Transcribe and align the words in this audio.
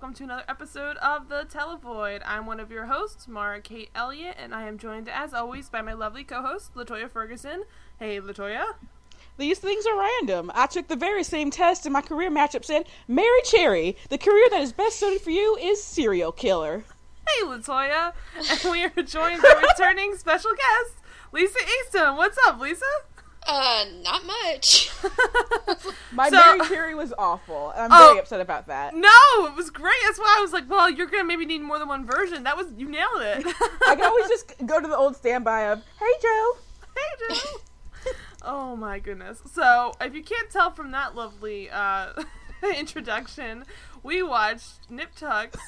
welcome 0.00 0.14
to 0.14 0.22
another 0.22 0.44
episode 0.46 0.96
of 0.98 1.28
the 1.28 1.44
Televoid. 1.52 2.22
I'm 2.24 2.46
one 2.46 2.60
of 2.60 2.70
your 2.70 2.86
hosts, 2.86 3.26
Maura 3.26 3.60
Kate 3.60 3.90
Elliott, 3.96 4.36
and 4.38 4.54
I 4.54 4.68
am 4.68 4.78
joined, 4.78 5.08
as 5.08 5.34
always, 5.34 5.68
by 5.68 5.82
my 5.82 5.92
lovely 5.92 6.22
co-host, 6.22 6.72
Latoya 6.76 7.10
Ferguson. 7.10 7.64
Hey, 7.98 8.20
Latoya. 8.20 8.74
These 9.38 9.58
things 9.58 9.84
are 9.86 9.98
random. 9.98 10.52
I 10.54 10.68
took 10.68 10.86
the 10.86 10.94
very 10.94 11.24
same 11.24 11.50
test, 11.50 11.84
and 11.84 11.92
my 11.92 12.00
career 12.00 12.30
matchup 12.30 12.64
said, 12.64 12.86
Mary 13.08 13.40
Cherry, 13.42 13.96
the 14.08 14.18
career 14.18 14.48
that 14.50 14.60
is 14.60 14.72
best 14.72 15.00
suited 15.00 15.20
for 15.20 15.30
you 15.30 15.56
is 15.56 15.82
serial 15.82 16.30
killer. 16.30 16.84
Hey, 17.26 17.46
Latoya. 17.46 18.12
And 18.50 18.70
we 18.70 18.84
are 18.84 19.02
joined 19.02 19.42
by 19.42 19.64
returning 19.68 20.14
special 20.16 20.52
guest, 20.52 20.94
Lisa 21.32 21.58
Easton. 21.58 22.14
What's 22.14 22.38
up, 22.46 22.60
Lisa? 22.60 22.84
Uh, 23.50 23.84
not 24.02 24.26
much. 24.26 24.90
My 26.12 26.28
So- 26.28 26.36
Mary 26.36 26.68
Cherry 26.68 26.94
was 26.94 27.14
awful, 27.16 27.70
and 27.70 27.90
I'm 27.92 28.00
Oh. 28.02 28.06
very 28.08 28.18
upset 28.20 28.40
about 28.42 28.66
that. 28.66 28.94
No, 28.94 29.08
it 29.46 29.54
was 29.56 29.70
great. 29.70 29.94
That's 30.04 30.18
why 30.18 30.34
I 30.38 30.42
was 30.42 30.52
like, 30.52 30.68
well, 30.68 30.90
you're 30.90 31.06
gonna 31.06 31.24
maybe 31.24 31.46
need 31.46 31.62
more 31.62 31.78
than 31.78 31.88
one 31.88 32.04
version. 32.04 32.42
That 32.44 32.58
was 32.58 32.66
you 32.76 32.88
nailed 32.90 33.22
it. 33.22 33.46
I 33.86 33.94
can 33.94 34.02
always 34.04 34.28
just 34.28 34.52
go 34.66 34.80
to 34.80 34.86
the 34.86 34.96
old 34.96 35.16
standby 35.16 35.62
of, 35.72 35.82
Hey 35.98 36.12
Joe. 36.22 36.56
Hey, 36.94 37.34
Joe. 37.34 38.12
oh 38.42 38.76
my 38.76 38.98
goodness. 38.98 39.40
So, 39.54 39.92
if 40.00 40.14
you 40.14 40.22
can't 40.22 40.50
tell 40.50 40.70
from 40.72 40.90
that 40.90 41.14
lovely 41.14 41.70
uh, 41.70 42.08
introduction, 42.76 43.64
we 44.02 44.22
watched 44.22 44.90
Nip 44.90 45.14
Tuck's. 45.16 45.58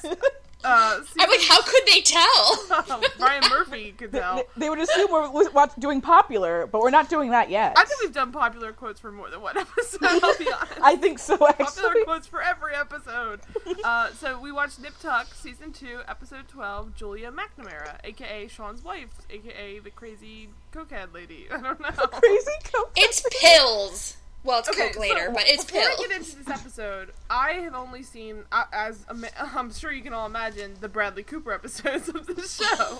Uh, 0.63 1.01
I'm 1.19 1.29
like, 1.29 1.41
how 1.41 1.61
could 1.61 1.83
they 1.87 2.01
tell? 2.01 3.01
Brian 3.17 3.43
Murphy 3.49 3.91
could 3.97 4.11
tell. 4.11 4.35
They, 4.37 4.43
they 4.57 4.69
would 4.69 4.79
assume 4.79 5.07
we're 5.11 5.27
w- 5.27 5.49
watch- 5.51 5.71
doing 5.79 6.01
popular, 6.01 6.67
but 6.67 6.81
we're 6.81 6.89
not 6.91 7.09
doing 7.09 7.31
that 7.31 7.49
yet. 7.49 7.73
I 7.77 7.85
think 7.85 8.01
we've 8.01 8.13
done 8.13 8.31
popular 8.31 8.71
quotes 8.73 8.99
for 8.99 9.11
more 9.11 9.29
than 9.29 9.41
one 9.41 9.57
episode. 9.57 9.99
I'll 10.03 10.37
be 10.37 10.51
honest. 10.51 10.73
I 10.81 10.95
think 10.95 11.19
so, 11.19 11.33
Actually. 11.47 11.65
Popular 11.65 12.03
quotes 12.05 12.27
for 12.27 12.41
every 12.41 12.75
episode. 12.75 13.41
Uh, 13.83 14.09
so 14.11 14.39
we 14.39 14.51
watched 14.51 14.79
Nip 14.79 14.93
Tuck, 15.01 15.33
season 15.33 15.71
two, 15.73 16.01
episode 16.07 16.47
twelve. 16.47 16.95
Julia 16.95 17.31
McNamara, 17.31 17.97
aka 18.03 18.47
Sean's 18.47 18.83
wife, 18.83 19.09
aka 19.29 19.79
the 19.79 19.89
crazy 19.89 20.49
cokehead 20.73 21.13
lady. 21.13 21.47
I 21.51 21.59
don't 21.61 21.79
know. 21.79 21.89
Crazy 21.89 22.51
coke. 22.71 22.91
It's 22.95 23.23
pills. 23.41 24.17
Well, 24.43 24.59
it's 24.59 24.69
Okay, 24.69 24.89
coke 24.89 24.99
later, 24.99 25.25
so 25.27 25.33
but 25.33 25.43
it's 25.45 25.65
before 25.65 25.81
pill. 25.81 25.91
I 25.91 26.07
get 26.07 26.17
into 26.17 26.35
this 26.35 26.47
episode, 26.49 27.11
I 27.29 27.51
have 27.53 27.75
only 27.75 28.01
seen, 28.03 28.43
uh, 28.51 28.63
as 28.73 29.05
I'm 29.55 29.71
sure 29.73 29.91
you 29.91 30.01
can 30.01 30.13
all 30.13 30.25
imagine, 30.25 30.75
the 30.81 30.89
Bradley 30.89 31.23
Cooper 31.23 31.51
episodes 31.53 32.09
of 32.15 32.25
the 32.25 32.41
show, 32.41 32.99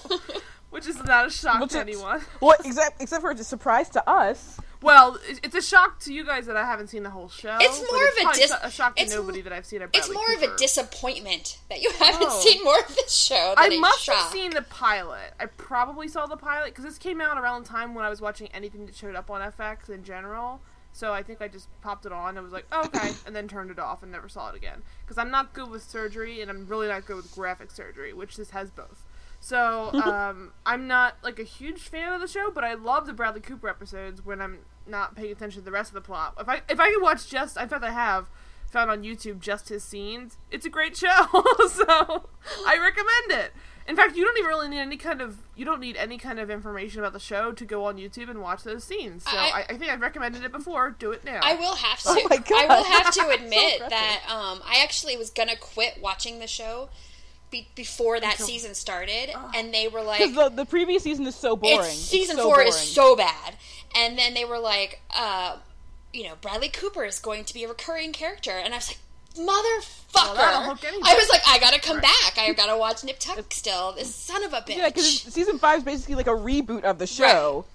which 0.70 0.86
is 0.88 1.02
not 1.04 1.28
a 1.28 1.30
shock 1.32 1.60
Which 1.62 1.72
to 1.72 1.78
is- 1.78 1.82
anyone. 1.82 2.22
Well, 2.42 2.56
except 2.64 3.02
except 3.02 3.22
for 3.22 3.32
it's 3.32 3.42
a 3.42 3.46
surprise 3.46 3.90
to 3.90 4.08
us. 4.10 4.60
Well, 4.84 5.20
it's 5.44 5.54
a 5.56 5.62
shock 5.62 6.00
to 6.02 6.14
you 6.14 6.26
guys 6.26 6.48
that 6.48 6.58
I 6.58 6.66
haven't 6.66 6.88
seen 6.88 7.04
the 7.04 7.12
whole 7.12 7.30
show. 7.30 7.56
It's 7.62 7.80
but 7.80 7.88
more 7.92 8.04
of 8.04 8.34
a 8.36 8.38
dis- 8.40 8.54
a 8.64 8.72
shock 8.72 8.96
to 8.96 9.08
nobody 9.10 9.42
that 9.42 9.54
I've 9.54 9.66
seen 9.68 9.84
a 9.84 9.86
It's 9.86 10.08
Bradley 10.08 10.16
more 10.16 10.34
of 10.34 10.42
a 10.42 10.58
disappointment 10.58 11.60
that 11.70 11.82
you 11.84 11.92
haven't 12.00 12.30
Oh. 12.32 12.40
seen 12.40 12.64
more 12.64 12.80
of 12.80 12.96
this 12.96 13.14
show. 13.14 13.54
I 13.58 13.70
Than 13.70 13.78
a 13.78 13.82
must 13.82 14.04
shock. 14.04 14.16
have 14.16 14.32
seen 14.32 14.50
the 14.52 14.64
pilot. 14.64 15.34
I 15.40 15.46
probably 15.46 16.08
saw 16.08 16.26
the 16.26 16.36
pilot 16.36 16.70
because 16.70 16.84
this 16.84 16.98
came 16.98 17.22
out 17.22 17.38
around 17.38 17.64
the 17.64 17.70
time 17.70 17.94
when 17.94 18.04
I 18.06 18.10
was 18.10 18.22
watching 18.22 18.48
anything 18.56 18.88
that 18.88 18.96
showed 18.96 19.16
up 19.16 19.30
on 19.30 19.42
FX 19.42 19.88
in 19.90 20.04
general. 20.04 20.62
So 20.94 21.14
I 21.14 21.24
think 21.24 21.42
I 21.42 21.48
just 21.48 21.70
popped 21.82 22.06
it 22.06 22.12
on 22.12 22.38
and 22.38 22.44
was 22.44 22.54
like, 22.54 22.66
oh, 22.72 22.86
okay, 22.86 23.12
and 23.26 23.36
then 23.36 23.48
turned 23.48 23.72
it 23.72 23.80
off 23.80 24.04
and 24.04 24.12
never 24.12 24.30
saw 24.30 24.50
it 24.50 24.56
again. 24.56 24.84
Because 25.02 25.18
I'm 25.18 25.32
not 25.32 25.54
good 25.54 25.70
with 25.70 25.84
surgery 25.84 26.42
and 26.42 26.50
I'm 26.50 26.68
really 26.68 26.88
not 26.88 27.06
good 27.06 27.18
with 27.18 27.32
graphic 27.34 27.72
surgery, 27.72 28.14
which 28.14 28.38
this 28.38 28.52
has 28.52 28.70
both. 28.72 29.06
So 29.40 29.92
um, 30.06 30.54
I'm 30.66 30.88
not 30.88 31.18
like 31.24 31.40
a 31.40 31.44
huge 31.44 31.82
fan 31.82 32.14
of 32.14 32.22
the 32.22 32.28
show, 32.28 32.52
but 32.52 32.64
I 32.64 32.74
love 32.76 33.06
the 33.06 33.14
Bradley 33.14 33.42
Cooper 33.42 33.68
episodes 33.68 34.26
when 34.26 34.42
I'm 34.42 34.60
not 34.88 35.16
paying 35.16 35.32
attention 35.32 35.62
to 35.62 35.66
the 35.66 35.72
rest 35.72 35.90
of 35.90 35.96
the 35.96 36.02
plot. 36.02 36.36
If 36.40 36.48
I 36.48 36.62
if 36.70 36.80
I 36.80 36.92
could 36.92 37.02
watch 37.02 37.28
just, 37.30 37.58
in 37.58 37.68
fact 37.68 37.84
I 37.84 37.92
have 37.92 38.30
found 38.72 38.90
on 38.90 39.04
YouTube 39.04 39.40
just 39.40 39.70
his 39.70 39.84
scenes. 39.84 40.38
It's 40.50 40.66
a 40.66 40.70
great 40.70 40.96
show, 40.96 41.26
so 41.70 42.30
I 42.66 42.78
recommend 42.82 43.44
it. 43.46 43.54
In 43.92 43.98
fact, 43.98 44.16
you 44.16 44.24
don't 44.24 44.38
even 44.38 44.48
really 44.48 44.70
need 44.70 44.80
any 44.80 44.96
kind 44.96 45.20
of 45.20 45.38
you 45.58 45.66
don't 45.66 45.82
need 45.82 45.98
any 45.98 46.18
kind 46.18 46.40
of 46.40 46.50
information 46.50 47.02
about 47.02 47.12
the 47.12 47.20
show 47.20 47.52
to 47.52 47.66
go 47.66 47.84
on 47.84 47.98
YouTube 47.98 48.30
and 48.30 48.40
watch 48.42 48.64
those 48.64 48.86
scenes. 48.86 49.26
So 49.26 49.36
I, 49.36 49.44
I- 49.44 49.66
I, 49.74 49.78
think 49.78 49.92
I've 49.92 50.00
recommended 50.00 50.46
it 50.46 50.52
before. 50.54 50.92
Do 50.98 51.12
it 51.12 51.26
now. 51.26 51.42
I 51.44 51.56
will 51.56 51.76
have 51.76 52.00
to. 52.04 52.10
Oh 52.10 52.28
my 52.30 52.38
God. 52.38 52.66
I 52.70 52.78
will 52.78 52.84
have 52.86 53.14
to 53.14 53.28
admit 53.34 53.82
impressive. 53.82 53.90
that 53.90 54.22
um, 54.30 54.62
I 54.66 54.82
actually 54.82 55.18
was 55.18 55.30
gonna 55.30 55.58
quit 55.58 56.00
watching 56.02 56.40
the 56.40 56.48
show 56.48 56.88
be- 57.52 57.68
before 57.76 58.22
that 58.22 58.36
Until- 58.36 58.48
season 58.48 58.76
started, 58.76 59.30
and 59.54 59.74
they 59.74 59.90
were 59.90 60.02
like, 60.02 60.20
Because 60.20 60.36
the, 60.36 60.50
the 60.56 60.66
previous 60.66 61.04
season 61.04 61.28
is 61.28 61.36
so 61.36 61.58
boring. 61.58 61.80
It's, 61.82 61.94
season 61.98 62.38
so 62.38 62.44
four 62.44 62.54
boring. 62.56 62.70
is 62.70 62.78
so 62.78 63.18
bad. 63.18 63.56
And 63.94 64.18
then 64.18 64.34
they 64.34 64.46
were 64.46 64.58
like, 64.60 65.02
uh, 65.14 65.58
you 66.14 66.24
know, 66.24 66.36
Bradley 66.40 66.70
Cooper 66.70 67.04
is 67.04 67.20
going 67.20 67.44
to 67.44 67.54
be 67.54 67.66
a 67.66 67.68
recurring 67.68 68.14
character, 68.14 68.52
and 68.52 68.74
I 68.74 68.78
was 68.78 68.88
like, 68.88 69.00
motherfucker! 69.36 70.36
that'll 70.36 70.64
hook. 70.76 70.80
I 71.04 71.16
was 71.16 71.30
like, 71.30 71.42
I 71.48 71.60
gotta 71.60 71.80
come 71.80 72.00
back. 72.00 72.38
I 72.38 72.54
gotta 72.54 72.78
watch 72.78 73.04
Nip 73.04 73.18
Tuck 73.20 73.52
still. 73.54 73.94
This 73.94 74.14
son 74.14 74.44
of 74.44 74.54
a 74.54 74.58
bitch. 74.58 74.78
Yeah, 74.78 74.90
because 74.90 75.06
season 75.22 75.58
five 75.58 75.80
is 75.80 75.84
basically 75.84 76.16
like 76.16 76.28
a 76.28 76.32
reboot 76.32 76.84
of 76.84 76.98
the 77.00 77.08
show. 77.08 77.66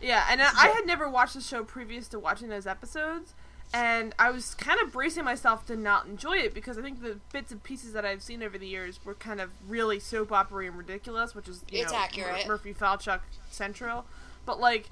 Yeah, 0.00 0.26
and 0.30 0.42
I 0.42 0.50
I 0.54 0.68
had 0.68 0.86
never 0.86 1.08
watched 1.08 1.34
the 1.34 1.40
show 1.40 1.64
previous 1.64 2.08
to 2.08 2.18
watching 2.18 2.48
those 2.48 2.66
episodes, 2.66 3.32
and 3.72 4.14
I 4.18 4.30
was 4.30 4.54
kind 4.54 4.80
of 4.80 4.92
bracing 4.92 5.24
myself 5.24 5.66
to 5.66 5.76
not 5.76 6.06
enjoy 6.06 6.36
it 6.38 6.52
because 6.54 6.78
I 6.78 6.82
think 6.82 7.02
the 7.02 7.18
bits 7.32 7.52
and 7.52 7.62
pieces 7.62 7.92
that 7.92 8.04
I've 8.04 8.22
seen 8.22 8.42
over 8.42 8.58
the 8.58 8.66
years 8.66 9.00
were 9.04 9.14
kind 9.14 9.40
of 9.40 9.50
really 9.66 9.98
soap 10.00 10.32
opera 10.32 10.66
and 10.66 10.76
ridiculous, 10.76 11.34
which 11.34 11.48
is 11.48 11.64
you 11.70 11.82
It's 11.82 11.92
know, 11.92 11.98
accurate. 11.98 12.46
Murphy 12.46 12.74
Falchuk 12.74 13.20
central, 13.50 14.04
but 14.44 14.60
like 14.60 14.90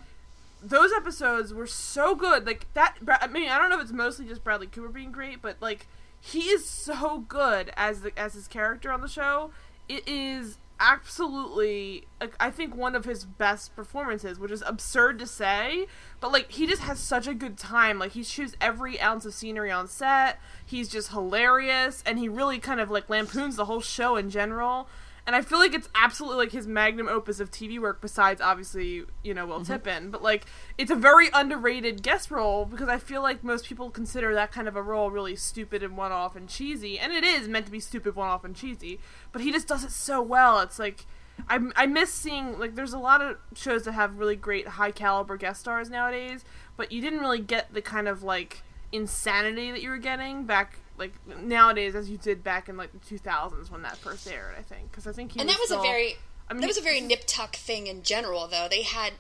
those 0.62 0.92
episodes 0.92 1.52
were 1.52 1.66
so 1.66 2.14
good. 2.14 2.46
Like 2.46 2.66
that, 2.74 2.96
I 3.20 3.26
mean, 3.26 3.48
I 3.48 3.58
don't 3.58 3.68
know 3.68 3.76
if 3.76 3.82
it's 3.82 3.92
mostly 3.92 4.26
just 4.26 4.44
Bradley 4.44 4.68
Cooper 4.68 4.88
being 4.88 5.12
great, 5.12 5.42
but 5.42 5.56
like 5.60 5.86
he 6.25 6.43
is 6.50 6.65
so 6.65 7.25
good 7.27 7.72
as 7.77 8.03
the 8.03 8.16
as 8.16 8.34
his 8.34 8.47
character 8.47 8.93
on 8.93 9.00
the 9.00 9.09
show. 9.09 9.50
It 9.88 10.06
is 10.06 10.59
absolutely 10.78 12.06
I 12.38 12.50
think 12.50 12.77
one 12.77 12.94
of 12.94 13.05
his 13.05 13.25
best 13.25 13.75
performances, 13.75 14.38
which 14.38 14.53
is 14.53 14.62
absurd 14.65 15.19
to 15.19 15.27
say, 15.27 15.88
but 16.21 16.31
like 16.31 16.53
he 16.53 16.69
just 16.69 16.83
has 16.83 17.00
such 17.00 17.27
a 17.27 17.34
good 17.34 17.59
time. 17.59 17.99
Like 17.99 18.12
he 18.12 18.22
shoots 18.22 18.55
every 18.60 19.00
ounce 19.00 19.27
of 19.27 19.34
scenery 19.34 19.72
on 19.72 19.88
set. 19.88 20.38
He's 20.65 20.88
just 20.88 21.10
hilarious 21.10 22.05
and 22.06 22.21
he 22.21 22.28
really 22.28 22.60
kind 22.60 22.78
of 22.78 22.89
like 22.89 23.10
lampoons 23.10 23.56
the 23.56 23.65
whole 23.65 23.81
show 23.81 24.15
in 24.15 24.31
general. 24.31 24.89
And 25.25 25.37
I 25.37 25.43
feel 25.43 25.59
like 25.59 25.72
it's 25.72 25.88
absolutely 25.94 26.38
like 26.38 26.53
his 26.53 26.66
magnum 26.66 27.06
opus 27.06 27.38
of 27.38 27.50
TV 27.50 27.78
work 27.78 28.00
besides 28.00 28.41
obviously, 28.41 29.05
you 29.22 29.34
know, 29.34 29.47
Will 29.47 29.60
mm-hmm. 29.60 29.72
Tippin, 29.72 30.10
but 30.10 30.22
like 30.22 30.47
it's 30.77 30.91
a 30.91 30.97
very 30.97 31.28
underrated 31.33 32.03
guest 32.03 32.31
role 32.31 32.65
because 32.65 32.88
I 32.88 32.99
feel 32.99 33.22
like 33.22 33.44
most 33.44 33.66
people 33.66 33.91
consider 33.91 34.34
that 34.34 34.50
kind 34.50 34.66
of 34.66 34.75
a 34.75 34.83
role 34.83 35.10
really 35.10 35.37
stupid 35.37 35.83
and 35.83 35.97
one-off 35.97 36.34
and 36.34 36.49
cheesy, 36.49 36.99
and 36.99 37.12
it 37.12 37.22
is 37.22 37.47
meant 37.47 37.66
to 37.66 37.72
be 37.72 37.78
stupid, 37.78 38.16
one-off 38.16 38.44
and 38.44 38.56
cheesy, 38.56 38.99
but 39.31 39.43
he 39.43 39.53
just 39.53 39.69
does 39.69 39.84
it 39.84 39.93
so 39.93 40.21
well. 40.21 40.59
It's 40.59 40.81
like 40.81 41.06
I, 41.49 41.60
I 41.77 41.87
miss 41.87 42.12
seeing 42.12 42.59
like 42.59 42.75
there's 42.75 42.93
a 42.93 42.99
lot 42.99 43.22
of 43.22 43.37
shows 43.54 43.84
that 43.84 43.93
have 43.93 44.19
really 44.19 44.37
great 44.37 44.66
high 44.66 44.91
caliber 44.91 45.37
guest 45.37 45.60
stars 45.60 45.89
nowadays, 45.89 46.44
but 46.77 46.91
you 46.91 47.00
didn't 47.00 47.21
really 47.21 47.41
get 47.41 47.72
the 47.72 47.83
kind 47.83 48.09
of 48.09 48.25
like 48.25 48.62
insanity 48.91 49.71
that 49.71 49.83
you 49.83 49.89
were 49.89 49.99
getting 49.99 50.44
back 50.44 50.81
like 50.98 51.12
nowadays 51.42 51.94
as 51.94 52.10
you 52.10 52.19
did 52.19 52.44
back 52.44 52.69
in 52.69 52.76
like 52.76 52.91
the 52.92 53.16
2000s 53.16 53.70
when 53.70 53.82
that 53.82 53.97
first 53.97 54.30
aired. 54.30 54.54
I 54.58 54.62
think 54.62 54.91
because 54.91 55.06
I 55.06 55.12
think 55.12 55.32
he 55.32 55.41
and 55.41 55.48
that 55.48 55.58
was 55.58 55.69
still- 55.69 55.80
a 55.80 55.82
very 55.82 56.16
I 56.50 56.54
mean, 56.54 56.60
that 56.62 56.66
was 56.66 56.76
a 56.78 56.82
very 56.82 57.00
Nip 57.00 57.22
Tuck 57.26 57.56
thing 57.56 57.86
in 57.86 58.03
general, 58.03 58.47
though. 58.47 58.66
They 58.69 58.82
had 58.82 59.14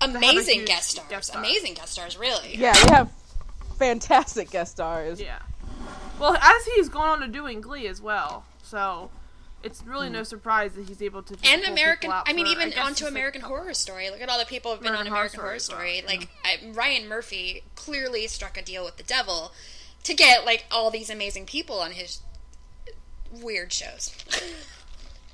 amazing 0.00 0.60
huge 0.60 0.66
guest 0.68 0.90
stars. 0.90 1.08
guest 1.08 1.28
star. 1.28 1.40
Amazing 1.40 1.74
guest 1.74 1.92
stars, 1.92 2.18
really. 2.18 2.56
Yeah, 2.56 2.72
they 2.72 2.92
have 2.92 3.12
fantastic 3.78 4.50
guest 4.50 4.72
stars. 4.72 5.20
Yeah. 5.20 5.38
Well, 6.18 6.34
as 6.34 6.64
he's 6.74 6.88
gone 6.88 7.08
on 7.08 7.20
to 7.20 7.28
doing 7.28 7.60
Glee 7.60 7.86
as 7.86 8.00
well, 8.00 8.44
so 8.62 9.10
it's 9.62 9.84
really 9.84 10.10
no 10.10 10.20
hmm. 10.20 10.24
surprise 10.24 10.72
that 10.74 10.86
he's 10.88 11.00
able 11.02 11.22
to. 11.22 11.34
Just 11.34 11.46
And 11.46 11.62
pull 11.62 11.72
American, 11.72 12.10
out 12.10 12.28
I 12.28 12.32
mean, 12.32 12.46
for- 12.46 12.52
even 12.52 12.70
guess 12.70 12.78
onto 12.78 12.90
just, 12.90 13.02
like, 13.02 13.10
American 13.12 13.40
Horror 13.42 13.74
Story. 13.74 14.10
Look 14.10 14.20
at 14.20 14.28
all 14.28 14.38
the 14.38 14.44
people 14.44 14.72
who've 14.72 14.80
been 14.80 14.88
American 14.88 15.12
on 15.12 15.16
American 15.18 15.40
Horror 15.40 15.58
Story 15.58 15.98
Story. 15.98 15.98
as 15.98 16.04
well, 16.06 16.16
Like 16.18 16.28
I, 16.44 16.72
Ryan 16.72 17.08
Murphy 17.08 17.62
clearly 17.74 18.26
struck 18.26 18.56
a 18.58 18.62
deal 18.62 18.84
with 18.84 18.96
the 18.96 19.02
devil 19.02 19.52
to 20.04 20.14
get 20.14 20.44
like 20.44 20.64
all 20.70 20.90
these 20.90 21.10
amazing 21.10 21.46
people 21.46 21.80
on 21.80 21.90
his 21.92 22.20
weird 23.30 23.72
shows. 23.72 24.14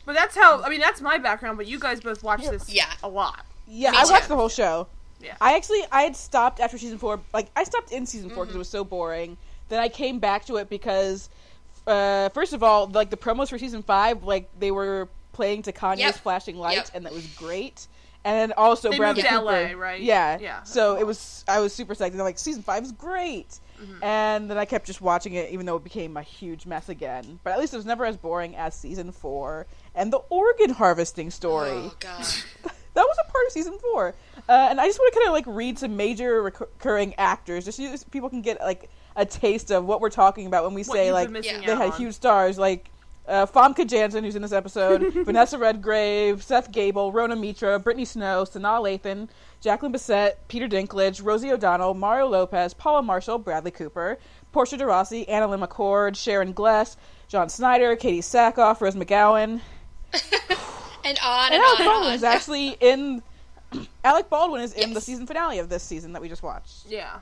But 0.07 0.15
that's 0.15 0.35
how. 0.35 0.63
I 0.63 0.69
mean, 0.71 0.81
that's 0.81 1.01
my 1.01 1.19
background. 1.19 1.57
But 1.59 1.67
you 1.67 1.79
guys 1.79 2.01
both 2.01 2.23
watch 2.23 2.43
this 2.49 2.69
Yeah. 2.73 2.91
a 3.03 3.09
lot. 3.09 3.45
Yeah, 3.69 3.91
Me 3.93 3.99
I 3.99 4.05
too. 4.05 4.11
watched 4.13 4.29
the 4.29 4.37
whole 4.37 4.49
show. 4.49 4.89
Yeah. 5.21 5.35
I 5.41 5.55
actually 5.55 5.83
I 5.93 6.03
had 6.03 6.17
stopped 6.17 6.61
after 6.61 6.79
season 6.79 6.99
four. 6.99 7.21
Like 7.35 7.49
I 7.55 7.65
stopped 7.65 7.93
in 7.93 8.07
season 8.07 8.31
4 8.31 8.37
Mm-hmm. 8.37 8.41
because 8.45 8.55
it 8.55 8.59
was 8.59 8.69
so 8.69 8.85
boring. 8.85 9.37
Then 9.69 9.79
I 9.79 9.89
came 9.89 10.19
back 10.19 10.47
to 10.47 10.57
it 10.57 10.69
because, 10.71 11.29
uh, 11.87 12.31
first 12.31 12.53
of 12.55 12.63
all, 12.63 12.87
like 12.89 13.11
the 13.11 13.17
promos 13.17 13.51
for 13.51 13.59
season 13.59 13.83
five, 13.83 14.25
like 14.25 14.49
they 14.59 14.71
were 14.71 15.09
playing 15.33 15.63
to 15.63 15.73
Kanye's 15.73 16.01
Yep. 16.01 16.15
"Flashing 16.17 16.57
Lights," 16.57 16.77
Yep. 16.77 16.91
and 16.95 17.07
that 17.07 17.13
was 17.13 17.27
great. 17.37 17.87
And 18.25 18.35
then 18.51 18.53
also 18.57 18.91
They 18.91 18.97
Bradley 18.97 19.23
moved 19.23 19.29
to 19.33 19.39
Cooper, 19.39 19.53
LA, 19.75 19.79
right? 19.79 20.01
Yeah, 20.01 20.39
Yeah, 20.41 20.63
So 20.65 20.93
that's 20.93 21.03
it 21.03 21.07
was 21.07 21.45
I 21.47 21.61
was 21.61 21.73
super 21.75 21.95
psyched. 21.95 22.09
And 22.13 22.19
like 22.19 22.39
season 22.39 22.63
five 22.63 22.83
is 22.83 22.93
great. 22.93 23.59
Mm-hmm. 23.81 24.05
And 24.05 24.51
then 24.51 24.59
I 24.59 24.65
kept 24.65 24.87
just 24.87 25.01
watching 25.01 25.35
it, 25.35 25.51
even 25.51 25.67
though 25.67 25.77
it 25.77 25.85
became 25.85 26.17
a 26.17 26.23
huge 26.23 26.67
mess 26.67 26.89
again. 26.89 27.41
But 27.43 27.53
at 27.53 27.59
least 27.59 27.73
it 27.73 27.77
was 27.77 27.87
never 27.87 28.05
as 28.05 28.17
boring 28.17 28.55
as 28.57 28.75
season 28.75 29.13
four 29.13 29.67
and 29.95 30.13
the 30.13 30.19
organ 30.29 30.71
harvesting 30.71 31.31
story 31.31 31.71
Oh 31.71 31.95
god. 31.99 32.25
that 32.63 32.73
was 32.95 33.17
a 33.27 33.31
part 33.31 33.47
of 33.47 33.53
season 33.53 33.79
four. 33.79 34.15
Uh, 34.49 34.69
and 34.71 34.81
I 34.81 34.87
just 34.87 34.99
want 34.99 35.13
to 35.15 35.19
kind 35.21 35.29
of 35.29 35.33
like 35.35 35.45
read 35.47 35.79
some 35.79 35.97
major 35.97 36.43
recurring 36.43 37.15
actors, 37.17 37.65
just 37.65 37.79
so 37.79 38.07
people 38.11 38.29
can 38.29 38.43
get 38.43 38.61
like 38.61 38.91
a 39.17 39.23
a 39.23 39.27
taste 39.27 39.71
of 39.73 39.85
what 39.85 40.01
we're 40.01 40.09
talking 40.11 40.47
about 40.47 40.65
when 40.65 40.73
we 40.75 40.83
What 40.83 40.97
say 40.97 41.13
like 41.13 41.31
they 41.31 41.51
out 41.51 41.65
had 41.65 41.91
on. 41.93 41.93
huge 41.93 42.15
stars 42.15 42.59
like 42.59 42.91
uh, 43.31 43.47
Famke 43.47 43.87
Janssen, 43.87 44.25
who's 44.25 44.37
in 44.37 44.43
this 44.43 44.53
episode, 44.53 45.13
Vanessa 45.25 45.57
Redgrave, 45.57 46.43
Seth 46.43 46.71
Gabel, 46.73 47.13
Rona 47.13 47.37
Mitra, 47.37 47.79
Brittany 47.79 48.05
Snow, 48.05 48.45
Sanaa 48.45 48.83
Lathan, 48.83 49.29
Jacqueline 49.61 49.93
Bisset, 49.93 50.33
Peter 50.49 50.69
Dinklage, 50.69 51.25
Rosie 51.25 51.53
O'Donnell, 51.53 51.95
Mario 51.95 52.27
Lopez, 52.27 52.75
Paula 52.75 53.03
Marshall, 53.03 53.39
Bradley 53.39 53.71
Cooper, 53.71 54.19
Portia 54.53 54.77
de 54.77 54.85
Rossi, 54.85 55.25
AnnaLynne 55.27 55.67
McCord, 55.67 56.17
Sharon 56.17 56.53
Gless, 56.53 56.97
John 57.29 57.49
Snyder, 57.49 57.97
Katee 57.97 58.19
Sackhoff, 58.19 58.81
Rose 58.81 58.97
McGowan, 58.97 59.61
And 61.05 61.19
on 61.25 61.47
and, 61.47 61.55
and 61.55 61.63
Alec 61.63 61.81
on 61.81 61.87
Baldwin 61.87 62.07
and 62.09 62.15
is 62.17 62.25
on. 62.25 62.33
actually 62.33 62.77
in. 62.81 63.23
Alec 64.05 64.29
Baldwin 64.29 64.61
is 64.63 64.73
in 64.75 64.93
the 64.93 65.01
season 65.01 65.27
finale 65.27 65.59
of 65.59 65.69
this 65.69 65.83
season 65.83 66.13
that 66.13 66.21
we 66.21 66.29
just 66.29 66.43
watched. 66.43 66.87
Yeah. 66.87 67.21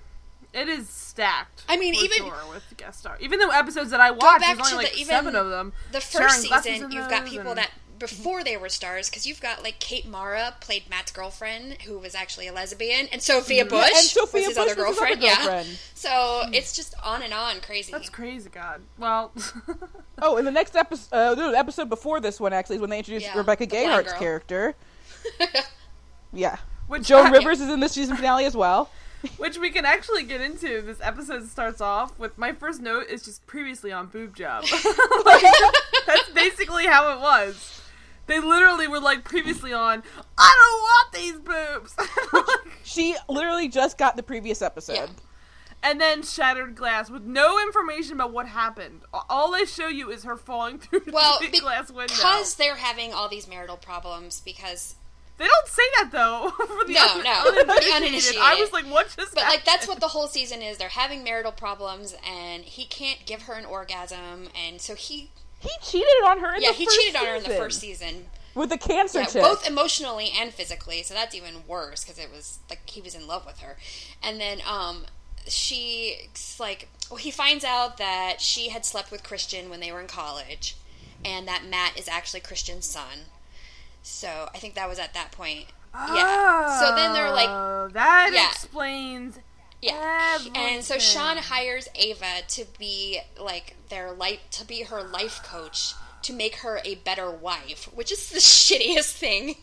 It 0.54 0.68
is 0.68 0.88
stacked. 0.88 1.64
I 1.68 1.76
mean, 1.76 1.94
for 1.94 2.04
even- 2.04 2.18
sure, 2.18 2.34
with 2.50 2.64
guest 2.76 3.00
star. 3.00 3.16
Even 3.20 3.38
the 3.38 3.48
episodes 3.54 3.90
that 3.90 4.00
I 4.00 4.10
watched, 4.10 4.40
back 4.40 4.56
there's 4.56 4.68
to 4.68 4.74
only 4.74 4.84
the- 4.86 4.90
like 4.92 5.00
even 5.00 5.06
seven 5.14 5.36
of 5.36 5.50
them. 5.50 5.72
the 5.92 6.00
first 6.00 6.42
season, 6.42 6.90
you've 6.90 7.08
got 7.10 7.26
people 7.26 7.50
and- 7.50 7.58
that 7.58 7.70
before 7.98 8.44
they 8.44 8.56
were 8.56 8.68
stars, 8.68 9.10
because 9.10 9.26
you've 9.26 9.40
got 9.40 9.62
like 9.64 9.80
Kate 9.80 10.06
Mara 10.06 10.54
played 10.60 10.88
Matt's 10.88 11.10
girlfriend, 11.10 11.82
who 11.82 11.98
was 11.98 12.14
actually 12.14 12.46
a 12.46 12.52
lesbian, 12.52 13.08
and 13.10 13.20
Sophia 13.20 13.64
Bush 13.64 13.90
and 13.92 14.04
Sophia 14.06 14.40
was 14.40 14.46
his 14.46 14.56
Bush 14.56 14.58
other 14.58 14.68
was 14.68 14.76
his 14.76 14.78
other 14.78 14.94
girlfriend. 14.94 15.22
Yeah. 15.22 15.34
girlfriend. 15.36 15.78
So 15.94 16.44
it's 16.52 16.74
just 16.76 16.94
on 17.02 17.22
and 17.22 17.34
on, 17.34 17.60
crazy. 17.60 17.90
That's 17.90 18.08
crazy, 18.08 18.48
God. 18.50 18.82
Well, 18.98 19.32
Oh, 20.22 20.36
in 20.36 20.44
the 20.44 20.50
next 20.52 20.76
episode, 20.76 21.12
uh, 21.14 21.34
the 21.34 21.58
episode 21.58 21.88
before 21.88 22.20
this 22.20 22.38
one 22.40 22.52
actually 22.52 22.76
is 22.76 22.80
when 22.80 22.90
they 22.90 22.98
introduced 22.98 23.26
Yeah, 23.26 23.36
Rebecca 23.36 23.66
the 23.66 23.76
Gayheart's 23.76 24.12
character. 24.14 24.74
Yeah, 26.32 26.56
which 26.86 27.02
Joan 27.06 27.26
Yeah. 27.32 27.38
Rivers 27.38 27.60
is 27.60 27.68
in 27.70 27.80
this 27.80 27.92
season 27.92 28.16
finale 28.16 28.44
as 28.44 28.56
well. 28.56 28.90
which 29.36 29.58
we 29.58 29.70
can 29.70 29.84
actually 29.84 30.22
get 30.24 30.40
into. 30.40 30.80
This 30.82 30.98
episode 31.02 31.46
starts 31.48 31.80
off 31.80 32.18
with 32.18 32.36
my 32.38 32.52
first 32.52 32.80
note 32.80 33.06
is 33.08 33.22
just 33.24 33.46
previously 33.46 33.90
on 33.92 34.06
boob 34.06 34.36
job. 34.36 34.64
Like, 35.24 35.42
that's 36.06 36.30
basically 36.30 36.86
how 36.86 37.12
it 37.12 37.20
was. 37.20 37.82
They 38.26 38.40
literally 38.40 38.88
were 38.88 39.00
like 39.00 39.24
previously 39.24 39.72
on. 39.72 40.02
I 40.38 40.54
don't 40.60 40.80
want 40.82 41.12
these 41.12 41.38
boobs. 41.40 41.96
She 42.84 43.14
literally 43.28 43.68
just 43.68 43.98
got 43.98 44.16
the 44.16 44.22
previous 44.22 44.62
episode. 44.62 44.94
Yeah. 44.94 45.06
and 45.82 46.00
then 46.00 46.22
shattered 46.22 46.74
glass 46.74 47.10
with 47.10 47.22
no 47.24 47.60
information 47.60 48.14
about 48.14 48.32
what 48.32 48.46
happened. 48.48 49.02
All 49.28 49.52
they 49.52 49.66
show 49.66 49.88
you 49.88 50.10
is 50.10 50.24
her 50.24 50.36
falling 50.36 50.78
through 50.78 51.02
well, 51.12 51.38
the 51.40 51.50
be- 51.50 51.60
glass 51.60 51.90
window. 51.90 52.14
because 52.14 52.54
they're 52.54 52.76
having 52.76 53.12
all 53.12 53.28
these 53.28 53.46
marital 53.46 53.76
problems. 53.76 54.40
Because, 54.40 54.94
They 55.38 55.46
don't 55.46 55.68
say 55.68 55.82
that 55.96 56.10
though. 56.12 56.52
No, 56.88 57.20
no, 57.22 57.52
the 57.64 57.92
uninitiated. 57.94 58.40
I 58.42 58.54
was 58.60 58.72
like, 58.72 58.84
what 58.86 59.06
just? 59.14 59.34
but 59.34 59.44
like 59.44 59.64
that's 59.64 59.86
what 59.86 60.00
the 60.00 60.08
whole 60.08 60.26
season 60.26 60.62
is. 60.62 60.78
They're 60.78 60.88
having 60.88 61.22
marital 61.22 61.52
problems, 61.52 62.14
and 62.26 62.64
he 62.64 62.84
can't 62.86 63.24
give 63.26 63.42
her 63.42 63.52
an 63.54 63.64
orgasm, 63.66 64.48
and 64.56 64.80
so 64.80 64.94
he, 64.94 65.30
He 65.60 65.70
cheated 65.82 66.08
on 66.26 66.40
her. 66.40 66.54
In 66.54 66.62
yeah, 66.62 66.72
he 66.72 66.86
cheated 66.86 67.16
on 67.16 67.26
her 67.26 67.34
in 67.36 67.42
the 67.42 67.50
first 67.50 67.78
season. 67.80 68.26
with 68.54 68.70
the 68.70 68.78
cancer 68.78 69.20
Yeah, 69.20 69.26
chick. 69.26 69.42
both 69.42 69.68
emotionally 69.68 70.30
and 70.36 70.52
physically. 70.52 71.02
So 71.02 71.12
that's 71.14 71.34
even 71.34 71.66
worse 71.66 72.02
because 72.04 72.18
it 72.18 72.30
was 72.32 72.58
like 72.70 72.88
he 72.88 73.00
was 73.02 73.14
in 73.14 73.26
love 73.26 73.44
with 73.46 73.60
her. 73.60 73.76
And 74.22 74.40
then 74.40 74.58
um, 74.66 75.04
she's 75.46 76.56
like, 76.58 76.88
well, 77.10 77.18
he 77.18 77.30
finds 77.30 77.64
out 77.64 77.98
that 77.98 78.40
she 78.40 78.70
had 78.70 78.84
slept 78.84 79.10
with 79.10 79.22
Christian 79.22 79.68
when 79.70 79.80
they 79.80 79.92
were 79.92 80.00
in 80.00 80.06
college, 80.06 80.76
and 81.24 81.46
that 81.48 81.64
Matt 81.68 81.98
is 81.98 82.08
actually 82.08 82.40
Christian's 82.40 82.86
son. 82.86 83.26
So 84.08 84.48
I 84.54 84.58
think 84.58 84.74
that 84.74 84.88
was 84.88 84.98
at 84.98 85.14
that 85.14 85.32
point. 85.32 85.66
Yeah. 85.94 86.80
So 86.80 86.94
then 86.94 87.12
they're 87.12 87.30
like, 87.30 87.48
Oh, 87.48 87.88
that 87.92 88.30
Yeah. 88.32 88.48
explains. 88.48 89.38
yeah. 89.82 90.38
And 90.54 90.84
so 90.84 90.98
Sean 90.98 91.36
hires 91.36 91.88
Ava 91.94 92.42
to 92.48 92.64
be 92.78 93.20
like 93.38 93.76
their 93.88 94.12
life 94.12 94.40
to 94.52 94.64
be 94.64 94.82
her 94.84 95.02
life 95.02 95.42
coach 95.42 95.94
to 96.22 96.32
make 96.32 96.56
her 96.56 96.80
a 96.84 96.96
better 96.96 97.30
wife, 97.30 97.84
which 97.94 98.10
is 98.12 98.30
the 98.30 98.38
shittiest 98.38 99.12
thing. 99.12 99.56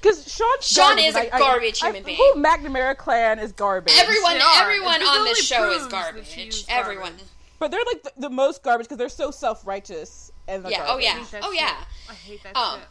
Because 0.00 0.30
Sean, 0.30 0.56
Sean 0.60 0.98
is 0.98 1.16
a 1.16 1.26
garbage 1.30 1.80
human 1.80 2.02
The 2.02 2.06
being. 2.06 2.18
The 2.18 2.22
whole 2.22 2.34
McNamara 2.42 2.96
clan 2.96 3.38
is 3.38 3.52
garbage. 3.52 3.94
Everyone, 3.96 4.34
They 4.34 4.44
everyone 4.56 5.02
on 5.02 5.24
this 5.24 5.44
show 5.44 5.70
is 5.72 5.86
garbage. 5.88 6.26
she's 6.28 6.62
garbage. 6.64 6.66
Everyone. 6.68 7.12
but 7.58 7.70
they're 7.70 7.84
like 7.86 8.02
the, 8.02 8.12
the 8.18 8.30
most 8.30 8.62
garbage 8.62 8.86
because 8.86 8.98
they're 8.98 9.08
so 9.08 9.30
self 9.30 9.66
righteous 9.66 10.30
and 10.48 10.64
they're 10.64 10.72
Yeah, 10.72 10.82
oh, 10.84 11.00
garbage. 11.00 11.04
yeah. 11.04 11.12
I 11.12 11.18
hate 11.18 11.30
that 11.32 11.42
Oh, 11.44 11.50
shit. 11.52 11.60
yeah. 11.60 11.76
I 12.08 12.14
hate 12.14 12.42
that 12.44 12.56
Um, 12.56 12.78
shit. 12.80 12.88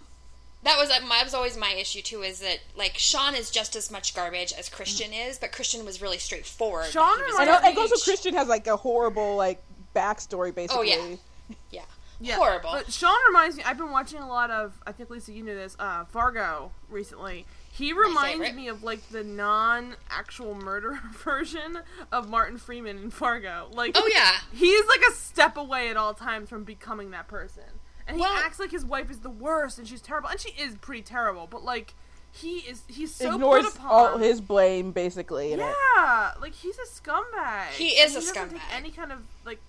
That 0.66 0.78
was 0.78 0.90
uh, 0.90 1.00
my, 1.04 1.18
that 1.20 1.24
was 1.24 1.34
always 1.34 1.56
my 1.56 1.72
issue 1.80 2.02
too. 2.02 2.22
Is 2.24 2.40
that 2.42 2.60
like 2.76 2.98
Sean 2.98 3.34
is 3.36 3.50
just 3.52 3.76
as 3.78 3.90
much 3.90 4.14
garbage 4.14 4.52
as 4.52 4.68
Christian 4.68 5.14
is, 5.14 5.38
but 5.38 5.52
Christian 5.54 5.86
was 5.86 6.02
really 6.02 6.18
straightforward. 6.18 6.88
Sean 6.88 7.16
He 7.18 7.24
I 7.24 7.26
reminds 7.28 7.40
know, 7.40 7.46
their 7.62 7.70
and 7.70 7.78
also. 7.78 8.04
Christian 8.04 8.34
has 8.34 8.48
like 8.50 8.68
a 8.68 8.76
horrible 8.76 9.36
like 9.38 9.62
backstory 9.96 10.54
basically. 10.54 10.92
Oh, 10.94 11.08
yeah. 11.10 11.56
yeah, 11.72 11.82
Yeah. 12.20 12.36
horrible. 12.36 12.72
But 12.74 12.92
Sean 12.92 13.16
reminds 13.28 13.56
me. 13.58 13.64
I've 13.64 13.78
been 13.78 13.92
watching 13.92 14.20
a 14.20 14.28
lot 14.28 14.52
of. 14.52 14.74
I 14.86 14.92
think 14.92 15.10
Lisa, 15.10 15.32
you 15.32 15.44
knew 15.44 15.56
this. 15.56 15.76
Uh, 15.80 16.04
Fargo 16.06 16.72
recently. 16.90 17.46
He 17.72 17.92
reminds 17.94 18.54
me 18.54 18.70
of 18.70 18.84
like 18.84 19.08
the 19.10 19.24
non-actual 19.24 20.56
murder 20.56 20.98
version 21.24 21.80
of 22.12 22.30
Martin 22.30 22.58
Freeman 22.58 22.98
in 22.98 23.10
Fargo. 23.12 23.68
Like, 23.72 23.96
Oh, 23.96 24.10
yeah. 24.14 24.32
he's 24.54 24.86
like 24.88 25.02
a 25.10 25.12
step 25.14 25.58
away 25.58 25.90
at 25.90 25.98
all 25.98 26.14
times 26.14 26.50
from 26.50 26.64
becoming 26.64 27.12
that 27.12 27.28
person, 27.28 27.64
and 28.08 28.18
he 28.18 28.22
Well- 28.22 28.34
acts 28.38 28.60
like 28.60 28.72
his 28.72 28.86
wife 28.86 29.10
is 29.10 29.20
the 29.20 29.30
worst 29.30 29.78
and 29.80 29.88
she's 29.88 30.02
terrible, 30.02 30.30
and 30.30 30.40
she 30.40 30.50
is 30.52 30.76
pretty 30.78 31.02
terrible. 31.02 31.48
But 31.48 31.64
like, 31.64 31.94
he 32.32 32.58
is 32.60 32.84
he's 32.88 33.16
so 33.16 33.34
Ignores 33.36 33.66
put 33.66 33.76
upon. 33.76 33.88
all 33.92 34.18
his 34.18 34.42
blame 34.42 34.92
basically 34.92 35.54
in 35.54 35.60
it. 35.60 35.76
Yeah, 35.96 36.34
like 36.42 36.54
he's 36.54 36.78
a 36.78 36.86
scumbag. 36.86 37.70
He 37.78 37.90
is 37.90 38.14
And 38.16 38.24
a 38.24 38.28
doesn't 38.28 38.50
take 38.52 38.60
scumbag. 38.62 38.76
any 38.76 38.92
kind 38.92 39.12
of 39.12 39.20
like 39.46 39.60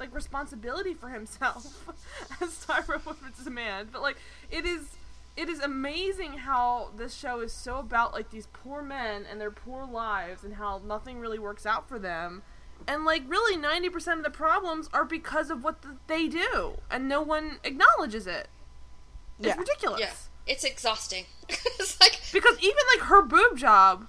like 0.00 0.12
responsibility 0.14 0.94
for 0.94 1.08
himself 1.08 1.88
as 2.40 2.64
Tyra 2.66 3.04
Woodward's 3.04 3.48
man. 3.48 3.88
But 3.92 4.02
like 4.02 4.16
it 4.50 4.64
is 4.66 4.96
it 5.36 5.48
is 5.48 5.60
amazing 5.60 6.32
how 6.38 6.90
this 6.96 7.14
show 7.14 7.38
is 7.40 7.52
so 7.52 7.78
about 7.78 8.12
like 8.12 8.30
these 8.30 8.48
poor 8.52 8.82
men 8.82 9.24
and 9.30 9.40
their 9.40 9.52
poor 9.52 9.86
lives 9.86 10.42
and 10.42 10.54
how 10.54 10.80
nothing 10.84 11.20
really 11.20 11.38
works 11.38 11.64
out 11.66 11.88
for 11.88 12.00
them. 12.00 12.42
And 12.86 13.04
like 13.04 13.22
really 13.28 13.56
90% 13.60 14.18
of 14.18 14.22
the 14.22 14.30
problems 14.30 14.88
are 14.92 15.04
because 15.04 15.50
of 15.50 15.62
what 15.64 15.82
th- 15.82 15.94
they 16.06 16.26
do 16.28 16.74
and 16.90 17.08
no 17.08 17.20
one 17.20 17.58
acknowledges 17.64 18.26
it. 18.26 18.48
It's 19.38 19.48
Yeah. 19.48 19.56
ridiculous. 19.56 20.00
yeah, 20.00 20.12
it's 20.46 20.64
exhausting. 20.64 21.24
it's 21.48 22.00
like 22.00 22.20
Because 22.32 22.56
even 22.60 22.78
like 22.96 23.06
her 23.08 23.22
boob 23.22 23.58
job 23.58 24.06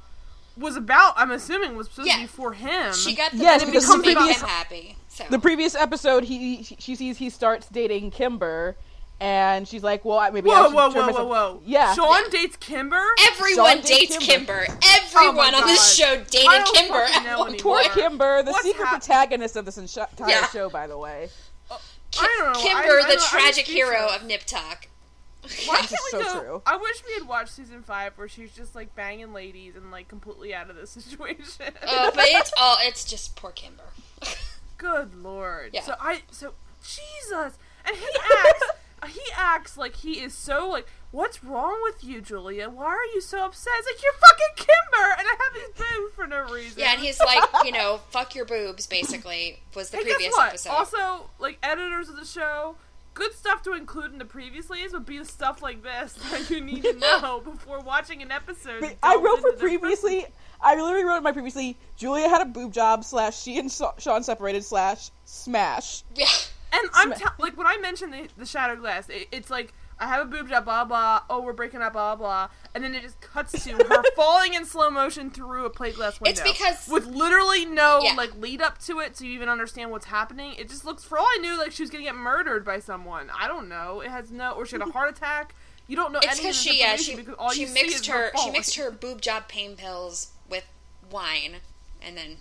was 0.57 0.75
about 0.75 1.13
I'm 1.17 1.31
assuming 1.31 1.75
was 1.75 1.89
supposed 1.89 2.07
Yeah. 2.07 2.15
to 2.15 2.21
be 2.21 2.27
for 2.27 2.53
him. 2.53 2.93
she 2.93 3.15
got 3.15 3.31
the 3.31 3.37
Yes, 3.37 3.61
boobs 3.63 3.71
because 3.71 3.89
to 3.89 3.97
the 3.97 4.03
previous- 4.03 4.41
him 4.41 4.47
happy. 4.47 4.95
So 5.09 5.25
The 5.29 5.39
previous 5.39 5.75
episode, 5.75 6.23
he 6.25 6.63
she, 6.63 6.75
she 6.79 6.95
sees 6.95 7.17
he 7.17 7.29
starts 7.29 7.67
dating 7.67 8.11
Kimber, 8.11 8.77
and 9.21 9.67
she's 9.67 9.83
like, 9.83 10.05
"Well, 10.05 10.17
I- 10.17 10.29
maybe 10.29 10.49
I 10.49 10.53
Whoa, 10.61 10.67
should 10.67 10.75
whoa, 10.75 10.87
turn 10.87 10.93
whoa, 10.93 10.99
whoa, 11.01 11.05
myself-" 11.07 11.29
whoa! 11.29 11.61
Yeah, 11.65 11.93
Sean 11.93 12.23
Yeah. 12.23 12.29
dates 12.31 12.55
Kimber. 12.57 13.05
everyone 13.27 13.55
Sean 13.55 13.75
dates 13.85 13.89
dates 14.15 14.17
Kimber. 14.25 14.65
Kimber. 14.65 14.79
Everyone 15.03 15.55
on 15.55 15.67
this 15.67 15.97
God. 15.99 16.05
show 16.05 16.13
I 16.13 16.17
dated 16.17 16.45
don't 16.65 16.75
Kimber. 16.75 17.07
fucking 17.07 17.23
know 17.25 17.29
at 17.31 17.39
one 17.39 17.53
anymore. 17.53 17.81
Poor. 17.83 17.89
Kimber, 17.93 18.43
the 18.43 18.51
What's 18.51 18.63
secret 18.65 18.85
hap- 18.85 19.01
protagonist 19.01 19.55
of 19.55 19.65
this 19.65 19.77
entire 19.77 20.07
Yeah. 20.27 20.47
show, 20.47 20.69
by 20.69 20.87
the 20.87 20.97
way. 20.97 21.29
Ki- 22.11 22.21
I 22.21 22.35
don't 22.39 22.53
know. 22.53 22.59
Kimber, 22.59 22.79
I- 22.99 23.03
I 23.03 23.09
the 23.09 23.15
don't- 23.15 23.33
I'm 23.33 23.39
tragic 23.41 23.67
hero 23.67 24.07
of 24.15 24.23
Nip 24.23 24.43
Tuck. 24.45 24.87
Why 25.41 25.49
This 25.49 25.65
can't 25.67 25.83
is 25.91 25.99
we 26.03 26.09
so 26.11 26.23
go? 26.33 26.39
true. 26.39 26.61
I 26.65 26.75
wish 26.75 27.03
we 27.07 27.13
had 27.13 27.27
watched 27.27 27.51
season 27.53 27.81
five 27.83 28.13
where 28.17 28.27
she's 28.27 28.51
just 28.51 28.73
like 28.75 28.93
banging 28.95 29.31
ladies 29.33 29.75
and 29.75 29.89
like 29.91 30.07
completely 30.07 30.53
out 30.53 30.69
of 30.69 30.75
the 30.75 30.85
situation. 30.87 31.73
Uh, 31.87 32.11
but 32.13 32.25
it's 32.27 32.51
all 32.57 32.77
it's 32.81 33.05
just 33.05 33.35
poor 33.35 33.51
Kimber. 33.51 33.83
Good 34.77 35.15
lord. 35.15 35.71
Yeah. 35.73 35.81
So 35.83 35.95
I 35.99 36.21
so 36.31 36.53
Jesus, 36.83 37.57
and 37.85 37.95
he 37.95 38.05
acts. 38.45 38.63
He 39.07 39.21
acts 39.35 39.77
like 39.77 39.95
he 39.97 40.19
is 40.21 40.33
so 40.33 40.67
like. 40.69 40.87
What's 41.11 41.43
wrong 41.43 41.79
with 41.81 42.03
you, 42.03 42.21
Julia? 42.21 42.69
Why 42.69 42.85
are 42.85 43.05
you 43.15 43.19
so 43.19 43.43
upset? 43.43 43.73
It's 43.79 43.87
like 43.87 44.03
you're 44.03 44.13
fucking 44.13 44.67
Kimber, 44.67 45.15
and 45.17 45.27
I 45.27 45.35
have 45.43 45.53
these 45.55 45.85
boobs 45.97 46.13
for 46.13 46.27
no 46.27 46.43
reason. 46.53 46.77
Yeah, 46.79 46.91
and 46.93 47.01
he's 47.01 47.19
like, 47.19 47.43
you 47.65 47.71
know, 47.71 47.99
fuck 48.11 48.35
your 48.35 48.45
boobs. 48.45 48.85
Basically, 48.85 49.59
was 49.73 49.89
the 49.89 49.97
Hey, 49.97 50.03
previous 50.03 50.29
guess 50.29 50.37
what? 50.37 50.47
episode. 50.49 50.69
Also, 50.69 51.29
like 51.39 51.57
editors 51.63 52.09
of 52.09 52.15
the 52.15 52.25
show, 52.25 52.75
good 53.15 53.33
stuff 53.33 53.63
to 53.63 53.73
include 53.73 54.11
in 54.13 54.19
the 54.19 54.23
previouslys 54.25 54.91
would 54.93 55.07
be 55.07 55.23
stuff 55.23 55.63
like 55.63 55.81
this 55.81 56.13
that 56.31 56.47
you 56.51 56.61
need 56.61 56.83
to 56.83 56.93
know 56.93 57.41
before 57.43 57.79
watching 57.79 58.21
an 58.21 58.31
episode. 58.31 58.95
I 59.01 59.15
wrote 59.15 59.39
for 59.41 59.53
previously. 59.53 60.27
I 60.61 60.79
literally 60.79 61.05
wrote 61.05 61.17
in 61.17 61.23
my 61.23 61.31
previously. 61.31 61.75
Julia 61.97 62.29
had 62.29 62.41
a 62.43 62.45
boob 62.45 62.71
job 62.71 63.03
slash 63.03 63.41
she 63.41 63.57
and 63.57 63.71
Sean 63.71 64.21
separated 64.21 64.63
slash 64.63 65.09
smash. 65.25 66.03
yeah, 66.15 66.27
And 66.71 66.89
I'm 66.93 67.13
like 67.39 67.57
when 67.57 67.67
I 67.67 67.77
mentioned 67.77 68.13
the, 68.13 68.27
the 68.37 68.45
shadow 68.45 68.75
glass, 68.75 69.09
it, 69.09 69.27
it's 69.31 69.49
like 69.49 69.73
I 69.99 70.07
have 70.07 70.21
a 70.21 70.29
boob 70.29 70.49
job, 70.49 70.65
blah 70.65 70.85
blah. 70.85 71.23
Oh, 71.29 71.41
we're 71.41 71.53
breaking 71.53 71.81
up, 71.81 71.93
blah 71.93 72.15
blah. 72.15 72.49
And 72.73 72.83
then 72.83 72.95
it 72.95 73.01
just 73.01 73.19
cuts 73.19 73.63
to 73.63 73.71
her 73.89 74.03
falling 74.15 74.53
in 74.53 74.65
slow 74.65 74.89
motion 74.89 75.29
through 75.29 75.65
a 75.65 75.69
plate 75.69 75.95
glass 75.95 76.21
window. 76.21 76.31
It's 76.31 76.41
because- 76.41 76.87
with 76.87 77.05
literally 77.07 77.65
no 77.65 77.99
Yeah. 78.01 78.13
like 78.13 78.35
lead 78.35 78.61
up 78.61 78.79
to 78.83 78.99
it, 78.99 79.17
so 79.17 79.25
you 79.25 79.33
even 79.33 79.49
understand 79.49 79.91
what's 79.91 80.05
happening. 80.05 80.53
It 80.53 80.69
just 80.69 80.85
looks, 80.85 81.03
for 81.03 81.17
all 81.17 81.25
I 81.25 81.39
knew, 81.41 81.57
like 81.57 81.71
she 81.71 81.83
was 81.83 81.89
gonna 81.89 82.03
get 82.03 82.15
murdered 82.15 82.63
by 82.63 82.79
someone. 82.79 83.29
I 83.37 83.47
don't 83.47 83.67
know. 83.67 84.01
It 84.01 84.09
has 84.09 84.31
no, 84.31 84.51
or 84.51 84.65
she 84.65 84.77
had 84.77 84.87
a 84.87 84.91
heart 84.91 85.15
attack. 85.15 85.55
You 85.87 85.95
don't 85.95 86.13
know 86.13 86.19
it's 86.21 86.39
any 86.39 86.53
she 86.53 86.79
yeah 86.79 86.95
she 86.97 87.15
because 87.15 87.33
all 87.39 87.49
she 87.49 87.61
you 87.61 87.73
mixed 87.73 88.01
is 88.01 88.05
her 88.05 88.31
she 88.43 88.51
mixed 88.51 88.75
her 88.75 88.91
boob 88.91 89.21
job 89.21 89.47
pain 89.47 89.75
pills 89.75 90.29
with 90.47 90.65
wine, 91.09 91.55
and 91.99 92.15
then 92.15 92.37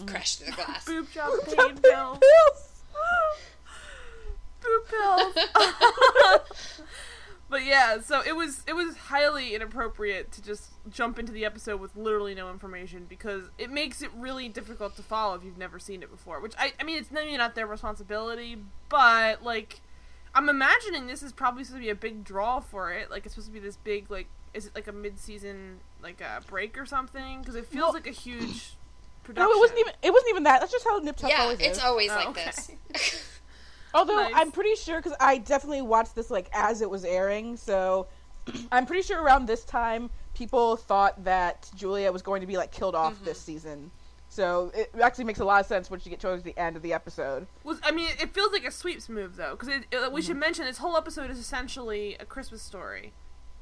mm. 0.00 0.06
crashed 0.06 0.38
through 0.38 0.52
the 0.52 0.62
glass. 0.62 0.84
Boob 0.86 1.10
job 1.10 1.32
pain 1.44 1.76
pills. 1.78 2.20
Boob 4.64 4.88
pills. 4.88 5.46
but 7.50 7.64
yeah, 7.64 8.00
so 8.00 8.22
it 8.26 8.34
was 8.34 8.62
it 8.66 8.74
was 8.74 8.96
highly 8.96 9.54
inappropriate 9.54 10.32
to 10.32 10.42
just 10.42 10.70
jump 10.90 11.18
into 11.18 11.32
the 11.32 11.44
episode 11.44 11.80
with 11.80 11.94
literally 11.96 12.34
no 12.34 12.50
information 12.50 13.06
because 13.08 13.44
it 13.58 13.70
makes 13.70 14.02
it 14.02 14.10
really 14.16 14.48
difficult 14.48 14.96
to 14.96 15.02
follow 15.02 15.34
if 15.34 15.44
you've 15.44 15.58
never 15.58 15.78
seen 15.78 16.02
it 16.02 16.10
before. 16.10 16.40
Which 16.40 16.54
I 16.58 16.72
I 16.80 16.84
mean 16.84 16.98
it's 16.98 17.10
maybe 17.10 17.36
not 17.36 17.54
their 17.54 17.66
responsibility, 17.66 18.56
but 18.88 19.44
like 19.44 19.80
I'm 20.34 20.48
imagining 20.48 21.06
this 21.06 21.22
is 21.22 21.32
probably 21.32 21.62
supposed 21.64 21.80
to 21.82 21.84
be 21.84 21.90
a 21.90 21.94
big 21.94 22.24
draw 22.24 22.60
for 22.60 22.92
it. 22.92 23.10
Like 23.10 23.24
it's 23.26 23.34
supposed 23.34 23.48
to 23.48 23.52
be 23.52 23.60
this 23.60 23.76
big 23.76 24.10
like 24.10 24.26
is 24.52 24.66
it 24.66 24.74
like 24.74 24.86
a 24.88 24.92
mid 24.92 25.18
season 25.20 25.80
like 26.02 26.20
a 26.20 26.40
break 26.46 26.78
or 26.78 26.86
something? 26.86 27.40
Because 27.40 27.54
it 27.56 27.66
feels 27.66 27.82
Well- 27.84 27.92
like 27.92 28.06
a 28.06 28.10
huge. 28.10 28.74
Production. 29.22 29.46
No, 29.48 29.50
it 29.50 29.58
wasn't 29.58 29.78
even. 29.78 29.92
It 30.02 30.10
wasn't 30.12 30.30
even 30.30 30.42
that. 30.42 30.60
That's 30.60 30.70
just 30.70 30.84
how 30.84 30.98
Nip 30.98 31.16
Tuck 31.16 31.30
yeah, 31.30 31.40
always 31.42 31.58
is. 31.58 31.66
it's 31.66 31.82
always 31.82 32.10
Oh, 32.10 32.14
like 32.14 32.26
okay. 32.28 32.44
this. 32.92 33.30
Although 33.94 34.16
Nice. 34.16 34.32
I'm 34.34 34.50
pretty 34.50 34.74
sure 34.74 34.96
because 35.00 35.16
I 35.20 35.38
definitely 35.38 35.82
watched 35.82 36.14
this 36.14 36.30
like 36.30 36.48
as 36.52 36.82
it 36.82 36.90
was 36.90 37.04
airing, 37.04 37.56
so 37.56 38.08
I'm 38.72 38.86
pretty 38.86 39.02
sure 39.02 39.22
around 39.22 39.46
this 39.46 39.64
time 39.64 40.10
people 40.34 40.76
thought 40.76 41.24
that 41.24 41.70
Julia 41.76 42.10
was 42.12 42.20
going 42.22 42.40
to 42.40 42.46
be 42.46 42.56
like 42.56 42.72
killed 42.72 42.94
off 42.94 43.22
this 43.24 43.38
Mm-hmm. 43.38 43.44
season. 43.44 43.90
So 44.28 44.72
it 44.74 44.90
actually 45.00 45.24
makes 45.24 45.38
a 45.38 45.44
lot 45.44 45.60
of 45.60 45.66
sense 45.66 45.88
when 45.92 46.00
she 46.00 46.10
get 46.10 46.18
towards 46.18 46.42
the 46.42 46.58
end 46.58 46.74
of 46.74 46.82
the 46.82 46.92
episode. 46.92 47.46
Was 47.62 47.78
I 47.84 47.92
mean, 47.92 48.08
it 48.20 48.34
feels 48.34 48.50
like 48.52 48.64
a 48.64 48.70
sweeps 48.72 49.08
move 49.08 49.36
though, 49.36 49.56
because 49.56 49.68
we 49.68 49.74
Mm-hmm. 49.96 50.20
should 50.20 50.36
mention 50.36 50.64
this 50.64 50.78
whole 50.78 50.96
episode 50.96 51.30
is 51.30 51.38
essentially 51.38 52.16
a 52.18 52.24
Christmas 52.24 52.60
story, 52.60 53.12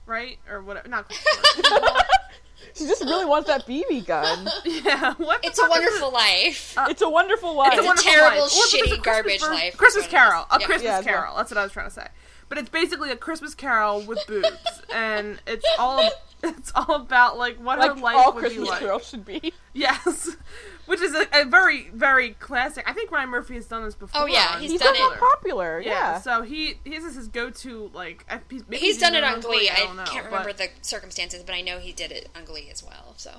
right? 0.07 0.39
Or 0.51 0.63
whatever. 0.63 0.89
Not 0.89 1.09
Christmas 1.11 1.67
story. 1.67 1.83
She 2.75 2.87
just 2.87 3.03
really 3.05 3.25
wants 3.25 3.49
that 3.49 3.67
BB 3.67 4.07
gun. 4.07 4.49
yeah. 4.65 5.15
What? 5.15 5.41
it's 5.45 5.59
a 5.59 5.69
wonderful 5.69 6.09
it? 6.09 6.15
life. 6.15 6.75
Uh, 6.79 6.87
it's 6.91 7.03
a 7.03 7.09
wonderful 7.09 7.55
life. 7.55 7.73
It's 7.75 7.83
a 7.83 7.87
Wonderful 7.87 8.11
terrible, 8.13 8.41
Life. 8.43 8.53
Or 8.53 8.61
it's 8.65 8.75
a 8.75 8.79
shitty, 8.79 9.03
garbage 9.03 9.41
ver- 9.41 9.53
life, 9.53 9.77
Christmas 9.77 10.07
Carol. 10.07 10.43
is. 10.51 10.57
A 10.57 10.61
Yeah. 10.61 10.67
Christmas 10.67 10.85
Yeah, 10.85 11.03
Carol. 11.03 11.37
That's 11.37 11.51
what 11.51 11.59
I 11.59 11.63
was 11.65 11.73
trying 11.73 11.89
to 11.89 11.95
say. 11.95 12.07
But 12.49 12.59
it's 12.59 12.69
basically 12.69 13.11
a 13.11 13.17
Christmas 13.17 13.55
Carol 13.55 14.03
with 14.03 14.19
boobs, 14.27 14.83
and 14.93 15.41
it's 15.47 15.65
all 15.79 16.11
it's 16.59 16.73
all 16.75 16.95
about 16.97 17.39
like 17.39 17.57
what 17.59 17.79
like 17.79 17.95
her 17.95 18.01
life 18.01 18.17
all 18.17 18.33
would 18.33 18.41
Christmas 18.41 18.65
be 18.65 18.71
like. 18.71 18.81
girls 18.81 19.09
should 19.09 19.25
be. 19.25 19.53
Yes, 19.75 20.37
which 20.85 21.01
is 21.01 21.15
a, 21.15 21.27
a 21.33 21.45
very 21.47 21.89
very 21.95 22.31
classic. 22.35 22.85
I 22.87 22.93
think 22.93 23.11
Ryan 23.11 23.31
Murphy 23.31 23.55
has 23.55 23.67
done 23.67 23.85
this 23.85 23.95
before. 23.95 24.23
Oh, 24.23 24.27
yeah, 24.27 24.59
he's 24.59 24.73
He's 24.73 24.81
done 24.83 24.93
not 24.99 25.15
it. 25.15 25.19
popular. 25.19 25.81
Yeah. 25.81 25.91
Yeah. 25.93 26.21
So 26.21 26.43
he 26.43 26.75
his 26.85 27.05
is 27.05 27.15
his 27.15 27.29
go 27.29 27.49
to 27.49 27.91
like 27.95 28.27
I- 28.31 28.41
he's, 28.51 28.65
He's 28.71 28.99
done 28.99 29.15
it 29.15 29.25
on 29.25 29.41
Glee. 29.41 29.71
I, 29.71 29.77
don't 29.79 29.97
know, 29.97 30.05
can't 30.05 30.25
but- 30.31 30.45
remember 30.47 30.53
the 30.53 30.69
circumstances, 30.83 31.43
but 31.43 31.55
I 31.55 31.63
know 31.63 31.79
he 31.79 31.93
did 31.93 32.13
it 32.13 32.29
on 32.37 32.45
Glee 32.45 32.69
as 32.71 32.83
well. 32.85 33.15
So 33.17 33.31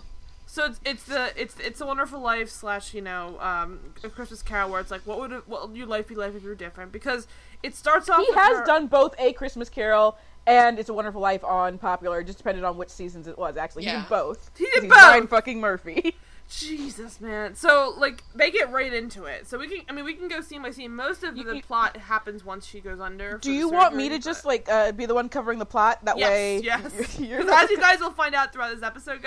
So 0.47 0.65
it's 0.65 0.79
it's 0.83 1.03
the 1.03 1.31
it's 1.39 1.55
it's 1.59 1.79
a 1.81 1.85
Wonderful 1.85 2.19
Life 2.19 2.49
slash 2.49 2.95
you 2.95 3.01
know 3.01 3.37
um 3.39 3.79
a 4.03 4.09
Christmas 4.09 4.41
Carol 4.41 4.71
where 4.71 4.81
it's 4.81 4.89
like 4.89 5.01
what 5.05 5.19
would 5.19 5.31
it, 5.33 5.47
what 5.47 5.67
would 5.67 5.77
your 5.77 5.85
life 5.87 6.07
be 6.07 6.15
like 6.15 6.33
if 6.33 6.41
you 6.41 6.49
were 6.49 6.55
different 6.55 6.91
because 6.91 7.27
it 7.61 7.75
starts 7.75 8.09
off 8.09 8.21
he 8.21 8.25
with 8.29 8.39
has 8.39 8.57
her- 8.57 8.65
done 8.65 8.87
both 8.87 9.13
a 9.19 9.33
Christmas 9.33 9.69
Carol 9.69 10.17
and 10.45 10.79
It's 10.79 10.89
a 10.89 10.93
Wonderful 10.93 11.21
Life 11.21 11.43
on 11.43 11.77
popular, 11.77 12.23
just 12.23 12.37
depending 12.37 12.63
on 12.65 12.77
which 12.77 12.89
seasons 12.89 13.27
it 13.27 13.37
was. 13.37 13.57
Actually, 13.57 13.85
he 13.85 13.91
did 13.91 14.09
both. 14.09 14.51
He 14.57 14.65
did 14.73 14.89
both! 14.89 14.97
Ryan 14.97 15.27
fucking 15.27 15.59
Murphy. 15.59 16.15
Jesus 16.49 17.21
man 17.21 17.55
so 17.55 17.93
like 17.97 18.21
they 18.35 18.51
get 18.51 18.69
right 18.69 18.93
into 18.93 19.23
it 19.23 19.47
so 19.47 19.57
we 19.57 19.67
can 19.67 19.79
I 19.89 19.93
mean 19.93 20.03
we 20.03 20.13
can 20.13 20.27
go 20.27 20.41
scene 20.41 20.61
by 20.61 20.71
scene 20.71 20.93
most 20.93 21.23
of 21.23 21.37
You- 21.37 21.45
the 21.45 21.55
you- 21.55 21.61
plot 21.63 21.95
happens 21.95 22.43
once 22.43 22.67
she 22.67 22.81
goes 22.81 22.99
under 22.99 23.37
Do 23.37 23.51
you 23.51 23.69
want 23.69 23.95
me 23.95 24.09
to 24.09 24.19
just 24.19 24.43
like 24.45 24.67
uh, 24.69 24.91
be 24.91 25.05
the 25.05 25.15
one 25.15 25.29
covering 25.29 25.57
the 25.57 25.65
plot? 25.65 26.03
That 26.03 26.17
Yes, 26.19 26.29
way, 26.29 26.59
yes. 26.59 26.83
Because 27.17 27.47
as 27.49 27.69
you 27.71 27.79
guys 27.79 28.01
will 28.01 28.11
find 28.11 28.35
out 28.35 28.51
throughout 28.51 28.73
this 28.75 28.83
episode, 28.83 29.25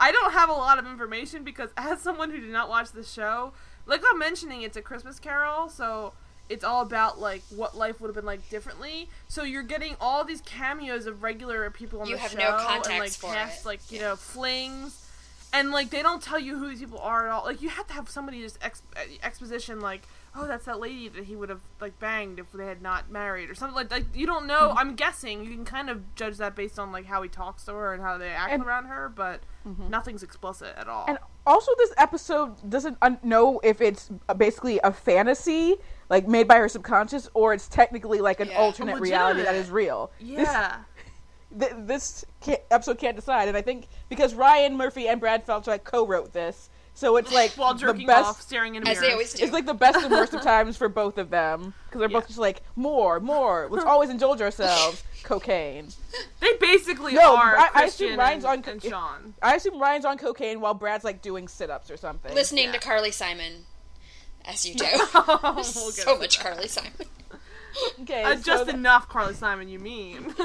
I 0.00 0.10
don't 0.12 0.32
have 0.32 0.48
a 0.48 0.52
lot 0.52 0.78
of 0.78 0.86
information 0.86 1.44
because 1.44 1.70
as 1.76 2.00
someone 2.00 2.30
who 2.30 2.40
did 2.40 2.50
not 2.50 2.68
watch 2.68 2.90
the 2.90 3.04
show, 3.04 3.52
like 3.86 4.02
I'm 4.10 4.18
mentioning, 4.18 4.62
it's 4.62 4.76
a 4.76 4.82
Christmas 4.82 5.20
Carol, 5.20 5.68
so 5.68 6.12
it's 6.48 6.64
all 6.64 6.82
about 6.82 7.20
like 7.20 7.42
what 7.54 7.76
life 7.76 8.00
would 8.00 8.08
have 8.08 8.14
been 8.16 8.24
like 8.24 8.48
differently. 8.50 9.08
So 9.28 9.42
you're 9.42 9.62
getting 9.62 9.96
all 10.00 10.24
these 10.24 10.40
cameos 10.40 11.06
of 11.06 11.22
regular 11.22 11.68
people 11.70 12.00
on 12.00 12.06
You 12.08 12.14
the 12.16 12.20
have 12.22 12.30
show 12.32 12.38
no 12.38 12.80
and 12.90 12.98
like 13.00 13.10
for 13.12 13.32
past 13.32 13.64
it. 13.64 13.66
like 13.68 13.80
you 13.92 13.98
Yeah. 13.98 14.08
know 14.08 14.16
flings. 14.16 15.04
And 15.50 15.70
like 15.70 15.88
they 15.90 16.02
don't 16.02 16.22
tell 16.22 16.38
you 16.38 16.58
who 16.58 16.68
these 16.68 16.80
people 16.80 16.98
are 16.98 17.26
at 17.26 17.32
all. 17.32 17.44
Like 17.44 17.62
you 17.62 17.70
have 17.70 17.86
to 17.86 17.94
have 17.94 18.10
somebody 18.10 18.42
just 18.42 18.58
ex- 18.60 18.82
uh, 18.96 19.00
exposition 19.22 19.80
like, 19.80 20.02
oh, 20.36 20.46
that's 20.46 20.66
that 20.66 20.78
lady 20.78 21.08
that 21.08 21.24
he 21.24 21.34
would 21.36 21.48
have 21.48 21.62
like 21.80 21.98
banged 21.98 22.38
if 22.38 22.52
they 22.52 22.66
had 22.66 22.82
not 22.82 23.10
married 23.10 23.48
or 23.48 23.54
something 23.54 23.74
like. 23.74 23.90
Like 23.90 24.14
you 24.14 24.26
don't 24.26 24.46
know. 24.46 24.68
Mm-hmm. 24.68 24.78
I'm 24.78 24.94
guessing 24.94 25.42
you 25.44 25.50
can 25.54 25.64
kind 25.64 25.88
of 25.88 26.14
judge 26.16 26.36
that 26.36 26.54
based 26.54 26.78
on 26.78 26.92
like 26.92 27.06
how 27.06 27.22
he 27.22 27.30
talks 27.30 27.64
to 27.64 27.72
her 27.72 27.94
and 27.94 28.02
how 28.02 28.18
they 28.18 28.28
act 28.28 28.52
And- 28.52 28.62
around 28.62 28.86
her, 28.86 29.08
but 29.08 29.40
nothing's 29.88 30.22
explicit 30.22 30.74
at 30.76 30.86
all. 30.88 31.04
And 31.08 31.18
also, 31.46 31.72
this 31.78 31.92
episode 31.96 32.68
doesn't 32.68 32.98
un- 33.00 33.18
know 33.22 33.58
if 33.64 33.80
it's 33.80 34.10
uh, 34.28 34.34
basically 34.34 34.80
a 34.84 34.92
fantasy, 34.92 35.76
like 36.08 36.26
made 36.28 36.48
by 36.48 36.56
her 36.56 36.68
subconscious, 36.68 37.28
or 37.34 37.52
it's 37.54 37.68
technically 37.68 38.20
like 38.20 38.40
an 38.40 38.48
Yeah. 38.48 38.58
alternate 38.58 38.96
oh, 38.96 39.00
reality 39.00 39.42
that 39.42 39.54
is 39.54 39.70
real. 39.70 40.10
yeah, 40.18 40.78
This, 41.50 41.68
th- 41.76 41.86
this 41.86 42.24
can't, 42.40 42.60
episode 42.70 42.98
can't 42.98 43.16
decide, 43.16 43.48
and 43.48 43.56
I 43.56 43.62
think 43.62 43.86
because 44.08 44.34
Ryan 44.34 44.76
Murphy 44.76 45.08
and 45.08 45.20
Brad 45.20 45.46
Falchuk 45.46 45.66
like 45.66 45.84
co-wrote 45.84 46.32
this, 46.32 46.70
so 46.94 47.16
it's 47.16 47.32
like 47.32 47.52
while 47.52 47.74
the 47.74 47.92
best. 48.06 48.28
off, 48.28 48.40
staring 48.42 48.74
in 48.74 48.86
as 48.88 48.98
they 48.98 49.12
always 49.12 49.32
do. 49.32 49.44
It's 49.44 49.52
like 49.52 49.66
the 49.66 49.74
best 49.74 49.98
and 50.04 50.10
worst 50.10 50.34
of 50.34 50.40
times 50.54 50.76
for 50.76 50.88
both 50.88 51.16
of 51.16 51.30
them 51.30 51.72
because 51.86 52.00
they're 52.00 52.08
both 52.08 52.26
just 52.26 52.40
like 52.40 52.60
more, 52.74 53.20
more. 53.20 53.68
Let's 53.70 53.84
always 53.84 54.10
indulge 54.10 54.40
ourselves. 54.40 55.04
Cocaine. 55.22 55.88
they 56.40 56.52
basically 56.60 57.12
No, 57.12 57.36
are. 57.36 57.56
I- 57.56 57.70
I 57.74 57.84
assume 57.84 58.18
Ryan's 58.18 58.44
and, 58.44 58.64
on- 58.66 58.72
and 58.72 58.82
Sean. 58.82 59.34
I 59.42 59.54
assume 59.56 59.78
Ryan's 59.80 60.06
on 60.06 60.16
cocaine 60.18 60.60
while 60.60 60.74
Brad's 60.74 61.04
like 61.04 61.22
doing 61.22 61.46
sit-ups 61.48 61.88
or 61.90 61.96
something. 61.96 62.34
listening 62.34 62.64
Yeah. 62.66 62.72
to 62.72 62.78
Carly 62.80 63.10
Simon, 63.12 63.64
as 64.48 64.66
you 64.66 64.74
do. 64.76 64.84
We'll 65.14 65.62
so 65.62 66.14
to 66.14 66.18
much 66.20 66.38
that. 66.38 66.44
Carly 66.44 66.68
Simon. 66.68 66.92
Okay, 68.00 68.24
Uh, 68.24 68.36
so 68.36 68.42
just 68.42 68.66
the- 68.66 68.74
enough, 68.74 69.08
Carly 69.08 69.34
Simon. 69.34 69.68
You 69.68 69.78
mean? 69.78 70.34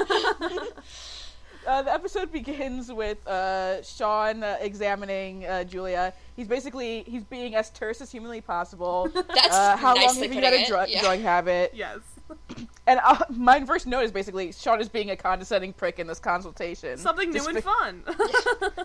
Uh, 1.66 1.80
the 1.80 1.90
episode 1.92 2.30
begins 2.30 2.92
with 2.92 3.26
uh, 3.26 3.82
Sean 3.82 4.42
uh, 4.42 4.58
examining 4.60 5.46
uh, 5.46 5.64
Julia. 5.64 6.12
He's 6.36 6.46
basically 6.46 7.04
he's 7.06 7.24
being 7.24 7.54
as 7.54 7.70
terse 7.70 8.02
as 8.02 8.12
humanly 8.12 8.42
possible. 8.42 9.08
That's 9.14 9.54
uh, 9.54 9.74
how 9.78 9.94
long 9.94 10.14
have 10.14 10.34
you 10.34 10.42
had 10.42 10.52
a 10.52 10.60
it, 10.60 10.68
drug, 10.68 10.90
yeah. 10.90 11.00
drug 11.00 11.20
habit? 11.20 11.72
yes. 11.74 12.00
And 12.86 13.00
uh, 13.02 13.16
my 13.30 13.64
first 13.64 13.86
note 13.86 14.04
is 14.04 14.12
basically 14.12 14.52
Sean 14.52 14.78
is 14.78 14.90
being 14.90 15.08
a 15.10 15.16
condescending 15.16 15.72
prick 15.72 15.98
in 15.98 16.06
this 16.06 16.18
consultation. 16.20 16.98
Something 16.98 17.30
new 17.30 17.46
and 17.46 17.64
fun. 17.64 18.02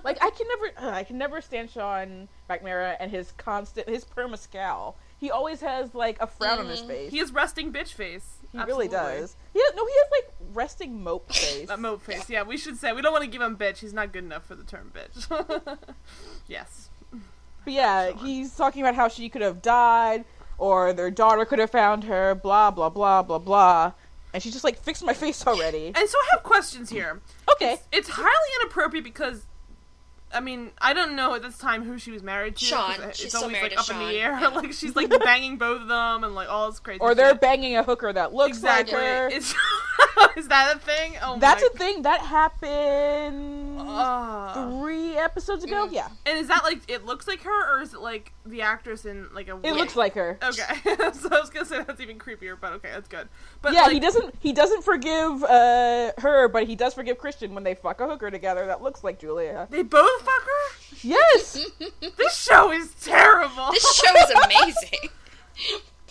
Like 0.06 0.24
I 0.24 0.30
can 0.30 0.48
never, 0.48 0.68
uh, 0.78 0.96
I 0.96 1.04
can 1.04 1.18
never 1.18 1.42
stand 1.42 1.70
Sean 1.70 2.30
McNamara 2.50 2.96
and 3.02 3.12
his 3.12 3.34
constant, 3.34 3.90
his 3.90 4.06
perma 4.06 4.38
scowl. 4.38 4.96
He 5.20 5.30
always 5.32 5.60
has 5.62 5.94
like 5.94 6.18
a 6.22 6.28
frown 6.28 6.60
on 6.60 6.68
his 6.68 6.80
mm-hmm. 6.80 6.88
face. 6.88 7.12
he 7.12 7.18
has 7.20 7.32
resting 7.34 7.74
bitch 7.74 7.92
face. 7.94 8.38
He 8.52 8.58
really 8.58 8.86
Absolutely. 8.86 9.20
does. 9.20 9.36
He 9.54 9.60
has, 9.60 9.76
no, 9.76 9.86
he 9.86 9.94
has 9.94 10.12
like 10.12 10.36
resting 10.54 11.04
mope 11.04 11.32
face. 11.34 11.68
That 11.68 11.80
mope 11.80 12.02
face. 12.02 12.30
Yeah, 12.30 12.44
we 12.44 12.58
should 12.58 12.78
say 12.78 12.94
we 12.94 13.02
don't 13.02 13.12
want 13.12 13.26
to 13.26 13.30
give 13.30 13.42
him 13.42 13.58
bitch. 13.58 13.80
He's 13.80 13.94
not 13.94 14.14
good 14.14 14.24
enough 14.24 14.46
for 14.46 14.56
the 14.56 14.64
term 14.64 14.92
bitch. 14.96 15.78
yes. 16.48 16.90
But 17.66 17.74
yeah, 17.74 18.12
he's 18.12 18.56
talking 18.56 18.82
about 18.82 18.96
how 18.96 19.10
she 19.10 19.28
could 19.28 19.42
have 19.42 19.62
died, 19.62 20.24
or 20.58 20.94
their 20.94 21.12
daughter 21.12 21.44
could 21.44 21.60
have 21.60 21.70
found 21.70 22.06
her, 22.06 22.34
blah, 22.34 22.72
blah, 22.72 22.90
blah, 22.90 23.22
blah, 23.22 23.40
blah. 23.40 23.92
And 24.34 24.42
she's 24.42 24.54
just 24.54 24.64
like, 24.64 24.80
fix 24.80 25.02
my 25.02 25.14
face 25.14 25.46
already. 25.46 25.88
And 25.88 26.10
so 26.10 26.18
I 26.18 26.28
have 26.32 26.44
questions 26.44 26.90
here. 26.90 27.20
Okay. 27.52 27.74
It's, 27.74 27.84
it's 27.92 28.10
highly 28.10 28.50
inappropriate 28.62 29.04
because, 29.04 29.46
I 30.32 30.40
mean, 30.42 30.72
I 30.80 30.94
don't 30.94 31.16
know 31.16 31.34
at 31.34 31.42
this 31.42 31.58
time 31.58 31.84
who 31.84 31.98
she 31.98 32.12
was 32.12 32.22
married 32.22 32.56
to. 32.58 32.66
Sean. 32.66 32.96
It's 33.02 33.20
She's 33.20 33.34
always 33.34 33.56
still 33.56 33.64
like 33.64 33.74
to 33.74 33.80
up 33.80 33.90
in 33.90 33.98
the 34.00 34.16
air. 34.20 34.40
Yeah. 34.40 34.48
like 34.56 34.74
she's 34.74 34.96
like 34.96 35.10
banging 35.24 35.58
both 35.58 35.82
of 35.82 35.88
them 35.88 36.24
and 36.24 36.36
like 36.36 36.50
all 36.50 36.70
this 36.70 36.80
crazy. 36.80 37.00
Or 37.00 37.16
they're 37.16 37.32
shit. 37.32 37.42
banging 37.42 37.76
a 37.78 37.84
hooker 37.84 38.14
that 38.14 38.34
looks 38.34 38.58
exactly. 38.58 38.94
like 38.96 39.04
her. 39.04 39.28
Is, 39.30 39.56
is 40.38 40.48
that 40.50 40.76
a 40.76 40.80
thing? 40.80 41.16
Oh 41.22 41.40
That's 41.40 41.62
my. 41.62 41.70
a 41.74 41.78
thing 41.78 42.02
that 42.04 42.22
happened 42.22 43.80
Uh, 43.80 44.80
three 44.80 45.18
episodes 45.18 45.64
ago. 45.64 45.88
Mm. 45.88 45.94
Yeah. 45.94 46.10
and 46.26 46.38
is 46.38 46.48
that 46.48 46.64
like 46.64 46.82
it 46.88 47.06
looks 47.06 47.28
like 47.28 47.42
her, 47.42 47.76
or 47.76 47.82
is 47.82 47.94
it 47.94 48.00
like 48.00 48.34
the 48.46 48.62
actress 48.62 49.06
in 49.06 49.28
like 49.34 49.48
a? 49.48 49.54
It 49.56 49.64
wig? 49.64 49.74
looks 49.76 49.96
like 49.96 50.14
her. 50.14 50.38
Okay, 50.44 50.76
so 50.86 51.30
I 51.32 51.40
was 51.40 51.50
gonna 51.50 51.66
say 51.66 51.84
that's 51.84 52.00
even 52.02 52.20
creepier, 52.20 52.56
but 52.60 52.74
okay, 52.74 52.90
that's 52.94 53.08
good. 53.08 53.28
But 53.62 53.74
yeah, 53.74 53.84
like, 53.84 53.94
he 53.94 54.00
doesn't. 54.00 54.36
He 54.40 54.54
doesn't 54.54 54.84
forgive 54.84 55.44
uh, 55.44 56.12
her, 56.20 56.48
but 56.48 56.68
he 56.68 56.76
does 56.76 56.94
forgive 56.94 57.18
Christian 57.18 57.54
when 57.54 57.64
they 57.64 57.74
fuck 57.76 58.00
a 58.00 58.08
hooker 58.08 58.30
together 58.30 58.66
that 58.68 58.82
looks 58.82 59.04
like 59.04 59.20
Julia. 59.20 59.68
They 59.70 59.84
both 59.84 60.19
fuck 60.20 60.44
her. 60.44 60.98
Yes, 61.02 61.66
This 62.18 62.36
show 62.38 62.72
is 62.72 62.94
terrible. 63.02 63.72
This 63.72 63.96
show 63.96 64.14
is 64.16 64.32
amazing. 64.46 65.10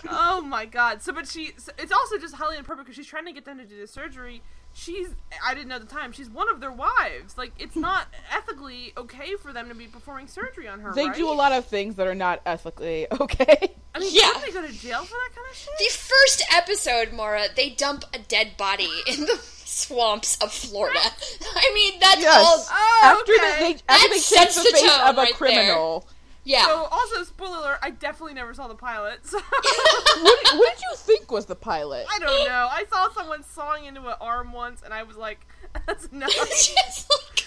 oh 0.09 0.41
my 0.41 0.65
god. 0.67 1.03
So, 1.03 1.13
but 1.13 1.27
she. 1.29 1.53
So 1.59 1.73
it's 1.79 1.93
also 1.93 2.19
just 2.19 2.35
highly 2.35 2.57
inappropriate 2.57 2.87
because 2.87 2.97
she's 2.97 3.07
trying 3.07 3.27
to 3.27 3.33
get 3.33 3.45
them 3.45 3.59
to 3.59 3.65
do 3.67 3.79
the 3.81 3.87
surgery. 3.87 4.43
She's. 4.73 5.09
I 5.45 5.55
didn't 5.55 5.69
know 5.69 5.77
at 5.77 5.81
the 5.83 5.95
time. 5.95 6.13
She's 6.13 6.31
one 6.31 6.49
of 6.51 6.61
their 6.61 6.73
wives. 6.73 7.37
Like, 7.37 7.53
it's 7.59 7.77
not 7.89 8.07
ethically 8.33 8.93
okay 8.97 9.35
for 9.37 9.53
them 9.53 9.69
to 9.69 9.75
be 9.75 9.87
performing 9.87 10.27
surgery 10.29 10.69
on 10.69 10.81
her. 10.81 10.93
they 10.95 11.07
right? 11.07 11.17
do 11.17 11.29
a 11.29 11.35
lot 11.35 11.53
of 11.53 11.67
things 11.67 11.97
that 11.97 12.07
are 12.07 12.15
not 12.15 12.41
ethically 12.47 13.07
okay. 13.21 13.75
I 13.95 13.99
mean, 13.99 14.11
Yeah. 14.13 14.31
yeah. 14.35 14.41
they 14.41 14.53
go 14.53 14.67
to 14.67 14.73
jail 14.73 15.03
for 15.05 15.15
that 15.15 15.31
kind 15.35 15.47
of 15.51 15.57
shit? 15.57 15.71
The 15.79 15.99
first 15.99 16.45
episode, 16.55 17.13
Maura, 17.13 17.45
they 17.55 17.71
dump 17.71 18.05
a 18.15 18.19
dead 18.19 18.57
body 18.57 18.89
in 19.07 19.21
the 19.23 19.37
swamps 19.69 20.37
of 20.43 20.53
Florida. 20.53 20.99
I 21.57 21.71
mean, 21.75 22.01
that's 22.01 22.21
Yes. 22.21 22.45
all. 22.45 22.67
Oh, 22.71 23.01
after 23.05 23.33
okay. 23.33 23.43
they, 23.63 23.73
they 23.73 23.75
That 23.75 23.83
after 23.97 24.09
they 24.09 24.15
change 24.15 24.23
sets 24.23 24.55
the 24.57 24.63
the 24.63 24.71
face 24.79 24.91
tone 24.97 25.09
of 25.09 25.19
a 25.19 25.21
right 25.23 25.35
criminal. 25.35 26.07
Yeah. 26.45 26.65
So 26.65 26.89
also, 26.91 27.25
spoiler 27.25 27.59
alert, 27.59 27.79
I 27.83 27.91
definitely 27.91 28.33
never 28.35 28.55
saw 28.55 28.69
the 28.69 28.75
pilot. 28.75 29.27
So 29.27 29.39
what, 29.51 30.59
what 30.59 30.75
did 30.77 30.83
you 30.91 30.97
think 30.97 31.31
was 31.31 31.45
the 31.47 31.55
pilot? 31.57 32.07
I 32.11 32.19
don't 32.19 32.47
know. 32.49 32.69
I 32.71 32.85
saw 32.91 33.11
someone 33.13 33.43
sawing 33.45 33.85
into 33.85 34.01
an 34.09 34.15
arm 34.21 34.53
once, 34.53 34.81
and 34.83 34.95
I 34.95 35.03
was 35.03 35.17
like, 35.17 35.47
"That's 35.87 36.07
enough." 36.07 36.31
Like- 36.39 37.45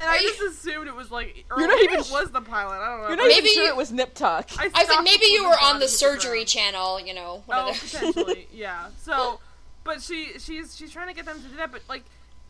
And 0.00 0.10
I 0.10 0.16
Are 0.16 0.18
you- 0.18 0.28
just 0.30 0.42
assumed 0.64 0.88
it 0.88 0.96
was 0.96 1.12
like, 1.12 1.44
or 1.52 1.60
You're 1.60 1.68
not 1.68 1.76
maybe 1.76 1.92
even 1.92 2.04
it 2.04 2.10
was 2.10 2.30
the 2.32 2.40
pilot. 2.40 2.74
I 2.80 2.88
don't 2.88 3.02
know. 3.02 3.08
You're 3.08 3.16
not 3.18 3.28
Maybe 3.28 3.34
even 3.46 3.52
sure 3.54 3.62
you- 3.64 3.70
it 3.70 3.76
was 3.76 3.92
Nip 3.92 4.14
Tuck. 4.14 4.50
I, 4.58 4.64
I 4.74 4.80
was 4.82 4.88
like, 4.88 5.04
maybe 5.04 5.26
you 5.26 5.44
were 5.44 5.56
on 5.62 5.78
the 5.78 5.86
surgery 5.86 6.44
channel, 6.44 6.98
you 6.98 7.14
know. 7.14 7.44
One 7.46 7.58
Oh, 7.58 7.72
potentially, 7.80 8.48
yeah. 8.52 8.88
So, 8.98 9.38
but 9.84 10.02
she 10.02 10.38
she's 10.38 10.76
she's 10.76 10.90
trying 10.90 11.08
to 11.08 11.14
get 11.14 11.24
them 11.26 11.40
to 11.42 11.48
do 11.48 11.56
that, 11.56 11.72
but 11.72 11.82
like, 11.88 12.04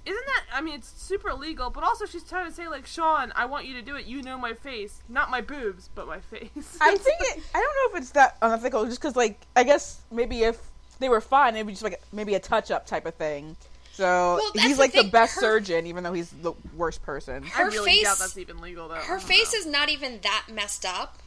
isn't 0.04 0.26
that? 0.26 0.44
I 0.52 0.60
mean, 0.60 0.74
it's 0.74 0.88
super 1.02 1.28
illegal, 1.30 1.70
but 1.70 1.84
also 1.84 2.06
she's 2.06 2.24
trying 2.24 2.46
to 2.48 2.52
say 2.52 2.68
like, 2.68 2.86
Sean, 2.86 3.32
I 3.36 3.46
want 3.46 3.66
you 3.66 3.74
to 3.74 3.82
do 3.82 3.96
it. 3.96 4.06
You 4.06 4.22
know 4.22 4.36
my 4.38 4.52
face, 4.54 5.00
not 5.08 5.30
my 5.30 5.40
boobs, 5.40 5.88
but 5.94 6.06
my 6.06 6.20
face. 6.30 6.78
I 6.80 6.96
think 6.96 7.16
it. 7.20 7.42
I 7.54 7.60
don't 7.60 7.92
know 7.92 7.96
if 7.96 8.02
it's 8.02 8.10
that 8.12 8.36
unethical, 8.42 8.84
just 8.86 9.00
because 9.00 9.16
like 9.16 9.38
I 9.56 9.64
guess 9.64 10.00
maybe 10.10 10.42
if 10.42 10.58
they 10.98 11.08
were 11.08 11.20
fine, 11.20 11.54
it'd 11.56 11.66
be 11.66 11.72
just 11.72 11.82
like 11.82 12.00
maybe 12.12 12.34
a 12.34 12.40
touch 12.40 12.70
up 12.70 12.86
type 12.86 13.06
of 13.06 13.14
thing. 13.14 13.56
So 13.94 14.38
Well, 14.40 14.52
he's 14.54 14.78
like 14.78 14.92
the 14.92 15.02
thing, 15.02 15.10
best 15.10 15.34
her- 15.34 15.40
surgeon, 15.42 15.86
even 15.86 16.02
though 16.02 16.14
he's 16.14 16.30
the 16.30 16.54
worst 16.76 17.02
person. 17.02 17.44
I 17.44 17.48
her 17.48 17.66
really 17.70 17.90
face- 17.90 18.02
doubt 18.04 18.18
that's 18.18 18.38
even 18.38 18.60
legal 18.60 18.88
though. 18.88 18.94
Her 18.94 19.18
face 19.18 19.52
know. 19.52 19.58
is 19.58 19.66
not 19.66 19.90
even 19.90 20.18
that 20.22 20.46
messed 20.50 20.86
up. 20.86 21.18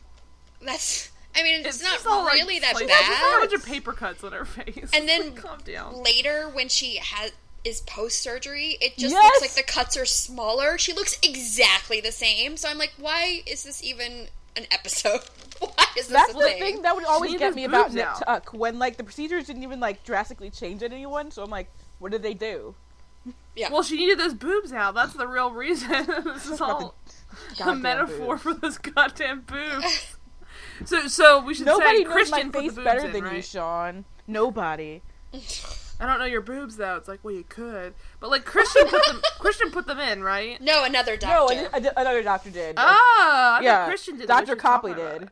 That's. 0.62 1.12
I 1.36 1.44
mean, 1.44 1.66
it's, 1.66 1.82
not 1.84 1.94
just 1.94 2.08
all, 2.08 2.24
like, 2.24 2.34
really 2.36 2.60
that 2.60 2.72
slices. 2.72 2.88
There's 2.88 3.10
a 3.10 3.40
bunch 3.40 3.54
of 3.54 3.66
paper 3.66 3.92
cuts 3.94 4.24
on 4.24 4.32
her 4.32 4.46
face. 4.46 4.90
And 4.94 5.08
then 5.08 5.34
calm 5.36 5.60
down. 5.66 6.02
later, 6.04 6.50
when 6.50 6.70
she 6.70 6.98
has 6.98 7.32
is 7.64 7.82
post 7.82 8.20
surgery, 8.22 8.78
it 8.80 8.96
just 8.96 9.12
Yes! 9.12 9.24
looks 9.24 9.42
like 9.42 9.66
the 9.66 9.72
cuts 9.72 9.98
are 9.98 10.06
smaller. 10.06 10.78
She 10.78 10.94
looks 10.94 11.18
exactly 11.24 12.00
the 12.00 12.12
same. 12.12 12.58
So 12.58 12.70
I'm 12.70 12.78
like, 12.78 12.94
why 12.98 13.42
is 13.48 13.64
this 13.64 13.84
even 13.84 14.28
an 14.56 14.66
episode? 14.72 15.22
Why 15.60 15.86
is 15.98 16.08
this 16.08 16.18
That's 16.18 16.32
a 16.32 16.38
the 16.38 16.44
thing? 16.44 16.60
thing 16.62 16.82
that 16.82 16.96
would 16.96 17.06
always 17.06 17.32
need 17.32 17.40
get 17.40 17.56
me 17.56 17.64
about 17.64 17.86
boobs 17.86 17.96
Nip. 17.96 18.08
Tuck 18.26 18.50
when 18.54 18.78
like 18.78 18.98
the 18.98 19.04
procedures 19.06 19.48
didn't 19.48 19.64
even 19.64 19.80
like 19.80 20.04
drastically 20.04 20.50
change 20.50 20.84
anyone. 20.84 21.32
So 21.32 21.44
I'm 21.44 21.50
like, 21.50 21.70
what 22.00 22.12
did 22.12 22.22
they 22.24 22.34
do? 22.34 22.76
Yeah. 23.56 23.72
Well, 23.72 23.82
she 23.84 23.96
needed 23.96 24.20
those 24.20 24.34
boobs 24.34 24.74
out. 24.74 24.96
That's 24.96 25.14
the 25.14 25.28
real 25.28 25.52
reason. 25.52 25.90
this 26.26 26.46
is 26.48 26.60
all 26.62 26.94
a 27.64 27.74
metaphor 27.74 28.36
boobs. 28.36 28.42
for 28.44 28.54
those 28.54 28.78
goddamn 28.78 29.42
boobs. 29.42 30.18
So, 30.84 31.08
so 31.08 31.40
we 31.44 31.54
should 31.54 31.66
Nobody 31.66 32.00
say 32.00 32.04
knows 32.04 32.14
Christian 32.14 32.48
my 32.48 32.52
put 32.52 32.62
face 32.62 32.72
the 32.72 32.76
boobs 32.82 32.86
better 32.86 33.06
in, 33.06 33.14
than 33.14 33.24
you, 33.26 33.30
right? 33.32 33.46
Sean. 33.46 34.06
Nobody. 34.28 35.02
I 35.98 36.06
don't 36.06 36.20
know 36.20 36.26
your 36.26 36.42
boobs 36.42 36.76
though. 36.76 36.98
It's 36.98 37.08
like, 37.08 37.24
well, 37.24 37.34
you 37.34 37.46
could, 37.48 37.94
but 38.20 38.30
like 38.30 38.44
Christian 38.44 38.86
put 38.88 39.06
them. 39.06 39.22
Christian 39.40 39.72
put 39.72 39.88
them 39.88 40.00
in, 40.00 40.24
right? 40.24 40.60
no, 40.60 40.84
another 40.84 41.14
No, 41.14 41.48
doctor. 41.48 41.70
an- 41.74 41.94
another 41.96 42.22
doctor 42.22 42.50
did. 42.50 42.76
Ah, 42.78 43.60
I 43.60 43.62
yeah, 43.64 43.86
Christian 43.88 44.18
did. 44.18 44.28
Dr. 44.28 44.56
Copley 44.58 44.94
did. 44.94 45.24
it. 45.24 45.30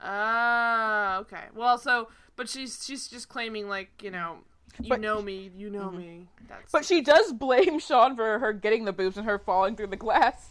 Ah, 0.00 1.18
okay. 1.18 1.44
Well, 1.54 1.78
so, 1.78 2.08
but 2.36 2.48
she's 2.48 2.84
she's 2.84 3.06
just 3.08 3.28
claiming 3.28 3.68
like, 3.68 4.02
you 4.02 4.10
know, 4.10 4.38
you 4.80 4.88
But- 4.88 5.00
know 5.00 5.20
me, 5.22 5.50
you 5.54 5.70
know 5.70 5.90
me. 5.90 6.28
That's 6.48 6.72
But 6.72 6.84
she 6.84 7.00
does 7.02 7.32
blame 7.32 7.78
Sean 7.86 8.16
for 8.16 8.38
her 8.38 8.52
getting 8.52 8.84
the 8.84 8.92
boobs 8.92 9.16
and 9.16 9.26
her 9.26 9.38
falling 9.38 9.76
through 9.76 9.88
the 9.88 9.96
glass. 9.96 10.48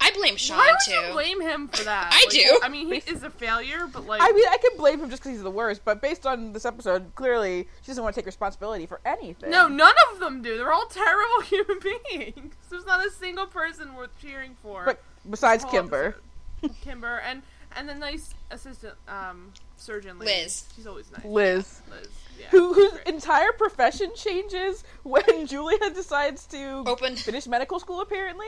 I 0.00 0.10
blame 0.12 0.36
Sean 0.36 0.58
Why 0.58 0.70
would 0.72 0.78
too. 0.84 0.92
you 1.06 1.12
blame 1.12 1.40
him 1.40 1.68
for 1.68 1.84
that? 1.84 2.10
I 2.12 2.20
Like, 2.24 2.30
do. 2.30 2.60
I 2.62 2.68
mean, 2.68 2.88
he 2.92 2.98
is 3.10 3.22
a 3.22 3.30
failure, 3.30 3.86
but 3.90 4.06
like, 4.06 4.20
I 4.22 4.30
mean, 4.32 4.44
I 4.48 4.58
can 4.58 4.76
blame 4.76 5.00
him 5.00 5.08
just 5.10 5.22
because 5.22 5.32
he's 5.36 5.42
the 5.42 5.50
worst, 5.50 5.82
but 5.84 6.02
based 6.02 6.26
on 6.26 6.52
this 6.52 6.64
episode, 6.64 7.14
clearly 7.14 7.68
she 7.82 7.86
doesn't 7.88 8.02
want 8.02 8.14
to 8.14 8.20
take 8.20 8.26
responsibility 8.26 8.86
for 8.86 9.00
anything. 9.04 9.50
no, 9.50 9.66
none 9.68 9.94
of 10.12 10.20
them 10.20 10.42
do. 10.42 10.56
They're 10.58 10.72
all 10.72 10.86
terrible 10.90 11.40
human 11.44 11.78
beings. 11.80 12.54
There's 12.70 12.86
not 12.86 13.04
a 13.06 13.10
single 13.10 13.46
person 13.46 13.94
worth 13.94 14.10
cheering 14.20 14.56
for. 14.62 14.84
But 14.84 15.02
besides 15.30 15.64
Kimber. 15.64 16.16
episode. 16.62 16.80
Kimber, 16.82 17.18
and 17.26 17.42
and 17.76 17.88
the 17.88 17.94
nice 17.94 18.34
assistant 18.50 18.94
um 19.08 19.52
surgeon 19.76 20.18
lady. 20.18 20.32
Liz. 20.32 20.64
She's 20.76 20.86
always 20.86 21.10
nice. 21.12 21.24
Liz. 21.24 21.82
Liz. 21.90 22.08
Yeah. 22.38 22.46
Who, 22.50 22.72
whose 22.72 22.92
great. 22.92 23.06
entire 23.06 23.52
profession 23.52 24.10
changes 24.16 24.82
when 25.02 25.46
Julia 25.46 25.90
decides 25.90 26.46
to 26.48 26.82
Open. 26.86 27.16
finish 27.16 27.46
medical 27.46 27.78
school, 27.80 28.00
apparently? 28.00 28.46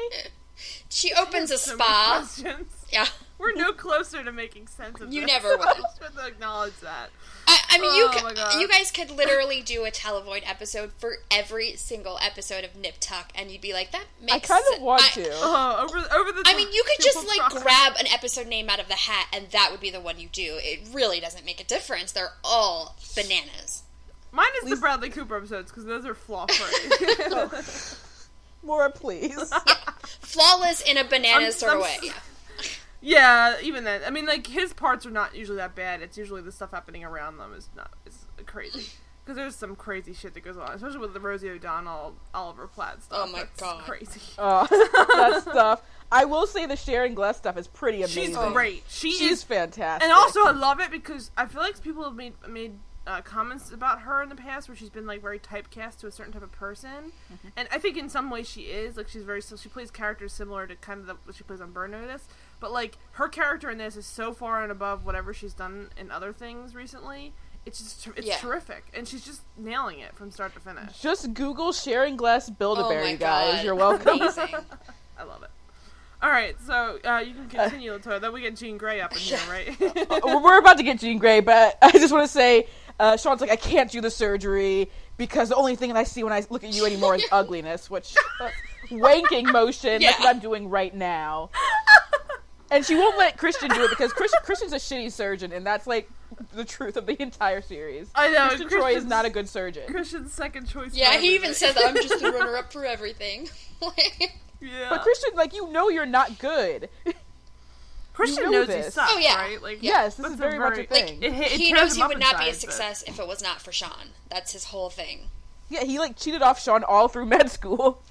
She 0.89 1.13
opens 1.13 1.51
a 1.51 1.59
So 1.59 1.75
spa. 1.75 2.27
Yeah. 2.91 3.07
We're 3.39 3.53
no 3.53 3.73
closer 3.75 4.25
to 4.25 4.33
making 4.33 4.67
sense 4.69 4.99
of 5.01 5.13
You 5.13 5.21
this. 5.23 5.31
never 5.31 5.59
will. 5.59 5.63
I 5.69 5.75
just 5.75 6.01
want 6.01 6.15
to 6.17 6.27
acknowledge 6.27 6.73
that. 6.81 7.11
I, 7.47 7.59
I 7.73 7.79
mean, 7.79 7.95
you 7.95 8.09
Oh 8.11 8.17
c- 8.17 8.23
my 8.25 8.33
God. 8.33 8.59
you 8.61 8.67
guys 8.67 8.91
could 8.91 9.11
literally 9.11 9.61
do 9.61 9.85
a 9.85 9.91
Televoid 9.91 10.43
episode 10.49 10.93
for 10.97 11.17
every 11.31 11.77
single 11.77 12.19
episode 12.23 12.65
of 12.65 12.75
Nip 12.75 12.95
Tuck, 12.99 13.31
and 13.35 13.51
you'd 13.51 13.61
be 13.61 13.75
like, 13.75 13.93
"That 13.93 14.07
makes." 14.23 14.51
I 14.51 14.55
kind 14.59 14.65
of 14.77 14.83
want 14.83 15.03
I- 15.05 15.09
to. 15.23 15.29
Oh, 15.35 15.85
over 15.87 15.99
over 15.99 16.33
the. 16.33 16.43
I 16.47 16.57
mean, 16.57 16.69
you 16.73 16.83
could 16.87 17.05
just 17.05 17.27
like 17.29 17.51
try. 17.51 17.61
grab 17.63 17.93
an 18.01 18.07
episode 18.07 18.47
name 18.47 18.71
out 18.71 18.81
of 18.81 18.89
the 18.89 18.95
hat, 18.95 19.27
and 19.35 19.51
that 19.51 19.69
would 19.71 19.81
be 19.81 19.91
the 19.91 20.01
one 20.01 20.19
you 20.19 20.29
do. 20.33 20.59
It 20.63 20.89
really 20.95 21.21
doesn't 21.21 21.45
make 21.45 21.61
a 21.61 21.65
difference. 21.65 22.13
They're 22.13 22.33
all 22.43 22.97
bananas. 23.15 23.83
Mine 24.33 24.47
is 24.65 24.71
the 24.71 24.77
Bradley 24.77 25.11
Cooper 25.11 25.37
episodes 25.37 25.71
because 25.71 25.85
those 25.85 26.07
are 26.07 26.15
flaw 26.15 26.47
free. 28.67 28.75
More, 28.75 28.91
please. 28.91 29.53
Flawless 30.21 30.81
in 30.83 30.97
a 30.97 31.05
banana 31.05 31.45
I'm- 31.45 31.53
sort 31.53 31.73
of 31.75 31.79
I'm 31.79 31.83
way. 31.85 31.97
Yeah. 32.03 32.13
yeah, 33.01 33.57
even 33.63 33.85
then. 33.85 34.03
I 34.07 34.11
mean, 34.11 34.27
like 34.27 34.47
his 34.47 34.73
parts 34.73 35.07
are 35.07 35.11
not 35.11 35.35
usually 35.37 35.59
that 35.59 35.75
bad. 35.75 36.03
It's 36.03 36.19
usually 36.19 36.43
the 36.43 36.53
stuff 36.53 36.71
happening 36.73 37.05
around 37.05 37.39
them 37.39 37.53
is 37.55 37.69
not. 37.77 37.93
It's 38.05 38.27
crazy. 38.47 38.87
Because 39.25 39.39
there's 39.39 39.57
some 39.57 39.75
crazy 39.75 40.15
shit 40.15 40.35
that 40.35 40.45
goes 40.45 40.57
on, 40.57 40.71
especially 40.71 41.01
with 41.01 41.13
the 41.13 41.19
Rosie 41.19 41.51
O'Donnell, 41.51 42.15
Oliver 42.33 42.69
Platt 42.69 42.99
oh 42.99 43.03
stuff. 43.03 43.19
Oh 43.29 43.33
my 43.33 43.39
That's 43.41 43.61
God. 43.61 43.83
crazy. 43.83 44.21
Oh, 44.39 44.69
that 44.71 45.43
stuff. 45.43 45.83
I 46.13 46.25
will 46.27 46.47
say 46.47 46.65
the 46.65 46.77
Sharon 46.77 47.13
Gless 47.17 47.37
stuff 47.39 47.59
is 47.59 47.67
pretty 47.67 48.03
amazing. 48.03 48.23
She's 48.37 48.37
great. 48.53 48.85
She 48.87 49.11
She's 49.11 49.33
is 49.33 49.43
fantastic. 49.43 50.05
And 50.09 50.13
also, 50.17 50.45
I 50.45 50.53
love 50.53 50.79
it 50.79 50.93
because 50.93 51.33
I 51.37 51.47
feel 51.47 51.61
like 51.61 51.83
people 51.83 52.05
have 52.05 52.15
made 52.15 52.35
made 52.49 52.79
uh, 53.07 53.21
comments 53.23 53.71
about 53.73 54.01
her 54.03 54.23
in 54.23 54.29
the 54.29 54.35
past 54.35 54.69
where 54.69 54.77
she's 54.77 54.91
been 54.91 55.07
like 55.07 55.23
very 55.23 55.39
typecast 55.39 55.99
to 56.01 56.07
a 56.07 56.11
certain 56.13 56.33
type 56.33 56.43
of 56.43 56.53
person, 56.53 57.13
Mm-hmm. 57.33 57.49
and 57.57 57.69
I 57.71 57.79
think 57.79 57.97
in 57.97 58.09
some 58.09 58.31
ways 58.31 58.49
she 58.49 58.63
is 58.63 58.97
like 58.97 59.09
she's 59.09 59.23
very 59.25 59.41
so 59.43 59.57
she 59.57 59.69
plays 59.69 59.91
characters 59.91 60.33
similar 60.33 60.67
to 60.67 60.75
kind 60.77 61.01
of 61.01 61.07
the, 61.07 61.15
what 61.25 61.37
she 61.37 61.45
plays 61.45 61.61
on 61.61 61.73
Burn 61.73 61.93
Notice, 61.93 62.27
but 62.61 62.73
like 62.73 62.99
her 63.13 63.29
character 63.29 63.71
in 63.71 63.79
this 63.79 63.97
is 63.97 64.07
so 64.07 64.33
far 64.33 64.63
and 64.63 64.73
above 64.73 65.05
whatever 65.05 65.33
she's 65.33 65.55
done 65.55 65.91
in 65.97 66.11
other 66.11 66.33
things 66.33 66.75
recently. 66.75 67.33
It's 67.65 67.79
just 67.81 68.07
it's 68.17 68.27
Yeah. 68.29 68.37
terrific, 68.37 68.85
and 68.95 69.09
she's 69.09 69.25
just 69.25 69.43
nailing 69.57 69.99
it 69.99 70.15
from 70.15 70.31
start 70.31 70.55
to 70.55 70.61
finish. 70.61 71.01
Just 71.01 71.35
Google 71.35 71.73
Sharon 71.73 72.17
Gless 72.17 72.49
Build-A-Bear, 72.49 73.03
Oh 73.03 73.07
you 73.07 73.17
guys. 73.17 73.55
God. 73.57 73.65
You're 73.65 73.75
welcome. 73.75 74.21
I 75.19 75.23
love 75.25 75.43
it. 75.43 75.51
All 76.23 76.31
right, 76.31 76.57
so 76.65 76.99
uh, 77.05 77.19
you 77.19 77.35
can 77.35 77.49
continue, 77.49 77.93
Latoya. 77.99 78.21
Then 78.21 78.33
we 78.33 78.41
get 78.41 78.57
Jean 78.57 78.79
Grey 78.79 79.01
up 79.01 79.13
in 79.13 79.19
here, 79.19 79.39
right? 79.51 79.79
We're 80.25 80.41
we're 80.43 80.59
about 80.59 80.79
to 80.79 80.83
get 80.83 80.99
Jean 80.99 81.19
Grey, 81.19 81.41
but 81.41 81.77
I 81.83 81.91
just 81.93 82.13
want 82.13 82.25
to 82.27 82.33
say, 82.33 82.69
uh, 82.99 83.17
Sean's 83.17 83.41
like, 83.41 83.51
I 83.51 83.57
can't 83.57 83.91
do 83.91 84.01
the 84.01 84.11
surgery 84.11 84.91
because 85.17 85.49
the 85.49 85.57
only 85.57 85.77
thing 85.77 85.89
that 85.93 85.99
I 85.99 86.05
see 86.05 86.23
when 86.25 86.33
I 86.33 86.45
look 86.51 86.65
at 86.65 86.75
you 86.75 86.87
anymore 86.87 87.15
is 87.17 87.25
ugliness, 87.33 87.91
which 87.91 88.15
uh, 88.41 88.49
wanking 88.91 89.51
motion. 89.53 90.01
That's 90.03 90.19
what 90.21 90.29
I'm 90.35 90.41
doing 90.41 90.69
right 90.69 90.95
now. 90.95 91.51
And 92.71 92.85
she 92.85 92.97
won't 92.97 93.17
let 93.17 93.37
Christian 93.39 93.71
do 93.71 93.85
it 93.85 93.91
because 93.91 94.13
Chris, 94.13 94.35
Christian's 94.43 94.73
a 94.73 94.77
shitty 94.77 95.13
surgeon, 95.13 95.53
and 95.53 95.65
that's 95.65 95.87
like 95.87 96.11
the 96.53 96.65
truth 96.65 96.97
of 96.97 97.07
the 97.07 97.21
entire 97.23 97.61
series. 97.61 98.11
I 98.15 98.29
know, 98.31 98.49
Christian 98.49 98.69
Troy 98.69 98.97
is 98.97 99.05
not 99.05 99.25
a 99.25 99.31
good 99.31 99.49
surgeon. 99.49 99.85
Christian's 99.89 100.33
second 100.33 100.69
choice. 100.69 100.93
Yeah, 100.93 101.17
he 101.17 101.37
even 101.37 101.51
everything. 101.51 101.55
said 101.55 101.77
that 101.77 101.87
I'm 101.89 101.95
just 101.95 102.21
the 102.21 102.33
runner 102.39 102.57
up 102.57 102.73
for 102.73 102.85
everything. 102.85 103.49
yeah, 104.61 104.89
But 104.91 105.03
Christian, 105.03 105.31
like, 105.37 105.55
you 105.55 105.71
know 105.71 105.91
you're 105.91 106.07
not 106.07 106.41
good. 106.41 106.89
Christian 108.17 108.45
you 108.45 108.51
know 108.51 108.59
knows 108.61 108.69
he 108.69 108.75
this. 108.75 108.95
sucks, 108.95 109.13
Oh, 109.15 109.19
yeah. 109.19 109.37
right? 109.37 109.63
Like, 109.63 109.79
yes, 109.83 110.15
this 110.17 110.27
is 110.27 110.33
a 110.33 110.37
very 110.37 110.59
much 110.59 110.73
a 110.73 110.75
very- 110.77 110.87
thing. 110.87 111.23
It, 111.23 111.33
it 111.35 111.53
he 111.53 111.73
knows 111.73 111.95
he 111.97 112.03
would 112.03 112.19
not 112.19 112.39
be 112.39 112.47
a 112.47 112.49
inside, 112.49 112.67
but- 112.67 112.73
success 112.73 113.05
if 113.07 113.19
it 113.21 113.27
was 113.29 113.43
not 113.43 113.61
for 113.61 113.73
Sean. 113.73 114.11
That's 114.31 114.53
his 114.53 114.65
whole 114.65 114.89
thing. 114.91 115.29
yeah, 115.69 115.85
he 115.85 115.99
like 115.99 116.17
cheated 116.17 116.41
off 116.43 116.61
Sean 116.63 116.83
all 116.83 117.09
through 117.09 117.27
med 117.35 117.51
school. 117.51 118.03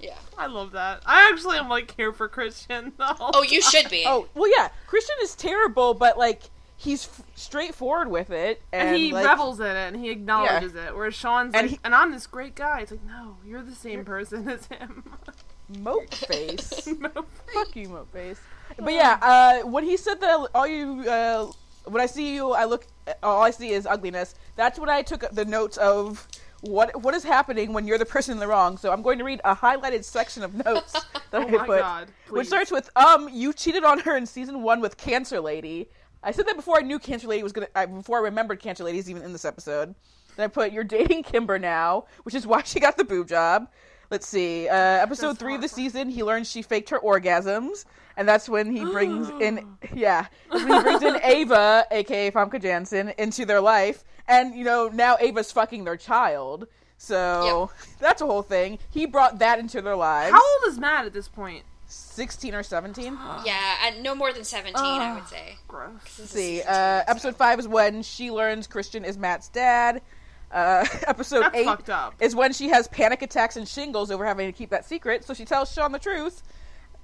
Yeah. 0.00 0.16
I 0.36 0.46
love 0.46 0.72
that. 0.72 1.00
I 1.06 1.30
actually 1.32 1.56
am 1.58 1.68
like 1.68 1.94
here 1.96 2.12
for 2.12 2.28
Christian. 2.28 2.92
The 2.98 3.16
Oh, 3.20 3.42
you 3.42 3.60
time. 3.62 3.70
should 3.70 3.90
be. 3.90 4.04
Oh 4.06 4.28
well, 4.34 4.50
yeah. 4.54 4.68
Christian 4.86 5.16
is 5.22 5.34
terrible, 5.34 5.94
but 5.94 6.18
like 6.18 6.42
he's 6.76 7.06
f- 7.06 7.22
straightforward 7.34 8.10
with 8.10 8.30
it, 8.30 8.60
and, 8.72 8.88
And, 8.88 8.96
he 8.98 9.12
like, 9.12 9.24
revels 9.24 9.60
in 9.60 9.66
it 9.66 9.94
and 9.94 9.96
he 9.96 10.10
acknowledges 10.10 10.74
it. 10.74 10.94
Whereas 10.94 11.14
Sean's 11.14 11.54
And 11.54 11.68
like, 11.68 11.70
he- 11.70 11.80
and 11.84 11.94
I'm 11.94 12.10
this 12.12 12.26
great 12.26 12.54
guy. 12.54 12.80
It's 12.80 12.90
like, 12.90 13.04
no, 13.04 13.36
you're 13.46 13.62
the 13.62 13.74
same 13.74 14.04
person 14.04 14.46
as 14.48 14.66
him. 14.66 15.04
mope 15.78 16.12
face. 16.12 16.86
Nope. 16.86 17.28
Fuck 17.54 17.74
you, 17.76 17.88
mope 17.88 18.12
face. 18.12 18.40
But 18.78 18.92
yeah, 18.92 19.18
uh, 19.22 19.66
when 19.66 19.84
he 19.84 19.96
said 19.96 20.20
that 20.20 20.48
all 20.54 20.66
you, 20.66 21.08
uh, 21.08 21.50
when 21.84 22.02
I 22.02 22.06
see 22.06 22.34
you, 22.34 22.52
I 22.52 22.64
look, 22.64 22.86
all 23.22 23.42
I 23.42 23.50
see 23.50 23.70
is 23.70 23.86
ugliness. 23.86 24.34
That's 24.56 24.78
when 24.78 24.88
I 24.88 25.02
took 25.02 25.28
the 25.30 25.44
notes 25.44 25.76
of 25.76 26.26
what 26.62 27.02
what 27.02 27.14
is 27.14 27.22
happening 27.22 27.72
when 27.72 27.86
you're 27.86 27.98
the 27.98 28.06
person 28.06 28.32
in 28.32 28.38
the 28.38 28.46
wrong. 28.46 28.76
So 28.76 28.90
I'm 28.92 29.02
going 29.02 29.18
to 29.18 29.24
read 29.24 29.40
a 29.44 29.54
highlighted 29.54 30.04
section 30.04 30.42
of 30.42 30.54
notes 30.64 30.92
that 31.30 31.42
Oh 31.42 31.46
I 31.46 31.50
my 31.50 31.66
put, 31.66 31.80
God, 31.80 32.08
which 32.30 32.46
starts 32.46 32.70
with 32.70 32.90
um, 32.96 33.28
you 33.32 33.52
cheated 33.52 33.84
on 33.84 34.00
her 34.00 34.16
in 34.16 34.26
season 34.26 34.62
one 34.62 34.80
with 34.80 34.96
Cancer 34.96 35.40
Lady. 35.40 35.88
I 36.22 36.30
said 36.32 36.46
that 36.46 36.56
before 36.56 36.78
I 36.78 36.80
knew 36.80 36.98
Cancer 36.98 37.28
Lady 37.28 37.42
was 37.42 37.52
gonna, 37.52 37.68
I, 37.74 37.84
before 37.84 38.18
I 38.18 38.22
remembered 38.22 38.60
Cancer 38.60 38.82
Lady's 38.82 39.10
even 39.10 39.22
in 39.22 39.32
this 39.32 39.44
episode. 39.44 39.94
Then 40.36 40.44
I 40.44 40.48
put 40.48 40.72
you're 40.72 40.84
dating 40.84 41.22
Kimber 41.22 41.58
now, 41.58 42.06
which 42.22 42.34
is 42.34 42.46
why 42.46 42.62
she 42.62 42.80
got 42.80 42.96
the 42.96 43.04
boob 43.04 43.28
job. 43.28 43.68
Let's 44.14 44.28
see. 44.28 44.68
Uh, 44.68 44.76
episode 44.76 45.30
That's 45.30 45.38
three 45.40 45.56
of 45.56 45.60
the 45.60 45.66
horrifying. 45.66 45.90
season, 45.90 46.08
he 46.08 46.22
learns 46.22 46.48
she 46.48 46.62
faked 46.62 46.88
her 46.90 47.00
orgasms, 47.00 47.84
and 48.16 48.28
that's 48.28 48.48
when 48.48 48.70
he 48.70 48.84
brings 48.84 49.28
in, 49.42 49.66
yeah, 49.92 50.26
when 50.50 50.68
he 50.68 50.80
brings 50.82 51.02
in 51.02 51.18
Ava, 51.20 51.84
aka 51.90 52.30
Famke 52.30 52.62
Janssen, 52.62 53.12
into 53.18 53.44
their 53.44 53.60
life, 53.60 54.04
and 54.28 54.54
you 54.54 54.62
know 54.64 54.86
now 54.86 55.16
Ava's 55.20 55.50
fucking 55.50 55.82
their 55.82 55.96
child, 55.96 56.68
so 56.96 57.72
that's 57.98 58.22
a 58.22 58.24
whole 58.24 58.42
thing. 58.42 58.78
He 58.88 59.04
brought 59.04 59.40
that 59.40 59.58
into 59.58 59.82
their 59.82 59.96
lives. 59.96 60.30
How 60.30 60.40
old 60.40 60.72
is 60.72 60.78
Matt 60.78 61.06
at 61.06 61.12
this 61.12 61.26
point? 61.26 61.64
Sixteen 61.88 62.54
or 62.54 62.62
seventeen? 62.62 63.18
Yeah, 63.44 63.78
and 63.84 64.00
no 64.04 64.14
more 64.14 64.32
than 64.32 64.44
17, 64.44 64.76
I 64.80 65.12
would 65.12 65.26
say. 65.26 65.56
Gross. 65.66 65.90
Let's 66.20 66.30
see. 66.30 66.62
Uh, 66.62 67.02
episode 67.08 67.34
five 67.34 67.58
is 67.58 67.66
when 67.66 68.04
she 68.04 68.30
learns 68.30 68.68
Christian 68.68 69.04
is 69.04 69.18
Matt's 69.18 69.48
dad. 69.48 70.02
Uh, 70.50 70.84
episode 71.06 71.42
That's 71.42 71.56
eight 71.56 71.64
fucked 71.64 71.90
up. 71.90 72.14
is 72.20 72.34
when 72.36 72.52
she 72.52 72.68
has 72.68 72.86
panic 72.88 73.22
attacks 73.22 73.56
and 73.56 73.66
shingles 73.66 74.10
over 74.10 74.24
having 74.24 74.46
to 74.46 74.52
keep 74.56 74.70
that 74.70 74.84
secret, 74.84 75.24
so 75.24 75.34
she 75.34 75.44
tells 75.44 75.72
Sean 75.72 75.90
the 75.92 75.98
truth. 75.98 76.42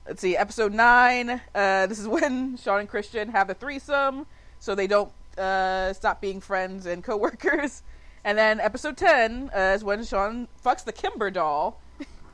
Let's 0.07 0.21
see, 0.23 0.37
episode 0.37 0.73
nine. 0.73 1.41
Uh, 1.55 1.87
this 1.87 1.99
is 1.99 2.07
when 2.09 2.57
Sean 2.63 2.81
and 2.81 2.89
Christian 2.89 3.29
have 3.31 3.49
the 3.49 3.55
threesome, 3.55 4.27
so 4.59 4.75
they 4.75 4.87
don't 4.87 5.11
uh, 5.37 5.93
stop 5.93 6.21
being 6.21 6.41
friends 6.41 6.87
and 6.87 7.03
coworkers. 7.05 7.83
And 8.23 8.37
then 8.37 8.61
episode 8.61 8.99
ten 8.99 9.51
uh, 9.57 9.73
is 9.75 9.83
when 9.83 10.05
Sean 10.05 10.47
fucks 10.63 10.85
the 10.85 10.93
Kimber 10.93 11.31
doll. 11.31 11.81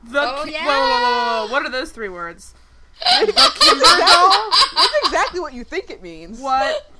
The 0.03 0.19
Oh, 0.21 0.41
ki- 0.43 0.51
yeah. 0.51 0.65
whoa, 0.65 0.73
whoa, 0.73 1.01
whoa, 1.01 1.45
whoa, 1.45 1.51
What 1.53 1.63
are 1.65 1.69
those 1.71 1.91
three 1.93 2.09
words? 2.09 2.53
The 2.99 3.51
Kimber 3.57 3.85
doll. 3.85 4.51
That's 4.75 4.93
exactly 5.05 5.39
what 5.39 5.53
you 5.53 5.63
think 5.63 5.89
it 5.89 6.03
means. 6.03 6.41
What? 6.41 6.91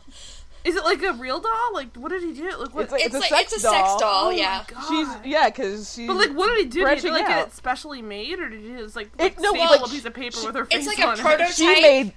Is 0.67 0.75
it 0.75 0.83
like 0.83 1.01
a 1.03 1.13
real 1.13 1.39
doll? 1.39 1.73
Like, 1.73 1.95
what 1.95 2.09
did 2.09 2.21
he 2.23 2.33
do? 2.33 2.45
Like, 2.57 2.75
what? 2.75 2.83
It's 2.83 2.91
like- 2.91 3.05
It's, 3.05 3.15
a 3.15 3.19
like 3.19 3.29
sex 3.29 3.53
it's 3.53 3.63
a 3.63 3.69
sex 3.69 3.87
doll. 3.87 3.99
doll, 3.99 4.25
oh 4.27 4.29
yeah. 4.31 4.63
My 4.69 4.73
God. 4.81 4.87
She's 5.23 5.31
yeah, 5.31 5.49
because 5.49 5.93
she's. 5.93 6.07
But 6.07 6.17
like, 6.17 6.31
what 6.31 6.47
did 6.49 6.57
he 6.57 6.63
do? 6.65 6.69
Did 6.69 6.77
he 6.79 6.83
branching 6.83 7.11
like 7.13 7.27
get 7.27 7.47
it 7.47 7.53
specially 7.53 8.01
made, 8.01 8.39
or 8.39 8.49
did 8.49 8.61
he 8.61 8.69
just 8.77 8.95
like, 8.95 9.07
It- 9.17 9.19
like 9.19 9.39
no, 9.39 9.49
staple 9.53 9.67
well, 9.69 9.85
a 9.85 9.89
piece 9.89 10.05
of 10.05 10.13
paper 10.13 10.37
she- 10.37 10.45
with 10.45 10.55
her 10.55 10.65
face 10.65 10.85
it's 10.85 10.87
like 10.87 10.99
a 10.99 11.09
on 11.09 11.17
prototype. 11.17 11.49
it? 11.49 11.55
she 11.55 11.65
type- 11.65 11.81
made 11.81 12.13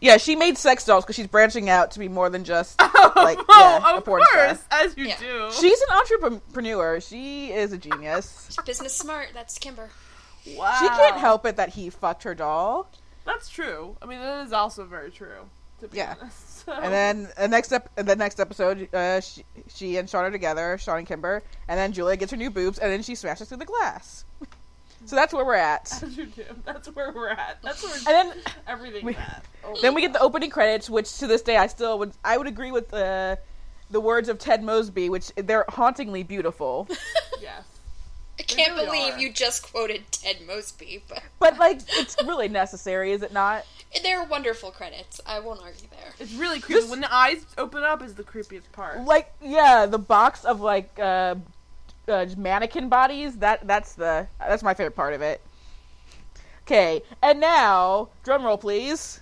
yeah 0.00 0.16
she 0.16 0.36
made 0.36 0.56
sex 0.56 0.84
dolls 0.84 1.04
because 1.04 1.16
she's 1.16 1.26
branching 1.26 1.68
out 1.68 1.90
to 1.90 1.98
be 1.98 2.08
more 2.08 2.30
than 2.30 2.44
just 2.44 2.76
oh, 2.80 3.12
like 3.16 3.36
oh, 3.48 3.80
yeah, 3.82 3.94
a 3.94 3.96
of 3.98 4.04
porn 4.04 4.22
course, 4.32 4.60
star. 4.60 4.80
as 4.84 4.96
you 4.96 5.06
Yeah. 5.06 5.18
do. 5.18 5.50
she's 5.52 5.80
an 5.80 5.96
entrepreneur 5.96 7.00
she 7.00 7.50
is 7.52 7.72
a 7.72 7.78
genius 7.78 8.46
she's 8.50 8.64
Business 8.64 8.94
smart, 8.94 9.30
that's 9.34 9.58
Kimber. 9.58 9.90
wow. 10.56 10.76
she 10.80 10.86
can't 10.86 11.16
help 11.16 11.44
it 11.46 11.56
that 11.56 11.70
he 11.70 11.90
fucked 11.90 12.22
her 12.22 12.34
doll 12.34 12.88
That's 13.24 13.48
true. 13.48 13.96
I 14.00 14.06
mean, 14.06 14.20
that 14.20 14.46
is 14.46 14.52
also 14.52 14.84
very 14.84 15.10
true. 15.10 15.50
To 15.80 15.88
be 15.88 15.96
Yeah. 15.98 16.14
honest. 16.20 16.44
So- 16.68 16.72
and 16.74 16.92
then 16.92 17.28
the 17.38 17.48
next 17.48 17.72
ep- 17.72 17.88
the 17.96 18.14
next 18.14 18.38
episode 18.38 18.92
uh, 18.94 19.22
she, 19.22 19.42
she 19.68 19.96
and 19.96 20.10
Sean 20.10 20.24
are 20.26 20.30
together 20.30 20.76
Sean 20.76 20.98
and 20.98 21.06
Kimber 21.06 21.42
and 21.66 21.78
then 21.78 21.92
Julia 21.92 22.14
gets 22.16 22.30
her 22.30 22.36
new 22.36 22.50
boobs 22.50 22.78
and 22.78 22.92
then 22.92 23.00
she 23.02 23.14
smashes 23.14 23.48
through 23.48 23.56
the 23.56 23.64
glass 23.64 24.26
so 25.06 25.16
that's 25.16 25.32
where 25.32 25.46
we're 25.46 25.54
at 25.54 25.90
as 26.02 26.14
you 26.18 26.26
do. 26.26 26.44
That's 26.66 26.88
where 26.94 27.10
we're 27.10 27.30
at. 27.30 27.62
That's 27.62 27.82
where 27.82 27.94
and 27.94 28.30
then 28.32 28.42
everything's 28.66 29.02
we- 29.04 29.14
at. 29.16 29.42
Oh. 29.64 29.78
then 29.82 29.94
we 29.94 30.02
get 30.02 30.12
the 30.12 30.20
opening 30.20 30.50
credits 30.50 30.90
which 30.90 31.16
to 31.20 31.26
this 31.26 31.40
day 31.40 31.56
I 31.56 31.68
still 31.68 31.98
would 32.00 32.12
I 32.22 32.36
would 32.36 32.48
agree 32.48 32.72
with 32.72 32.88
the 32.90 33.38
the 33.90 34.00
words 34.00 34.28
of 34.28 34.38
Ted 34.38 34.62
Mosby 34.62 35.08
which 35.08 35.32
they're 35.36 35.64
hauntingly 35.70 36.22
beautiful 36.22 36.86
yes. 37.40 37.62
I 38.38 38.42
can't 38.44 38.74
really 38.74 38.86
believe 38.86 39.14
are. 39.14 39.18
you 39.18 39.32
just 39.32 39.62
quoted 39.70 40.02
Ted 40.12 40.36
Mosby, 40.46 41.02
but 41.08 41.22
But 41.38 41.58
like, 41.58 41.80
it's 41.94 42.16
really 42.24 42.48
necessary, 42.48 43.12
is 43.12 43.22
it 43.22 43.32
not? 43.32 43.64
they're 44.02 44.22
wonderful 44.24 44.70
credits. 44.70 45.18
I 45.26 45.40
won't 45.40 45.62
argue 45.62 45.88
there. 45.90 46.12
It's 46.20 46.34
really 46.34 46.60
creepy. 46.60 46.80
Just- 46.80 46.90
when 46.90 47.00
the 47.00 47.12
eyes 47.14 47.44
open 47.56 47.82
up 47.82 48.02
is 48.02 48.14
the 48.14 48.22
creepiest 48.22 48.70
part. 48.72 49.00
Like, 49.04 49.32
yeah, 49.42 49.86
the 49.86 49.98
box 49.98 50.44
of 50.44 50.60
like 50.60 50.90
uh, 51.00 51.36
uh, 52.06 52.26
mannequin 52.36 52.88
bodies. 52.90 53.36
That 53.38 53.66
that's 53.66 53.94
the 53.94 54.26
that's 54.38 54.62
my 54.62 54.74
favorite 54.74 54.94
part 54.94 55.14
of 55.14 55.22
it. 55.22 55.40
Okay, 56.64 57.00
and 57.22 57.40
now 57.40 58.10
drum 58.24 58.44
roll, 58.44 58.58
please. 58.58 59.20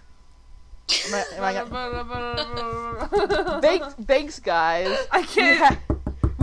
Am 1.08 1.14
I, 1.14 1.24
am 1.36 1.44
I 1.44 1.52
gonna- 3.06 3.60
thanks, 3.62 3.94
thanks, 4.04 4.38
guys. 4.40 4.98
I 5.12 5.22
can't. 5.22 5.58
ha- 5.58 5.95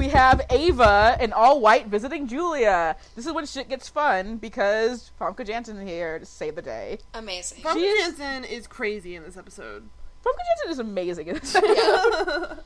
we 0.03 0.09
have 0.09 0.41
Ava 0.49 1.15
in 1.21 1.31
all 1.31 1.61
white 1.61 1.87
visiting 1.87 2.27
Julia. 2.27 2.97
This 3.15 3.25
is 3.25 3.31
when 3.31 3.45
shit 3.45 3.69
gets 3.69 3.87
fun 3.87 4.35
because 4.35 5.11
Famke 5.17 5.47
Janssen 5.47 5.87
here 5.87 6.19
to 6.19 6.25
save 6.25 6.55
the 6.55 6.61
day. 6.61 6.97
Amazing. 7.13 7.63
Famke 7.63 7.75
She 7.75 7.85
is- 7.85 8.17
Janssen 8.17 8.43
is 8.43 8.67
crazy 8.67 9.15
in 9.15 9.23
this 9.23 9.37
episode. 9.37 9.87
Famke 10.25 10.39
Janssen 10.57 10.71
is 10.71 10.79
amazing 10.79 11.27
in 11.27 11.35
this. 11.35 11.55
episode. 11.55 12.59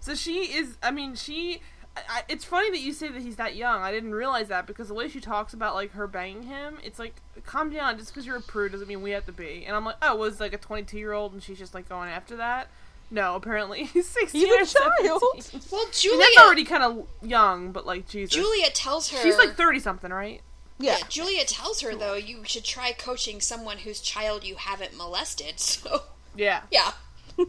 so 0.00 0.14
she 0.14 0.52
is. 0.54 0.76
I 0.82 0.90
mean, 0.90 1.14
she. 1.14 1.62
I, 1.96 2.00
I, 2.08 2.22
it's 2.28 2.44
funny 2.44 2.70
that 2.72 2.80
you 2.80 2.92
say 2.92 3.08
that 3.08 3.22
he's 3.22 3.36
that 3.36 3.56
young. 3.56 3.80
I 3.80 3.90
didn't 3.90 4.14
realize 4.14 4.48
that 4.48 4.66
because 4.66 4.88
the 4.88 4.94
way 4.94 5.08
she 5.08 5.20
talks 5.20 5.54
about 5.54 5.74
like 5.74 5.92
her 5.92 6.06
banging 6.06 6.42
him, 6.42 6.76
it's 6.84 6.98
like 6.98 7.14
calm 7.46 7.70
down. 7.70 7.96
Just 7.96 8.12
because 8.12 8.26
you're 8.26 8.36
a 8.36 8.42
prude 8.42 8.72
doesn't 8.72 8.88
mean 8.88 9.00
we 9.00 9.12
have 9.12 9.24
to 9.24 9.32
be. 9.32 9.64
And 9.66 9.74
I'm 9.74 9.86
like, 9.86 9.96
oh, 10.02 10.14
was 10.16 10.40
like 10.40 10.52
a 10.52 10.58
22 10.58 10.98
year 10.98 11.12
old 11.14 11.32
and 11.32 11.42
she's 11.42 11.58
just 11.58 11.72
like 11.72 11.88
going 11.88 12.10
after 12.10 12.36
that. 12.36 12.68
No, 13.10 13.36
apparently 13.36 13.84
he's 13.84 14.08
16 14.08 14.40
He's 14.40 14.50
a 14.50 14.62
or 14.62 14.64
17. 14.64 15.06
child. 15.06 15.22
Well, 15.70 15.80
I 15.80 15.84
mean, 15.84 15.92
Julia 15.92 16.18
that's 16.18 16.38
already 16.46 16.64
kind 16.64 16.82
of 16.82 17.06
young, 17.22 17.70
but 17.72 17.86
like 17.86 18.08
Jesus, 18.08 18.34
Julia 18.34 18.70
tells 18.70 19.10
her 19.10 19.18
she's 19.22 19.36
like 19.38 19.54
30 19.56 19.78
something, 19.80 20.10
right? 20.10 20.40
yeah. 20.78 20.96
Yeah, 20.98 21.06
Julia 21.08 21.44
tells 21.44 21.80
her 21.82 21.94
though 21.94 22.14
you 22.14 22.42
should 22.44 22.64
try 22.64 22.92
coaching 22.92 23.40
someone 23.40 23.78
whose 23.78 24.00
child 24.00 24.42
you 24.44 24.56
haven't 24.56 24.96
molested. 24.96 25.54
So 25.60 26.02
Yeah, 26.34 26.62
yeah. 26.70 26.92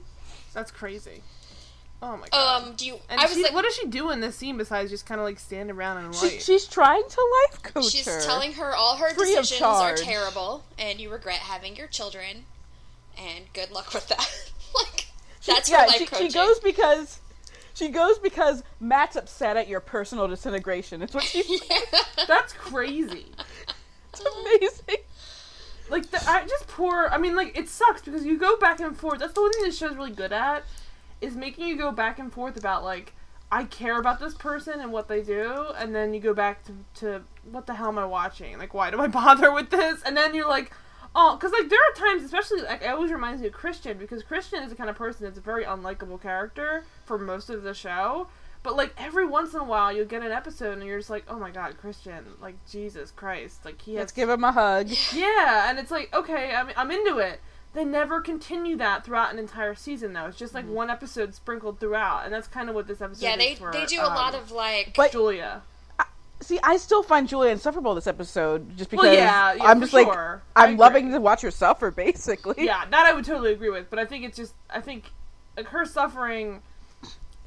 that's 0.54 0.72
crazy. 0.72 1.24
Oh 2.02 2.18
my 2.18 2.28
god. 2.28 2.64
Um, 2.64 2.74
do 2.76 2.86
you? 2.86 3.00
and 3.10 3.20
I 3.20 3.24
was 3.26 3.34
she, 3.34 3.42
like, 3.44 3.54
what 3.54 3.64
does 3.64 3.74
she 3.76 3.88
do 3.88 4.12
in 4.12 4.20
this 4.20 4.36
scene 4.36 4.58
besides 4.58 4.92
just 4.92 5.06
kind 5.08 5.20
of 5.20 5.26
like 5.26 5.40
stand 5.40 5.72
around 5.72 6.04
and 6.06 6.14
She, 6.14 6.40
she's 6.40 6.68
trying 6.68 7.02
to 7.08 7.36
life 7.52 7.64
coach 7.64 7.86
she's 7.86 8.06
her. 8.06 8.22
telling 8.22 8.54
her 8.54 8.76
all 8.76 8.98
her 8.98 9.12
Free 9.16 9.34
decisions 9.34 9.62
are 9.62 9.96
terrible, 9.96 10.64
and 10.78 11.00
you 11.00 11.10
regret 11.10 11.38
having 11.40 11.76
your 11.76 11.88
children, 11.88 12.46
and 13.18 13.46
good 13.54 13.72
luck 13.72 13.94
with 13.94 14.08
that. 14.10 14.52
like 14.76 15.05
that's 15.46 15.70
yeah, 15.70 15.88
she, 15.88 16.06
coaching. 16.06 16.28
she 16.28 16.34
goes 16.34 16.60
because 16.60 17.20
she 17.76 17.90
goes 17.90 18.18
because 18.20 18.64
Matt's 18.80 19.18
upset 19.18 19.58
at 19.58 19.68
your 19.68 19.82
personal 19.82 20.28
disintegration. 20.30 21.02
It's 21.02 21.14
what 21.14 21.24
she. 21.24 21.60
That's 22.28 22.54
crazy. 22.54 23.26
it's 24.14 24.22
amazing. 24.86 25.04
Like 25.90 26.10
the 26.10 26.24
I 26.28 26.46
just 26.48 26.68
poor. 26.68 27.10
I 27.12 27.18
mean, 27.18 27.36
like 27.36 27.58
it 27.58 27.68
sucks 27.68 28.02
because 28.02 28.26
you 28.26 28.40
go 28.40 28.58
back 28.58 28.80
and 28.80 28.98
forth. 28.98 29.20
That's 29.20 29.34
the 29.34 29.42
one 29.42 29.52
thing 29.52 29.64
this 29.64 29.78
show's 29.78 29.96
really 29.96 30.14
good 30.14 30.32
at, 30.32 30.64
is 31.20 31.36
making 31.36 31.68
you 31.68 31.78
go 31.78 31.92
back 31.92 32.18
and 32.18 32.32
forth 32.32 32.56
about 32.58 32.86
like 32.86 33.14
I 33.52 33.66
care 33.66 34.00
about 34.00 34.22
this 34.22 34.34
person 34.34 34.80
and 34.80 34.94
what 34.94 35.10
they 35.10 35.22
do, 35.22 35.68
and 35.78 35.94
then 35.94 36.14
you 36.14 36.22
go 36.22 36.34
back 36.34 36.64
to, 36.66 36.74
to 37.02 37.22
what 37.52 37.68
the 37.68 37.76
hell 37.76 37.90
am 37.90 38.00
I 38.00 38.06
watching? 38.06 38.58
Like 38.58 38.74
why 38.74 38.90
do 38.90 39.02
I 39.02 39.08
bother 39.10 39.52
with 39.52 39.70
this? 39.70 40.02
And 40.04 40.16
then 40.16 40.34
you're 40.34 40.50
like, 40.50 40.72
oh, 41.16 41.36
because 41.36 41.52
like 41.52 41.70
there 41.70 41.80
are 41.80 41.96
times, 41.96 42.24
especially 42.24 42.62
like 42.62 42.82
it 42.82 42.88
always 42.88 43.12
reminds 43.12 43.42
me 43.42 43.48
of 43.48 43.54
Christian 43.54 43.98
because 43.98 44.22
Christian 44.24 44.62
is 44.64 44.70
the 44.70 44.76
kind 44.76 44.90
of 44.90 44.96
person 44.96 45.26
that's 45.26 45.38
a 45.38 45.42
very 45.42 45.64
unlikable 45.64 46.22
character 46.22 46.84
for 47.06 47.18
most 47.18 47.50
of 47.50 47.64
the 47.64 47.74
show. 47.74 48.28
But 48.62 48.76
like 48.76 48.94
every 48.98 49.28
once 49.28 49.54
in 49.54 49.60
a 49.60 49.64
while, 49.64 49.92
you'll 49.92 50.06
get 50.06 50.24
an 50.24 50.32
episode 50.32 50.78
and 50.80 50.84
you're 50.84 50.98
just 50.98 51.10
like, 51.10 51.24
oh 51.28 51.38
my 51.38 51.52
god, 51.52 51.78
Christian, 51.78 52.26
like 52.42 52.56
Jesus 52.70 53.12
Christ, 53.12 53.64
like 53.64 53.82
he 53.82 53.94
has 53.94 54.02
Let's 54.02 54.12
give 54.12 54.30
him 54.30 54.44
a 54.44 54.52
hug. 54.52 54.90
yeah, 55.14 55.70
and 55.70 55.80
it's 55.80 55.92
like, 55.92 56.14
okay, 56.14 56.54
I'm, 56.54 56.70
I'm 56.76 56.92
into 56.92 57.18
it. 57.20 57.42
They 57.74 57.86
never 57.86 58.22
continue 58.22 58.78
that 58.78 59.04
throughout 59.04 59.34
an 59.34 59.38
entire 59.38 59.76
season, 59.76 60.14
though. 60.14 60.28
It's 60.28 60.38
just 60.38 60.54
like 60.54 60.66
one 60.66 60.90
episode 60.90 61.36
sprinkled 61.36 61.80
throughout, 61.80 62.24
and 62.24 62.34
that's 62.34 62.48
kind 62.48 62.70
of 62.70 62.76
what 62.76 62.88
this 62.88 63.02
episode 63.02 63.24
yeah, 63.24 63.34
is 63.34 63.40
they 63.40 63.56
for, 63.56 63.72
they 63.74 63.86
do 63.86 64.00
a 64.00 64.06
um, 64.06 64.16
lot 64.16 64.34
of 64.34 64.50
like. 64.50 64.94
But- 64.96 65.12
Julia. 65.12 65.62
See, 66.42 66.60
I 66.62 66.78
still 66.78 67.02
find 67.02 67.28
Julia 67.28 67.52
insufferable 67.52 67.96
this 67.96 68.08
episode 68.08 68.78
just 68.78 68.90
because 68.90 69.06
Well, 69.06 69.14
yeah, 69.14 69.54
yeah, 69.54 69.64
I'm 69.64 69.80
just 69.80 69.94
like 69.94 70.06
sure. 70.06 70.44
I'm 70.56 70.78
loving 70.78 71.12
to 71.12 71.20
watch 71.20 71.42
her 71.42 71.52
suffer, 71.52 71.92
basically. 71.92 72.66
Yeah, 72.66 72.86
that 72.86 73.06
I 73.06 73.14
would 73.14 73.26
totally 73.26 73.54
agree 73.54 73.70
with, 73.70 73.90
but 73.90 74.00
I 74.00 74.06
think 74.06 74.26
it's 74.26 74.38
just, 74.38 74.54
I 74.70 74.82
think 74.82 75.12
like 75.56 75.68
her 75.68 75.86
suffering 75.86 76.62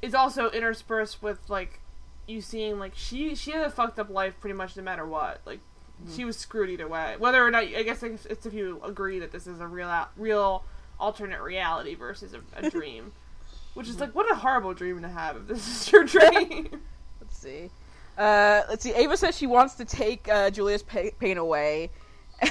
is 0.01 0.15
also 0.15 0.49
interspersed 0.49 1.21
with 1.21 1.39
like 1.49 1.79
you 2.27 2.41
seeing 2.41 2.79
like 2.79 2.93
she 2.95 3.35
she 3.35 3.51
had 3.51 3.65
a 3.65 3.69
fucked 3.69 3.99
up 3.99 4.09
life 4.09 4.39
pretty 4.39 4.53
much 4.53 4.77
no 4.77 4.83
matter 4.83 5.05
what. 5.05 5.41
Like 5.45 5.59
mm-hmm. 5.59 6.15
she 6.15 6.25
was 6.25 6.37
screwed 6.37 6.69
either 6.69 6.87
way. 6.87 7.15
Whether 7.17 7.45
or 7.45 7.51
not 7.51 7.63
I 7.63 7.83
guess 7.83 8.03
it's 8.03 8.25
it's 8.25 8.45
if 8.45 8.53
you 8.53 8.81
agree 8.83 9.19
that 9.19 9.31
this 9.31 9.47
is 9.47 9.59
a 9.59 9.67
real 9.67 9.87
out- 9.87 10.11
real 10.15 10.63
alternate 10.99 11.41
reality 11.41 11.95
versus 11.95 12.33
a, 12.33 12.41
a 12.55 12.69
dream. 12.71 13.11
Which 13.73 13.87
is 13.87 13.93
mm-hmm. 13.93 14.03
like 14.03 14.15
what 14.15 14.31
a 14.31 14.35
horrible 14.35 14.73
dream 14.73 15.01
to 15.01 15.09
have 15.09 15.37
if 15.37 15.47
this 15.47 15.67
is 15.67 15.91
your 15.91 16.03
dream. 16.05 16.81
Let's 17.21 17.37
see. 17.37 17.69
Uh, 18.19 18.63
let's 18.67 18.83
see. 18.83 18.93
Ava 18.93 19.15
says 19.15 19.37
she 19.37 19.47
wants 19.47 19.75
to 19.75 19.85
take 19.85 20.27
uh, 20.27 20.49
Julia's 20.49 20.83
pa- 20.83 21.11
pain 21.19 21.37
away, 21.37 21.89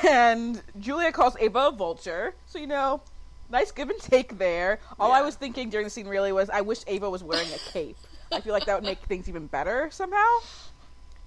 and 0.08 0.62
Julia 0.80 1.12
calls 1.12 1.36
Ava 1.38 1.68
a 1.68 1.72
vulture. 1.72 2.34
So 2.46 2.58
you 2.58 2.66
know, 2.66 3.02
nice 3.50 3.70
give 3.70 3.90
and 3.90 4.00
take 4.00 4.38
there. 4.38 4.80
All 4.98 5.12
I 5.12 5.20
was 5.20 5.34
thinking 5.34 5.68
during 5.68 5.84
the 5.84 5.90
scene 5.90 6.08
really 6.08 6.32
was, 6.32 6.48
I 6.48 6.62
wish 6.62 6.80
Ava 6.86 7.10
was 7.10 7.22
wearing 7.22 7.48
a 7.52 7.58
cape. 7.70 7.98
I 8.32 8.40
feel 8.40 8.54
like 8.54 8.64
that 8.64 8.76
would 8.76 8.84
make 8.84 8.98
things 9.00 9.28
even 9.28 9.46
better 9.46 9.88
somehow. 9.90 10.24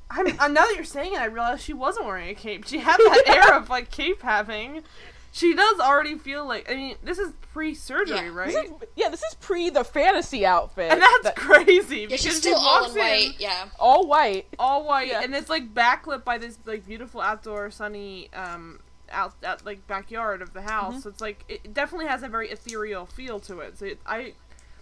I 0.10 0.24
mean, 0.24 0.36
uh, 0.40 0.48
now 0.48 0.66
that 0.66 0.74
you're 0.76 0.84
saying 0.84 1.14
it, 1.14 1.20
I 1.20 1.26
realize 1.26 1.62
she 1.62 1.74
wasn't 1.74 2.06
wearing 2.06 2.30
a 2.30 2.36
cape. 2.36 2.68
She 2.68 2.80
had 2.80 2.98
that 2.98 3.24
air 3.28 3.56
of 3.56 3.70
like 3.70 3.92
cape 3.92 4.22
having. 4.22 4.84
She 5.32 5.54
does 5.56 5.80
already 5.80 6.18
feel 6.18 6.46
like. 6.46 6.70
I 6.70 6.76
mean, 6.76 6.96
this 7.04 7.18
is 7.18 7.32
pre-surgery, 7.54 8.16
Yeah. 8.16 8.30
right? 8.34 8.48
This 8.54 8.66
is, 8.66 8.72
yeah, 8.96 9.10
this 9.10 9.22
is 9.24 9.34
pre 9.36 9.70
the 9.70 9.84
fantasy 9.84 10.46
outfit. 10.46 10.92
and 10.92 11.02
that's 11.02 11.24
that- 11.24 11.36
crazy 11.36 12.02
Yeah, 12.02 12.06
because 12.08 12.22
she's 12.22 12.34
she 12.36 12.40
still 12.40 12.58
all 12.60 12.86
in 12.92 12.98
white. 12.98 13.36
Yeah. 13.40 13.66
all 13.80 14.08
white. 14.08 14.48
all 14.60 14.86
white, 14.86 15.08
Yeah. 15.10 15.22
and 15.24 15.34
it's 15.36 15.50
like 15.50 15.74
backlit 15.74 16.24
by 16.24 16.38
this 16.38 16.58
like 16.66 16.86
beautiful 16.86 17.22
outdoor 17.22 17.72
sunny 17.72 18.30
um 18.34 18.80
out, 19.12 19.34
out 19.44 19.66
like 19.66 19.86
backyard 19.88 20.42
of 20.42 20.54
the 20.54 20.62
house. 20.62 20.94
Mm-hmm. 20.94 21.02
So 21.02 21.10
it's 21.10 21.22
like 21.22 21.44
it 21.50 21.74
definitely 21.74 22.08
has 22.08 22.24
a 22.24 22.30
very 22.30 22.50
ethereal 22.50 23.06
feel 23.06 23.40
to 23.42 23.60
it. 23.60 23.78
So 23.78 23.86
it, 23.86 24.00
I 24.06 24.34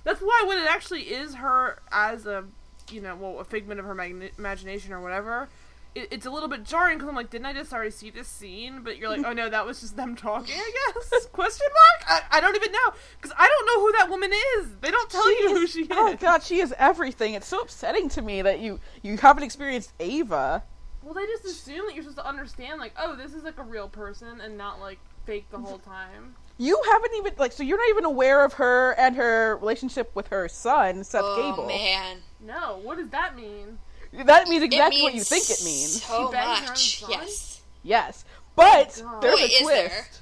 that's 0.03 0.21
why 0.21 0.43
when 0.47 0.57
it 0.59 0.67
actually 0.69 1.01
is 1.03 1.35
her 1.35 1.79
as 1.91 2.25
a 2.27 2.43
you 2.91 3.01
know 3.01 3.15
well 3.15 3.39
a 3.39 3.43
figment 3.43 3.79
of 3.79 3.85
her 3.88 3.95
magna- 3.95 4.29
imagination 4.38 4.93
or 4.93 5.01
whatever. 5.01 5.49
It, 5.95 6.10
it's 6.12 6.25
a 6.25 6.30
little 6.30 6.47
bit 6.47 6.63
jarring 6.63 6.97
because 6.97 7.10
I'm 7.10 7.15
like, 7.15 7.30
didn't 7.30 7.47
I 7.47 7.54
just 7.54 7.73
already 7.73 7.91
see 7.91 8.10
this 8.10 8.28
scene? 8.28 8.82
But 8.84 8.97
you're 8.97 9.10
like, 9.10 9.25
oh 9.25 9.34
no, 9.34 9.49
that 9.49 9.65
was 9.65 9.82
just 9.82 9.95
them 9.95 10.15
talking, 10.15 10.56
I 10.56 10.71
guess. 10.93 11.25
Question 11.32 11.67
mark? 11.73 12.23
I, 12.32 12.38
I 12.38 12.41
don't 12.41 12.56
even 12.56 12.71
know 12.71 12.93
because 13.19 13.36
I 13.38 13.47
don't 13.47 13.65
know 13.65 13.86
who 13.86 13.91
that 13.93 14.10
woman 14.10 14.32
is. 14.58 14.75
They 14.82 14.91
don't 14.91 15.10
tell 15.10 15.30
you 15.41 15.49
who 15.56 15.67
she 15.67 15.88
oh, 15.91 16.08
is. 16.08 16.13
Oh 16.13 16.17
god, 16.17 16.43
she 16.43 16.60
is 16.60 16.73
everything. 16.78 17.34
It's 17.34 17.47
so 17.47 17.62
upsetting 17.62 18.10
to 18.10 18.21
me 18.21 18.41
that 18.41 18.60
you 18.60 18.80
you 19.02 19.17
haven't 19.17 19.43
experienced 19.43 19.93
Ava. 19.99 20.63
Well, 21.04 21.13
they 21.13 21.25
just 21.25 21.45
assume 21.45 21.86
that 21.88 21.95
you're 21.95 22.04
supposed 22.04 22.17
to 22.17 22.28
understand, 22.28 22.80
like, 22.80 22.93
oh, 22.99 23.15
this 23.15 23.34
is 23.34 23.43
like 23.43 23.58
a 23.58 23.63
real 23.63 23.88
person 23.88 24.41
and 24.41 24.58
not 24.58 24.80
like 24.80 24.99
fake 25.25 25.49
the 25.49 25.58
whole 25.58 25.80
time. 25.80 26.36
You 26.58 26.80
haven't 26.91 27.12
even 27.17 27.34
like 27.38 27.52
so 27.54 27.63
you're 27.63 27.78
not 27.78 27.89
even 27.89 28.06
aware 28.06 28.43
of 28.43 28.54
her 28.54 28.91
and 28.91 29.15
her 29.15 29.58
relationship 29.58 30.13
with 30.13 30.28
her 30.28 30.49
son, 30.49 31.04
Seth 31.04 31.21
Oh 31.23 31.52
Gabel. 31.52 31.67
man. 31.67 32.17
No, 32.41 32.80
what 32.84 32.97
does 32.97 33.10
that 33.10 33.36
mean? 33.36 33.80
That 34.13 34.47
means 34.47 34.63
It 34.63 34.67
exactly 34.67 35.01
what 35.03 35.13
you 35.13 35.23
think 35.23 35.49
it 35.49 35.63
means. 35.63 36.03
So 36.03 36.27
She 36.27 36.31
banged 36.33 36.59
her 36.59 36.63
own 36.63 36.69
much. 36.69 37.03
Yes. 37.09 37.61
Yes. 37.83 38.25
But 38.55 38.99
God. 39.03 39.21
there's 39.21 39.35
Wait, 39.39 39.51
a 39.51 39.53
is 39.63 39.67
there? 39.67 39.87
twist. 39.89 40.21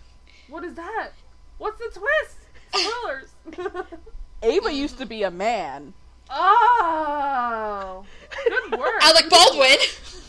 What 0.50 0.64
is 0.64 0.74
that? 0.76 1.10
What's 1.58 1.80
the 1.80 2.00
twist? 2.00 2.38
Spoilers. 3.56 3.88
Ava 4.44 4.72
used 4.74 4.98
to 5.00 5.06
be 5.06 5.24
a 5.24 5.32
man. 5.32 5.94
oh, 6.30 8.06
good 8.46 8.80
work. 8.80 9.02
Alec 9.04 9.30
Baldwin. 9.30 9.78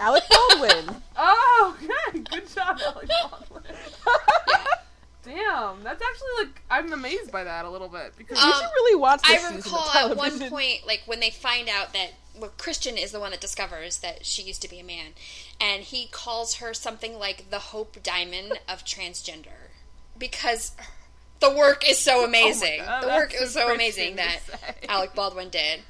Alec 0.00 0.22
Baldwin. 0.30 0.96
Oh, 1.20 1.76
okay, 1.82 2.20
good 2.30 2.48
job, 2.48 2.78
Alec 2.86 3.08
Baldwin. 3.08 3.62
Damn, 5.24 5.82
that's 5.82 6.00
actually 6.00 6.28
like 6.38 6.62
I'm 6.70 6.92
amazed 6.92 7.32
by 7.32 7.42
that 7.42 7.64
a 7.64 7.70
little 7.70 7.88
bit 7.88 8.14
because 8.16 8.38
you 8.38 8.44
Um, 8.46 8.52
should 8.52 8.70
really 8.76 8.94
watch 8.94 9.20
this 9.22 9.44
I 9.44 9.48
season 9.50 9.56
of 9.58 9.64
recall 9.64 10.10
at 10.12 10.16
one 10.16 10.48
point, 10.48 10.86
like 10.86 11.02
when 11.06 11.18
they 11.18 11.30
find 11.30 11.68
out 11.68 11.92
that 11.92 12.10
well, 12.38 12.52
Christian 12.56 12.96
is 12.96 13.12
the 13.12 13.20
one 13.20 13.30
that 13.32 13.40
discovers 13.40 13.98
that 13.98 14.24
she 14.24 14.42
used 14.42 14.62
to 14.62 14.68
be 14.68 14.78
a 14.80 14.84
man, 14.84 15.12
and 15.60 15.82
he 15.82 16.06
calls 16.10 16.56
her 16.56 16.72
something 16.74 17.18
like 17.18 17.50
the 17.50 17.58
Hope 17.58 18.02
Diamond 18.02 18.58
of 18.68 18.84
transgender 18.84 19.70
because 20.18 20.72
the 21.40 21.50
work 21.50 21.88
is 21.88 21.98
so 21.98 22.22
oh 22.22 22.24
amazing. 22.24 22.80
God, 22.84 23.02
the 23.04 23.08
work 23.08 23.32
is 23.34 23.52
so 23.52 23.60
so 23.68 23.74
amazing 23.74 24.16
that 24.16 24.40
say. 24.42 24.74
Alec 24.88 25.14
Baldwin 25.14 25.48
did. 25.50 25.80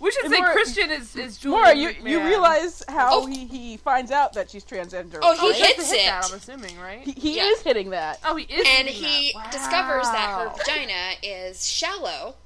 we 0.00 0.10
should 0.10 0.24
And 0.24 0.32
say 0.34 0.40
Maura- 0.40 0.52
Christian 0.52 0.90
is 0.90 1.14
is 1.16 1.36
Julia. 1.38 1.56
Maura, 1.58 1.74
you, 1.74 1.90
you 2.04 2.24
realize 2.24 2.82
how 2.88 3.08
Oh. 3.22 3.26
he, 3.26 3.46
he 3.46 3.76
finds 3.76 4.10
out 4.10 4.32
that 4.34 4.50
she's 4.50 4.64
transgender. 4.64 5.18
Oh, 5.22 5.34
he 5.34 5.38
Oh, 5.42 5.52
he 5.52 5.60
has 5.60 5.70
to 5.72 5.76
hits 5.76 5.90
hit 5.92 6.00
it. 6.00 6.06
that, 6.06 6.24
I'm 6.30 6.34
assuming, 6.38 6.78
right? 6.78 7.00
he, 7.00 7.12
he 7.12 7.36
Yeah. 7.36 7.44
is 7.50 7.60
hitting 7.62 7.90
that. 7.90 8.18
oh, 8.24 8.36
he 8.36 8.44
is. 8.44 8.66
and 8.78 8.88
he 8.88 9.32
that. 9.34 9.52
discovers 9.52 10.04
that 10.08 10.38
her 10.38 10.56
vagina 10.56 11.12
is 11.22 11.68
shallow 11.68 12.36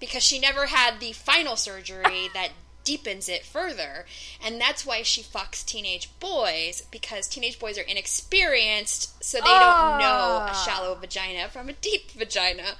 because 0.00 0.22
she 0.24 0.38
never 0.40 0.66
had 0.66 0.98
the 1.00 1.12
final 1.12 1.54
surgery 1.56 2.28
that 2.34 2.48
deepens 2.84 3.28
it 3.28 3.44
further 3.44 4.04
and 4.44 4.60
that's 4.60 4.84
why 4.84 5.02
she 5.02 5.22
fucks 5.22 5.64
teenage 5.64 6.10
boys 6.20 6.82
because 6.90 7.26
teenage 7.26 7.58
boys 7.58 7.78
are 7.78 7.82
inexperienced 7.82 9.22
so 9.24 9.38
they 9.38 9.44
don't 9.46 9.98
know 9.98 10.38
Ah. 10.42 10.50
a 10.52 10.64
shallow 10.70 10.94
vagina 10.94 11.48
from 11.48 11.68
a 11.68 11.72
deep 11.74 12.10
vagina 12.12 12.74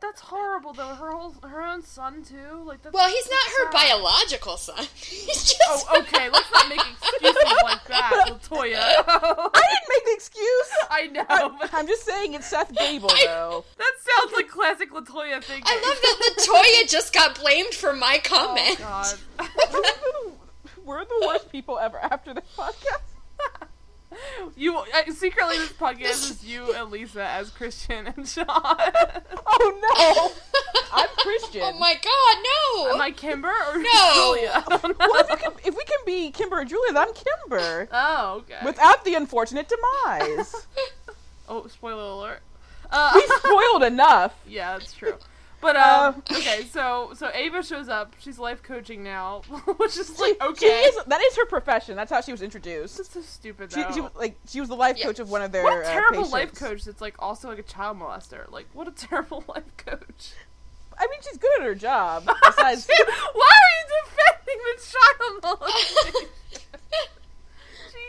That's 0.00 0.22
horrible, 0.22 0.72
though. 0.72 0.94
Her 0.94 1.10
whole, 1.10 1.34
her 1.42 1.62
own 1.62 1.82
son 1.82 2.22
too. 2.24 2.62
Like 2.64 2.82
that's. 2.82 2.94
well 2.94 3.08
he's 3.08 3.28
not 3.28 3.44
her 3.58 3.64
sad. 3.70 3.72
biological 3.72 4.56
son 4.56 4.78
he's 4.94 5.44
just 5.54 5.86
Oh, 5.90 5.98
okay. 6.00 6.30
Let's 6.30 6.50
not 6.52 6.68
make 6.70 6.80
excuses 6.80 7.36
like 7.62 7.84
that, 7.88 8.24
Latoya. 8.28 8.80
I 9.06 9.62
didn't 9.62 9.88
make 9.90 10.04
the 10.06 10.12
excuse. 10.14 10.70
I 10.90 11.06
know, 11.08 11.24
I, 11.28 11.48
but 11.60 11.70
I'm 11.74 11.86
just 11.86 12.04
saying 12.06 12.32
it's 12.34 12.46
Seth 12.46 12.74
Gabel, 12.74 13.10
I- 13.10 13.24
though. 13.26 13.64
that 13.76 13.92
sounds 14.18 14.32
like 14.32 14.48
classic 14.48 14.90
Latoya 14.90 15.44
thing. 15.44 15.62
I 15.66 15.74
love 15.74 16.00
that 16.02 16.36
Latoya 16.38 16.90
just 16.90 17.12
got 17.12 17.38
blamed 17.38 17.74
for 17.74 17.92
my 17.92 18.18
comment. 18.24 18.78
Oh 18.80 18.84
comment 18.84 19.18
God. 19.38 20.34
We're 20.84 21.04
the 21.04 21.24
worst 21.26 21.52
people 21.52 21.78
ever 21.78 21.98
after 21.98 22.32
this 22.34 22.44
podcast. 22.56 23.02
You 24.56 24.76
uh, 24.76 24.84
secretly 25.12 25.56
this 25.58 25.72
podcast 25.72 26.30
is 26.30 26.44
you 26.44 26.74
and 26.74 26.90
Lisa 26.90 27.22
as 27.24 27.50
Christian 27.50 28.06
and 28.06 28.26
Sean. 28.26 28.46
Oh 29.52 30.32
no! 30.32 30.32
I'm 30.92 31.08
Christian. 31.18 31.62
oh 31.64 31.72
my 31.78 31.92
god 31.94 32.84
no 32.86 32.94
Am 32.94 33.00
I 33.00 33.10
Kimber 33.10 33.48
or 33.48 33.78
No. 33.78 34.12
Julia? 34.14 34.52
I 34.66 34.76
don't 34.76 34.98
know. 34.98 35.06
Well, 35.10 35.20
if 35.20 35.30
we, 35.30 35.36
can, 35.36 35.52
if 35.64 35.76
we 35.76 35.84
can 35.84 35.98
be 36.06 36.30
Kimber 36.30 36.60
and 36.60 36.68
Julia, 36.68 36.92
then 36.92 37.08
I'm 37.08 37.14
Kimber. 37.14 37.88
Oh, 37.92 38.36
okay. 38.38 38.64
Without 38.64 39.04
the 39.04 39.14
unfortunate 39.14 39.68
demise. 39.68 40.54
oh, 41.48 41.66
spoiler 41.66 42.02
alert. 42.02 42.40
Uh, 42.90 43.12
we 43.14 43.26
spoiled 43.38 43.82
enough. 43.84 44.34
yeah, 44.48 44.78
that's 44.78 44.92
true. 44.92 45.14
But 45.60 45.76
Uh, 45.76 46.12
um, 46.16 46.22
okay, 46.32 46.64
so 46.70 47.12
so 47.14 47.30
Ava 47.34 47.62
shows 47.62 47.88
up. 47.88 48.14
She's 48.18 48.38
life 48.38 48.62
coaching 48.62 49.02
now, 49.02 49.42
which 49.76 49.96
is 49.98 50.14
She, 50.16 50.22
like 50.22 50.36
she 50.42 50.48
okay. 50.66 50.80
is, 50.84 51.04
that 51.06 51.20
is 51.20 51.36
her 51.36 51.44
profession. 51.46 51.96
That's 51.96 52.10
how 52.10 52.20
she 52.22 52.32
was 52.32 52.40
introduced. 52.40 52.96
This 52.96 53.08
is 53.08 53.12
so 53.12 53.20
stupid. 53.20 53.70
She, 53.72 53.82
Though. 53.82 53.90
she 53.92 54.00
was 54.00 54.10
like 54.14 54.36
she 54.48 54.60
was 54.60 54.68
the 54.70 54.76
life 54.76 54.96
Yeah. 54.98 55.06
coach 55.06 55.18
of 55.18 55.30
one 55.30 55.42
of 55.42 55.52
their 55.52 55.62
what 55.64 55.76
a 55.78 55.80
uh, 55.86 55.92
terrible 55.92 56.28
life 56.30 56.52
patients. 56.54 56.58
coach 56.60 56.84
that's 56.84 57.00
like 57.02 57.14
also 57.18 57.48
like 57.48 57.58
a 57.58 57.62
child 57.62 57.98
molester. 57.98 58.50
Like 58.50 58.68
what 58.72 58.88
a 58.88 58.90
terrible 59.06 59.44
life 59.48 59.76
coach. 59.76 60.32
I 60.98 61.06
mean, 61.06 61.20
she's 61.22 61.38
good 61.38 61.60
at 61.60 61.66
her 61.66 61.74
job. 61.74 62.24
Besides, 62.44 62.86
Why 62.88 63.48
are 63.48 63.72
you 63.76 64.02
defending 64.04 64.60
the 64.64 64.82
child 64.82 65.60
molestation? 65.60 66.28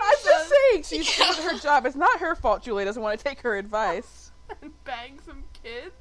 I'm 0.04 0.16
just 0.24 0.50
saying 0.50 0.84
she's 0.84 1.18
good 1.18 1.30
at 1.38 1.52
her 1.52 1.60
job. 1.60 1.86
It's 1.86 1.96
not 1.96 2.20
her 2.20 2.36
fault. 2.36 2.64
Julie 2.64 2.86
doesn't 2.86 3.02
want 3.02 3.18
to 3.20 3.24
take 3.24 3.42
her 3.42 3.56
advice. 3.56 4.32
and 4.62 4.72
bang 4.84 5.20
some 5.26 5.44
kids. 5.64 5.96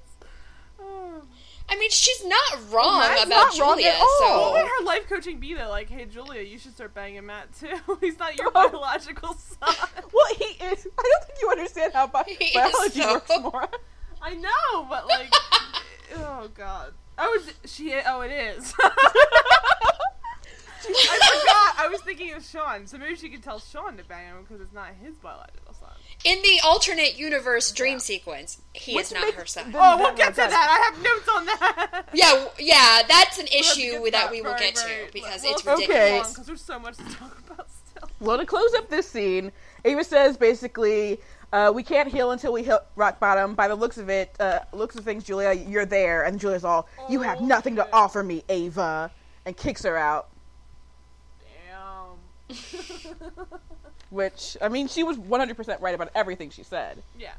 Oh. 0.81 1.23
I 1.73 1.77
mean, 1.79 1.91
she's 1.91 2.25
not 2.27 2.73
wrong 2.73 2.99
Matt's 2.99 3.23
about 3.25 3.55
not 3.57 3.59
wrong 3.61 3.77
Julia. 3.77 3.91
at 3.91 4.01
all. 4.01 4.53
What 4.53 4.63
would 4.63 4.69
her 4.79 4.85
life 4.85 5.09
coaching 5.09 5.39
be 5.39 5.55
though? 5.55 5.69
Like, 5.69 5.89
hey 5.89 6.05
Julia, 6.07 6.43
you 6.43 6.59
should 6.59 6.73
start 6.75 6.93
banging 6.95 7.25
Matt 7.27 7.53
too. 7.55 7.77
He's 8.01 8.19
not 8.19 8.37
your 8.37 8.49
Oh. 8.55 8.69
biological 8.69 9.35
son. 9.35 9.75
Well, 10.13 10.35
he 10.37 10.45
is. 10.65 10.87
I 10.99 11.03
don't 11.03 11.25
think 11.27 11.39
you 11.41 11.49
understand 11.51 11.93
how 11.95 12.09
bi- 12.09 12.25
He 12.39 12.45
is 12.47 12.55
biology 12.55 13.01
so- 13.03 13.13
works, 13.15 13.31
Maura. 13.41 13.69
I 14.21 14.35
know, 14.35 14.85
but 14.89 15.07
like, 15.07 15.33
oh 16.17 16.49
god. 16.55 16.93
Oh, 17.17 17.39
is 17.65 17.71
she? 17.71 17.95
Oh, 18.07 18.21
it 18.23 18.33
is. 18.33 18.75
I 18.81 18.91
forgot. 20.83 21.85
I 21.85 21.89
was 21.91 22.01
thinking 22.01 22.33
of 22.33 22.45
Sean, 22.45 22.87
so 22.87 22.99
maybe 22.99 23.15
she 23.15 23.29
could 23.29 23.43
tell 23.43 23.59
Sean 23.61 23.97
to 23.99 24.05
bang 24.05 24.27
him 24.27 24.37
because 24.43 24.61
it's 24.61 24.73
not 24.73 24.89
his 25.03 25.15
biological 25.17 25.70
son. 25.70 25.70
In 26.25 26.43
the 26.43 26.61
alternate 26.65 27.17
universe 27.19 27.71
dream 27.73 27.95
Yeah. 27.95 27.99
sequence, 27.99 28.59
he 28.75 28.95
Which 28.95 29.07
is 29.07 29.13
not 29.13 29.23
makes 29.25 29.37
her 29.37 29.47
son. 29.47 29.75
Oh, 29.77 29.97
we'll 29.99 30.15
get 30.15 30.31
to 30.31 30.37
that- 30.37 30.51
that. 30.51 30.69
I 30.71 30.93
have 30.95 31.03
notes 31.03 31.29
on 31.29 31.47
that. 31.47 32.09
Yeah, 32.13 32.47
yeah, 32.59 33.03
that's 33.09 33.39
an 33.39 33.47
We'll 33.51 33.63
have 33.65 33.75
to 33.75 33.81
issue 33.81 34.03
get 34.05 34.13
that 34.13 34.31
we 34.31 34.43
will 34.43 34.55
get 34.55 34.75
to 34.77 35.09
because 35.13 35.43
we'll 35.43 35.53
it's 35.53 35.63
have 35.65 35.79
to 35.79 35.81
get 35.87 35.91
Okay. 35.91 36.03
ridiculous. 36.13 36.27
long, 36.29 36.35
'cause 36.35 36.47
there's 36.47 36.61
so 36.65 36.79
much 36.79 36.97
to 36.97 37.05
talk 37.05 37.39
about 37.51 37.67
still. 37.71 38.09
Well, 38.21 38.37
to 38.39 38.47
close 38.47 38.75
up 38.75 38.89
this 38.91 39.09
scene, 39.11 39.51
Ava 39.85 40.05
says 40.05 40.37
basically, 40.37 41.21
uh, 41.53 41.73
"We 41.75 41.83
can't 41.83 42.09
heal 42.09 42.31
until 42.33 42.53
we 42.53 42.63
hit 42.65 42.81
rock 42.97 43.19
bottom." 43.19 43.55
By 43.55 43.69
the 43.69 43.75
looks 43.75 43.97
of 43.99 44.11
it, 44.11 44.35
uh, 44.39 44.61
looks 44.73 44.97
of 44.97 45.05
things, 45.05 45.25
Julia, 45.25 45.53
you're 45.53 45.87
there, 45.87 46.23
and 46.25 46.39
Julia's 46.39 46.65
all, 46.65 46.87
"You 47.09 47.23
have 47.23 47.41
Oh, 47.41 47.45
nothing 47.47 47.77
to 47.77 47.89
offer 47.93 48.23
me, 48.23 48.45
Ava," 48.49 49.11
and 49.47 49.57
kicks 49.57 49.83
her 49.85 49.97
out. 49.97 50.29
Damn. 52.49 52.57
Which 54.11 54.57
I 54.61 54.69
mean, 54.69 54.89
she 54.89 55.03
was 55.05 55.17
100 55.19 55.57
percent 55.57 55.81
right 55.81 55.95
about 55.95 56.11
everything 56.15 56.51
she 56.51 56.63
said. 56.63 57.03
yeah. 57.19 57.33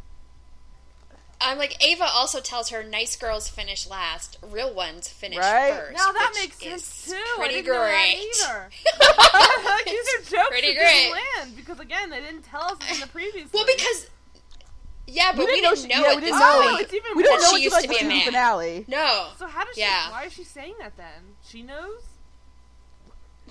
I'm 1.44 1.58
like 1.58 1.84
Ava 1.84 2.04
also 2.06 2.40
tells 2.40 2.70
her 2.70 2.84
nice 2.84 3.16
girls 3.16 3.50
finish 3.50 3.90
last, 3.90 4.38
real 4.48 4.72
ones 4.76 5.08
finish 5.08 5.40
Right? 5.40 5.74
first. 5.74 5.98
Now 5.98 6.12
that 6.12 6.34
makes 6.36 6.60
sense 6.60 7.08
is 7.08 7.12
too. 7.12 7.18
I 7.18 7.36
Pretty 7.40 7.56
didn't 7.56 7.74
know 7.74 7.80
that 7.80 7.90
great. 7.90 8.18
either. 8.46 8.70
These 9.92 10.08
are 10.08 10.38
jokes 10.38 10.50
pretty 10.50 10.74
that 10.76 10.80
great. 10.80 10.94
didn't 11.04 11.12
land 11.42 11.56
because 11.56 11.80
again 11.80 12.10
they 12.12 12.20
didn't 12.20 12.44
tell 12.44 12.62
us 12.66 12.78
in 12.94 13.00
the 13.00 13.08
previous. 13.08 13.52
well, 13.52 13.64
one. 13.66 13.74
because 13.76 14.08
yeah, 15.08 15.32
but 15.32 15.40
we 15.40 15.46
didn't 15.48 15.64
know 15.64 15.70
didn't 15.76 15.90
she- 15.92 15.96
know, 15.98 16.02
yeah, 16.06 16.10
at 16.12 16.16
we 16.16 16.22
this 16.22 16.30
didn't 16.30 16.40
know. 16.40 16.60
Oh, 16.64 16.70
point. 16.70 16.82
it's 16.84 16.94
even 16.94 17.12
We 17.16 17.24
don't 17.24 17.42
know 17.42 17.48
she 17.48 17.52
what 17.54 17.62
used 17.62 17.74
like 17.74 17.84
to 17.84 17.90
be 17.90 17.98
the 17.98 18.06
a 18.06 18.08
man. 18.08 18.26
finale. 18.26 18.86
No, 18.88 19.30
So 19.40 19.48
how 19.48 19.66
does 19.66 19.74
she? 19.76 19.82
Yeah. 19.82 20.12
Why 20.12 20.26
is 20.26 20.34
she 20.34 20.44
saying 20.44 20.76
that 20.80 20.96
then? 20.96 21.36
She 21.44 21.64
knows. 21.64 22.02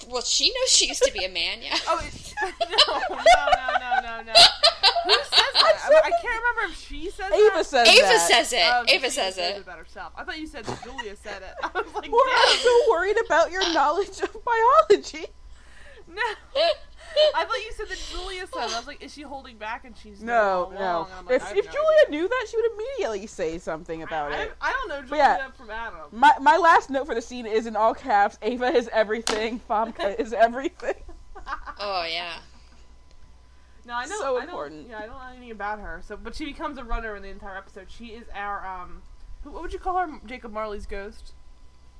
Well, 0.08 0.22
she 0.22 0.48
knows 0.48 0.70
she 0.70 0.86
used 0.88 1.02
to 1.02 1.12
be 1.12 1.24
a 1.24 1.28
man. 1.28 1.58
Yeah. 1.62 1.76
Oh 1.88 1.98
it, 1.98 2.34
no, 2.42 2.98
no, 3.08 3.16
no, 3.16 3.78
no, 3.80 4.00
no, 4.02 4.22
no. 4.22 4.32
Who 5.04 5.12
says 5.12 5.52
that? 5.54 5.76
I, 5.84 6.00
I 6.04 6.10
can't 6.10 6.24
remember 6.24 6.72
if 6.72 6.78
she 6.78 7.10
says 7.10 7.30
it. 7.32 7.34
Ava 7.34 7.56
that. 7.56 7.66
says 7.66 7.88
Ava 7.88 8.00
that. 8.00 8.28
says 8.30 8.52
it. 8.52 8.62
Oh, 8.64 8.84
so 8.86 8.94
Ava 8.94 9.10
says 9.10 9.34
says 9.34 9.56
it. 9.56 9.62
about 9.62 9.78
herself. 9.78 10.12
I 10.16 10.24
thought 10.24 10.38
you 10.38 10.46
said 10.46 10.64
that 10.64 10.82
Julia 10.82 11.16
said 11.16 11.42
it. 11.42 11.54
I 11.62 11.68
was 11.78 11.94
like, 11.94 12.10
Maura, 12.10 12.30
I'm 12.32 12.58
so 12.58 12.80
worried 12.90 13.16
about 13.24 13.50
your 13.50 13.62
knowledge 13.72 14.20
of 14.20 14.36
biology. 14.44 15.26
No. 16.08 16.22
I 17.34 17.44
thought 17.44 17.56
you 17.58 17.72
said 17.76 17.88
that 17.88 17.98
Julia 18.10 18.46
said. 18.46 18.66
it. 18.66 18.72
I 18.74 18.78
was 18.78 18.86
like, 18.86 19.02
is 19.02 19.12
she 19.12 19.22
holding 19.22 19.56
back 19.58 19.84
and 19.84 19.96
she's 19.96 20.22
No, 20.22 20.70
no. 20.74 20.78
along? 20.80 21.04
And 21.06 21.14
I'm 21.18 21.26
like, 21.26 21.34
If 21.36 21.56
if 21.56 21.66
no 21.66 21.72
Julia 21.72 21.98
idea. 22.06 22.10
knew 22.20 22.28
that, 22.28 22.46
she 22.50 22.56
would 22.56 22.72
immediately 22.74 23.26
say 23.26 23.58
something 23.58 24.02
about 24.02 24.32
I, 24.32 24.42
it. 24.42 24.52
I 24.60 24.72
don't 24.72 24.88
know 24.88 25.00
But 25.02 25.08
Julia 25.08 25.22
yeah. 25.24 25.50
from 25.52 25.70
Adam. 25.70 25.98
My 26.12 26.32
my 26.40 26.56
last 26.56 26.90
note 26.90 27.06
for 27.06 27.14
the 27.14 27.22
scene 27.22 27.46
is 27.46 27.66
in 27.66 27.76
all 27.76 27.94
caps. 27.94 28.38
Ava 28.42 28.66
is 28.66 28.88
everything. 28.92 29.60
Famke 29.68 30.14
is 30.18 30.32
everything. 30.32 30.94
Oh 31.80 32.04
yeah. 32.08 32.34
No, 33.86 33.94
I 33.94 34.04
know. 34.06 34.18
So 34.18 34.36
I 34.36 34.40
don't- 34.40 34.48
important. 34.50 34.86
yeah, 34.90 34.98
I 34.98 35.06
don't 35.06 35.16
know 35.16 35.28
anything 35.30 35.50
about 35.50 35.80
her. 35.80 36.00
So, 36.04 36.16
but 36.16 36.34
she 36.34 36.44
becomes 36.44 36.76
a 36.78 36.84
runner 36.84 37.16
in 37.16 37.22
the 37.22 37.28
entire 37.30 37.56
episode. 37.56 37.86
She 37.90 38.08
is 38.08 38.24
our 38.34 38.64
um, 38.66 39.02
who, 39.42 39.50
what 39.50 39.62
would 39.62 39.72
you 39.72 39.78
call 39.78 39.96
her? 39.96 40.08
Jacob 40.26 40.52
Marley's 40.52 40.86
ghost, 40.86 41.32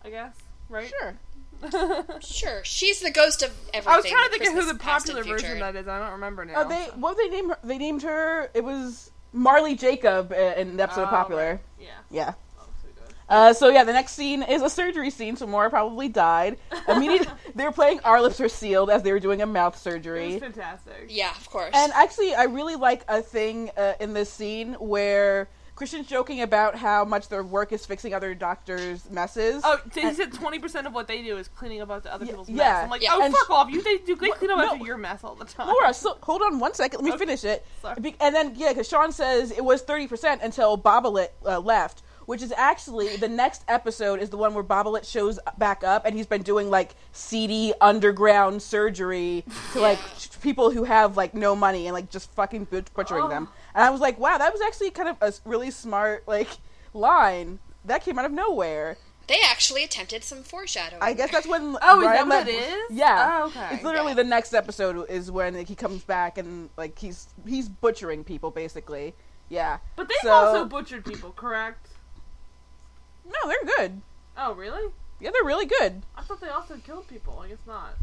I 0.05 0.11
guess. 0.11 0.37
Right. 0.70 0.88
Sure. 1.00 1.16
Sure. 2.20 2.62
She's 2.64 3.00
the 3.00 3.11
ghost 3.11 3.42
of 3.42 3.50
everything. 3.74 3.92
I 3.92 3.96
was 3.96 4.06
trying 4.06 4.24
to 4.24 4.30
think 4.30 4.42
of 4.44 4.48
who 4.48 4.54
Christmas, 4.54 4.72
the 4.72 4.78
past 4.78 5.06
popular 5.09 5.24
version 5.24 5.48
future. 5.50 5.61
that 5.61 5.76
is. 5.76 5.87
I 5.88 5.98
don't 5.98 6.12
remember 6.12 6.44
now. 6.46 6.54
Oh, 6.64 6.68
they 6.68 6.85
what 6.96 7.16
did 7.18 7.30
they 7.30 7.37
name 7.37 7.50
her? 7.50 7.59
They 7.62 7.76
named 7.76 8.02
her. 8.02 8.50
It 8.54 8.64
was 8.64 9.11
Marley 9.35 9.74
Jacob 9.74 10.33
uh, 10.33 10.37
in 10.56 10.78
the 10.78 10.83
episode 10.85 11.02
of 11.02 11.09
Oh, 11.09 11.11
Popular. 11.11 11.50
right. 11.50 11.61
Yeah. 11.78 11.87
Yeah. 12.11 12.33
Oh, 12.59 12.64
so. 12.83 13.04
Uh, 13.28 13.52
so 13.52 13.68
yeah, 13.68 13.85
the 13.85 13.92
next 13.92 14.12
scene 14.12 14.42
is 14.42 14.62
a 14.62 14.70
surgery 14.70 15.11
scene. 15.11 15.37
So 15.37 15.46
Maura 15.46 15.68
probably 15.68 16.09
died. 16.09 16.56
Immediately, 16.88 17.28
they 17.54 17.64
were 17.64 17.72
playing 17.72 18.00
"Our 18.04 18.22
Lips 18.22 18.40
Are 18.40 18.48
Sealed" 18.48 18.88
as 18.88 19.02
they 19.02 19.12
were 19.12 19.20
doing 19.20 19.42
a 19.42 19.46
mouth 19.46 19.74
It 19.74 19.76
was 19.76 19.83
surgery. 19.83 20.38
fantastic. 20.38 21.09
Yeah, 21.11 21.30
of 21.37 21.46
course. 21.50 21.72
And 21.74 21.92
actually, 21.92 22.35
I 22.35 22.44
really 22.44 22.76
like 22.76 23.04
a 23.06 23.20
thing 23.20 23.70
uh, 23.76 23.92
in 24.00 24.14
this 24.14 24.33
scene 24.33 24.74
where 24.74 25.48
Christian's 25.81 26.07
joking 26.09 26.43
about 26.43 26.77
how 26.77 27.07
much 27.07 27.29
their 27.31 27.43
work 27.43 27.73
is 27.73 27.87
fixing 27.87 28.12
other 28.12 28.35
doctors' 28.35 29.09
messes. 29.11 29.62
Oh, 29.64 29.81
so 29.95 30.01
he 30.03 30.12
said 30.12 30.31
twenty 30.31 30.59
percent 30.59 30.87
of 30.87 30.93
what 30.93 31.09
they 31.09 31.23
do 31.23 31.38
is 31.38 31.49
cleaning 31.49 31.81
up 31.81 31.90
after 31.90 32.11
other 32.11 32.27
Yeah, 32.27 32.33
people's 32.33 32.51
yeah. 32.51 32.57
mess. 32.57 32.85
I'm 32.85 32.90
like, 32.90 33.03
Yeah. 33.03 33.12
oh 33.14 33.23
And- 33.23 33.35
fuck 33.35 33.49
off! 33.49 33.71
You 33.71 33.81
they 33.81 33.97
do 33.97 34.14
they 34.14 34.29
clean 34.29 34.51
up 34.51 34.59
No. 34.59 34.73
after 34.75 34.85
your 34.85 34.99
mess 34.99 35.25
all 35.25 35.35
the 35.35 35.47
time. 35.47 35.69
Laura, 35.69 35.95
so 35.95 36.19
hold 36.23 36.43
on 36.43 36.59
one 36.59 36.75
second. 36.75 36.99
Let 36.99 37.05
me 37.07 37.11
Okay. 37.12 37.19
finish 37.21 37.45
it. 37.45 37.64
Sorry. 37.81 37.99
Be- 37.99 38.14
And 38.21 38.35
then, 38.35 38.53
yeah, 38.57 38.69
because 38.69 38.88
Sean 38.90 39.11
says 39.11 39.53
it 39.53 39.64
was 39.64 39.83
30% 39.83 40.43
until 40.43 40.77
Bobolit 40.77 41.29
uh, 41.47 41.59
left, 41.61 42.03
which 42.27 42.43
is 42.43 42.53
actually 42.59 43.16
the 43.16 43.29
next 43.29 43.64
episode 43.66 44.21
is 44.21 44.29
the 44.29 44.37
one 44.37 44.53
where 44.53 44.62
Bobolit 44.62 45.11
shows 45.11 45.38
back 45.57 45.83
up 45.83 46.05
and 46.05 46.14
he's 46.14 46.27
been 46.27 46.43
doing 46.43 46.69
like 46.69 46.95
seedy 47.12 47.73
underground 47.81 48.61
surgery 48.61 49.45
to 49.73 49.81
like 49.81 49.99
people 50.43 50.71
who 50.71 50.85
have 50.85 51.16
like 51.16 51.33
no 51.33 51.57
money 51.57 51.87
and 51.87 51.95
like 51.95 52.11
just 52.11 52.31
fucking 52.33 52.69
butchering 52.95 53.25
Oh. 53.25 53.29
them. 53.29 53.49
And 53.74 53.85
I 53.85 53.90
was 53.90 54.00
like, 54.00 54.18
wow, 54.18 54.38
that 54.38 54.52
was 54.52 54.61
actually 54.62 54.90
kind 54.90 55.09
of 55.09 55.16
a 55.20 55.33
really 55.48 55.70
smart 55.70 56.26
like 56.26 56.48
line 56.94 57.59
that 57.85 58.02
came 58.04 58.18
out 58.18 58.24
of 58.24 58.33
nowhere. 58.33 58.96
they 59.28 59.38
actually 59.48 59.85
attempted 59.85 60.24
some 60.24 60.42
foreshadowing. 60.42 61.02
I 61.02 61.12
guess 61.14 61.30
that's 61.30 61.46
when. 61.46 61.76
Oh, 61.83 62.00
is 62.00 62.06
Ryan 62.06 62.28
that 62.28 62.46
what 62.46 62.48
it 62.48 62.52
is? 62.54 62.90
Yeah. 62.90 63.40
Oh, 63.42 63.46
okay. 63.48 63.68
It's 63.76 63.85
literally 63.85 64.11
Yeah. 64.11 64.14
the 64.16 64.24
next 64.24 64.54
episode 64.54 65.09
is 65.09 65.30
when 65.30 65.54
he 65.64 65.74
comes 65.74 66.02
back 66.04 66.37
and 66.38 66.68
like 66.76 66.98
he's 66.98 67.28
he's 67.46 67.68
butchering 67.68 68.24
people 68.24 68.50
basically. 68.50 69.14
Yeah. 69.48 69.78
But 69.96 70.09
they've 70.09 70.16
So- 70.22 70.30
also 70.33 70.64
butchered 70.64 71.04
people, 71.04 71.30
correct? 71.33 71.88
No, 73.24 73.38
they're 73.48 73.64
good. 73.78 74.00
Oh, 74.37 74.54
really? 74.54 74.90
Yeah, 75.20 75.30
they're 75.33 75.44
really 75.44 75.66
good. 75.66 76.02
I 76.16 76.22
thought 76.22 76.40
they 76.40 76.48
also 76.48 76.76
killed 76.85 77.06
people. 77.09 77.38
I 77.44 77.48
guess 77.48 77.59
not. 77.66 77.94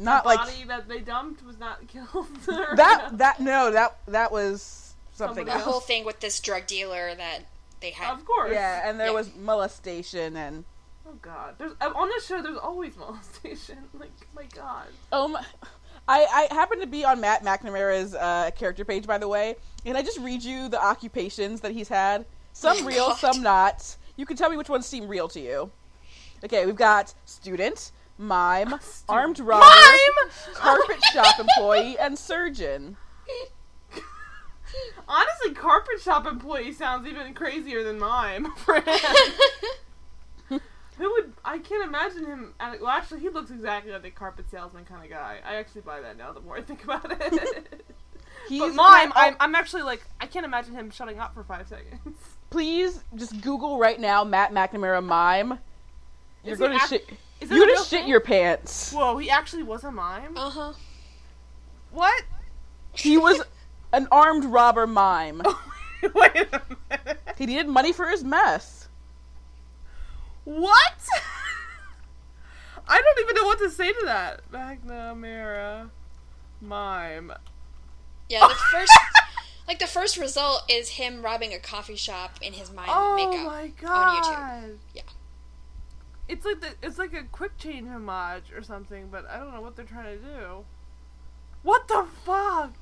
Not 0.00 0.22
the 0.24 0.28
like 0.30 0.38
body 0.38 0.64
that 0.68 0.88
they 0.88 1.00
dumped 1.00 1.44
was 1.44 1.58
not 1.58 1.86
killed. 1.88 2.26
that. 2.76 3.10
That 3.18 3.40
no, 3.40 3.70
that 3.70 3.96
that 4.08 4.32
was 4.32 4.94
something 5.12 5.44
Somebody 5.44 5.44
the 5.46 5.52
else. 5.52 5.62
whole 5.64 5.80
thing 5.80 6.04
with 6.04 6.20
this 6.20 6.40
drug 6.40 6.66
dealer 6.66 7.14
that 7.14 7.40
they 7.80 7.90
had. 7.90 8.12
Of 8.14 8.24
course. 8.24 8.52
Yeah, 8.52 8.88
and 8.88 8.98
there 8.98 9.08
Yeah. 9.08 9.12
was 9.12 9.30
molestation 9.36 10.36
and 10.36 10.64
Oh 11.08 11.14
god. 11.22 11.54
There's 11.58 11.72
uh, 11.80 11.92
on 11.94 12.08
this 12.08 12.26
show. 12.26 12.40
There's 12.42 12.58
always 12.58 12.96
molestation. 12.98 13.78
Like 13.98 14.10
my 14.34 14.44
god. 14.54 14.86
um. 15.12 15.36
I, 16.08 16.48
I 16.50 16.54
happen 16.54 16.80
to 16.80 16.86
be 16.88 17.04
on 17.04 17.20
Matt 17.20 17.44
McNamara's 17.44 18.16
uh, 18.16 18.50
character 18.56 18.84
page, 18.84 19.06
by 19.06 19.18
the 19.18 19.28
way, 19.28 19.54
and 19.86 19.96
I 19.96 20.02
just 20.02 20.18
read 20.18 20.42
you 20.42 20.68
the 20.68 20.82
occupations 20.82 21.60
that 21.60 21.70
he's 21.70 21.86
had. 21.88 22.24
Some 22.52 22.78
Oh, 22.80 22.84
real, 22.84 23.08
God. 23.08 23.18
some 23.18 23.42
not. 23.42 23.96
You 24.16 24.26
can 24.26 24.36
tell 24.36 24.50
me 24.50 24.56
which 24.56 24.68
ones 24.68 24.86
seem 24.86 25.06
real 25.06 25.28
to 25.28 25.38
you. 25.40 25.70
Okay, 26.42 26.66
we've 26.66 26.74
got 26.74 27.14
student, 27.26 27.92
mime, 28.20 28.74
armed 29.08 29.40
robber, 29.40 29.64
Mime! 29.64 30.30
carpet 30.54 31.02
shop 31.12 31.40
employee, 31.40 31.98
and 31.98 32.18
surgeon. 32.18 32.96
Honestly, 35.08 35.52
carpet 35.54 36.00
shop 36.00 36.26
employee 36.26 36.72
sounds 36.72 37.06
even 37.08 37.34
crazier 37.34 37.82
than 37.82 37.98
mime. 37.98 38.44
Who 40.48 41.10
would? 41.12 41.32
I 41.44 41.58
can't 41.58 41.82
imagine 41.82 42.26
him. 42.26 42.54
Well, 42.60 42.88
actually, 42.88 43.20
he 43.20 43.30
looks 43.30 43.50
exactly 43.50 43.90
like 43.90 44.04
a 44.04 44.10
carpet 44.10 44.50
salesman 44.50 44.84
kind 44.84 45.02
of 45.02 45.10
guy. 45.10 45.38
I 45.44 45.54
actually 45.56 45.80
buy 45.80 46.00
that 46.02 46.18
now. 46.18 46.32
The 46.32 46.40
more 46.40 46.58
I 46.58 46.62
think 46.62 46.84
about 46.84 47.10
it. 47.10 47.82
He's 48.48 48.60
but 48.60 48.74
mime, 48.74 49.12
I'm, 49.14 49.36
I'm 49.40 49.54
actually 49.54 49.82
like, 49.82 50.02
I 50.20 50.26
can't 50.26 50.44
imagine 50.44 50.74
him 50.74 50.90
shutting 50.90 51.18
up 51.18 51.34
for 51.34 51.42
five 51.44 51.68
seconds. 51.68 52.18
please 52.50 53.02
just 53.14 53.40
Google 53.40 53.78
right 53.78 53.98
now 53.98 54.24
Matt 54.24 54.52
McNamara 54.52 55.02
mime. 55.04 55.58
You're 56.44 56.56
gonna 56.56 56.74
act- 56.76 56.88
shit. 56.90 57.08
Is 57.40 57.50
You're 57.50 57.64
a 57.72 57.76
shit 57.78 57.86
thing? 58.00 58.08
your 58.08 58.20
pants. 58.20 58.92
Whoa, 58.92 59.16
he 59.18 59.30
actually 59.30 59.62
was 59.62 59.82
a 59.84 59.90
mime. 59.90 60.36
Uh 60.36 60.50
huh. 60.50 60.72
What? 61.90 62.22
He 62.92 63.16
was 63.16 63.42
an 63.92 64.06
armed 64.12 64.44
robber 64.44 64.86
mime. 64.86 65.42
Wait 66.14 66.48
a 66.52 66.62
minute. 66.90 67.20
He 67.36 67.46
needed 67.46 67.68
money 67.68 67.92
for 67.92 68.08
his 68.08 68.22
mess. 68.24 68.88
What? 70.44 70.94
I 72.88 73.00
don't 73.00 73.20
even 73.20 73.34
know 73.36 73.44
what 73.46 73.58
to 73.58 73.70
say 73.70 73.92
to 73.92 74.02
that. 74.04 74.40
McNamara 74.50 75.90
mime. 76.60 77.32
Yeah, 78.28 78.46
the 78.46 78.54
first, 78.54 78.92
like 79.68 79.78
the 79.78 79.86
first 79.86 80.16
result 80.16 80.62
is 80.68 80.90
him 80.90 81.22
robbing 81.22 81.52
a 81.52 81.58
coffee 81.58 81.96
shop 81.96 82.36
in 82.40 82.52
his 82.54 82.72
mind 82.72 82.90
Oh 82.92 83.16
makeup. 83.16 83.46
my 83.46 83.88
on. 83.90 84.22
YouTube. 84.22 84.76
Yeah. 84.94 85.02
It's 86.30 86.44
like 86.44 86.60
the, 86.60 86.74
it's 86.80 86.96
like 86.96 87.12
a 87.12 87.24
quick 87.24 87.58
change 87.58 87.88
homage 87.88 88.52
or 88.54 88.62
something, 88.62 89.08
but 89.10 89.28
I 89.28 89.38
don't 89.38 89.52
know 89.52 89.60
what 89.60 89.74
they're 89.74 89.84
trying 89.84 90.16
to 90.16 90.24
do. 90.24 90.64
What 91.62 91.88
the 91.88 92.06
fuck? 92.24 92.72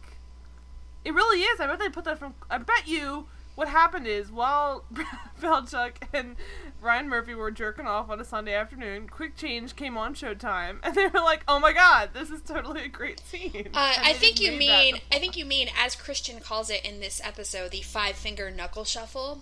It 1.02 1.14
really 1.14 1.40
is. 1.40 1.58
I 1.58 1.66
bet 1.66 1.78
they 1.78 1.88
put 1.88 2.04
that 2.04 2.18
from. 2.18 2.34
I 2.50 2.58
bet 2.58 2.86
you 2.86 3.26
what 3.54 3.68
happened 3.68 4.06
is 4.06 4.30
while 4.30 4.84
Falchuk 5.40 5.94
and 6.12 6.36
Ryan 6.82 7.08
Murphy 7.08 7.34
were 7.34 7.50
jerking 7.50 7.86
off 7.86 8.10
on 8.10 8.20
a 8.20 8.24
Sunday 8.24 8.54
afternoon, 8.54 9.08
Quick 9.08 9.34
Change 9.34 9.74
came 9.74 9.96
on 9.96 10.14
Showtime, 10.14 10.78
and 10.82 10.94
they 10.94 11.06
were 11.06 11.20
like, 11.20 11.42
"Oh 11.48 11.58
my 11.58 11.72
god, 11.72 12.10
this 12.12 12.28
is 12.28 12.42
totally 12.42 12.84
a 12.84 12.88
great 12.88 13.20
scene." 13.20 13.70
Uh, 13.72 13.94
I 13.98 14.12
think 14.12 14.42
you 14.42 14.52
mean, 14.52 14.96
that. 14.96 15.16
I 15.16 15.18
think 15.18 15.38
you 15.38 15.46
mean, 15.46 15.70
as 15.82 15.96
Christian 15.96 16.38
calls 16.40 16.68
it 16.68 16.84
in 16.84 17.00
this 17.00 17.20
episode, 17.24 17.70
the 17.70 17.80
five 17.80 18.14
finger 18.14 18.50
knuckle 18.50 18.84
shuffle. 18.84 19.40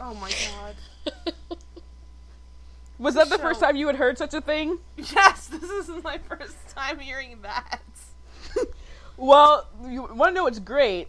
Oh 0.00 0.14
my 0.14 0.30
god. 0.30 1.56
Was 2.98 3.14
that 3.14 3.28
the 3.28 3.36
So- 3.36 3.42
first 3.42 3.60
time 3.60 3.76
you 3.76 3.86
had 3.86 3.96
heard 3.96 4.18
such 4.18 4.34
a 4.34 4.40
thing? 4.40 4.78
Yes, 4.96 5.46
this 5.52 5.62
is 5.62 5.88
my 6.02 6.18
first 6.18 6.56
time 6.68 6.98
hearing 6.98 7.38
that. 7.42 7.80
Well, 9.16 9.66
you 9.84 10.02
want 10.04 10.30
to 10.30 10.34
know 10.34 10.44
what's 10.44 10.60
great 10.60 11.08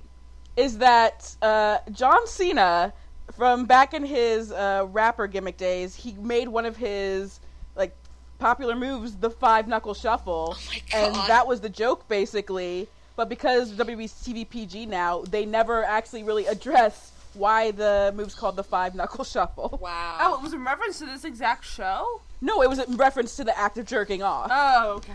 is 0.57 0.79
that 0.79 1.35
uh, 1.43 1.77
John 1.91 2.25
Cena, 2.25 2.91
from 3.33 3.65
back 3.65 3.93
in 3.93 4.03
his 4.03 4.51
uh, 4.51 4.87
rapper 4.89 5.27
gimmick 5.27 5.57
days, 5.57 5.93
he 5.93 6.13
made 6.13 6.47
one 6.47 6.65
of 6.65 6.75
his 6.75 7.39
like 7.75 7.95
popular 8.39 8.75
moves, 8.75 9.15
the 9.15 9.29
five 9.29 9.67
knuckle 9.67 9.93
shuffle, 9.93 10.55
Oh 10.57 10.61
my 10.69 10.81
and 10.97 11.13
that 11.27 11.45
was 11.45 11.61
the 11.61 11.69
joke 11.69 12.07
basically. 12.07 12.87
But 13.15 13.29
because 13.29 13.73
WB's 13.73 14.13
TV 14.13 14.49
PG 14.49 14.87
now, 14.87 15.21
they 15.29 15.45
never 15.45 15.83
actually 15.83 16.23
really 16.23 16.45
address 16.55 17.11
why 17.39 17.71
the 17.71 18.13
move's 18.15 18.35
called 18.35 18.55
the 18.55 18.63
five 18.63 18.93
knuckle 18.95 19.23
shuffle. 19.23 19.79
Wow. 19.81 20.17
Oh, 20.21 20.35
it 20.35 20.43
was 20.43 20.53
in 20.53 20.63
reference 20.63 20.99
to 20.99 21.05
this 21.05 21.23
exact 21.23 21.65
show? 21.65 22.21
No, 22.41 22.61
it 22.61 22.69
was 22.69 22.79
in 22.79 22.97
reference 22.97 23.35
to 23.37 23.43
the 23.43 23.57
act 23.57 23.77
of 23.77 23.85
jerking 23.85 24.21
off. 24.21 24.49
Oh, 24.53 24.91
okay. 24.97 25.13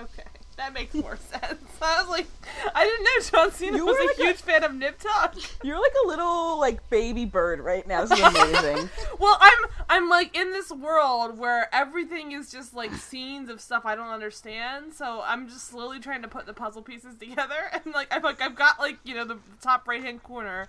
Okay. 0.00 0.22
That 0.56 0.72
makes 0.74 0.92
more 0.92 1.16
sense. 1.30 1.62
I 1.80 2.00
was 2.02 2.08
like, 2.10 2.26
I 2.74 2.84
didn't 2.84 3.04
know 3.04 3.10
John 3.44 3.52
Cena 3.52 3.76
You 3.76 3.86
was 3.86 3.94
were 3.96 4.02
a 4.02 4.06
like 4.06 4.18
a- 4.18 4.22
huge 4.22 4.36
fan 4.38 4.64
of 4.64 4.74
Nip 4.74 4.98
Tuck. 4.98 5.36
You're 5.62 5.80
like 5.80 5.92
a 6.04 6.08
little 6.08 6.58
like 6.58 6.90
baby 6.90 7.24
bird 7.26 7.60
right 7.60 7.86
now. 7.86 8.04
This 8.04 8.18
is 8.18 8.24
amazing. 8.24 8.90
Well, 9.20 9.36
I'm 9.40 9.66
I'm 9.88 10.08
like 10.08 10.36
in 10.36 10.52
this 10.52 10.70
world 10.70 11.38
where 11.38 11.68
everything 11.72 12.32
is 12.32 12.50
just 12.52 12.74
like 12.74 12.92
scenes 12.94 13.48
of 13.50 13.60
stuff 13.60 13.84
I 13.84 13.94
don't 13.94 14.08
understand. 14.10 14.94
So 14.94 15.22
I'm 15.24 15.48
just 15.48 15.68
slowly 15.68 16.00
trying 16.00 16.22
to 16.22 16.28
put 16.28 16.46
the 16.46 16.52
puzzle 16.54 16.82
pieces 16.82 17.14
together, 17.16 17.54
and 17.72 17.94
like 17.94 18.12
I've 18.12 18.22
like 18.24 18.40
I've 18.42 18.54
got 18.56 18.78
like 18.80 18.98
you 19.04 19.14
know 19.14 19.24
the 19.24 19.38
top 19.60 19.86
right 19.88 20.02
hand 20.02 20.22
corner 20.24 20.68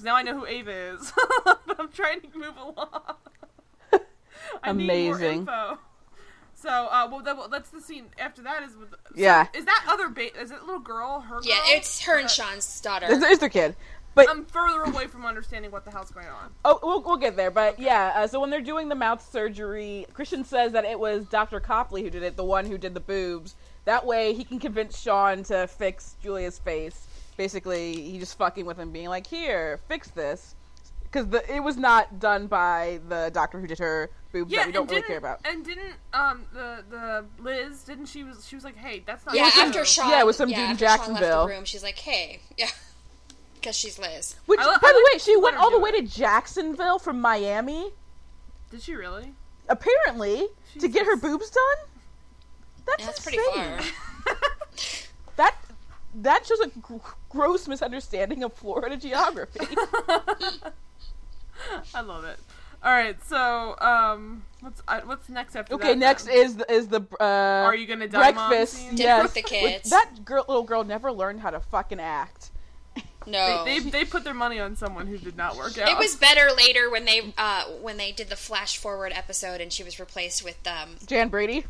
because 0.00 0.04
now 0.04 0.16
I 0.16 0.22
know 0.22 0.38
who 0.38 0.46
Ava 0.46 0.72
is, 0.94 1.12
but 1.44 1.60
I'm 1.78 1.88
trying 1.90 2.20
to 2.22 2.28
move 2.34 2.56
along. 2.56 2.88
I 4.62 4.72
Need 4.72 4.84
Amazing. 4.84 5.44
more 5.44 5.64
info. 5.64 5.78
So, 6.54 6.68
uh, 6.68 7.08
well, 7.10 7.20
that, 7.22 7.36
well, 7.36 7.48
that's 7.48 7.70
the 7.70 7.80
scene 7.80 8.06
after 8.18 8.42
that 8.42 8.62
is 8.62 8.76
with. 8.76 8.90
so 8.90 8.96
Yeah. 9.14 9.46
Is 9.54 9.64
that 9.64 9.84
other 9.88 10.08
ba- 10.08 10.38
Is 10.38 10.50
it 10.50 10.60
little 10.62 10.78
girl? 10.80 11.20
Her. 11.20 11.40
yeah, 11.42 11.54
girl? 11.56 11.62
it's 11.68 12.00
her 12.02 12.18
and 12.18 12.30
Sean's 12.30 12.80
daughter. 12.80 13.06
It's, 13.08 13.24
it's 13.24 13.38
their 13.40 13.48
kid. 13.48 13.76
But 14.14 14.28
I'm 14.28 14.44
further 14.44 14.82
away 14.82 15.06
from 15.06 15.24
understanding 15.24 15.70
what 15.70 15.84
the 15.84 15.90
hell's 15.90 16.10
going 16.10 16.26
on. 16.26 16.50
Oh, 16.64 16.80
we'll, 16.82 17.00
we'll 17.00 17.16
get 17.16 17.36
there. 17.36 17.50
But 17.50 17.78
yeah, 17.78 18.12
uh, 18.16 18.26
so 18.26 18.40
when 18.40 18.50
they're 18.50 18.60
doing 18.60 18.88
the 18.88 18.94
mouth 18.96 19.26
surgery, 19.30 20.06
Christian 20.12 20.44
says 20.44 20.72
that 20.72 20.84
it 20.84 20.98
was 20.98 21.26
Dr. 21.26 21.60
Copley 21.60 22.02
who 22.02 22.10
did 22.10 22.22
it, 22.24 22.36
the 22.36 22.44
one 22.44 22.66
who 22.66 22.76
did 22.76 22.92
the 22.92 23.00
boobs. 23.00 23.54
That 23.84 24.04
way 24.04 24.34
he 24.34 24.44
can 24.44 24.58
convince 24.58 25.00
Sean 25.00 25.44
to 25.44 25.66
fix 25.68 26.16
Julia's 26.22 26.58
face. 26.58 27.06
Basically, 27.40 27.94
he 27.94 28.18
just 28.18 28.36
fucking 28.36 28.66
with 28.66 28.76
him, 28.78 28.90
being 28.92 29.08
like, 29.08 29.26
here, 29.26 29.80
fix 29.88 30.08
this. 30.10 30.54
Because 31.04 31.26
it 31.48 31.62
was 31.62 31.78
not 31.78 32.20
done 32.20 32.48
by 32.48 33.00
the 33.08 33.30
doctor 33.32 33.58
who 33.58 33.66
did 33.66 33.78
her 33.78 34.10
boobs 34.30 34.52
that 34.52 34.66
we 34.66 34.72
don't 34.72 34.90
really 34.90 35.00
care 35.00 35.16
about. 35.16 35.40
And 35.46 35.64
didn't 35.64 35.94
um 36.12 36.44
the 36.52 36.84
the 36.90 37.24
Liz 37.42 37.82
didn't 37.84 38.06
she 38.06 38.24
was 38.24 38.46
she 38.46 38.56
was 38.56 38.62
like, 38.62 38.76
hey, 38.76 39.02
that's 39.06 39.24
not 39.24 39.34
Yeah, 39.34 39.48
true. 39.48 39.62
after 39.62 39.84
Sean. 39.86 40.10
Yeah, 40.10 40.22
with 40.24 40.36
some 40.36 40.50
dude 40.50 40.58
in 40.58 40.64
after 40.64 40.84
Sean 40.86 40.98
left 40.98 41.00
Jacksonville. 41.08 41.46
the 41.46 41.52
room, 41.54 41.64
she's 41.64 41.82
like, 41.82 41.96
"Hey, 41.96 42.40
yeah," 42.58 42.68
because 43.54 43.74
she's 43.74 43.98
Liz. 43.98 44.36
Which, 44.44 44.60
I 44.60 44.64
by 44.64 44.70
I 44.74 44.78
the 44.78 44.86
like 44.86 45.12
way, 45.14 45.18
she 45.18 45.34
went 45.38 45.56
all 45.56 45.70
the 45.70 45.80
way 45.80 45.88
it. 45.90 46.02
to 46.10 46.14
Jacksonville 46.14 46.98
from 46.98 47.22
Miami, 47.22 47.88
Did 48.70 48.82
she 48.82 48.94
really? 48.94 49.32
apparently, 49.66 50.46
to 50.78 50.88
get 50.88 51.06
her 51.06 51.16
boobs 51.16 51.48
done. 51.48 51.88
That's, 52.86 53.06
That's 53.06 53.20
pretty 53.22 53.38
insane. 53.38 53.78
far. 54.26 54.36
That 55.36 55.54
that 56.14 56.46
shows 56.46 56.60
a 56.60 56.68
gr- 56.68 56.96
gross 57.28 57.68
misunderstanding 57.68 58.42
of 58.42 58.52
Florida 58.52 58.96
geography. 58.96 59.60
I 61.94 62.00
love 62.00 62.24
it. 62.24 62.38
All 62.82 62.90
right, 62.92 63.22
so 63.24 63.76
um, 63.80 64.42
what's 64.60 64.80
uh, 64.88 65.00
what's 65.04 65.28
next 65.28 65.54
after 65.54 65.76
that? 65.76 65.84
okay, 65.84 65.94
next 65.94 66.24
then? 66.24 66.36
is 66.36 66.56
the, 66.56 66.72
is 66.72 66.88
the 66.88 67.02
uh, 67.20 67.24
Are 67.24 67.74
you 67.74 67.86
gonna 67.86 68.08
die, 68.08 68.32
breakfast? 68.32 68.72
scene? 68.74 68.94
Dinner 68.94 69.02
yes, 69.08 69.22
with 69.22 69.34
the 69.34 69.42
kids. 69.42 69.90
That 69.90 70.24
girl, 70.24 70.44
little 70.48 70.62
girl 70.62 70.82
never 70.84 71.12
learned 71.12 71.40
how 71.40 71.50
to 71.50 71.60
fucking 71.60 72.00
act. 72.00 72.50
No, 73.26 73.64
They, 73.66 73.80
they 73.80 73.90
they 73.90 74.04
put 74.06 74.24
their 74.24 74.32
money 74.32 74.58
on 74.60 74.76
someone 74.76 75.06
who 75.06 75.18
did 75.18 75.36
not 75.36 75.54
work 75.56 75.76
out. 75.76 75.90
it 75.90 75.98
was 75.98 76.16
better 76.16 76.48
later 76.56 76.90
when 76.90 77.04
they 77.04 77.34
uh, 77.36 77.64
when 77.82 77.98
they 77.98 78.12
did 78.12 78.30
the 78.30 78.36
flash 78.36 78.78
forward 78.78 79.12
episode 79.14 79.60
and 79.60 79.70
she 79.70 79.82
was 79.84 80.00
replaced 80.00 80.42
with 80.42 80.56
um, 80.66 80.96
Jan 81.06 81.28
Brady, 81.28 81.66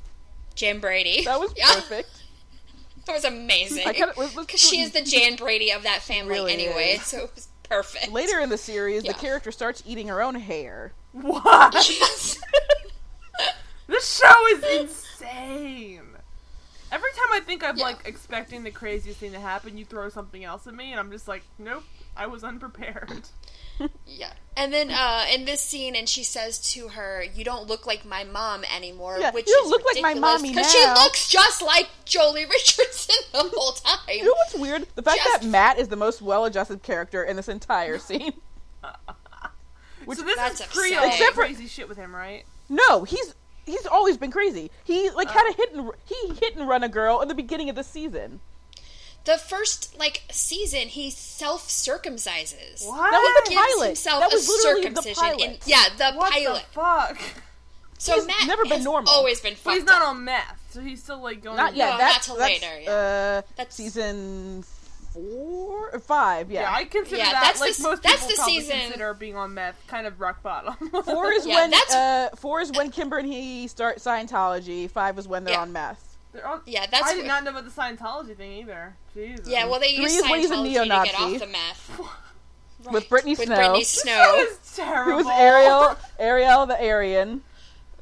Jan 0.54 0.78
Brady. 0.78 1.24
that 1.24 1.40
was 1.40 1.52
Yeah, 1.56 1.74
perfect. 1.74 2.08
That 3.10 3.14
was 3.14 3.24
amazing. 3.24 3.88
I 3.88 3.92
kinda- 3.92 4.14
was- 4.16 4.34
was- 4.36 4.46
Because 4.46 4.60
she 4.60 4.80
is 4.80 4.92
the 4.92 5.02
Jan 5.02 5.34
Brady 5.34 5.72
of 5.72 5.82
that 5.82 6.00
family 6.02 6.30
Really 6.34 6.52
anyway, 6.52 6.92
is. 7.00 7.06
so 7.06 7.24
it 7.24 7.30
was 7.34 7.48
perfect. 7.64 8.12
Later 8.12 8.38
in 8.38 8.50
the 8.50 8.56
series, 8.58 9.02
Yeah. 9.04 9.12
the 9.12 9.18
character 9.18 9.50
starts 9.50 9.82
eating 9.84 10.06
her 10.08 10.22
own 10.22 10.36
hair. 10.36 10.92
what? 11.12 11.74
Yes. 11.90 12.38
this 13.88 14.16
show 14.18 14.46
is 14.48 14.62
insane. 14.82 16.02
Every 16.92 17.10
time 17.10 17.32
I 17.32 17.40
think 17.40 17.64
I'm 17.64 17.76
Yeah. 17.76 17.82
like 17.84 18.02
expecting 18.06 18.62
the 18.62 18.70
craziest 18.70 19.18
thing 19.18 19.32
to 19.32 19.40
happen, 19.40 19.76
you 19.76 19.84
throw 19.84 20.08
something 20.08 20.44
else 20.44 20.66
at 20.68 20.74
me, 20.74 20.92
and 20.92 21.00
I'm 21.00 21.10
just 21.10 21.26
like, 21.26 21.42
nope, 21.58 21.82
I 22.16 22.26
was 22.28 22.44
unprepared. 22.44 23.22
Yeah. 24.06 24.32
And 24.56 24.72
then 24.72 24.90
uh, 24.90 25.24
in 25.32 25.44
this 25.46 25.60
scene, 25.62 25.94
and 25.96 26.06
she 26.08 26.22
says 26.22 26.58
to 26.74 26.88
her, 26.88 27.22
"You 27.34 27.44
don't 27.44 27.66
look 27.66 27.86
like 27.86 28.04
my 28.04 28.24
mom 28.24 28.62
anymore," 28.64 29.16
Yeah, 29.18 29.30
which 29.30 29.46
you 29.46 29.54
don't 29.54 29.66
is 29.66 29.70
look 29.70 29.84
like 29.86 30.02
my 30.02 30.08
ridiculous 30.10 30.40
mommy 30.42 30.48
because 30.50 30.72
she 30.72 30.84
looks 30.86 31.28
just 31.30 31.62
like 31.62 31.86
Joely 32.04 32.46
Richardson 32.50 33.14
the 33.32 33.50
whole 33.54 33.72
time. 33.72 33.98
You 34.08 34.24
know 34.24 34.34
what's 34.36 34.54
weird? 34.56 34.86
The 34.96 35.02
fact 35.02 35.20
Just- 35.24 35.42
that 35.42 35.48
Matt 35.48 35.78
is 35.78 35.88
the 35.88 35.96
most 35.96 36.20
well-adjusted 36.20 36.82
character 36.82 37.22
in 37.22 37.36
this 37.36 37.48
entire 37.48 37.98
scene. 37.98 38.32
Which- 40.04 40.18
so 40.18 40.24
this 40.24 40.36
That's 40.36 40.60
is 40.60 40.66
pre. 40.66 40.94
Except 40.96 41.34
for- 41.34 41.42
crazy 41.44 41.66
shit 41.66 41.88
with 41.88 41.96
him, 41.96 42.14
right? 42.14 42.44
No, 42.68 43.04
he's 43.04 43.34
he's 43.66 43.86
always 43.86 44.16
been 44.16 44.30
crazy. 44.30 44.70
He 44.84 45.10
like 45.10 45.28
Oh. 45.28 45.32
had 45.32 45.50
a 45.50 45.56
hit 45.56 45.72
and 45.74 45.90
he 46.06 46.34
hit 46.34 46.56
and 46.56 46.68
run 46.68 46.82
a 46.82 46.88
girl 46.88 47.20
in 47.20 47.28
the 47.28 47.34
beginning 47.34 47.70
of 47.70 47.76
the 47.76 47.84
season. 47.84 48.40
The 49.24 49.36
first 49.36 49.98
like 49.98 50.22
season, 50.30 50.88
he 50.88 51.10
self 51.10 51.68
circumcises. 51.68 52.86
What? 52.86 53.10
That 53.10 53.18
was 53.20 53.44
the 53.44 53.50
Gives 53.50 53.62
pilot. 53.74 53.86
himself 53.88 54.20
That 54.20 54.32
was 54.32 54.48
a 54.48 54.50
literally 54.50 54.88
the 54.88 55.14
pilot. 55.14 55.40
In, 55.40 55.58
yeah, 55.66 55.84
the 55.98 56.12
what 56.16 56.32
pilot. 56.32 56.64
the 56.64 56.72
fuck? 56.72 57.18
So 57.98 58.14
He's 58.14 58.26
Matt 58.26 58.46
never 58.46 58.62
been 58.62 58.72
has 58.78 58.84
normal. 58.84 59.12
Always 59.12 59.40
been 59.42 59.54
But 59.62 59.74
he's 59.74 59.84
not 59.84 60.00
up. 60.00 60.08
on 60.08 60.24
meth, 60.24 60.58
so 60.70 60.80
he's 60.80 61.02
still 61.02 61.20
like 61.20 61.42
going. 61.42 61.58
Not 61.58 61.76
yet. 61.76 61.90
No, 61.90 61.98
that's 61.98 62.14
not 62.28 62.34
till 62.34 62.36
that's, 62.42 62.62
later, 62.62 62.80
yeah. 62.80 62.90
Uh, 62.90 63.42
That's- 63.56 63.74
season 63.74 64.64
four 65.12 65.90
or 65.92 65.98
five. 65.98 66.50
Yeah. 66.50 66.62
Yeah, 66.62 66.72
I 66.72 66.84
consider 66.84 67.16
Yeah, 67.18 67.32
that 67.32 67.42
that's 67.42 67.60
like 67.60 67.74
the- 67.74 67.82
most 67.82 68.02
that's 68.02 68.14
people 68.22 68.28
the 68.30 68.34
probably 68.36 68.54
season- 68.60 68.80
consider 68.80 69.12
being 69.14 69.36
on 69.36 69.52
meth 69.52 69.76
kind 69.86 70.06
of 70.06 70.18
rock 70.18 70.42
bottom. 70.42 70.74
Four 71.04 71.32
is 71.32 71.46
Yeah, 71.46 71.56
when 71.56 71.70
that's- 71.70 71.94
uh, 71.94 72.30
four 72.36 72.60
is 72.62 72.70
when 72.72 72.90
Kimber 72.90 73.18
and 73.18 73.28
he 73.30 73.68
start 73.68 73.98
Scientology. 73.98 74.90
Five 74.90 75.18
is 75.18 75.28
when 75.28 75.44
they're 75.44 75.54
Yeah. 75.54 75.60
on 75.60 75.72
meth. 75.72 76.09
They're 76.32 76.46
on- 76.46 76.60
Yeah, 76.66 76.86
that's 76.90 77.06
I 77.08 77.14
did 77.14 77.20
what- 77.20 77.26
not 77.26 77.44
know 77.44 77.50
about 77.50 77.64
the 77.64 77.70
Scientology 77.70 78.36
thing 78.36 78.52
either. 78.52 78.94
Jesus. 79.14 79.48
Yeah, 79.48 79.66
well, 79.66 79.80
they 79.80 79.94
Three 79.94 80.04
use 80.04 80.14
is 80.16 80.22
when 80.30 80.40
he's 80.40 80.50
a 80.50 80.54
Scientology 80.54 80.82
to 80.82 81.04
get 81.04 81.20
off 81.20 81.38
the 81.40 81.46
meth. 81.46 82.00
With 82.92 83.08
Brittany 83.10 83.32
With 83.32 83.44
Snow. 83.46 83.56
Brittany 83.56 83.78
This 83.80 83.88
Snow. 84.02 84.12
show 84.24 84.36
is 84.38 84.74
terrible. 84.76 85.10
Who 85.12 85.16
was 85.18 85.26
Ariel? 85.26 85.96
Ariel 86.18 86.66
the 86.66 86.76
Aryan. 86.82 87.42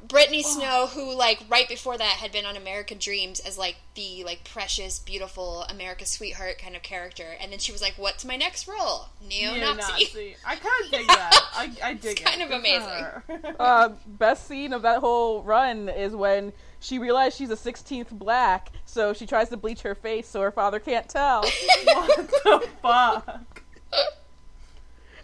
Brittany 0.09 0.41
Snow, 0.41 0.87
who 0.87 1.15
like 1.15 1.39
right 1.49 1.69
before 1.69 1.97
that 1.97 2.03
had 2.17 2.31
been 2.31 2.45
on 2.45 2.57
American 2.57 2.97
Dreams 2.97 3.39
as 3.39 3.57
like 3.57 3.77
the 3.93 4.23
like 4.25 4.43
precious, 4.43 4.97
beautiful 4.99 5.63
America's 5.69 6.09
sweetheart 6.09 6.59
kind 6.59 6.75
of 6.75 6.81
character, 6.81 7.35
and 7.39 7.51
then 7.51 7.59
she 7.59 7.71
was 7.71 7.81
like, 7.81 7.93
"What's 7.95 8.25
my 8.25 8.35
next 8.35 8.67
role? 8.67 9.05
Neo-Nazi." 9.21 9.59
Neo-Nazi. 9.59 10.35
I 10.45 10.55
kind 10.55 10.85
of 10.85 10.91
dig 10.91 11.07
that. 11.07 11.41
I, 11.53 11.71
I 11.83 11.93
dig 11.93 12.19
It's 12.19 12.21
kind 12.21 12.41
of 12.41 12.49
Good 12.49 12.59
amazing. 12.59 13.55
Uh, 13.59 13.89
best 14.07 14.47
scene 14.47 14.73
of 14.73 14.81
that 14.81 14.99
whole 14.99 15.43
run 15.43 15.89
is 15.89 16.15
when 16.15 16.53
she 16.79 16.97
realized 16.97 17.37
she's 17.37 17.49
a 17.51 17.55
16th 17.55 18.09
black, 18.11 18.71
so 18.85 19.13
she 19.13 19.25
tries 19.25 19.49
to 19.49 19.57
bleach 19.57 19.81
her 19.81 19.93
face 19.95 20.27
so 20.27 20.41
her 20.41 20.51
father 20.51 20.79
can't 20.79 21.07
tell. 21.07 21.41
what 21.83 22.27
the 22.43 22.67
fuck? 22.81 23.58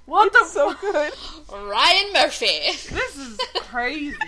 What 0.06 0.32
the 0.34 0.46
so 0.46 0.74
fuck? 0.74 0.82
good. 0.82 1.14
Ryan 1.52 2.14
Murphy. 2.14 2.46
This 2.72 3.18
is 3.18 3.38
crazy. 3.62 4.16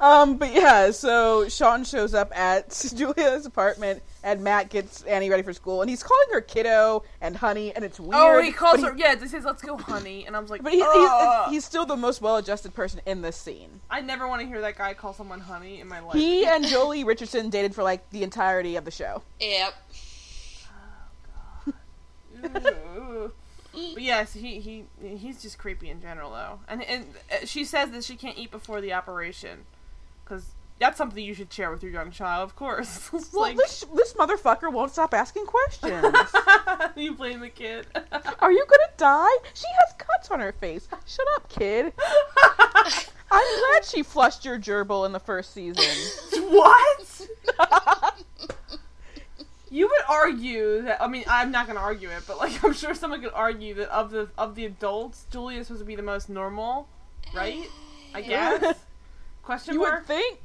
Um, 0.00 0.38
but 0.38 0.54
yeah, 0.54 0.90
so 0.92 1.46
Sean 1.50 1.84
shows 1.84 2.14
up 2.14 2.34
at 2.34 2.70
Julia's 2.96 3.44
apartment, 3.44 4.02
and 4.24 4.42
Matt 4.42 4.70
gets 4.70 5.02
Annie 5.02 5.28
ready 5.28 5.42
for 5.42 5.52
school, 5.52 5.82
and 5.82 5.90
he's 5.90 6.02
calling 6.02 6.26
her 6.32 6.40
kiddo 6.40 7.02
and 7.20 7.36
honey, 7.36 7.74
and 7.76 7.84
it's 7.84 8.00
weird. 8.00 8.14
oh, 8.14 8.40
he 8.40 8.50
calls 8.50 8.80
but 8.80 8.92
her. 8.92 8.96
Yeah, 8.98 9.14
he 9.16 9.28
says, 9.28 9.44
"Let's 9.44 9.62
go, 9.62 9.76
honey," 9.76 10.26
and 10.26 10.34
I 10.34 10.40
was 10.40 10.48
like, 10.48 10.62
But 10.62 10.72
he's, 10.72 10.82
he's, 10.82 11.50
he's 11.50 11.64
still 11.66 11.84
the 11.84 11.98
most 11.98 12.22
well-adjusted 12.22 12.72
person 12.74 13.02
in 13.04 13.20
this 13.20 13.36
scene. 13.36 13.68
I 13.90 14.00
never 14.00 14.26
want 14.26 14.40
to 14.40 14.48
hear 14.48 14.62
that 14.62 14.78
guy 14.78 14.94
call 14.94 15.12
someone 15.12 15.40
honey 15.40 15.80
in 15.80 15.86
my 15.88 16.00
life. 16.00 16.14
He 16.14 16.46
and 16.46 16.64
Joely 16.64 17.04
Richardson 17.04 17.50
dated 17.50 17.74
for 17.74 17.82
like 17.82 18.08
the 18.08 18.22
entirety 18.22 18.76
of 18.76 18.86
the 18.86 18.90
show. 18.90 19.22
Yep. 19.38 19.74
Oh, 21.68 21.72
God. 22.42 22.74
Ooh. 22.96 23.32
But 23.72 24.02
yes, 24.02 24.32
he 24.32 24.60
he 24.60 24.84
he's 25.02 25.42
just 25.42 25.58
creepy 25.58 25.90
in 25.90 26.00
general 26.00 26.30
though, 26.30 26.60
and 26.68 26.82
and 26.82 27.06
uh, 27.30 27.46
she 27.46 27.64
says 27.64 27.90
that 27.90 28.04
she 28.04 28.16
can't 28.16 28.38
eat 28.38 28.50
before 28.50 28.80
the 28.80 28.92
operation 28.92 29.64
because 30.24 30.46
that's 30.78 30.96
something 30.96 31.22
you 31.22 31.34
should 31.34 31.52
share 31.52 31.70
with 31.70 31.82
your 31.82 31.92
young 31.92 32.10
child, 32.10 32.42
of 32.42 32.56
course. 32.56 33.10
Well, 33.32 33.42
like 33.42 33.56
this 33.56 33.84
this 33.94 34.14
motherfucker 34.14 34.72
won't 34.72 34.92
stop 34.92 35.14
asking 35.14 35.46
questions. 35.46 36.14
you 36.96 37.14
blame 37.14 37.40
the 37.40 37.50
kid. 37.50 37.86
Are 38.40 38.50
you 38.52 38.64
gonna 38.68 38.92
die? 38.96 39.36
She 39.54 39.66
has 39.80 39.94
cuts 39.98 40.30
on 40.30 40.40
her 40.40 40.52
face. 40.52 40.88
Shut 41.06 41.26
up, 41.36 41.48
kid. 41.48 41.92
I'm 43.32 43.60
glad 43.60 43.84
she 43.84 44.02
flushed 44.02 44.44
your 44.44 44.58
gerbil 44.58 45.06
in 45.06 45.12
the 45.12 45.20
first 45.20 45.52
season. 45.54 45.84
what? 46.50 47.28
You 49.70 49.86
would 49.88 50.02
argue 50.08 50.82
that 50.82 51.00
I 51.00 51.06
mean 51.06 51.24
I'm 51.28 51.50
not 51.52 51.66
gonna 51.66 51.80
argue 51.80 52.10
it, 52.10 52.24
but 52.26 52.38
like 52.38 52.62
I'm 52.64 52.72
sure 52.72 52.94
someone 52.94 53.20
could 53.22 53.32
argue 53.32 53.74
that 53.74 53.88
of 53.90 54.10
the 54.10 54.28
of 54.36 54.54
the 54.56 54.64
adults, 54.66 55.26
Julia 55.30 55.60
is 55.60 55.68
supposed 55.68 55.82
to 55.82 55.86
be 55.86 55.96
the 55.96 56.02
most 56.02 56.28
normal, 56.28 56.88
right? 57.34 57.64
I 58.14 58.20
guess. 58.22 58.76
Question 59.42 59.74
you 59.74 59.80
mark. 59.80 60.00
would 60.00 60.06
think. 60.06 60.40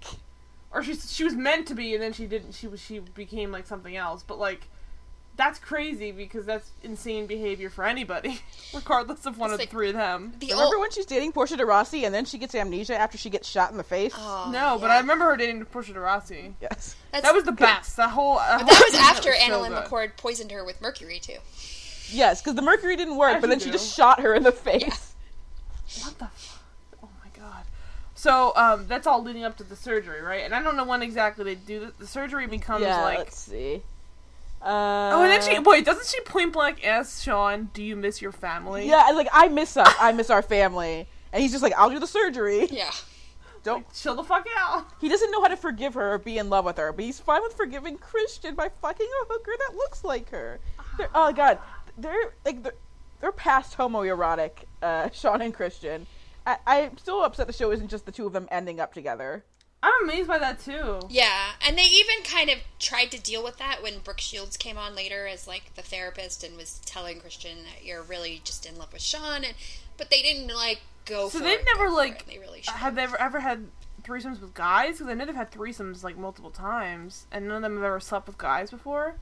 or 0.71 0.83
she 0.83 0.95
she 0.95 1.23
was 1.23 1.33
meant 1.33 1.67
to 1.67 1.73
be 1.75 1.93
and 1.93 2.01
then 2.03 2.13
she 2.13 2.25
didn't 2.27 2.53
she 2.53 2.67
was 2.67 2.79
she 2.79 2.99
became 2.99 3.51
like 3.51 3.65
something 3.67 3.95
else 3.95 4.23
but 4.23 4.37
like 4.39 4.67
that's 5.37 5.59
crazy 5.59 6.11
because 6.11 6.45
that's 6.45 6.71
insane 6.83 7.25
behavior 7.27 7.69
for 7.69 7.83
anybody 7.85 8.39
regardless 8.73 9.25
of 9.25 9.37
one 9.37 9.49
It's 9.49 9.55
of 9.55 9.59
like- 9.59 9.69
the 9.69 9.73
three 9.75 9.89
of 9.89 9.95
them 9.95 10.33
The 10.39 10.47
Remember 10.51 10.75
old- 10.77 10.81
when 10.81 10.91
she's 10.91 11.05
dating 11.05 11.31
Portia 11.33 11.57
de 11.57 11.65
Rossi 11.65 12.05
and 12.05 12.13
then 12.15 12.25
she 12.25 12.37
gets 12.37 12.55
amnesia 12.55 12.95
after 12.97 13.17
she 13.17 13.29
gets 13.29 13.47
shot 13.47 13.71
in 13.71 13.77
the 13.77 13.83
face? 13.83 14.13
Oh, 14.15 14.49
no 14.51 14.77
but 14.79 14.91
i 14.91 14.99
remember 14.99 15.25
her 15.25 15.35
dating 15.37 15.63
Portia 15.65 15.93
de 15.93 15.99
Rossi 15.99 16.53
Yes. 16.61 16.95
That's, 17.11 17.23
that 17.25 17.33
was 17.33 17.43
the 17.43 17.51
best 17.51 17.97
that 17.97 18.09
whole 18.11 18.35
that, 18.35 18.59
That 18.59 18.67
was 18.67 18.95
whole 18.97 19.09
after 19.09 19.29
was 19.31 19.39
so 19.39 19.51
AnnaLynne. 19.51 19.87
McCord 19.87 20.17
poisoned 20.17 20.51
her 20.51 20.63
with 20.65 20.81
mercury 20.81 21.19
too. 21.19 21.37
Yes, 22.11 22.41
because 22.41 22.55
the 22.55 22.61
mercury 22.61 22.95
didn't 22.95 23.17
work, 23.17 23.35
As 23.37 23.41
but 23.41 23.47
you 23.47 23.49
then 23.55 23.59
she 23.59 23.71
just 23.71 23.95
shot 23.95 24.19
her 24.21 24.35
in 24.35 24.43
the 24.43 24.51
face. 24.51 25.15
what 26.03 26.17
the 26.19 26.25
fuck? 26.27 26.61
oh 27.03 27.09
my 27.23 27.29
god 27.39 27.63
so 28.15 28.53
um 28.55 28.87
that's 28.87 29.05
all 29.05 29.21
leading 29.21 29.43
up 29.43 29.57
to 29.57 29.63
the 29.63 29.75
surgery 29.75 30.21
right 30.21 30.43
and 30.45 30.55
i 30.55 30.61
don't 30.63 30.75
know 30.77 30.85
when 30.85 31.01
exactly 31.01 31.43
they 31.43 31.55
do 31.55 31.79
the, 31.81 31.93
the 31.99 32.07
surgery 32.07 32.47
becomes 32.47 32.83
yeah, 32.83 33.01
like 33.03 33.17
let's 33.19 33.37
see. 33.37 33.81
Uh, 34.65 35.11
oh 35.13 35.21
and 35.21 35.31
then 35.31 35.41
she 35.43 35.59
wait 35.59 35.85
doesn't 35.85 36.07
she 36.07 36.19
point 36.21 36.51
blank 36.51 36.83
ask 36.83 37.23
sean 37.23 37.69
do 37.71 37.83
you 37.83 37.95
miss 37.95 38.19
your 38.19 38.31
family 38.31 38.87
Yeah, 38.87 39.07
like 39.13 39.27
I 39.31 39.47
miss 39.47 39.77
us. 39.77 39.93
I 39.99 40.11
miss 40.11 40.31
our 40.31 40.41
family. 40.41 41.07
And 41.31 41.41
he's 41.41 41.51
just 41.51 41.61
like, 41.61 41.73
I'll 41.77 41.89
do 41.89 41.99
the 41.99 42.07
surgery. 42.07 42.67
Yeah. 42.71 42.91
Don't. 43.63 43.85
chill 43.93 44.15
the 44.15 44.23
fuck 44.23 44.47
out 44.57 44.85
He 45.01 45.09
doesn't 45.09 45.31
know 45.31 45.41
how 45.41 45.49
to 45.49 45.57
forgive 45.57 45.95
her 45.95 46.13
or 46.13 46.17
be 46.17 46.37
in 46.37 46.49
love 46.49 46.65
with 46.65 46.77
her, 46.77 46.91
but 46.93 47.03
he's 47.03 47.19
fine 47.19 47.41
with 47.43 47.53
forgiving 47.53 47.97
Christian 47.97 48.55
by 48.55 48.69
fucking 48.81 49.07
a 49.07 49.25
hooker 49.33 49.53
that 49.67 49.75
looks 49.75 50.03
like 50.03 50.29
her. 50.29 50.59
They're, 50.97 51.09
oh 51.13 51.31
god, 51.33 51.59
they're 51.97 52.33
like 52.45 52.63
they're, 52.63 52.75
they're 53.21 53.31
past 53.31 53.77
homoerotic, 53.77 54.65
uh, 54.81 55.09
Sean 55.11 55.41
and 55.41 55.53
Christian. 55.53 56.07
I, 56.47 56.57
I'm 56.67 56.97
still 56.97 57.23
upset 57.23 57.47
the 57.47 57.53
show 57.53 57.71
isn't 57.71 57.89
just 57.89 58.05
the 58.05 58.11
two 58.11 58.25
of 58.27 58.33
them 58.33 58.47
ending 58.51 58.79
up 58.79 58.93
together. 58.93 59.43
I'm 59.85 60.09
amazed 60.09 60.27
by 60.27 60.39
that 60.39 60.59
too. 60.59 61.01
Yeah, 61.09 61.51
and 61.65 61.77
they 61.77 61.83
even 61.83 62.23
kind 62.23 62.49
of 62.49 62.57
tried 62.79 63.11
to 63.11 63.21
deal 63.21 63.43
with 63.43 63.57
that 63.57 63.83
when 63.83 63.99
Brooke 63.99 64.19
Shields 64.19 64.57
came 64.57 64.77
on 64.77 64.95
later 64.95 65.27
as 65.27 65.47
like 65.47 65.75
the 65.75 65.81
therapist 65.81 66.43
and 66.43 66.57
was 66.57 66.79
telling 66.85 67.19
Christian 67.19 67.59
that 67.65 67.85
you're 67.85 68.01
really 68.01 68.41
just 68.43 68.65
in 68.65 68.77
love 68.77 68.91
with 68.93 69.01
Sean, 69.01 69.43
and 69.43 69.53
but 69.97 70.09
they 70.09 70.21
didn't 70.21 70.53
like 70.55 70.81
go. 71.05 71.29
So 71.29 71.37
for 71.39 71.43
they've 71.43 71.59
it, 71.59 71.65
never 71.75 71.89
like. 71.89 72.25
They 72.25 72.39
really 72.39 72.61
should. 72.61 72.73
have 72.73 72.95
they 72.95 73.03
ever 73.03 73.19
ever 73.19 73.39
had 73.41 73.67
threesomes 74.03 74.41
with 74.41 74.53
guys? 74.53 74.97
Because 74.97 75.07
I 75.09 75.13
know 75.13 75.25
they've 75.25 75.35
had 75.35 75.51
threesomes 75.51 76.03
like 76.03 76.17
multiple 76.17 76.51
times, 76.51 77.27
and 77.31 77.47
none 77.47 77.57
of 77.57 77.63
them 77.63 77.75
have 77.75 77.83
ever 77.83 77.99
slept 77.99 78.27
with 78.27 78.37
guys 78.37 78.71
before. 78.71 79.17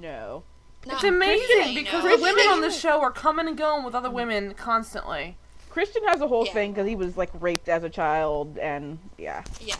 No. 0.00 0.44
Not 0.86 0.94
It's 0.96 1.04
amazing 1.04 1.74
because 1.74 2.04
no. 2.04 2.16
the 2.16 2.22
women 2.22 2.46
on 2.46 2.60
the 2.60 2.70
show 2.84 3.00
are 3.00 3.10
coming 3.10 3.48
and 3.48 3.56
going 3.56 3.84
with 3.84 3.94
other 3.94 4.10
women 4.10 4.54
constantly. 4.54 5.36
Christian 5.76 6.04
has 6.04 6.22
a 6.22 6.26
whole 6.26 6.46
Yeah. 6.46 6.52
thing 6.54 6.72
because 6.72 6.88
he 6.88 6.96
was 6.96 7.18
like 7.18 7.28
raped 7.38 7.68
as 7.68 7.84
a 7.84 7.90
child, 7.90 8.56
and 8.56 8.98
yeah. 9.18 9.44
Yeah. 9.60 9.76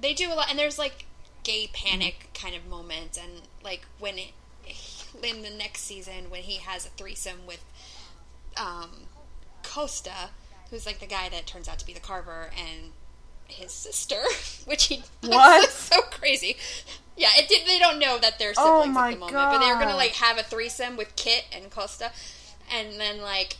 They 0.00 0.14
do 0.14 0.32
a 0.32 0.34
lot, 0.34 0.50
and 0.50 0.58
there's 0.58 0.80
like 0.80 1.04
gay 1.44 1.70
panic 1.72 2.28
kind 2.34 2.56
of 2.56 2.66
moments, 2.66 3.16
and 3.16 3.42
like 3.62 3.82
when 4.00 4.18
it, 4.18 4.32
in 5.22 5.42
the 5.42 5.50
next 5.50 5.82
season 5.82 6.28
when 6.28 6.42
he 6.42 6.56
has 6.56 6.86
a 6.86 6.88
threesome 6.88 7.46
with 7.46 7.64
um, 8.56 9.06
Costa, 9.62 10.30
who's 10.70 10.86
like 10.86 10.98
the 10.98 11.06
guy 11.06 11.28
that 11.28 11.46
turns 11.46 11.68
out 11.68 11.78
to 11.78 11.86
be 11.86 11.92
the 11.92 12.00
Carver, 12.00 12.50
and 12.58 12.90
his 13.46 13.70
sister, 13.70 14.20
which 14.64 14.86
he 14.86 15.04
What? 15.22 15.70
so 15.70 16.00
crazy. 16.02 16.56
Yeah, 17.16 17.28
it 17.36 17.48
did. 17.48 17.64
They 17.64 17.78
don't 17.78 18.00
know 18.00 18.18
that 18.18 18.40
they're 18.40 18.54
Oh 18.56 18.80
siblings 18.80 18.94
my 18.96 19.10
at 19.10 19.14
the 19.14 19.20
moment, 19.20 19.36
but 19.36 19.58
they're 19.60 19.78
gonna 19.78 19.94
like 19.94 20.14
have 20.16 20.36
a 20.36 20.42
threesome 20.42 20.96
with 20.96 21.14
Kit 21.14 21.44
and 21.52 21.70
Costa, 21.70 22.10
and 22.74 22.98
then 22.98 23.20
like, 23.22 23.58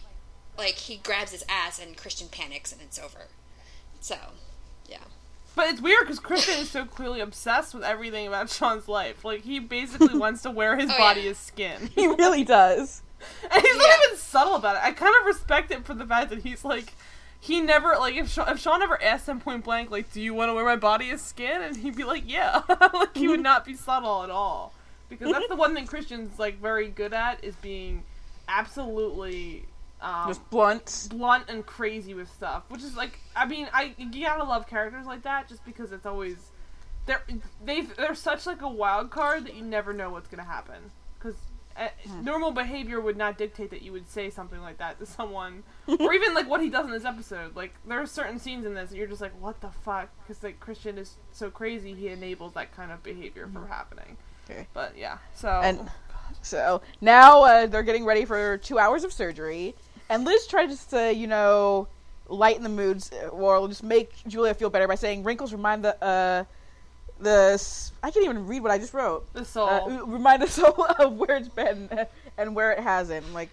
like 0.60 0.74
he 0.74 0.96
grabs 0.96 1.32
his 1.32 1.44
ass, 1.48 1.80
and 1.80 1.96
Christian 1.96 2.28
panics, 2.28 2.72
and 2.72 2.80
it's 2.80 2.98
over. 2.98 3.28
So, 4.00 4.16
yeah. 4.88 4.98
But 5.54 5.68
it's 5.68 5.80
weird 5.80 6.02
because 6.02 6.20
Christian 6.20 6.60
is 6.60 6.70
so 6.70 6.84
clearly 6.84 7.20
obsessed 7.20 7.74
with 7.74 7.82
everything 7.82 8.26
about 8.26 8.50
Sean's 8.50 8.88
life. 8.88 9.24
Like 9.24 9.42
he 9.42 9.58
basically 9.58 10.18
wants 10.18 10.42
to 10.42 10.50
wear 10.50 10.76
his 10.76 10.90
Oh, 10.90 10.98
body 10.98 11.22
yeah. 11.22 11.30
as 11.30 11.38
skin, 11.38 11.90
He 11.94 12.06
really 12.06 12.44
does. 12.44 13.02
and 13.50 13.62
he's 13.62 13.74
Yeah. 13.74 13.82
not 13.82 13.98
even 14.06 14.16
subtle 14.18 14.54
about 14.54 14.76
it. 14.76 14.82
I 14.82 14.92
kind 14.92 15.14
of 15.20 15.26
respect 15.26 15.70
it 15.70 15.84
for 15.84 15.94
the 15.94 16.06
fact 16.06 16.30
that 16.30 16.42
he's 16.42 16.64
like. 16.64 16.94
He 17.42 17.62
never 17.62 17.96
like 17.98 18.16
if 18.16 18.28
Sean, 18.28 18.50
if 18.50 18.60
Sean 18.60 18.82
ever 18.82 19.02
asked 19.02 19.26
him 19.26 19.40
point 19.40 19.64
blank 19.64 19.90
like, 19.90 20.12
"Do 20.12 20.20
you 20.20 20.34
want 20.34 20.50
to 20.50 20.54
wear 20.54 20.62
my 20.62 20.76
body 20.76 21.08
as 21.08 21.22
skin?" 21.22 21.62
and 21.62 21.74
he'd 21.74 21.96
be 21.96 22.04
like, 22.04 22.24
"Yeah," 22.26 22.60
like 22.68 23.16
he 23.16 23.28
would 23.28 23.36
mm-hmm. 23.36 23.44
not 23.44 23.64
be 23.64 23.72
subtle 23.72 24.22
at 24.24 24.28
all 24.28 24.74
because 25.08 25.32
that's 25.32 25.44
mm-hmm. 25.44 25.54
the 25.54 25.56
one 25.56 25.74
thing 25.74 25.86
Christian's 25.86 26.38
like 26.38 26.60
very 26.60 26.88
good 26.88 27.14
at 27.14 27.42
is 27.42 27.54
being 27.56 28.02
absolutely 28.46 29.64
um, 30.02 30.28
Just 30.28 30.48
blunt. 30.50 31.08
blunt 31.10 31.44
and 31.48 31.64
crazy 31.64 32.14
with 32.14 32.30
stuff, 32.30 32.64
which 32.68 32.82
is 32.82 32.96
like, 32.96 33.18
I 33.36 33.46
mean, 33.46 33.68
I 33.72 33.94
you 33.98 34.24
gotta 34.24 34.44
love 34.44 34.66
characters 34.66 35.06
like 35.06 35.22
that 35.22 35.48
just 35.48 35.64
because 35.64 35.92
it's 35.92 36.06
always 36.06 36.36
they're 37.06 37.22
they 37.64 37.82
they're 37.82 38.14
such 38.14 38.46
like 38.46 38.62
a 38.62 38.68
wild 38.68 39.10
card 39.10 39.44
that 39.46 39.54
you 39.54 39.62
never 39.62 39.92
know 39.92 40.10
what's 40.10 40.28
gonna 40.28 40.44
happen 40.44 40.90
because. 41.18 41.36
Uh, 41.76 41.86
normal 42.22 42.50
behavior 42.50 43.00
would 43.00 43.16
not 43.16 43.38
dictate 43.38 43.70
that 43.70 43.80
you 43.80 43.92
would 43.92 44.06
say 44.10 44.28
something 44.28 44.60
like 44.60 44.76
that 44.78 44.98
to 44.98 45.06
someone, 45.06 45.62
or 46.00 46.12
even 46.12 46.34
like 46.34 46.46
what 46.50 46.60
he 46.60 46.68
does 46.68 46.84
in 46.84 46.90
this 46.90 47.04
episode. 47.04 47.54
Like 47.54 47.72
there 47.86 48.00
are 48.02 48.06
certain 48.06 48.40
scenes 48.40 48.66
in 48.66 48.74
this 48.74 48.90
that 48.90 48.96
you're 48.96 49.06
just 49.06 49.20
like, 49.20 49.32
"What 49.40 49.60
the 49.60 49.70
fuck?" 49.70 50.10
Because 50.18 50.42
like 50.42 50.58
Christian 50.58 50.98
is 50.98 51.16
so 51.32 51.48
crazy, 51.48 51.94
he 51.94 52.08
enables 52.08 52.54
that 52.54 52.74
kind 52.74 52.90
of 52.90 53.02
behavior 53.04 53.48
from 53.50 53.68
happening. 53.68 54.16
Okay. 54.50 54.66
But 54.74 54.98
yeah, 54.98 55.18
so 55.32 55.48
And 55.48 55.88
so 56.42 56.82
now 57.00 57.44
uh, 57.44 57.66
they're 57.66 57.84
getting 57.84 58.04
ready 58.04 58.24
for 58.24 58.58
two 58.58 58.78
hours 58.78 59.04
of 59.04 59.12
surgery, 59.12 59.74
and 60.10 60.24
Liz 60.24 60.46
tries 60.46 60.84
to, 60.86 61.14
you 61.14 61.26
know, 61.26 61.88
lighten 62.28 62.62
the 62.62 62.68
moods 62.68 63.10
uh, 63.12 63.28
or 63.28 63.66
just 63.68 63.82
make 63.82 64.12
Julia 64.26 64.52
feel 64.54 64.68
better 64.68 64.86
by 64.86 64.96
saying 64.96 65.24
wrinkles 65.24 65.52
remind 65.52 65.84
the 65.84 66.04
uh, 66.04 66.44
the 67.20 67.90
I 68.02 68.10
can't 68.10 68.24
even 68.24 68.46
read 68.46 68.62
what 68.62 68.72
I 68.72 68.78
just 68.78 68.92
wrote. 68.92 69.32
the 69.32 69.44
soul. 69.44 69.68
Uh, 69.68 70.04
remind 70.04 70.42
us 70.42 70.58
all 70.62 70.84
of 70.98 71.14
where 71.14 71.36
it's 71.36 71.48
been 71.48 71.88
and 72.36 72.54
where 72.54 72.72
it 72.72 72.80
hasn't. 72.80 73.24
I'm 73.26 73.32
like 73.32 73.50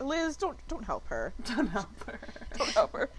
Liz, 0.00 0.36
don't 0.36 0.56
don't 0.68 0.84
help 0.84 1.06
her. 1.08 1.32
Don't 1.44 1.68
help 1.68 2.06
her. 2.06 2.18
Don't 2.56 2.70
help 2.70 2.92
her. 2.92 3.10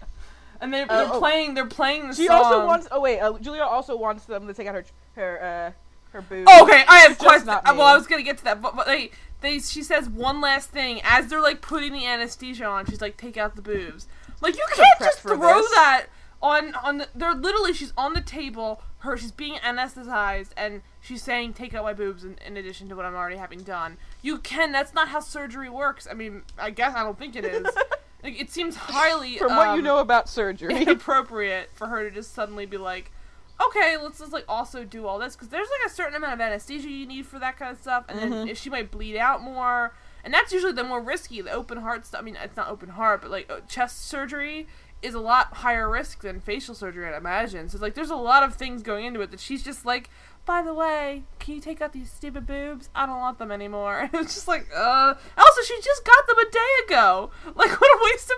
And 0.60 0.74
they're, 0.74 0.86
they're 0.86 1.12
oh. 1.12 1.20
playing. 1.20 1.54
They're 1.54 1.66
playing 1.66 2.08
the 2.08 2.14
She 2.14 2.26
song. 2.26 2.42
also 2.42 2.66
wants. 2.66 2.88
Oh 2.90 3.00
wait, 3.00 3.20
uh, 3.20 3.38
Julia 3.38 3.62
also 3.62 3.96
wants 3.96 4.24
them 4.24 4.46
to 4.48 4.54
take 4.54 4.66
out 4.66 4.74
her 4.74 4.84
her 5.14 5.42
uh, 5.42 5.72
her 6.12 6.22
boobs. 6.22 6.48
Oh, 6.50 6.64
okay, 6.64 6.84
I 6.88 7.00
have 7.00 7.18
questions. 7.18 7.46
Well. 7.46 7.82
I 7.82 7.96
was 7.96 8.06
gonna 8.06 8.22
get 8.22 8.38
to 8.38 8.44
that, 8.44 8.60
but, 8.60 8.74
but 8.74 8.86
they, 8.86 9.10
they, 9.40 9.60
she 9.60 9.82
says 9.82 10.08
one 10.08 10.40
last 10.40 10.70
thing 10.70 11.00
as 11.04 11.28
they're 11.28 11.40
like 11.40 11.60
putting 11.60 11.92
the 11.92 12.06
anesthesia 12.06 12.64
on. 12.64 12.86
She's 12.86 13.00
like, 13.00 13.16
"Take 13.16 13.36
out 13.36 13.56
the 13.56 13.62
boobs." 13.62 14.08
Like 14.40 14.56
you 14.56 14.64
can't 14.74 14.98
just 14.98 15.20
throw 15.20 15.36
this. 15.36 15.70
that 15.70 16.06
on 16.42 16.74
on. 16.76 16.98
The, 16.98 17.08
they're 17.14 17.34
literally 17.34 17.72
she's 17.72 17.92
on 17.96 18.14
the 18.14 18.20
table. 18.20 18.82
Her 18.98 19.16
she's 19.16 19.30
being 19.30 19.54
anesthetized, 19.56 20.50
and 20.56 20.82
she's 21.00 21.22
saying, 21.22 21.54
"Take 21.54 21.72
out 21.74 21.84
my 21.84 21.92
boobs." 21.92 22.24
In, 22.24 22.36
in 22.44 22.56
addition 22.56 22.88
to 22.88 22.96
what 22.96 23.04
I'm 23.04 23.14
already 23.14 23.36
having 23.36 23.60
done, 23.60 23.96
you 24.22 24.38
can. 24.38 24.72
That's 24.72 24.92
not 24.92 25.08
how 25.08 25.20
surgery 25.20 25.70
works. 25.70 26.08
I 26.10 26.14
mean, 26.14 26.42
I 26.58 26.70
guess 26.70 26.94
I 26.94 27.04
don't 27.04 27.18
think 27.18 27.36
it 27.36 27.44
is. 27.44 27.64
like, 28.24 28.40
it 28.40 28.50
seems 28.50 28.74
highly 28.74 29.38
From 29.38 29.54
what 29.54 29.66
you 29.74 29.78
um, 29.78 29.84
know 29.84 29.98
about 29.98 30.28
surgery, 30.28 30.82
inappropriate 30.82 31.70
for 31.74 31.86
her 31.86 32.08
to 32.08 32.14
just 32.14 32.34
suddenly 32.34 32.66
be 32.66 32.76
like, 32.76 33.12
okay, 33.60 33.96
let's 33.96 34.18
just 34.18 34.32
like 34.32 34.44
also 34.48 34.84
do 34.84 35.06
all 35.06 35.18
this 35.18 35.34
because 35.34 35.48
there's 35.48 35.68
like 35.68 35.90
a 35.90 35.94
certain 35.94 36.14
amount 36.14 36.34
of 36.34 36.40
anesthesia 36.40 36.88
you 36.88 37.06
need 37.06 37.26
for 37.26 37.38
that 37.38 37.58
kind 37.58 37.72
of 37.72 37.80
stuff, 37.80 38.04
and 38.08 38.18
then 38.18 38.48
if 38.48 38.58
she 38.58 38.70
might 38.70 38.90
bleed 38.90 39.16
out 39.16 39.42
more, 39.42 39.94
and 40.24 40.32
that's 40.32 40.52
usually 40.52 40.72
the 40.72 40.84
more 40.84 41.00
risky. 41.00 41.40
The 41.40 41.52
open 41.52 41.78
heart 41.78 42.06
stuff. 42.06 42.20
I 42.20 42.24
mean, 42.24 42.36
it's 42.42 42.56
not 42.56 42.68
open 42.68 42.90
heart, 42.90 43.22
but 43.22 43.30
like 43.30 43.50
uh, 43.50 43.60
chest 43.68 44.06
surgery 44.06 44.66
is 45.00 45.14
a 45.14 45.20
lot 45.20 45.54
higher 45.58 45.88
risk 45.88 46.22
than 46.22 46.40
facial 46.40 46.74
surgery, 46.74 47.06
I'd 47.06 47.16
imagine. 47.16 47.68
So 47.68 47.78
like, 47.78 47.94
there's 47.94 48.10
a 48.10 48.16
lot 48.16 48.42
of 48.42 48.54
things 48.54 48.82
going 48.82 49.04
into 49.04 49.20
it 49.20 49.30
that 49.30 49.40
she's 49.40 49.62
just 49.62 49.84
like. 49.84 50.10
By 50.48 50.62
the 50.62 50.72
way, 50.72 51.24
can 51.40 51.56
you 51.56 51.60
take 51.60 51.82
out 51.82 51.92
these 51.92 52.10
stupid 52.10 52.46
boobs? 52.46 52.88
I 52.94 53.04
don't 53.04 53.18
want 53.18 53.38
them 53.38 53.52
anymore. 53.52 53.98
And 53.98 54.10
it's 54.14 54.32
just 54.34 54.48
like, 54.48 54.66
uh. 54.74 55.12
Also, 55.36 55.62
she 55.62 55.78
just 55.82 56.06
got 56.06 56.26
them 56.26 56.38
a 56.38 56.50
day 56.50 56.86
ago. 56.86 57.30
Like, 57.54 57.78
what 57.78 57.90
a 57.90 58.04
waste 58.04 58.30
of 58.30 58.36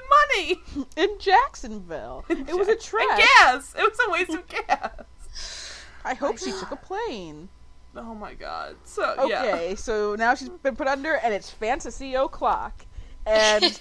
money. 0.76 0.86
in 0.96 1.18
Jacksonville, 1.20 2.24
it 2.28 2.56
was 2.56 2.66
a 2.66 2.72
And 2.72 2.80
trap. 2.80 3.16
gas. 3.16 3.74
It 3.78 3.82
was 3.88 3.98
a 4.08 4.10
waste 4.10 4.30
of 4.34 4.44
gas. 4.48 5.84
I 6.04 6.14
hope 6.14 6.38
she 6.38 6.50
took 6.58 6.72
a 6.72 6.76
plane. 6.76 7.48
Oh 7.94 8.14
my 8.16 8.34
god. 8.34 8.74
So 8.82 9.26
yeah. 9.28 9.42
Okay, 9.44 9.74
so 9.76 10.16
now 10.16 10.34
she's 10.34 10.48
been 10.48 10.74
put 10.74 10.88
under, 10.88 11.14
and 11.14 11.32
it's 11.32 11.48
fantasy 11.48 12.14
o'clock, 12.14 12.86
and 13.24 13.78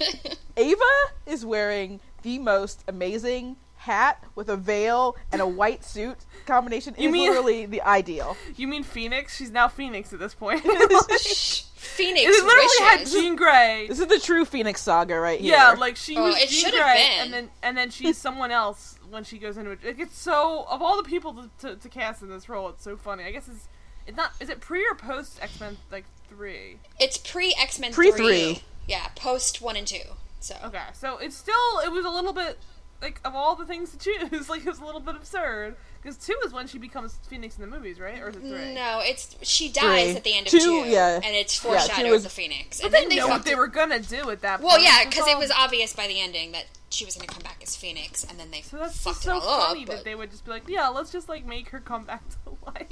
Ava 0.55 0.83
is 1.25 1.45
wearing 1.47 1.99
the 2.21 2.37
most 2.37 2.83
amazing 2.87 3.55
hat 3.83 4.23
with 4.35 4.49
a 4.49 4.57
veil 4.57 5.15
and 5.31 5.41
a 5.41 5.47
white 5.47 5.83
suit 5.85 6.17
combination. 6.45 6.93
You 6.97 7.07
is 7.09 7.13
mean- 7.13 7.29
literally 7.29 7.65
the 7.65 7.81
ideal. 7.81 8.35
You 8.55 8.67
mean 8.67 8.83
Phoenix? 8.83 9.35
She's 9.37 9.51
now 9.51 9.67
Phoenix 9.67 10.11
at 10.13 10.19
this 10.19 10.33
point. 10.33 10.61
Phoenix 11.79 12.25
it 12.27 12.43
literally 12.45 12.67
had. 12.81 13.07
Jean 13.07 13.35
Grey. 13.35 13.85
This 13.87 13.99
is 13.99 14.07
the 14.07 14.19
true 14.19 14.45
Phoenix 14.45 14.81
saga 14.81 15.19
right 15.19 15.39
here. 15.39 15.53
Yeah, 15.53 15.71
like 15.77 15.95
she 15.95 16.17
Oh, 16.17 16.23
was 16.25 16.35
Jean 16.49 16.71
Grey, 16.71 16.77
been. 16.95 17.23
and 17.25 17.33
then 17.33 17.49
and 17.63 17.77
then 17.77 17.89
she's 17.89 18.17
someone 18.27 18.51
else 18.51 18.97
when 19.09 19.23
she 19.23 19.37
goes 19.37 19.57
into 19.57 19.71
it. 19.71 19.79
Like, 19.83 19.99
it's 19.99 20.17
so 20.17 20.65
of 20.69 20.81
all 20.81 20.97
the 20.97 21.07
people 21.07 21.33
to, 21.33 21.49
to, 21.67 21.75
to 21.77 21.89
cast 21.89 22.21
in 22.21 22.29
this 22.29 22.47
role, 22.49 22.69
it's 22.69 22.83
so 22.83 22.97
funny. 22.97 23.23
I 23.23 23.31
guess 23.31 23.47
it's 23.47 23.67
it's 24.05 24.17
not. 24.17 24.31
Is 24.39 24.49
it 24.49 24.59
pre 24.59 24.85
or 24.89 24.95
post 24.95 25.39
X 25.41 25.59
Men 25.59 25.77
like 25.91 26.05
three? 26.29 26.79
It's 26.99 27.17
pre 27.17 27.55
X 27.59 27.79
Men 27.79 27.93
Pre 27.93 28.11
three. 28.11 28.61
Yeah, 28.87 29.07
post 29.15 29.61
1 29.61 29.75
and 29.75 29.85
2. 29.85 29.97
So. 30.39 30.55
Okay, 30.65 30.81
so 30.93 31.17
it's 31.19 31.35
still 31.37 31.79
it 31.85 31.91
was 31.91 32.05
a 32.05 32.09
little 32.09 32.33
bit 32.33 32.57
like 33.01 33.19
of 33.23 33.33
all 33.35 33.55
the 33.55 33.65
things 33.65 33.91
to 33.91 33.97
choose, 33.97 34.49
like 34.49 34.65
it's 34.65 34.79
a 34.79 34.85
little 34.85 34.99
bit 34.99 35.15
absurd 35.15 35.75
because 36.01 36.17
two 36.17 36.35
is 36.45 36.51
when 36.53 36.67
she 36.67 36.77
becomes 36.77 37.17
Phoenix 37.27 37.57
in 37.57 37.61
the 37.61 37.67
movies, 37.75 37.99
right? 37.99 38.19
Or 38.21 38.29
is 38.29 38.35
it 38.35 38.41
three? 38.41 38.73
No, 38.73 38.99
it's 39.03 39.35
she 39.41 39.69
dies 39.71 40.07
Three. 40.09 40.15
at 40.17 40.23
the 40.23 40.33
end 40.35 40.47
of 40.47 40.51
Two, 40.51 40.59
2, 40.59 40.89
yeah. 40.89 41.15
and 41.15 41.35
it's 41.35 41.63
Yeah, 41.63 41.71
two 41.71 41.77
foreshadowed 41.79 42.13
is- 42.13 42.23
the 42.23 42.29
Phoenix. 42.29 42.79
But 42.81 42.85
and 42.87 42.93
they 42.93 42.99
then 43.01 43.09
they 43.09 43.15
know 43.17 43.27
what 43.27 43.45
they 43.45 43.51
it- 43.51 43.57
were 43.57 43.67
gonna 43.67 43.99
do 43.99 44.29
at 44.29 44.41
that. 44.41 44.61
Well, 44.61 44.71
point. 44.77 44.83
yeah, 44.83 45.03
because 45.05 45.27
it 45.27 45.33
all- 45.35 45.39
was 45.39 45.51
obvious 45.51 45.93
by 45.93 46.07
the 46.07 46.19
ending 46.19 46.51
that 46.53 46.65
she 46.89 47.05
was 47.05 47.15
going 47.15 47.27
to 47.27 47.33
come 47.33 47.43
back 47.43 47.59
as 47.61 47.75
Phoenix, 47.75 48.23
and 48.23 48.39
then 48.39 48.49
they 48.51 48.61
So 48.61 48.77
that's 48.77 48.97
fucked 48.99 49.17
just 49.17 49.23
so 49.23 49.37
it 49.37 49.43
all 49.43 49.67
funny 49.67 49.81
up. 49.83 49.87
that 49.89 49.95
but- 49.97 50.05
they 50.05 50.15
would 50.15 50.31
just 50.31 50.43
be 50.45 50.51
like, 50.51 50.67
yeah, 50.67 50.87
let's 50.87 51.11
just 51.11 51.29
like 51.29 51.45
make 51.45 51.69
her 51.69 51.79
come 51.79 52.03
back 52.03 52.23
to 52.45 52.57
life. 52.65 52.87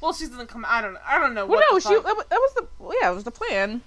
well, 0.00 0.12
she 0.12 0.26
doesn't 0.26 0.48
come. 0.48 0.64
I 0.68 0.80
don't 0.80 0.94
know. 0.94 1.00
I 1.06 1.18
don't 1.18 1.34
know. 1.34 1.44
Well, 1.46 1.60
what 1.60 1.66
no, 1.70 1.76
the 1.78 1.80
she 1.88 1.94
fuck- 2.02 2.04
that 2.18 2.30
that 2.30 2.36
was 2.38 2.54
the 2.54 2.66
well, 2.78 2.94
yeah, 3.00 3.10
it 3.10 3.14
was 3.14 3.24
the 3.24 3.30
plan. 3.32 3.82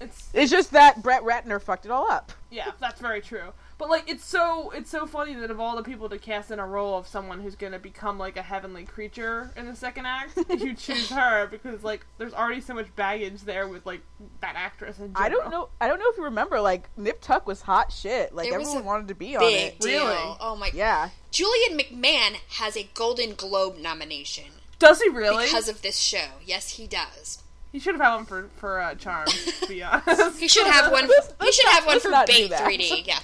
It's 0.00 0.28
It's 0.34 0.50
just 0.50 0.72
that 0.72 1.02
Brett 1.02 1.22
Ratner 1.22 1.62
fucked 1.62 1.84
it 1.86 1.90
all 1.90 2.10
up. 2.10 2.32
yeah, 2.50 2.72
that's 2.80 3.00
very 3.00 3.20
true. 3.22 3.52
But 3.76 3.88
like, 3.90 4.08
it's 4.08 4.24
so 4.24 4.70
it's 4.70 4.88
so 4.90 5.04
funny 5.06 5.34
that 5.34 5.50
of 5.50 5.58
all 5.58 5.74
the 5.76 5.82
people 5.82 6.08
to 6.08 6.18
cast 6.18 6.50
in 6.52 6.58
a 6.60 6.66
role 6.66 6.96
of 6.96 7.08
someone 7.08 7.40
who's 7.40 7.56
gonna 7.56 7.78
become 7.80 8.18
like 8.18 8.36
a 8.36 8.42
heavenly 8.42 8.84
creature 8.84 9.50
in 9.56 9.66
the 9.66 9.74
second 9.74 10.06
act, 10.06 10.38
you 10.48 10.74
choose 10.74 11.10
her 11.10 11.48
because 11.48 11.82
like 11.82 12.06
there's 12.18 12.32
already 12.34 12.60
so 12.60 12.72
much 12.74 12.94
baggage 12.94 13.42
there 13.42 13.66
with 13.66 13.84
like 13.84 14.00
that 14.40 14.54
actress. 14.56 14.98
In 15.00 15.10
I 15.16 15.28
don't 15.28 15.50
know. 15.50 15.70
I 15.80 15.88
don't 15.88 15.98
know 15.98 16.08
if 16.08 16.16
you 16.16 16.24
remember. 16.24 16.60
Like 16.60 16.88
Nip 16.96 17.20
Tuck 17.20 17.46
was 17.48 17.62
hot 17.62 17.92
shit. 17.92 18.32
Like 18.34 18.48
There 18.50 18.60
everyone 18.60 18.84
wanted 18.84 19.08
to 19.08 19.14
be 19.16 19.34
on 19.36 19.40
Big 19.42 19.74
it. 19.74 19.80
deal. 19.80 20.06
Really? 20.06 20.36
Oh 20.40 20.56
my. 20.58 20.70
Yeah. 20.72 21.08
Julian 21.32 21.76
McMahon 21.78 22.36
has 22.50 22.76
a 22.76 22.88
Golden 22.94 23.34
Globe 23.34 23.76
nomination 23.78 24.44
Does 24.78 25.00
he 25.02 25.08
really? 25.08 25.46
because 25.46 25.68
of 25.68 25.82
this 25.82 25.98
show. 25.98 26.26
Yes, 26.44 26.70
he 26.76 26.86
does. 26.86 27.42
He 27.72 27.80
should 27.80 27.96
have 27.96 28.02
had 28.02 28.14
one 28.14 28.24
for 28.26 28.48
for 28.54 28.80
uh, 28.80 28.94
Charm. 28.94 29.26
To 29.26 29.66
be 29.66 29.82
honest, 29.82 30.38
He 30.38 30.46
should 30.46 30.68
have 30.68 30.92
one. 30.92 31.08
Let's- 31.08 31.34
He 31.42 31.50
should 31.50 31.66
have 31.70 31.86
one 31.86 31.98
for 31.98 32.10
not 32.10 32.28
Bait 32.28 32.52
3D. 32.52 33.04
Yeah. 33.04 33.18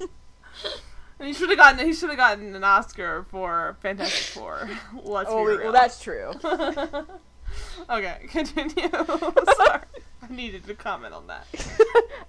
And 0.00 0.08
he 1.28 1.32
should 1.32 1.48
have 1.50 1.58
gotten 1.58 1.84
he 1.86 1.92
should 1.92 2.08
have 2.10 2.18
gotten 2.18 2.54
an 2.54 2.64
Oscar 2.64 3.24
for 3.30 3.76
Fantastic 3.80 4.34
Four. 4.34 4.68
Let's 5.02 5.28
Oh, 5.30 5.44
be 5.44 5.52
real. 5.52 5.62
well, 5.64 5.72
that's 5.72 6.00
true. 6.00 6.32
okay. 7.90 8.18
Continue. 8.28 8.88
Sorry, 8.90 9.80
I 10.22 10.28
needed 10.30 10.64
to 10.66 10.74
comment 10.74 11.14
on 11.14 11.26
that. 11.26 11.46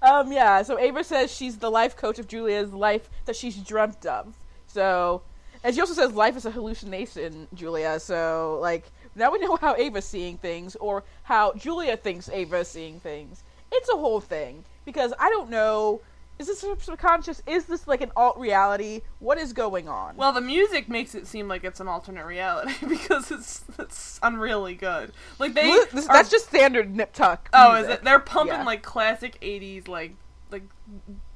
um, 0.01 0.31
yeah. 0.31 0.61
So 0.63 0.79
Ava 0.79 1.03
says 1.03 1.31
she's 1.35 1.57
the 1.57 1.69
life 1.69 1.95
coach 1.95 2.19
of 2.19 2.27
Julia's 2.27 2.73
life 2.73 3.09
that 3.25 3.35
she's 3.35 3.55
dreamt 3.57 4.05
of. 4.05 4.33
So, 4.67 5.21
and 5.63 5.73
she 5.75 5.81
also 5.81 5.93
says 5.93 6.13
life 6.13 6.37
is 6.37 6.45
a 6.45 6.51
hallucination, 6.51 7.47
Julia. 7.53 7.99
So, 7.99 8.59
like, 8.61 8.85
now 9.15 9.31
we 9.31 9.39
know 9.39 9.55
how 9.55 9.75
Ava's 9.75 10.05
seeing 10.05 10.37
things, 10.37 10.75
or 10.77 11.03
how 11.23 11.53
Julia 11.53 11.97
thinks 11.97 12.29
Ava's 12.29 12.67
seeing 12.67 12.99
things. 12.99 13.43
It's 13.71 13.89
a 13.89 13.97
whole 13.97 14.19
thing 14.21 14.63
because 14.85 15.13
I 15.19 15.29
don't 15.29 15.49
know. 15.49 16.01
Is 16.39 16.47
this 16.47 16.63
subconscious? 16.83 17.41
Is 17.45 17.65
this 17.65 17.85
like 17.87 17.99
an 18.01 18.11
alt 18.15 18.37
reality? 18.37 19.01
What 19.19 19.37
is 19.37 19.51
going 19.53 19.89
on? 19.89 20.15
Well, 20.15 20.31
the 20.31 20.39
music 20.41 20.87
makes 20.87 21.13
it 21.13 21.27
seem 21.27 21.49
like 21.49 21.65
it's 21.65 21.81
an 21.81 21.87
alternate 21.89 22.25
reality 22.25 22.73
because 22.87 23.29
it's 23.29 23.65
it's 23.77 24.19
unreally 24.23 24.79
good. 24.79 25.11
Like 25.37 25.53
they 25.53 25.67
Well, 25.67 25.85
this- 25.91 26.07
are- 26.07 26.13
that's 26.13 26.29
just 26.31 26.47
standard 26.47 26.95
nip 26.95 27.11
tuck. 27.13 27.49
oh, 27.53 27.75
is 27.75 27.89
it? 27.89 28.03
They're 28.05 28.19
pumping 28.19 28.55
Yeah. 28.59 28.63
like 28.63 28.81
classic 28.83 29.37
'80s 29.41 29.87
like 29.89 30.15
like 30.49 30.63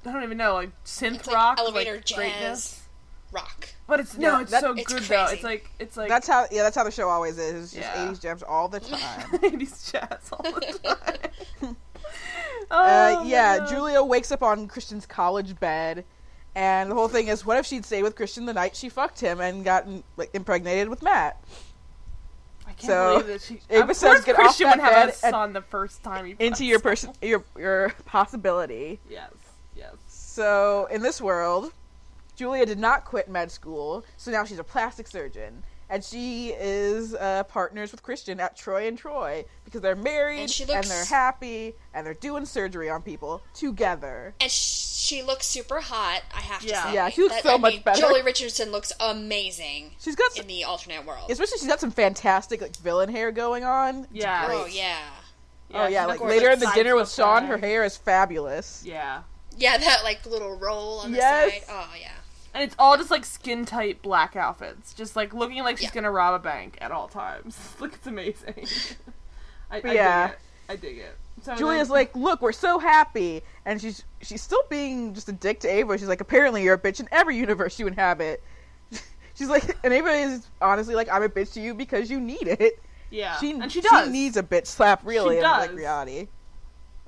I 0.05 0.11
don't 0.13 0.23
even 0.23 0.37
know 0.37 0.53
like 0.53 0.71
synth 0.85 1.15
It's 1.15 1.27
like 1.27 1.35
rock 1.35 1.59
elevator 1.59 1.95
like 1.95 2.05
jazz. 2.05 2.15
greatness. 2.17 2.79
Rock. 3.33 3.67
But 3.87 3.99
it's 3.99 4.17
no, 4.17 4.29
Yeah, 4.37 4.41
it's 4.43 4.51
that- 4.51 4.61
so 4.61 4.73
it's 4.73 4.93
good 4.93 5.03
though. 5.03 5.25
It's 5.31 5.43
like 5.43 5.69
it's 5.79 5.97
like 5.97 6.07
That's 6.07 6.27
how. 6.27 6.45
Yeah, 6.49 6.63
that's 6.63 6.75
how 6.77 6.83
the 6.85 6.91
show 6.91 7.09
always 7.09 7.37
is. 7.37 7.63
It's 7.65 7.73
just 7.73 7.95
Yeah. 7.95 8.07
80s 8.09 8.21
jams 8.21 8.43
all 8.43 8.69
the 8.69 8.79
time. 8.91 8.99
80s 9.31 9.91
jazz 9.91 10.29
all 10.31 10.43
the 10.51 10.95
time. 11.61 11.75
Uh, 12.71 13.17
Oh, 13.19 13.23
yeah, 13.25 13.57
no. 13.59 13.67
Julia 13.67 14.03
wakes 14.03 14.31
up 14.31 14.41
on 14.41 14.67
Christian's 14.67 15.05
college 15.05 15.59
bed, 15.59 16.05
and 16.55 16.89
the 16.89 16.95
whole 16.95 17.09
thing 17.09 17.27
is, 17.27 17.45
what 17.45 17.57
if 17.57 17.65
she'd 17.65 17.85
stayed 17.85 18.03
with 18.03 18.15
Christian 18.15 18.45
the 18.45 18.53
night 18.53 18.75
she 18.75 18.89
fucked 18.89 19.19
him 19.19 19.41
and 19.41 19.65
gotten 19.65 20.03
like 20.17 20.29
impregnated 20.33 20.87
with 20.87 21.03
Matt? 21.03 21.43
I 22.65 22.71
can't 22.71 22.81
so, 22.81 23.11
believe 23.19 23.27
that 23.27 23.41
she. 23.41 23.59
Ava 23.69 23.93
says 23.93 24.23
get 24.23 24.35
off 24.35 24.45
Christian 24.45 24.67
that 24.67 24.77
would 24.77 24.85
have 24.85 25.03
a 25.03 25.11
bed 25.11 25.15
son 25.15 25.53
the 25.53 25.61
first 25.61 26.03
time 26.03 26.25
he 26.25 26.35
Into 26.39 26.65
your 26.65 26.79
person, 26.79 27.11
your 27.21 27.43
your 27.57 27.93
possibility. 28.05 28.99
Yes, 29.09 29.33
yes. 29.75 29.93
So 30.07 30.87
in 30.89 31.01
this 31.01 31.21
world, 31.21 31.73
Julia 32.35 32.65
did 32.65 32.79
not 32.79 33.05
quit 33.05 33.29
med 33.29 33.51
school, 33.51 34.05
so 34.17 34.31
now 34.31 34.45
she's 34.45 34.59
a 34.59 34.63
plastic 34.63 35.07
surgeon. 35.07 35.63
And 35.93 36.03
she 36.03 36.49
is 36.49 37.13
uh, 37.13 37.43
partners 37.43 37.91
with 37.91 38.01
Christian 38.01 38.39
at 38.39 38.57
Troy 38.57 38.87
and 38.87 38.97
Troy 38.97 39.45
because 39.63 39.81
they're 39.81 39.95
married 39.95 40.39
And 40.39 40.49
she 40.49 40.63
and 40.63 40.83
they're 40.85 41.05
happy 41.05 41.75
and 41.93 42.03
they're 42.03 42.15
doing 42.15 42.45
surgery 42.45 42.89
on 42.89 43.03
people 43.03 43.43
together. 43.53 44.33
And 44.41 44.49
she 44.49 45.21
looks 45.21 45.45
super 45.45 45.81
hot. 45.81 46.23
I 46.35 46.41
have 46.41 46.61
to 46.61 46.67
Yeah. 46.67 46.83
say. 46.85 46.93
Yeah, 46.95 47.09
she 47.09 47.21
looks 47.21 47.35
That- 47.35 47.43
so 47.43 47.53
I 47.53 47.57
much 47.57 47.73
mean, 47.73 47.81
better. 47.83 48.01
Joely 48.01 48.25
Richardson 48.25 48.71
looks 48.71 48.91
amazing 48.99 49.91
She's 49.99 50.15
got 50.15 50.35
in 50.35 50.47
the 50.47 50.63
alternate 50.63 51.05
world. 51.05 51.29
Especially 51.29 51.59
she's 51.59 51.67
got 51.67 51.79
some 51.79 51.91
fantastic 51.91 52.59
like 52.59 52.75
villain 52.77 53.09
hair 53.09 53.31
going 53.31 53.63
on. 53.63 54.05
It's 54.05 54.07
Yeah. 54.13 54.47
great. 54.47 54.57
Oh 54.57 54.65
yeah, 54.65 54.97
oh 55.75 55.85
yeah, 55.87 56.07
like 56.07 56.21
later 56.21 56.49
in 56.49 56.59
the 56.59 56.71
dinner 56.73 56.95
with 56.95 57.11
Sean, 57.11 57.45
her 57.45 57.57
hair 57.59 57.83
is 57.83 57.97
fabulous. 57.97 58.81
Yeah. 58.83 59.21
yeah. 59.55 59.77
That 59.77 60.03
like 60.03 60.25
little 60.25 60.57
roll 60.57 61.01
on 61.01 61.11
the 61.11 61.17
Yes. 61.19 61.51
side. 61.53 61.63
Oh 61.69 61.89
yeah. 62.01 62.09
And 62.53 62.61
it's 62.63 62.75
all 62.77 62.97
just 62.97 63.09
like 63.11 63.25
skin 63.25 63.65
tight 63.65 64.01
black 64.01 64.35
outfits, 64.35 64.93
just 64.93 65.15
like 65.15 65.33
looking 65.33 65.63
like 65.63 65.77
she's 65.77 65.85
Yeah. 65.87 65.95
gonna 65.95 66.11
rob 66.11 66.35
a 66.35 66.39
bank 66.43 66.77
at 66.81 66.91
all 66.91 67.07
times. 67.07 67.57
Look, 67.79 67.93
it's 67.95 68.05
amazing. 68.07 68.67
I, 69.71 69.77
I 69.83 69.93
Yeah. 69.93 70.27
dig 70.27 70.35
it. 70.35 70.39
I 70.69 70.75
dig 70.75 70.97
it. 70.99 71.17
So 71.41 71.55
Julia's 71.55 71.87
then- 71.87 71.95
like, 71.95 72.15
"Look, 72.15 72.41
we're 72.41 72.51
so 72.51 72.77
happy," 72.79 73.41
and 73.65 73.81
she's 73.81 74.03
she's 74.21 74.41
still 74.41 74.63
being 74.69 75.13
just 75.15 75.27
a 75.29 75.31
dick 75.33 75.59
to 75.61 75.67
Ava. 75.67 75.97
She's 75.97 76.07
like, 76.07 76.21
"Apparently, 76.21 76.61
you're 76.63 76.75
a 76.75 76.79
bitch 76.79 76.99
in 76.99 77.09
every 77.11 77.35
universe 77.35 77.79
you 77.79 77.87
inhabit." 77.87 78.41
She's 79.35 79.49
like, 79.49 79.75
and 79.83 79.91
Ava 79.91 80.09
is 80.11 80.47
honestly 80.61 80.93
like, 80.93 81.09
"I'm 81.11 81.23
a 81.23 81.29
bitch 81.29 81.53
to 81.53 81.59
you 81.59 81.73
because 81.73 82.09
you 82.11 82.19
need 82.21 82.47
it." 82.47 82.79
yeah, 83.09 83.35
She 83.39 83.51
and 83.51 83.71
she 83.71 83.81
does. 83.81 84.05
She 84.05 84.11
needs 84.11 84.37
a 84.37 84.43
bitch 84.43 84.67
slap, 84.67 85.01
really, 85.03 85.35
She 85.35 85.39
in 85.39 85.43
like 85.43 85.73
reality. 85.73 86.27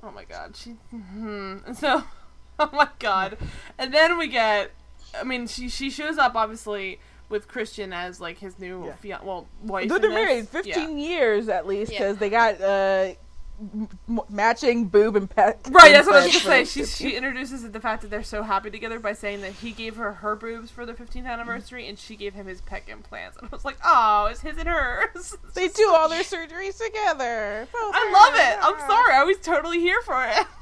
Oh 0.02 0.10
my 0.10 0.24
god, 0.24 0.56
she. 0.56 0.70
hmm 0.90 1.58
And 1.64 1.76
so, 1.78 2.02
oh 2.58 2.70
my 2.72 2.88
god, 2.98 3.38
and 3.78 3.94
then 3.94 4.18
we 4.18 4.26
get. 4.26 4.72
I 5.20 5.24
mean, 5.24 5.46
she 5.46 5.68
she 5.68 5.90
shows 5.90 6.18
up 6.18 6.34
obviously 6.34 6.98
with 7.28 7.48
Christian 7.48 7.92
as 7.92 8.20
like 8.20 8.38
his 8.38 8.58
new 8.58 8.86
Yeah. 8.86 8.92
fian- 8.96 9.24
well 9.24 9.48
wife. 9.62 9.88
They're 9.88 9.96
in 9.96 10.02
this. 10.02 10.12
married 10.12 10.48
Yeah. 10.66 10.74
15 10.74 10.98
years 10.98 11.48
at 11.48 11.66
least 11.66 11.92
Yeah. 11.92 11.98
because 11.98 12.18
they 12.18 12.30
got 12.30 12.60
uh, 12.60 13.14
m- 13.60 13.88
m- 14.08 14.20
matching 14.28 14.84
boob 14.86 15.16
and 15.16 15.28
pet. 15.28 15.58
Right, 15.70 15.90
that's 15.92 16.06
what 16.06 16.16
I 16.16 16.26
was 16.26 16.32
gonna 16.44 16.64
say. 16.64 16.64
She 16.84 16.84
she 16.84 17.16
introduces 17.16 17.68
the 17.68 17.80
fact 17.80 18.02
that 18.02 18.10
they're 18.12 18.22
so 18.22 18.42
happy 18.44 18.70
together 18.70 19.00
by 19.00 19.12
saying 19.12 19.40
that 19.40 19.52
he 19.54 19.72
gave 19.72 19.96
her 19.96 20.12
her 20.12 20.36
boobs 20.36 20.70
for 20.70 20.86
the 20.86 20.92
15th 20.94 21.26
anniversary 21.26 21.88
and 21.88 21.98
she 21.98 22.14
gave 22.16 22.34
him 22.34 22.46
his 22.46 22.60
pec 22.60 22.88
implants. 22.88 23.36
And 23.38 23.48
I 23.50 23.54
was 23.56 23.64
like, 23.64 23.78
oh, 23.84 24.26
it's 24.30 24.42
his 24.42 24.56
and 24.58 24.68
hers. 24.68 25.36
They 25.54 25.66
do 25.68 25.88
all 25.96 26.08
their 26.08 26.22
surgeries 26.22 26.78
together. 26.78 27.66
I 27.74 28.10
love 28.12 28.34
it. 28.36 28.58
I'm 28.62 28.88
sorry. 28.88 29.14
I 29.14 29.24
was 29.24 29.38
totally 29.38 29.80
here 29.80 30.00
for 30.02 30.22
it. 30.24 30.46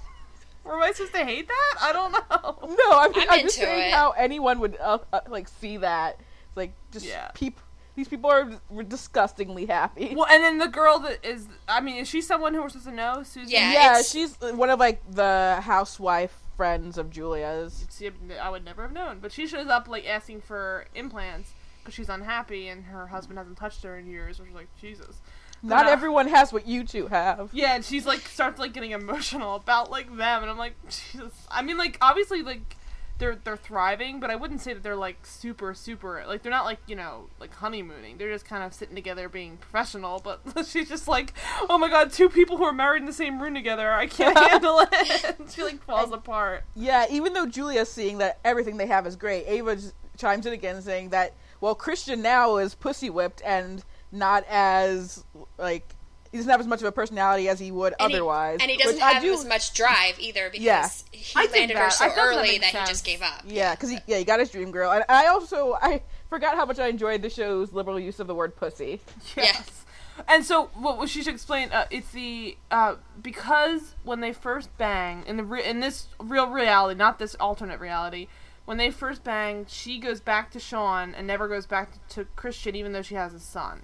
Or 0.64 0.74
am 0.76 0.82
I 0.82 0.92
supposed 0.92 1.12
to 1.14 1.24
hate 1.24 1.46
that? 1.48 1.74
I 1.82 1.92
don't 1.92 2.12
know. 2.12 2.76
No, 2.76 2.98
I'm, 2.98 3.14
I'm 3.14 3.30
I'm, 3.30 3.40
just 3.42 3.56
saying 3.56 3.88
it. 3.88 3.92
how 3.94 4.12
anyone 4.12 4.58
would 4.60 4.76
uh, 4.80 4.98
uh, 5.12 5.20
like 5.28 5.48
see 5.48 5.76
that. 5.78 6.18
It's 6.48 6.56
like 6.56 6.72
just 6.92 7.06
Yeah. 7.06 7.30
peop. 7.34 7.60
These 7.96 8.08
people 8.08 8.28
are 8.30 8.50
disgustingly 8.88 9.66
happy. 9.66 10.14
Well, 10.16 10.26
and 10.28 10.42
then 10.42 10.58
the 10.58 10.66
girl 10.68 10.98
that 11.00 11.24
is, 11.24 11.46
I 11.68 11.80
mean, 11.80 11.96
is 11.96 12.08
she 12.08 12.20
someone 12.22 12.52
who 12.54 12.60
we're 12.62 12.68
supposed 12.68 12.88
to 12.88 12.94
know? 12.94 13.22
Susan? 13.22 13.50
Yeah. 13.50 13.72
yeah, 13.72 13.90
it's- 13.92 14.10
she's 14.10 14.36
one 14.40 14.70
of 14.70 14.80
like 14.80 15.00
the 15.10 15.58
housewife 15.62 16.36
friends 16.56 16.98
of 16.98 17.10
Julia's. 17.10 17.86
See, 17.90 18.10
I 18.40 18.48
would 18.50 18.64
never 18.64 18.82
have 18.82 18.92
known. 18.92 19.18
But 19.20 19.30
she 19.32 19.46
shows 19.46 19.66
up, 19.68 19.86
like, 19.88 20.08
asking 20.08 20.40
for 20.40 20.86
implants 20.94 21.52
because 21.82 21.94
she's 21.94 22.08
unhappy 22.08 22.68
and 22.68 22.84
her 22.86 23.08
husband 23.08 23.38
hasn't 23.38 23.58
touched 23.58 23.82
her 23.84 23.96
in 23.98 24.06
years. 24.08 24.38
Which 24.40 24.48
is 24.48 24.54
like, 24.54 24.68
Jesus. 24.80 25.16
Not 25.64 25.86
uh, 25.86 25.90
everyone 25.90 26.28
has 26.28 26.52
what 26.52 26.66
you 26.66 26.84
two 26.84 27.06
have. 27.06 27.48
Yeah, 27.52 27.74
and 27.74 27.84
she's 27.84 28.04
like 28.04 28.20
starts 28.20 28.58
like 28.58 28.72
getting 28.72 28.90
emotional 28.90 29.56
about 29.56 29.90
like 29.90 30.08
them, 30.14 30.42
and 30.42 30.50
I'm 30.50 30.58
like, 30.58 30.74
Jesus. 30.84 31.32
I 31.50 31.62
mean, 31.62 31.78
like 31.78 31.96
obviously 32.00 32.42
like 32.42 32.76
they're 33.18 33.36
they're 33.36 33.56
thriving, 33.56 34.20
but 34.20 34.30
I 34.30 34.36
wouldn't 34.36 34.60
say 34.60 34.74
that 34.74 34.82
they're 34.82 34.96
like 34.96 35.24
super 35.24 35.72
super 35.72 36.22
like 36.26 36.42
they're 36.42 36.52
not 36.52 36.64
like 36.64 36.80
you 36.86 36.96
know 36.96 37.28
like 37.40 37.54
honeymooning. 37.54 38.18
They're 38.18 38.32
just 38.32 38.44
kind 38.44 38.62
of 38.62 38.74
sitting 38.74 38.94
together 38.94 39.28
being 39.28 39.56
professional. 39.56 40.20
But 40.22 40.40
she's 40.66 40.88
just 40.88 41.08
like, 41.08 41.32
oh 41.70 41.78
my 41.78 41.88
god, 41.88 42.12
two 42.12 42.28
people 42.28 42.56
who 42.58 42.64
are 42.64 42.72
married 42.72 43.00
in 43.00 43.06
the 43.06 43.12
same 43.12 43.40
room 43.40 43.54
together, 43.54 43.90
I 43.90 44.06
can't 44.06 44.36
handle 44.50 44.80
it. 44.80 45.36
she 45.50 45.62
like 45.62 45.82
falls 45.84 46.12
apart. 46.12 46.64
Yeah, 46.74 47.06
even 47.08 47.32
though 47.32 47.46
Julia's 47.46 47.90
seeing 47.90 48.18
that 48.18 48.38
everything 48.44 48.76
they 48.76 48.86
have 48.86 49.06
is 49.06 49.16
great, 49.16 49.46
Ava 49.46 49.78
chimes 50.18 50.44
in 50.46 50.52
again 50.52 50.82
saying 50.82 51.08
that 51.10 51.32
well, 51.60 51.74
Christian 51.74 52.20
now 52.20 52.56
is 52.56 52.74
pussy 52.74 53.08
whipped 53.08 53.40
and 53.42 53.84
not 54.14 54.44
as 54.48 55.22
like 55.58 55.86
he 56.32 56.38
doesn't 56.38 56.50
have 56.50 56.60
as 56.60 56.66
much 56.66 56.80
of 56.80 56.86
a 56.86 56.92
personality 56.92 57.48
as 57.48 57.60
he 57.60 57.70
would 57.70 57.94
And 58.00 58.10
he- 58.10 58.16
otherwise. 58.16 58.58
and 58.60 58.70
he 58.70 58.76
doesn't 58.76 58.98
have 59.00 59.22
do- 59.22 59.34
as 59.34 59.44
much 59.44 59.72
drive 59.74 60.18
either 60.18 60.50
because 60.50 60.64
Yeah. 60.64 60.88
he 61.12 61.32
I 61.36 61.42
think 61.46 61.70
landed 61.70 61.76
her 61.76 61.82
that- 61.84 61.92
so 61.92 62.04
I 62.04 62.08
thought 62.08 62.14
that 62.16 62.22
early 62.38 62.58
that, 62.58 62.74
he 62.74 62.78
just 62.86 63.04
gave 63.04 63.22
up. 63.22 63.42
Yeah, 63.44 63.74
because 63.74 63.90
he 63.90 63.98
yeah 64.06 64.18
he 64.18 64.24
got 64.24 64.40
his 64.40 64.50
dream 64.50 64.70
girl, 64.70 64.90
and 64.90 65.04
I 65.08 65.26
also 65.26 65.74
I 65.80 66.02
forgot 66.30 66.56
how 66.56 66.64
much 66.64 66.78
I 66.78 66.88
enjoyed 66.88 67.22
the 67.22 67.30
show's 67.30 67.72
liberal 67.72 68.00
use 68.00 68.18
of 68.20 68.26
the 68.26 68.34
word 68.34 68.56
pussy. 68.56 69.00
Yes. 69.36 69.82
And 70.28 70.44
so, 70.44 70.66
what 70.74 70.96
what 70.98 71.08
she 71.08 71.22
should 71.24 71.34
explain? 71.34 71.70
Uh, 71.72 71.86
it's 71.90 72.10
the 72.12 72.56
uh, 72.70 72.94
because 73.20 73.94
when 74.04 74.20
they 74.20 74.32
first 74.32 74.76
bang 74.78 75.24
in 75.26 75.36
the 75.36 75.42
re- 75.42 75.64
in 75.64 75.80
this 75.80 76.06
real 76.20 76.46
reality, 76.48 76.96
not 76.96 77.18
this 77.18 77.34
alternate 77.40 77.80
reality, 77.80 78.28
when 78.64 78.76
they 78.76 78.92
first 78.92 79.24
bang, 79.24 79.66
she 79.68 79.98
goes 79.98 80.20
back 80.20 80.52
to 80.52 80.60
Sean 80.60 81.14
and 81.16 81.26
never 81.26 81.48
goes 81.48 81.66
back 81.66 81.90
to 82.10 82.26
Christian, 82.36 82.76
even 82.76 82.92
though 82.92 83.02
she 83.02 83.16
has 83.16 83.34
a 83.34 83.40
son. 83.40 83.82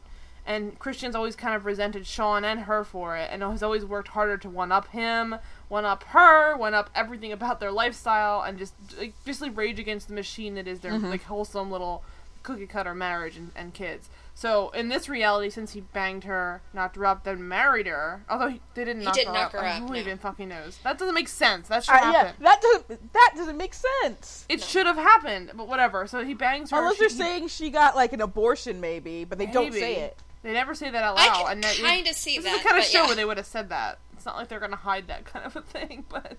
And 0.50 0.76
Christian's 0.80 1.14
always 1.14 1.36
kind 1.36 1.54
of 1.54 1.64
resented 1.64 2.04
Sean 2.08 2.44
and 2.44 2.62
her 2.62 2.82
for 2.82 3.16
it, 3.16 3.28
and 3.30 3.40
has 3.40 3.62
always 3.62 3.84
worked 3.84 4.08
harder 4.08 4.36
to 4.38 4.50
one 4.50 4.72
up 4.72 4.88
him, 4.88 5.36
one 5.68 5.84
up 5.84 6.02
her, 6.08 6.56
one 6.56 6.74
up 6.74 6.90
everything 6.92 7.30
about 7.30 7.60
their 7.60 7.70
lifestyle, 7.70 8.42
and 8.42 8.58
just 8.58 8.74
like, 8.98 9.14
basically 9.24 9.50
rage 9.50 9.78
against 9.78 10.08
the 10.08 10.14
machine 10.14 10.56
that 10.56 10.66
is 10.66 10.80
their 10.80 10.98
like 10.98 11.22
wholesome 11.22 11.70
little 11.70 12.02
cookie 12.42 12.66
cutter 12.66 12.96
marriage 12.96 13.36
and, 13.36 13.52
and 13.54 13.74
kids. 13.74 14.08
So 14.34 14.70
in 14.70 14.88
this 14.88 15.08
reality, 15.08 15.50
since 15.50 15.70
he 15.72 15.82
banged 15.82 16.24
her, 16.24 16.62
knocked 16.74 16.96
her 16.96 17.06
up, 17.06 17.22
then 17.22 17.46
married 17.46 17.86
her, 17.86 18.24
although 18.28 18.48
he, 18.48 18.60
they 18.74 18.84
didn't 18.84 19.04
knock 19.04 19.14
did 19.14 19.28
her 19.28 19.32
knock 19.32 19.54
up, 19.54 19.60
her 19.60 19.64
up, 19.64 19.82
who 19.82 19.88
no. 19.90 19.94
even 20.00 20.18
fucking 20.18 20.48
knows? 20.48 20.78
That 20.82 20.98
doesn't 20.98 21.14
make 21.14 21.28
sense. 21.28 21.68
That 21.68 21.84
should 21.84 21.94
Uh, 21.94 21.98
happen. 21.98 22.34
yeah, 22.40 22.44
that 22.44 22.60
doesn't 22.60 23.12
that 23.12 23.32
doesn't 23.36 23.56
make 23.56 23.74
sense. 23.74 24.46
It 24.48 24.62
should 24.64 24.86
have 24.86 24.96
happened, 24.96 25.52
but 25.54 25.68
whatever. 25.68 26.08
So 26.08 26.24
he 26.24 26.34
bangs 26.34 26.72
her. 26.72 26.78
Unless 26.78 26.94
she- 26.94 27.00
they're 27.02 27.08
he- 27.10 27.14
saying 27.14 27.48
she 27.48 27.70
got 27.70 27.94
like 27.94 28.12
an 28.12 28.20
abortion, 28.20 28.80
maybe, 28.80 29.24
but 29.24 29.38
they 29.38 29.46
don't 29.46 29.72
say 29.72 29.94
it. 29.96 30.18
They 30.42 30.52
never 30.52 30.74
say 30.74 30.90
that 30.90 31.02
out 31.02 31.18
I 31.18 31.26
can 31.28 31.52
and 31.52 31.64
that- 31.64 31.76
kind 31.76 32.06
of 32.06 32.14
see 32.14 32.36
this 32.38 32.44
that. 32.44 32.52
is 32.56 32.62
the 32.62 32.68
kind 32.68 32.78
of 32.78 32.84
but 32.84 32.90
show 32.90 33.00
yeah. 33.02 33.06
where 33.06 33.16
they 33.16 33.24
would 33.24 33.36
have 33.36 33.46
said 33.46 33.68
that. 33.70 33.98
It's 34.14 34.24
not 34.26 34.36
like 34.36 34.48
they're 34.48 34.60
gonna 34.60 34.76
hide 34.76 35.08
that 35.08 35.24
kind 35.32 35.44
of 35.46 35.56
a 35.56 35.62
thing, 35.62 36.04
but 36.08 36.36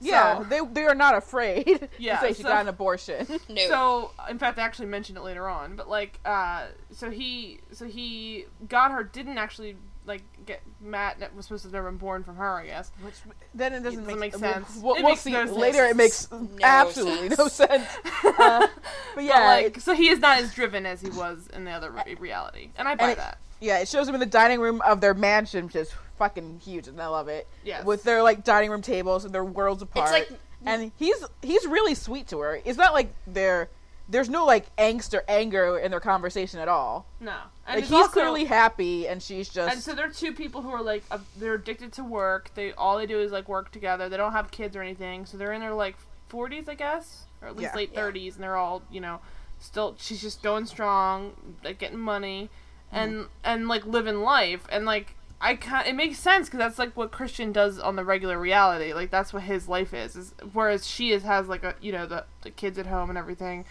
Yeah, 0.00 0.38
So- 0.38 0.44
they 0.44 0.60
they 0.72 0.84
are 0.86 0.94
not 0.94 1.16
afraid 1.16 1.88
Yeah, 1.98 2.16
to 2.16 2.20
say 2.28 2.32
she 2.34 2.42
so- 2.42 2.48
got 2.48 2.62
an 2.62 2.68
abortion. 2.68 3.26
no. 3.48 3.66
So, 3.68 4.10
in 4.28 4.38
fact, 4.38 4.58
I 4.58 4.62
actually 4.62 4.86
mentioned 4.86 5.18
it 5.18 5.22
later 5.22 5.48
on, 5.48 5.76
but 5.76 5.88
like, 5.88 6.18
uh, 6.24 6.66
so 6.92 7.10
he, 7.10 7.60
so 7.72 7.86
he 7.86 8.46
got 8.68 8.90
her, 8.92 9.02
didn't 9.04 9.38
actually 9.38 9.76
like 10.06 10.22
get 10.46 10.60
Matt 10.80 11.20
that 11.20 11.34
was 11.34 11.46
supposed 11.46 11.62
to 11.62 11.68
have 11.68 11.72
never 11.72 11.88
been 11.90 11.98
born 11.98 12.22
from 12.24 12.36
her. 12.36 12.58
I 12.58 12.66
guess. 12.66 12.90
Which 13.02 13.14
then 13.54 13.72
it 13.72 13.82
doesn't, 13.82 14.04
doesn't 14.04 14.06
make, 14.06 14.18
make 14.18 14.32
we'll- 14.32 14.52
sense. 14.52 14.76
We'll, 14.82 14.94
It 14.96 15.02
we'll 15.02 15.10
makes 15.12 15.20
see 15.22 15.32
no 15.32 15.46
sense. 15.46 15.56
later. 15.56 15.84
It 15.86 15.96
makes 15.96 16.30
No 16.30 16.48
absolutely 16.62 17.30
no 17.36 17.48
sense. 17.48 17.86
Uh, 18.36 18.66
but 19.14 19.22
yeah, 19.24 19.32
But, 19.38 19.62
like, 19.64 19.80
so 19.80 19.94
he 19.94 20.08
is 20.08 20.18
not 20.18 20.38
as 20.38 20.52
driven 20.52 20.84
as 20.86 21.00
he 21.00 21.08
was 21.10 21.46
in 21.54 21.64
the 21.64 21.70
other 21.70 21.90
re- 21.90 22.16
reality, 22.18 22.70
and 22.76 22.88
I 22.88 22.94
buy 22.96 23.04
And 23.04 23.12
it- 23.12 23.18
that. 23.18 23.38
yeah, 23.60 23.78
it 23.78 23.86
shows 23.88 24.08
him 24.08 24.14
in 24.14 24.20
the 24.20 24.26
dining 24.26 24.60
room 24.60 24.80
of 24.82 25.00
their 25.00 25.14
mansion, 25.14 25.66
which 25.66 25.76
is 25.76 25.92
fucking 26.18 26.60
huge, 26.64 26.88
and 26.88 27.00
I 27.00 27.06
love 27.06 27.28
it. 27.28 27.46
Yeah, 27.64 27.82
with 27.84 28.02
their 28.02 28.22
like 28.22 28.42
dining 28.44 28.70
room 28.70 28.82
tables 28.82 29.24
and 29.24 29.32
they're 29.32 29.44
worlds 29.44 29.82
apart. 29.82 30.10
like- 30.10 30.30
and 30.66 30.90
he's 30.98 31.22
he's 31.42 31.64
really 31.66 31.94
sweet 31.94 32.26
to 32.28 32.40
her. 32.40 32.58
It's 32.64 32.78
not 32.78 32.92
like 32.94 33.12
they're 33.26 33.68
there's 34.08 34.28
no 34.28 34.44
like 34.44 34.74
angst 34.76 35.14
or 35.14 35.24
anger 35.28 35.78
in 35.78 35.90
their 35.90 36.00
conversation 36.00 36.60
at 36.60 36.68
all. 36.68 37.06
No, 37.20 37.32
and 37.66 37.76
Like 37.76 37.84
he's 37.84 37.92
also- 37.92 38.10
clearly 38.12 38.44
happy, 38.44 39.08
and 39.08 39.22
she's 39.22 39.48
just 39.48 39.72
And 39.72 39.82
so 39.82 39.94
they're 39.94 40.10
two 40.10 40.32
people 40.32 40.62
who 40.62 40.70
are 40.70 40.82
like 40.82 41.04
uh, 41.10 41.18
they're 41.36 41.54
addicted 41.54 41.92
to 41.94 42.04
work. 42.04 42.50
They 42.54 42.72
all 42.72 42.98
they 42.98 43.06
do 43.06 43.18
is 43.18 43.32
like 43.32 43.48
work 43.48 43.70
together. 43.72 44.08
They 44.08 44.16
don't 44.16 44.32
have 44.32 44.50
kids 44.50 44.76
or 44.76 44.82
anything. 44.82 45.24
So 45.26 45.36
they're 45.38 45.52
in 45.52 45.60
their 45.60 45.72
like 45.74 45.96
40s, 46.30 46.68
I 46.68 46.74
guess, 46.74 47.24
or 47.40 47.48
at 47.48 47.56
least 47.56 47.70
Yeah. 47.72 47.76
late 47.76 47.90
Yeah. 47.94 48.00
30s, 48.00 48.34
and 48.34 48.42
they're 48.44 48.56
all 48.56 48.82
you 48.90 49.00
know 49.00 49.20
still. 49.58 49.94
She's 49.98 50.20
just 50.20 50.42
going 50.42 50.66
strong, 50.66 51.56
like 51.64 51.78
getting 51.78 51.98
money, 51.98 52.50
and 52.92 53.26
and 53.42 53.68
like 53.68 53.86
living 53.86 54.20
life. 54.20 54.66
And 54.70 54.84
like 54.84 55.16
I 55.40 55.56
can 55.56 55.86
it 55.86 55.94
makes 55.94 56.18
sense 56.18 56.46
because 56.48 56.58
that's 56.58 56.78
like 56.78 56.94
what 56.96 57.10
Christian 57.10 57.52
does 57.52 57.78
on 57.78 57.96
the 57.96 58.04
regular 58.04 58.38
reality. 58.38 58.92
Like 58.92 59.10
that's 59.10 59.32
what 59.32 59.44
his 59.44 59.66
life 59.68 59.94
is. 59.94 60.14
Is 60.16 60.34
whereas 60.52 60.86
she 60.86 61.10
is 61.12 61.22
has 61.22 61.48
like 61.48 61.64
a 61.64 61.74
you 61.80 61.92
know 61.92 62.04
the 62.06 62.24
the 62.42 62.50
kids 62.50 62.78
at 62.78 62.86
home 62.86 63.08
and 63.08 63.18
everything, 63.18 63.64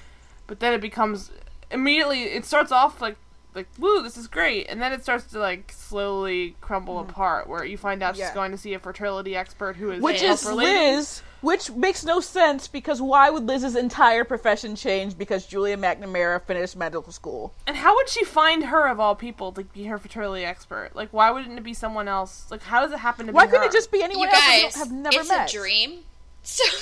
but 0.47 0.59
then 0.59 0.73
it 0.73 0.81
becomes 0.81 1.31
immediately 1.71 2.23
it 2.23 2.45
starts 2.45 2.71
off 2.71 3.01
like 3.01 3.15
like 3.55 3.67
woo 3.77 4.01
this 4.01 4.17
is 4.17 4.27
great 4.27 4.65
and 4.67 4.81
then 4.81 4.91
it 4.91 5.03
starts 5.03 5.25
to 5.25 5.37
like 5.39 5.71
slowly 5.71 6.55
crumble 6.59 6.99
apart 6.99 7.47
where 7.47 7.63
you 7.63 7.77
find 7.77 8.01
out 8.01 8.15
she's 8.15 8.25
Mm-hmm. 8.25 8.33
Going 8.35 8.51
to 8.51 8.57
see 8.57 8.73
a 8.73 8.79
fertility 8.79 9.35
expert 9.35 9.75
who 9.75 9.91
is 9.91 10.01
which 10.01 10.23
is 10.23 10.41
helper. 10.41 10.55
Liz, 10.57 11.21
which 11.41 11.69
makes 11.71 12.03
no 12.03 12.19
sense 12.19 12.67
because 12.67 12.99
why 12.99 13.29
would 13.29 13.43
Liz's 13.45 13.75
entire 13.75 14.23
profession 14.23 14.75
change 14.75 15.15
because 15.17 15.45
Julia 15.45 15.77
McNamara 15.77 16.41
finished 16.41 16.75
medical 16.75 17.11
school? 17.13 17.53
and 17.67 17.75
how 17.77 17.93
would 17.95 18.09
she 18.09 18.23
find 18.23 18.65
her 18.65 18.87
of 18.87 18.99
all 18.99 19.13
people 19.13 19.51
to 19.51 19.63
be 19.65 19.83
her 19.85 19.99
fertility 19.99 20.43
expert 20.45 20.89
like 20.95 21.09
why 21.13 21.29
wouldn't 21.29 21.55
it 21.57 21.63
be 21.63 21.75
someone 21.75 22.07
else 22.07 22.47
like 22.49 22.63
how 22.63 22.81
does 22.81 22.91
it 22.91 22.97
happen 22.99 23.27
to 23.27 23.33
Why 23.33 23.45
be 23.45 23.51
couldn't 23.51 23.65
her? 23.65 23.69
it 23.69 23.73
just 23.73 23.91
be 23.91 24.01
anyone 24.01 24.27
you 24.27 24.33
else 24.33 24.43
that 24.43 24.61
guys, 24.63 24.73
don't 24.73 24.79
have 24.87 24.91
never 24.91 25.15
met? 25.17 25.21
it's 25.21 25.29
met? 25.29 25.49
a 25.53 25.57
dream. 25.57 25.99
So 26.41 26.63
Is 26.65 26.73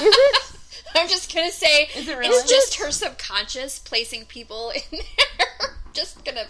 it? 0.00 0.52
I'm 1.02 1.08
just 1.08 1.34
gonna 1.34 1.50
say 1.50 1.88
Is 1.96 2.08
it 2.08 2.16
really? 2.18 2.28
it's 2.34 2.48
just 2.48 2.76
her 2.76 2.90
subconscious 2.90 3.78
placing 3.78 4.24
people 4.26 4.70
in 4.74 4.82
there. 4.90 5.68
just 5.92 6.24
gonna 6.24 6.44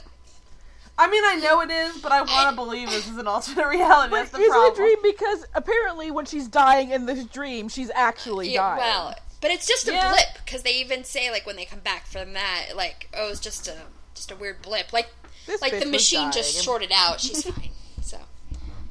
I 0.98 1.08
mean 1.10 1.22
I 1.24 1.36
know 1.36 1.60
it 1.60 1.70
is 1.70 1.98
but 1.98 2.12
I 2.12 2.22
want 2.22 2.50
to 2.50 2.56
believe 2.56 2.90
this 2.90 3.08
is 3.08 3.16
an 3.18 3.26
alternate 3.26 3.66
reality 3.68 4.10
But 4.10 4.16
that's 4.16 4.28
is 4.28 4.32
the 4.38 4.42
it 4.42 4.48
problem 4.50 4.72
a 4.72 4.76
dream? 4.76 4.96
Because 5.02 5.46
apparently, 5.54 6.10
when 6.10 6.24
she's 6.24 6.48
dying 6.48 6.90
in 6.90 7.06
this 7.06 7.24
dream, 7.26 7.68
she's 7.68 7.90
actually 7.94 8.52
yeah, 8.54 8.62
dying. 8.62 8.78
well, 8.78 9.14
but 9.42 9.50
it's 9.50 9.66
just 9.66 9.88
a 9.88 9.92
Yeah. 9.92 10.10
blip 10.10 10.44
because 10.44 10.62
they 10.62 10.72
even 10.74 11.04
say 11.04 11.30
like 11.30 11.46
when 11.46 11.56
they 11.56 11.64
come 11.66 11.80
back 11.80 12.06
from 12.06 12.32
that, 12.32 12.68
like 12.74 13.08
oh, 13.16 13.28
it's 13.30 13.40
just 13.40 13.68
a 13.68 13.76
just 14.14 14.30
a 14.30 14.36
weird 14.36 14.62
blip. 14.62 14.92
Like 14.92 15.10
This 15.46 15.60
like 15.60 15.72
bitch 15.74 15.80
the 15.80 15.84
was 15.86 15.92
machine 15.92 16.32
just 16.32 16.54
dying. 16.54 16.64
shorted 16.64 16.92
out. 16.94 17.20
She's 17.20 17.42
fine. 17.50 17.70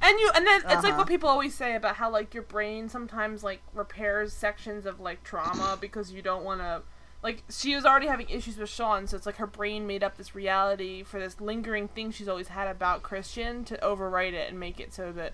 And 0.08 0.20
you 0.20 0.32
and 0.36 0.46
then 0.46 0.58
it's 0.62 0.66
like 0.66 0.84
Uh-huh. 0.86 0.98
what 1.00 1.08
people 1.08 1.28
always 1.30 1.56
say 1.56 1.76
about 1.76 1.96
how 1.96 2.10
like 2.12 2.34
your 2.34 2.44
brain 2.44 2.90
sometimes 2.90 3.44
like 3.44 3.62
repairs 3.74 4.34
sections 4.34 4.86
of 4.86 5.00
like 5.00 5.24
trauma 5.24 5.78
because 5.82 6.12
you 6.12 6.22
don't 6.22 6.44
want 6.44 6.62
to 6.62 6.84
like 7.24 7.42
she 7.50 7.74
was 7.76 7.86
already 7.86 8.06
having 8.06 8.30
issues 8.30 8.58
with 8.58 8.70
Sean, 8.70 9.08
so 9.08 9.18
it's 9.18 9.26
like 9.26 9.38
her 9.38 9.48
brain 9.48 9.88
made 9.88 10.04
up 10.04 10.16
this 10.16 10.36
reality 10.36 11.02
for 11.02 11.20
this 11.20 11.42
lingering 11.42 11.88
thing 11.88 12.12
she's 12.12 12.28
always 12.28 12.50
had 12.50 12.68
about 12.68 13.02
Christian 13.02 13.64
to 13.66 13.78
overwrite 13.78 14.34
it 14.34 14.48
and 14.50 14.60
make 14.60 14.80
it 14.80 14.94
so 14.94 15.12
that 15.14 15.34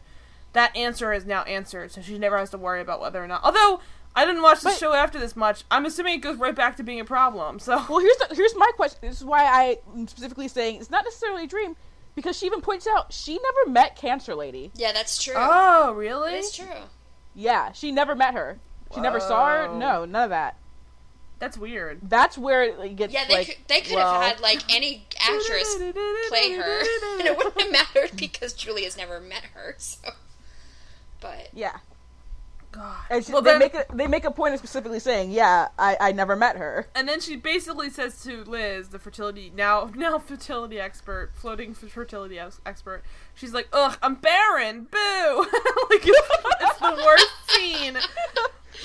that 0.53 0.73
answer 0.75 1.11
is 1.11 1.25
now 1.25 1.43
answered, 1.43 1.91
so 1.91 2.01
she 2.01 2.17
never 2.17 2.37
has 2.37 2.49
to 2.51 2.57
worry 2.57 2.79
about 2.81 3.01
whether 3.01 3.21
or 3.21 3.27
not. 3.27 3.41
Although 3.43 3.81
I 4.15 4.25
didn't 4.25 4.41
watch 4.41 4.59
the 4.61 4.69
But- 4.69 4.77
show 4.77 4.93
after 4.93 5.19
this 5.19 5.35
much, 5.35 5.63
I'm 5.69 5.85
assuming 5.85 6.15
it 6.15 6.21
goes 6.21 6.37
right 6.37 6.55
back 6.55 6.77
to 6.77 6.83
being 6.83 6.99
a 7.01 7.05
problem. 7.05 7.59
So 7.59 7.75
Well, 7.89 7.99
here's 7.99 8.17
the, 8.17 8.35
here's 8.35 8.55
my 8.55 8.69
question. 8.77 8.99
This 9.01 9.19
is 9.19 9.25
why 9.25 9.77
I'm 9.93 10.07
specifically 10.07 10.47
saying 10.47 10.79
it's 10.79 10.89
not 10.91 11.03
necessarily 11.03 11.43
a 11.43 11.47
dream, 11.47 11.75
because 12.15 12.37
she 12.37 12.45
even 12.45 12.61
points 12.61 12.87
out 12.87 13.13
she 13.13 13.33
never 13.33 13.71
met 13.71 13.95
Cancer 13.95 14.35
Lady. 14.35 14.71
yeah, 14.75 14.91
that's 14.91 15.21
true. 15.21 15.33
oh 15.37 15.93
really? 15.93 16.33
It's 16.33 16.55
true. 16.55 16.65
Yeah, 17.33 17.71
she 17.71 17.91
never 17.91 18.15
met 18.15 18.33
her. 18.33 18.59
She 18.93 18.99
never 18.99 19.19
saw 19.21 19.47
her. 19.47 19.67
No, 19.77 20.03
none 20.03 20.23
of 20.25 20.29
that. 20.31 20.57
That's 21.39 21.57
weird. 21.57 22.01
That's 22.03 22.37
where 22.37 22.63
it 22.63 22.95
gets 22.97 23.13
Yeah, 23.13 23.25
they 23.27 23.33
like 23.33 23.47
could 23.47 23.55
they 23.67 23.81
could 23.81 23.95
well, 23.95 24.21
have 24.21 24.33
had 24.33 24.41
like 24.41 24.61
any 24.73 25.07
actress 25.19 25.75
play 26.27 26.53
her, 26.53 26.79
and 27.17 27.27
it 27.27 27.35
wouldn't 27.37 27.59
have 27.59 27.71
mattered 27.95 28.11
because 28.17 28.53
Julia's 28.53 28.95
never 28.97 29.19
met 29.19 29.43
her. 29.55 29.73
So, 29.77 30.09
but 31.19 31.49
Yeah, 31.53 31.77
God. 32.71 32.95
and 33.09 33.25
she, 33.25 33.31
Well, 33.33 33.41
they 33.41 33.51
then- 33.51 33.59
make 33.59 33.73
a, 33.73 33.85
they 33.93 34.07
make 34.07 34.23
a 34.25 34.31
point 34.31 34.53
of 34.53 34.59
specifically 34.59 34.99
saying, 34.99 35.31
"Yeah, 35.31 35.67
I, 35.77 35.97
I 35.99 36.11
never 36.11 36.35
met 36.35 36.55
her." 36.57 36.87
And 36.95 37.07
then 37.07 37.19
she 37.19 37.35
basically 37.35 37.89
says 37.89 38.21
to 38.23 38.43
Liz, 38.45 38.89
the 38.89 38.99
fertility 38.99 39.51
now 39.55 39.91
now 39.95 40.17
fertility 40.19 40.79
expert, 40.79 41.31
floating 41.35 41.73
fertility 41.73 42.39
ex- 42.39 42.61
expert, 42.65 43.03
she's 43.33 43.53
like, 43.53 43.67
"Ugh, 43.73 43.97
I'm 44.01 44.15
barren, 44.15 44.87
boo!" 44.89 45.37
like 45.89 46.05
it's, 46.07 46.29
it's 46.61 46.79
the 46.79 47.03
worst 47.05 47.31
scene. 47.49 47.97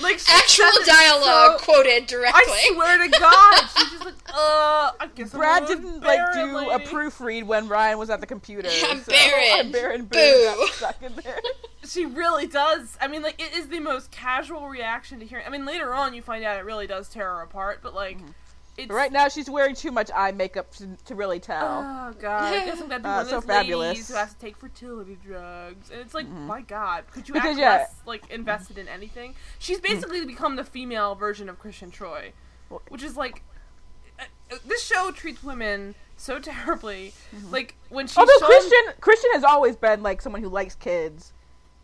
Like 0.01 0.19
she 0.19 0.31
actual 0.31 0.65
says 0.83 0.87
dialogue 0.87 1.59
so- 1.59 1.65
quoted 1.65 2.07
directly. 2.07 2.41
I 2.53 2.71
swear 2.73 2.97
to 3.03 3.19
God, 3.19 3.59
she's 3.75 3.91
just 3.91 4.05
like, 4.05 4.13
"Uh, 4.29 4.91
I 4.99 5.09
guess 5.15 5.33
I'm 5.33 5.39
Brad 5.39 5.65
didn't 5.67 6.01
like 6.01 6.19
barren 6.33 6.65
do 6.65 6.69
a 6.71 6.79
proofread 6.79 7.45
when 7.45 7.67
Ryan 7.67 7.97
was 7.97 8.09
at 8.09 8.19
the 8.21 8.27
computer. 8.27 8.69
I'm 8.85 9.01
so, 9.01 9.11
barren. 9.11 9.59
I'm 9.59 9.71
barren. 9.71 10.05
Boo. 10.05 10.17
Boo. 10.55 10.67
stuck 10.73 11.01
in 11.01 11.13
there. 11.23 11.39
She 11.87 12.05
really 12.05 12.47
does. 12.47 12.97
I 12.99 13.07
mean, 13.07 13.21
like 13.21 13.41
it 13.41 13.53
is 13.57 13.69
the 13.69 13.79
most 13.79 14.11
casual 14.11 14.67
reaction 14.67 15.19
to 15.21 15.25
hearing. 15.25 15.45
I 15.47 15.49
mean, 15.49 15.63
later 15.65 15.93
on 15.93 16.13
you 16.13 16.21
find 16.21 16.43
out 16.43 16.57
it 16.57 16.65
really 16.65 16.85
does 16.85 17.07
tear 17.07 17.35
her 17.35 17.41
apart, 17.41 17.79
but 17.81 17.95
like, 17.95 18.17
it's 18.77 18.91
right 18.91 19.11
now, 19.11 19.27
she's 19.27 19.49
wearing 19.49 19.73
too 19.75 19.91
much 19.91 20.09
eye 20.15 20.31
makeup 20.31 20.71
to, 20.75 20.87
to 21.05 21.15
really 21.15 21.39
tell. 21.39 21.83
Oh 21.85 22.13
god, 22.19 22.53
I 22.53 22.65
guess 22.65 22.79
I'm 22.81 22.87
gonna 22.87 22.99
be 23.03 23.05
Uh, 23.09 23.13
one 23.15 23.21
of 23.21 23.27
so 23.29 23.35
those 23.37 23.45
fabulous. 23.45 23.87
ladies 23.89 24.07
who 24.09 24.13
has 24.15 24.33
to 24.33 24.39
take 24.39 24.57
fertility 24.57 25.17
drugs, 25.25 25.89
and 25.91 25.99
it's 26.01 26.13
like, 26.13 26.27
my 26.27 26.61
god, 26.61 27.05
could 27.11 27.27
you 27.27 27.33
Because, 27.33 27.51
act 27.51 27.59
yeah. 27.59 27.69
less 27.77 27.95
like 28.05 28.29
invested 28.29 28.77
in 28.77 28.87
anything? 28.87 29.33
She's 29.59 29.79
basically 29.79 30.25
become 30.25 30.55
the 30.55 30.63
female 30.63 31.15
version 31.15 31.49
of 31.49 31.57
Christian 31.59 31.89
Troy, 31.91 32.33
which 32.89 33.03
is 33.03 33.17
like, 33.17 33.43
uh, 34.19 34.23
uh, 34.51 34.57
this 34.65 34.83
show 34.83 35.11
treats 35.11 35.43
women 35.43 35.95
so 36.15 36.39
terribly. 36.39 37.13
Like 37.51 37.75
when 37.89 38.07
she's 38.07 38.17
Although 38.17 38.31
shown- 38.39 38.49
Christian 38.49 38.93
Christian 39.01 39.31
has 39.33 39.43
always 39.43 39.75
been 39.75 40.03
like 40.03 40.21
someone 40.21 40.41
who 40.41 40.49
likes 40.49 40.75
kids. 40.75 41.33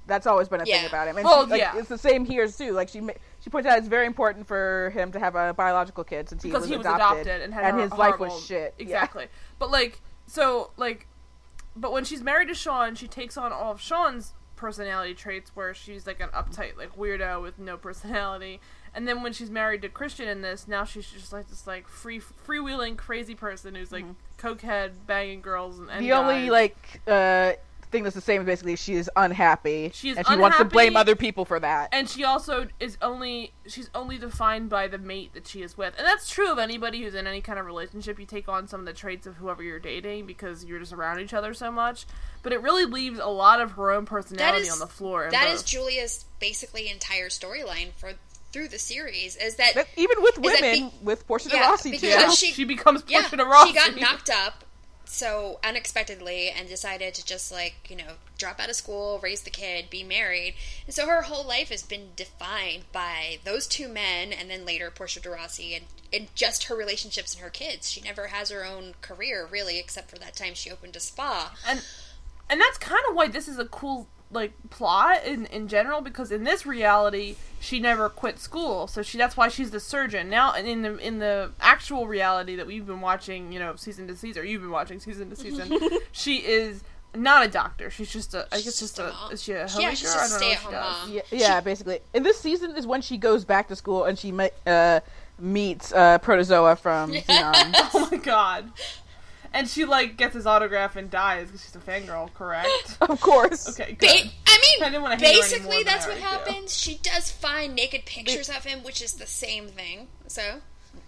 That's 0.06 0.28
always 0.28 0.50
been 0.50 0.60
a 0.60 0.66
thing 0.66 0.86
about 0.86 1.08
him. 1.08 1.16
And 1.16 1.24
Well, 1.24 1.46
she, 1.46 1.52
like, 1.52 1.62
yeah. 1.62 1.78
it's 1.78 1.88
the 1.88 1.98
same 1.98 2.26
here 2.26 2.46
too. 2.50 2.74
Like 2.74 2.90
she 2.90 3.00
ma- 3.00 3.14
she 3.44 3.50
points 3.50 3.68
out 3.68 3.78
it's 3.78 3.90
very 3.90 4.06
important 4.06 4.48
for 4.48 4.92
him 4.96 5.12
to 5.12 5.20
have 5.20 5.36
a 5.36 5.54
biological 5.54 6.06
kid 6.06 6.30
since 6.30 6.44
he 6.44 6.52
was 6.52 6.66
he 6.66 6.78
was 6.78 6.86
adopted, 6.86 7.28
adopted 7.28 7.42
and 7.42 7.54
had 7.54 7.66
and 7.66 7.80
a 7.80 7.84
his 7.84 7.92
life 7.92 8.18
was 8.18 8.46
shit. 8.46 8.74
Yeah. 8.78 8.84
Exactly. 8.84 9.28
But 9.60 9.70
like, 9.70 10.00
so 10.28 10.72
like, 10.78 11.08
but 11.76 11.92
when 11.92 12.06
she's 12.06 12.22
married 12.22 12.48
to 12.48 12.54
Sean, 12.54 12.96
she 12.96 13.08
takes 13.08 13.36
on 13.36 13.52
all 13.52 13.74
of 13.74 13.82
Sean's 13.82 14.34
personality 14.56 15.14
traits, 15.14 15.52
where 15.56 15.74
she's 15.74 16.08
like 16.08 16.22
an 16.22 16.30
uptight, 16.30 16.78
like 16.78 16.96
weirdo 16.96 17.42
with 17.42 17.60
no 17.60 17.76
personality. 17.76 18.62
And 18.96 19.08
then 19.08 19.24
when 19.24 19.34
she's 19.34 19.50
married 19.50 19.82
to 19.82 19.90
Christian 19.90 20.30
in 20.30 20.42
this, 20.42 20.66
now 20.66 20.86
she's 20.86 21.10
just 21.10 21.34
like 21.34 21.50
this 21.50 21.68
like 21.68 21.90
free 21.90 22.22
freewheeling 22.22 22.96
crazy 22.96 23.36
person 23.36 23.76
who's 23.76 23.92
like 23.92 24.06
cokehead, 24.38 24.92
banging 25.06 25.42
girls 25.42 25.80
and, 25.80 25.90
and 25.90 26.06
Mm-hmm. 26.06 26.08
The 26.08 26.12
only 26.14 26.50
like 26.50 27.02
uh 27.08 27.54
thing 27.94 28.04
that's 28.04 28.16
the 28.16 28.22
same 28.22 28.42
is 28.42 28.46
basically 28.46 28.76
she 28.76 28.96
is 28.96 29.10
unhappy. 29.16 29.92
She 29.94 30.10
is 30.10 30.18
and 30.18 30.28
she 30.28 30.36
wants 30.36 30.58
to 30.58 30.66
blame 30.66 30.98
other 30.98 31.16
people 31.16 31.46
for 31.46 31.60
that. 31.62 31.90
and 31.94 32.10
she 32.10 32.26
also 32.26 32.68
is 32.82 32.98
only 33.02 33.54
she's 33.68 33.90
only 33.96 34.18
defined 34.18 34.70
by 34.70 34.88
the 34.90 34.98
mate 34.98 35.34
that 35.34 35.48
she 35.48 35.62
is 35.62 35.78
with 35.78 35.94
and 35.98 36.06
that's 36.06 36.30
true 36.30 36.52
of 36.52 36.60
anybody 36.60 37.02
who's 37.02 37.16
in 37.16 37.26
any 37.28 37.40
kind 37.40 37.58
of 37.58 37.66
relationship 37.66 38.20
you 38.20 38.26
take 38.26 38.50
on 38.50 38.68
some 38.68 38.82
of 38.82 38.86
the 38.86 38.92
traits 38.94 39.26
of 39.26 39.36
whoever 39.38 39.64
you're 39.64 39.80
dating 39.80 40.26
because 40.26 40.66
you're 40.66 40.80
just 40.80 40.92
around 40.92 41.20
each 41.22 41.34
other 41.34 41.54
so 41.54 41.72
much 41.72 42.06
but 42.42 42.52
it 42.52 42.62
really 42.62 42.84
leaves 42.86 43.20
a 43.20 43.26
lot 43.28 43.62
of 43.62 43.72
her 43.74 43.92
own 43.92 44.06
personality 44.06 44.68
is- 44.68 44.74
on 44.74 44.80
the 44.80 44.88
floor 44.88 45.26
in 45.26 45.32
That 45.32 45.46
both. 45.46 45.54
is 45.56 45.64
Julia's 45.64 46.26
basically 46.40 46.90
entire 46.90 47.30
storyline 47.30 47.94
for 47.96 48.12
through 48.52 48.68
the 48.68 48.78
series. 48.78 49.36
Is 49.38 49.56
that 49.56 49.72
But 49.74 49.88
even 49.98 50.22
with 50.22 50.38
women, 50.38 50.62
be- 50.90 50.92
with 51.02 51.26
Portia 51.26 51.50
de 51.50 51.56
Yeah, 51.56 51.70
Rossi 51.72 51.98
too. 51.98 52.30
she- 52.36 52.52
she, 52.52 52.64
becomes 52.66 53.04
yeah, 53.08 53.22
Portia 53.22 53.38
de 53.38 53.46
Rossi. 53.46 53.70
she 53.70 53.74
got 53.76 53.96
knocked 54.00 54.30
up 54.30 54.64
so 55.14 55.60
unexpectedly 55.64 56.50
and 56.50 56.68
decided 56.68 57.14
to 57.14 57.26
just 57.26 57.52
like 57.52 57.76
you 57.90 57.96
know 57.96 58.14
drop 58.38 58.60
out 58.60 58.70
of 58.70 58.76
school, 58.76 59.20
raise 59.22 59.42
the 59.42 59.50
kid, 59.50 59.90
be 59.90 60.04
married, 60.04 60.56
and 60.86 60.94
so 60.94 61.08
her 61.08 61.24
whole 61.24 61.46
life 61.46 61.70
has 61.70 61.84
been 61.84 62.10
defined 62.16 62.84
by 62.92 63.38
those 63.44 63.68
two 63.68 63.88
men, 63.88 64.34
and 64.34 64.50
then 64.50 64.66
later 64.66 64.92
Portia 64.92 65.20
de 65.20 65.30
Rossi, 65.30 65.76
and 65.76 65.86
and 66.12 66.36
just 66.36 66.66
her 66.66 66.76
relationships 66.76 67.34
and 67.34 67.44
her 67.44 67.50
kids. 67.50 67.90
She 67.90 68.02
never 68.02 68.28
has 68.28 68.50
her 68.50 68.66
own 68.66 68.96
career 69.02 69.48
really, 69.50 69.80
except 69.80 70.10
for 70.10 70.18
that 70.18 70.36
time 70.36 70.54
she 70.56 70.72
opened 70.72 70.96
a 70.96 71.00
spa. 71.00 71.54
and 71.68 71.86
and 72.50 72.60
that's 72.60 72.78
kind 72.78 73.02
of 73.10 73.16
why 73.16 73.28
this 73.28 73.48
is 73.48 73.60
a 73.60 73.66
cool 73.66 74.08
like 74.32 74.54
plot 74.72 75.24
in 75.26 75.46
in 75.48 75.68
general 75.68 76.02
because 76.02 76.32
in 76.32 76.44
this 76.44 76.66
reality 76.66 77.36
she 77.64 77.80
never 77.80 78.10
quit 78.10 78.38
school 78.40 78.88
so 78.88 79.02
she 79.02 79.18
that's 79.18 79.38
why 79.38 79.48
she's 79.48 79.72
the 79.72 79.80
surgeon 79.80 80.30
now 80.30 80.54
in 80.54 80.82
the 80.82 80.98
in 80.98 81.20
the 81.20 81.50
actual 81.62 82.06
reality 82.08 82.56
that 82.58 82.68
we've 82.68 82.86
been 82.86 83.00
watching 83.00 83.52
you 83.54 83.60
know 83.60 83.74
season 83.78 84.06
to 84.08 84.16
season 84.16 84.42
or 84.42 84.46
you've 84.46 84.62
been 84.62 84.70
watching 84.70 85.00
season 85.00 85.30
to 85.30 85.36
season 85.36 85.72
she 86.12 86.38
is 86.38 86.84
not 87.16 87.46
a 87.46 87.48
doctor. 87.48 87.92
She's 87.92 88.12
just 88.12 88.34
a. 88.34 88.48
I 88.52 88.60
guess 88.60 88.80
just 88.80 88.98
a. 88.98 89.04
mom. 89.04 89.32
Is 89.32 89.44
she 89.44 89.52
a 89.52 89.58
Yeah, 89.58 89.68
homemaker? 89.68 89.96
she's 89.98 90.16
a 90.16 90.18
I 90.18 90.22
don't 90.22 90.32
know 90.32 90.38
stay-at-home 90.38 90.74
mom. 90.74 91.12
Yeah, 91.12 91.22
yeah, 91.30 91.62
basically. 91.62 92.00
And 92.12 92.26
this 92.26 92.40
season 92.40 92.76
is 92.76 92.88
when 92.88 93.04
she 93.04 93.18
goes 93.20 93.46
back 93.46 93.68
to 93.68 93.76
school 93.76 94.06
and 94.06 94.18
she 94.18 94.32
me- 94.32 94.50
uh, 94.66 95.00
meets 95.38 95.94
uh, 95.94 96.18
Protozoa 96.18 96.76
from 96.76 97.12
Zenon. 97.14 97.76
Oh 97.94 98.08
my 98.12 98.18
god. 98.18 98.72
And 99.56 99.68
she 99.70 99.86
like 99.86 100.18
gets 100.18 100.34
his 100.34 100.48
autograph 100.48 100.96
and 100.96 101.12
dies 101.12 101.48
because 101.48 101.64
she's 101.64 101.76
a 101.76 101.80
fangirl, 101.80 102.34
correct? 102.34 102.98
of 103.02 103.22
course. 103.22 103.70
Okay, 103.70 103.96
Ba- 104.00 104.08
I 104.08 104.60
mean, 104.62 104.84
I 104.84 104.90
didn't 104.90 105.02
wanna 105.04 105.16
hate 105.18 105.28
her 105.28 105.42
basically, 105.42 105.84
that's 105.84 106.08
what 106.08 106.18
already 106.18 106.44
do. 106.46 106.52
happens. 106.52 106.76
She 106.78 106.98
does 107.04 107.30
find 107.30 107.76
naked 107.76 108.06
pictures 108.06 108.50
of 108.50 108.64
him, 108.64 108.84
which 108.84 109.02
is 109.02 109.14
the 109.14 109.28
same 109.28 109.68
thing. 109.68 110.08
So, 110.28 110.42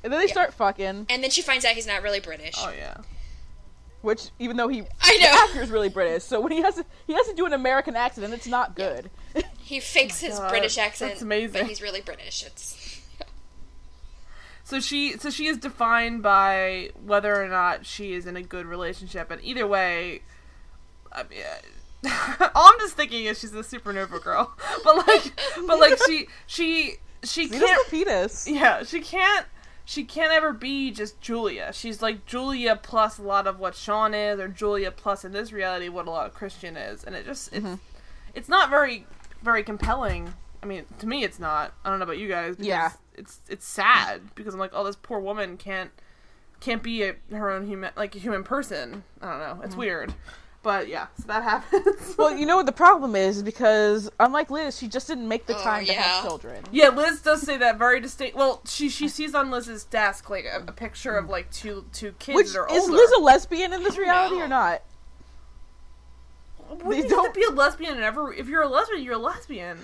And 0.03 0.13
then 0.13 0.19
they 0.19 0.27
Yeah. 0.27 0.31
start 0.33 0.53
fucking, 0.53 1.07
and 1.09 1.23
then 1.23 1.31
she 1.31 1.41
finds 1.41 1.65
out 1.65 1.73
he's 1.73 1.87
not 1.87 2.03
really 2.03 2.19
British. 2.19 2.53
Oh 2.59 2.71
yeah. 2.77 2.97
which 4.01 4.29
even 4.37 4.55
though 4.57 4.67
he 4.67 4.83
I 5.01 5.17
know. 5.17 5.47
actor 5.47 5.61
is 5.63 5.71
really 5.71 5.89
British, 5.89 6.23
so 6.23 6.39
when 6.39 6.51
he 6.51 6.61
has 6.61 6.75
to 6.75 6.85
he 7.07 7.13
has 7.13 7.25
to 7.27 7.33
do 7.33 7.47
an 7.47 7.53
American 7.53 7.95
accent, 7.95 8.25
and 8.25 8.33
it's 8.33 8.45
not 8.47 8.75
good. 8.75 9.09
He 9.57 9.79
fakes 9.79 10.23
oh 10.23 10.27
his 10.27 10.35
Oh 10.37 10.43
God, 10.43 10.49
British 10.49 10.77
accent, 10.77 11.11
that's 11.13 11.21
amazing. 11.23 11.61
but 11.61 11.67
he's 11.67 11.81
really 11.81 12.01
British. 12.01 12.43
It's 12.45 12.77
So 14.65 14.79
she 14.79 15.15
so 15.19 15.29
she 15.29 15.45
is 15.45 15.59
defined 15.59 16.23
by 16.23 16.89
whether 17.05 17.39
or 17.39 17.47
not 17.47 17.85
she 17.85 18.13
is 18.13 18.25
in 18.25 18.35
a 18.35 18.41
good 18.41 18.65
relationship, 18.65 19.29
and 19.29 19.39
either 19.43 19.67
way, 19.67 20.23
I 21.11 21.21
mean, 21.21 21.43
all 22.55 22.71
I'm 22.73 22.79
just 22.79 22.95
thinking 22.95 23.25
is 23.25 23.39
she's 23.39 23.53
a 23.53 23.57
supernova 23.57 24.21
girl, 24.23 24.57
but 24.83 25.07
like, 25.07 25.39
but 25.67 25.79
like 25.79 25.99
she 26.07 26.27
she 26.47 26.95
she 27.23 27.47
can't 27.47 27.87
Lapidus. 27.87 28.51
yeah 28.51 28.83
she 28.83 29.01
can't 29.01 29.45
she 29.85 30.03
can't 30.03 30.33
ever 30.33 30.51
be 30.51 30.89
just 30.89 31.21
Julia. 31.21 31.71
She's 31.71 32.01
like 32.01 32.25
Julia 32.25 32.75
plus 32.75 33.19
a 33.19 33.21
lot 33.21 33.45
of 33.45 33.59
what 33.59 33.75
Sean 33.75 34.15
is, 34.15 34.39
or 34.39 34.47
Julia 34.47 34.89
plus 34.89 35.23
in 35.23 35.31
this 35.31 35.51
reality 35.51 35.89
what 35.89 36.07
a 36.07 36.09
lot 36.09 36.25
of 36.25 36.33
Christian 36.33 36.75
is, 36.75 37.03
and 37.03 37.15
it 37.15 37.23
just 37.23 37.53
it's 37.53 37.63
mm-hmm. 37.63 37.75
it's 38.33 38.49
not 38.49 38.71
very 38.71 39.05
very 39.43 39.63
compelling. 39.63 40.33
I 40.63 40.65
mean, 40.65 40.85
to 40.97 41.05
me, 41.05 41.23
it's 41.23 41.39
not. 41.39 41.75
I 41.85 41.91
don't 41.91 41.99
know 41.99 42.03
about 42.05 42.17
you 42.17 42.27
guys. 42.27 42.55
Because 42.55 42.65
Yeah. 42.65 42.91
It's 43.17 43.39
it's 43.49 43.67
sad 43.67 44.21
because 44.35 44.53
I'm 44.53 44.59
like, 44.59 44.71
oh, 44.73 44.83
this 44.83 44.95
poor 44.95 45.19
woman 45.19 45.57
can't 45.57 45.91
can't 46.59 46.81
be 46.81 47.03
a, 47.03 47.15
her 47.31 47.49
own 47.51 47.67
human 47.67 47.91
like 47.95 48.15
a 48.15 48.19
human 48.19 48.43
person. 48.43 49.03
I 49.21 49.29
don't 49.29 49.39
know. 49.39 49.63
It's 49.63 49.75
mm. 49.75 49.79
weird, 49.79 50.13
but 50.63 50.87
yeah, 50.87 51.07
so 51.17 51.27
that 51.27 51.43
happens. 51.51 52.15
Well, 52.17 52.35
you 52.35 52.45
know 52.45 52.55
what 52.55 52.65
the 52.65 52.71
problem 52.71 53.15
is 53.15 53.43
because 53.43 54.09
unlike 54.19 54.49
Liz, 54.49 54.77
she 54.77 54.87
just 54.87 55.07
didn't 55.07 55.27
make 55.27 55.45
the 55.45 55.57
Oh, 55.57 55.63
time 55.63 55.85
to 55.85 55.93
have 55.93 56.23
children. 56.23 56.63
yeah, 56.71 56.89
Liz 56.89 57.21
does 57.21 57.41
say 57.41 57.57
that 57.57 57.77
very 57.77 57.99
distinct. 57.99 58.35
Well, 58.35 58.61
she 58.65 58.89
she 58.89 59.07
sees 59.09 59.35
on 59.35 59.51
Liz's 59.51 59.83
desk 59.83 60.29
like 60.29 60.45
a, 60.45 60.63
a 60.67 60.71
picture 60.71 61.15
of 61.17 61.29
like 61.29 61.51
two 61.51 61.85
two 61.93 62.13
kids 62.19 62.35
Which 62.35 62.53
that 62.53 62.59
are 62.59 62.67
is. 62.73 62.89
Liz 62.89 63.11
a 63.17 63.21
lesbian 63.21 63.73
in 63.73 63.83
this 63.83 63.97
reality 63.97 64.37
know. 64.37 64.45
or 64.45 64.47
not? 64.47 64.81
Wouldn't 66.69 66.89
they 66.89 66.97
you 66.97 67.09
don't- 67.09 67.33
to 67.33 67.39
be 67.39 67.45
a 67.45 67.51
lesbian 67.51 67.93
and 67.93 68.03
ever? 68.03 68.33
If 68.33 68.47
you're 68.47 68.63
a 68.63 68.67
lesbian, 68.67 69.03
you're 69.03 69.13
a 69.13 69.17
lesbian. 69.19 69.77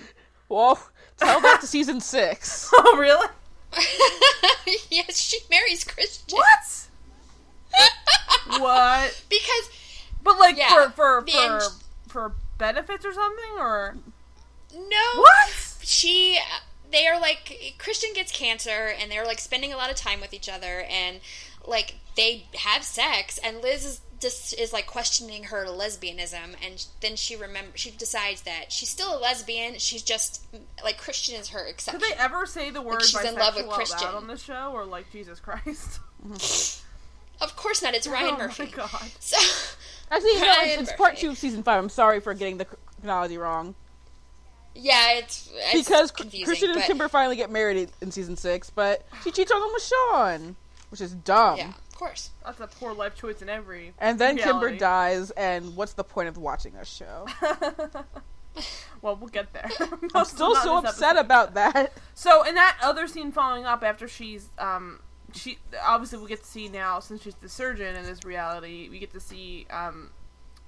Well, 0.48 0.78
tell 1.24 1.40
that 1.40 1.60
to 1.60 1.66
season 1.66 2.00
six. 2.00 2.70
Oh 2.74 2.96
really? 2.98 3.28
yes, 4.90 5.16
she 5.18 5.38
marries 5.50 5.84
Christian. 5.84 6.38
What? 6.38 6.88
what? 8.60 9.22
Because 9.28 9.70
But 10.22 10.38
like 10.38 10.56
Yeah, 10.56 10.90
for 10.90 10.90
for 10.90 11.26
for 11.26 11.40
eng- 11.40 11.70
for 12.08 12.32
benefits 12.58 13.04
or 13.04 13.12
something 13.12 13.58
or 13.58 13.96
no, 14.74 15.20
what? 15.20 15.76
she 15.82 16.38
they 16.90 17.06
are 17.06 17.18
like 17.20 17.74
Christian 17.78 18.10
gets 18.14 18.30
cancer 18.32 18.92
and 18.98 19.10
they're 19.10 19.24
like 19.24 19.38
spending 19.38 19.72
a 19.72 19.76
lot 19.76 19.90
of 19.90 19.96
time 19.96 20.20
with 20.20 20.32
each 20.34 20.48
other 20.48 20.82
and 20.90 21.20
like 21.66 21.96
they 22.16 22.46
have 22.56 22.82
sex 22.84 23.38
and 23.38 23.62
Liz 23.62 23.84
is 23.84 24.00
just 24.22 24.58
is 24.58 24.72
like 24.72 24.86
questioning 24.86 25.44
her 25.44 25.66
lesbianism 25.66 26.54
and 26.64 26.86
then 27.00 27.16
she 27.16 27.36
remember 27.36 27.70
she 27.76 27.90
decides 27.90 28.42
that 28.42 28.70
she's 28.72 28.88
still 28.88 29.16
a 29.16 29.20
lesbian 29.20 29.78
she's 29.78 30.02
just 30.02 30.50
mm, 30.52 30.60
like 30.82 30.96
Christian 30.96 31.38
is 31.40 31.50
her 31.50 31.66
exception 31.66 32.00
Did 32.00 32.08
exception 32.08 32.18
they 32.18 32.36
ever 32.36 32.46
say 32.46 32.70
the 32.70 32.80
word 32.80 33.02
she's 33.02 33.22
in 33.24 33.34
love 33.34 33.54
with 33.56 33.66
bisexual 33.66 33.70
out 33.70 33.74
Christian. 33.74 34.08
on 34.08 34.26
the 34.28 34.36
show 34.38 34.70
or 34.72 34.84
like 34.86 35.10
Jesus 35.12 35.40
Christ? 35.40 36.00
of 37.40 37.56
course 37.56 37.82
not 37.82 37.94
it's 37.94 38.06
oh 38.08 38.12
Ryan 38.12 38.34
oh 38.36 38.38
Murphy 38.38 38.64
my 38.64 38.70
god. 38.70 39.10
so 39.18 39.36
Actually, 40.10 40.34
no, 40.40 40.54
it's, 40.62 40.82
it's 40.82 40.92
part 40.92 41.16
two 41.16 41.30
of 41.30 41.38
season 41.38 41.62
five. 41.62 41.82
I'm 41.82 41.88
sorry 41.88 42.20
for 42.20 42.34
getting 42.34 42.58
the 42.58 42.66
chronology 43.00 43.38
wrong. 43.38 43.74
yeah 44.74 45.14
it's, 45.18 45.50
it's 45.54 45.88
because 45.88 46.10
Christian 46.10 46.70
and 46.70 46.78
but- 46.80 46.86
Kimber 46.86 47.08
finally 47.08 47.36
get 47.36 47.50
married 47.50 47.90
in 48.00 48.10
season 48.10 48.36
six, 48.36 48.70
but 48.70 49.06
she 49.24 49.30
cheats 49.30 49.50
on 49.50 49.60
them 49.60 49.70
with 49.72 49.82
Sean, 49.82 50.56
which 50.90 51.00
is 51.00 51.12
dumb. 51.12 51.56
yeah 51.58 51.68
of 51.68 51.91
course 52.02 52.30
That's 52.44 52.60
a 52.60 52.66
poor 52.66 52.92
life 52.94 53.14
choice 53.14 53.42
in 53.42 53.48
every 53.48 53.94
And 53.98 54.18
then 54.18 54.36
Kimber 54.36 54.76
dies, 54.76 55.30
and 55.32 55.76
what's 55.76 55.92
the 55.92 56.04
point 56.04 56.28
of 56.28 56.36
watching 56.38 56.74
a 56.76 56.84
show? 56.84 57.26
Well, 59.00 59.16
we'll 59.16 59.30
get 59.30 59.52
there. 59.52 59.68
I'm 60.14 60.24
still 60.26 60.54
so 60.56 60.76
upset 60.76 61.16
about 61.16 61.54
that. 61.54 61.92
So 62.14 62.42
in 62.44 62.54
that 62.54 62.76
other 62.82 63.06
scene 63.08 63.32
following 63.32 63.64
up 63.64 63.82
after 63.82 64.06
she's 64.06 64.48
um 64.58 65.00
she 65.32 65.58
obviously 65.82 66.18
we 66.18 66.28
get 66.28 66.40
to 66.42 66.48
see 66.48 66.68
now 66.68 67.00
since 67.00 67.22
she's 67.22 67.34
the 67.36 67.48
surgeon 67.48 67.96
in 67.96 68.04
this 68.04 68.24
reality 68.24 68.88
we 68.90 68.98
get 68.98 69.10
to 69.14 69.20
see 69.20 69.66
um 69.70 70.10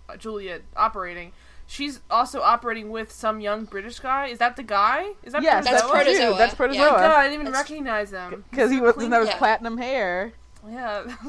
uh, 0.09 0.17
Julia 0.17 0.61
operating. 0.77 1.33
She's 1.67 2.01
also 2.11 2.41
operating 2.43 2.91
with 2.91 3.13
some 3.13 3.41
young 3.41 3.65
British 3.67 4.01
guy. 4.01 4.27
Is 4.29 4.39
that 4.39 4.57
the 4.57 4.63
guy? 4.63 5.13
Is 5.23 5.33
that 5.35 5.43
Yes, 5.43 5.65
That's 5.65 5.83
that's 5.83 5.91
Protozoa? 5.93 6.35
Protozoa. 6.37 6.57
Protozoa. 6.57 6.79
That's 6.91 7.01
Yeah. 7.03 7.09
God, 7.09 7.17
I 7.19 7.23
didn't 7.25 7.35
even 7.35 7.47
That's- 7.53 7.71
recognize 7.71 8.11
him 8.13 8.45
Because 8.51 8.71
he 8.71 8.81
was 8.81 8.95
clean- 8.95 9.11
doesn't 9.11 9.27
have 9.27 9.35
Yeah. 9.35 9.39
platinum 9.39 9.77
hair. 9.79 10.33
Yeah, 10.69 11.05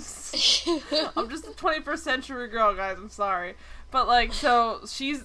I'm 1.15 1.29
just 1.29 1.45
a 1.45 1.51
21st 1.57 1.99
century 1.99 2.47
girl, 2.47 2.73
guys. 2.75 2.97
I'm 2.97 3.09
sorry, 3.09 3.55
but 3.91 4.07
like, 4.07 4.33
so 4.33 4.81
she's 4.87 5.23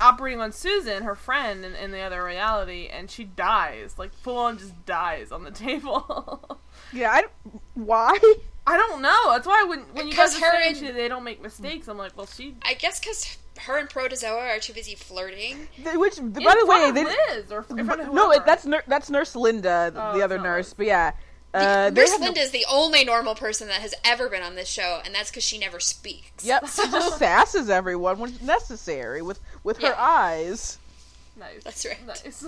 operating 0.00 0.40
on 0.40 0.50
Susan, 0.52 1.02
her 1.02 1.14
friend, 1.14 1.64
in, 1.64 1.74
in 1.74 1.90
the 1.90 2.00
other 2.00 2.24
reality, 2.24 2.88
and 2.90 3.10
she 3.10 3.24
dies, 3.24 3.96
like 3.98 4.14
full 4.14 4.38
on, 4.38 4.58
just 4.58 4.86
dies 4.86 5.30
on 5.30 5.44
the 5.44 5.50
table. 5.66 6.58
Yeah, 6.92 7.10
I, 7.12 7.24
why? 7.74 8.18
I 8.66 8.76
don't 8.76 9.02
know. 9.02 9.32
That's 9.32 9.46
why 9.46 9.64
when 9.64 9.80
when 9.92 10.06
you 10.08 10.14
guys 10.14 10.34
Because 10.34 10.42
are 10.42 10.56
her 10.56 10.72
saying 10.72 10.86
and- 10.86 10.96
they 10.96 11.08
don't 11.08 11.24
make 11.24 11.42
mistakes, 11.42 11.86
I'm 11.88 11.98
like, 11.98 12.16
well, 12.16 12.26
she. 12.26 12.54
I 12.62 12.74
guess 12.74 12.98
because 13.00 13.36
her 13.60 13.76
and 13.78 13.90
Protozoa 13.90 14.38
are 14.38 14.58
too 14.58 14.72
busy 14.72 14.94
flirting. 14.94 15.68
They- 15.84 15.96
Which, 15.98 16.16
by 16.16 16.22
in 16.22 16.32
the 16.32 16.40
front 16.42 16.68
way, 16.68 16.88
of 16.88 16.94
they 16.94 17.04
Liz 17.04 17.52
or 17.52 17.66
in 17.76 17.84
front 17.84 18.00
of 18.00 18.12
no, 18.14 18.30
it, 18.32 18.46
that's 18.46 18.64
nur- 18.64 18.84
that's 18.86 19.10
Nurse 19.10 19.36
Linda, 19.36 19.92
Oh, 19.94 20.12
the 20.12 20.16
it's 20.18 20.24
other 20.24 20.38
nurse. 20.38 20.68
Liz. 20.68 20.74
But 20.74 20.86
yeah, 20.86 21.12
uh, 21.54 21.90
they 21.90 22.00
Nurse 22.02 22.10
have 22.12 22.20
no- 22.20 22.26
Linda 22.26 22.40
is 22.40 22.50
the 22.52 22.66
only 22.70 23.04
normal 23.04 23.34
person 23.34 23.68
that 23.68 23.80
has 23.80 23.94
ever 24.04 24.28
been 24.28 24.42
on 24.42 24.54
this 24.54 24.68
show, 24.68 25.00
and 25.04 25.14
that's 25.14 25.30
because 25.30 25.44
she 25.44 25.58
never 25.58 25.80
speaks. 25.80 26.44
Yep, 26.44 26.66
she 26.68 26.82
just 26.90 27.18
sasses 27.20 27.68
everyone 27.70 28.18
when 28.18 28.34
necessary 28.42 29.22
with 29.22 29.40
with 29.64 29.78
her 29.78 29.88
Yeah. 29.88 29.94
eyes. 29.98 30.78
nice. 31.36 31.62
That's 31.64 31.86
right. 31.86 32.06
Nice. 32.06 32.44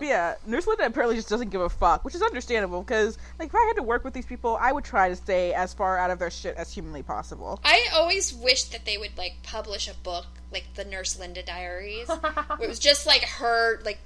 Yeah, 0.00 0.34
Nurse 0.46 0.66
Linda 0.66 0.86
apparently 0.86 1.16
just 1.16 1.28
doesn't 1.28 1.50
give 1.50 1.60
a 1.60 1.68
fuck, 1.68 2.04
which 2.04 2.14
is 2.14 2.22
understandable 2.22 2.82
because 2.82 3.18
like 3.38 3.48
if 3.48 3.54
I 3.54 3.64
had 3.66 3.76
to 3.76 3.82
work 3.82 4.04
with 4.04 4.14
these 4.14 4.26
people, 4.26 4.56
I 4.60 4.72
would 4.72 4.84
try 4.84 5.08
to 5.10 5.16
stay 5.16 5.52
as 5.52 5.72
far 5.74 5.98
out 5.98 6.10
of 6.10 6.18
their 6.18 6.30
shit 6.30 6.56
as 6.56 6.72
humanly 6.72 7.02
possible. 7.02 7.60
I 7.64 7.86
always 7.94 8.32
wish 8.34 8.64
that 8.64 8.84
they 8.86 8.96
would 8.98 9.16
like 9.18 9.34
publish 9.42 9.86
a 9.88 9.94
book 9.94 10.26
like 10.52 10.64
the 10.74 10.84
Nurse 10.84 11.18
Linda 11.18 11.42
Diaries, 11.42 12.08
where 12.08 12.62
it 12.62 12.68
was 12.68 12.78
just 12.78 13.06
like 13.06 13.22
her 13.22 13.80
like 13.84 13.98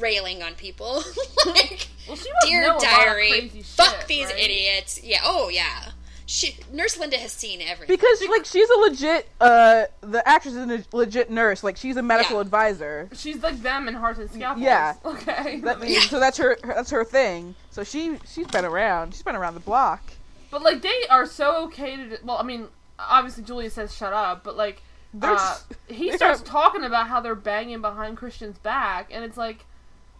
railing 0.00 0.42
on 0.42 0.54
people, 0.54 1.02
like 1.46 1.88
well, 2.08 2.16
she 2.16 2.30
must 2.32 2.44
know 2.44 2.48
dear 2.48 2.64
a 2.64 2.66
lot 2.68 2.76
of 2.76 2.82
diary, 2.82 3.28
crazy 3.30 3.62
fuck 3.62 3.96
shit, 4.00 4.08
these 4.08 4.26
right? 4.26 4.38
idiots. 4.38 5.02
Yeah, 5.02 5.20
oh 5.24 5.48
yeah. 5.48 5.90
She 6.24 6.56
Nurse 6.72 6.98
Linda 6.98 7.18
has 7.18 7.32
seen 7.32 7.60
everything. 7.60 7.94
Because 7.94 8.22
like 8.28 8.44
she's 8.46 8.68
a 8.70 8.78
legit, 8.78 9.28
uh, 9.40 9.84
the 10.00 10.26
actress 10.26 10.54
is 10.54 10.66
a 10.66 10.96
legit 10.96 11.30
nurse. 11.30 11.62
Like 11.62 11.76
she's 11.76 11.96
a 11.96 12.02
medical 12.02 12.36
Yeah. 12.36 12.40
advisor. 12.42 13.08
She's 13.12 13.42
like 13.42 13.60
them 13.60 13.86
in 13.88 13.94
Hearts 13.94 14.18
and 14.18 14.30
Scalpels. 14.30 14.62
Yeah. 14.64 14.94
Okay. 15.04 15.60
That, 15.60 15.82
So 16.08 16.18
that's 16.20 16.38
her, 16.38 16.56
her. 16.62 16.74
That's 16.74 16.90
her 16.90 17.04
thing. 17.04 17.54
So 17.70 17.84
she 17.84 18.18
she's 18.32 18.46
been 18.46 18.64
around. 18.64 19.12
She's 19.14 19.22
been 19.22 19.36
around 19.36 19.54
the 19.54 19.60
block. 19.60 20.02
But 20.50 20.62
like 20.62 20.80
they 20.80 21.06
are 21.10 21.26
so 21.26 21.64
okay 21.64 21.96
to. 21.96 22.18
Well, 22.24 22.38
I 22.38 22.44
mean, 22.44 22.68
obviously 22.98 23.42
Julia 23.44 23.68
says 23.68 23.94
shut 23.94 24.12
up, 24.14 24.42
but 24.44 24.56
like 24.56 24.80
uh, 25.20 25.58
he 25.88 26.12
starts 26.12 26.40
talking 26.40 26.84
about 26.84 27.08
how 27.08 27.20
they're 27.20 27.34
banging 27.34 27.82
behind 27.82 28.16
Christian's 28.16 28.56
back, 28.58 29.10
and 29.12 29.24
it's 29.24 29.36
like, 29.36 29.66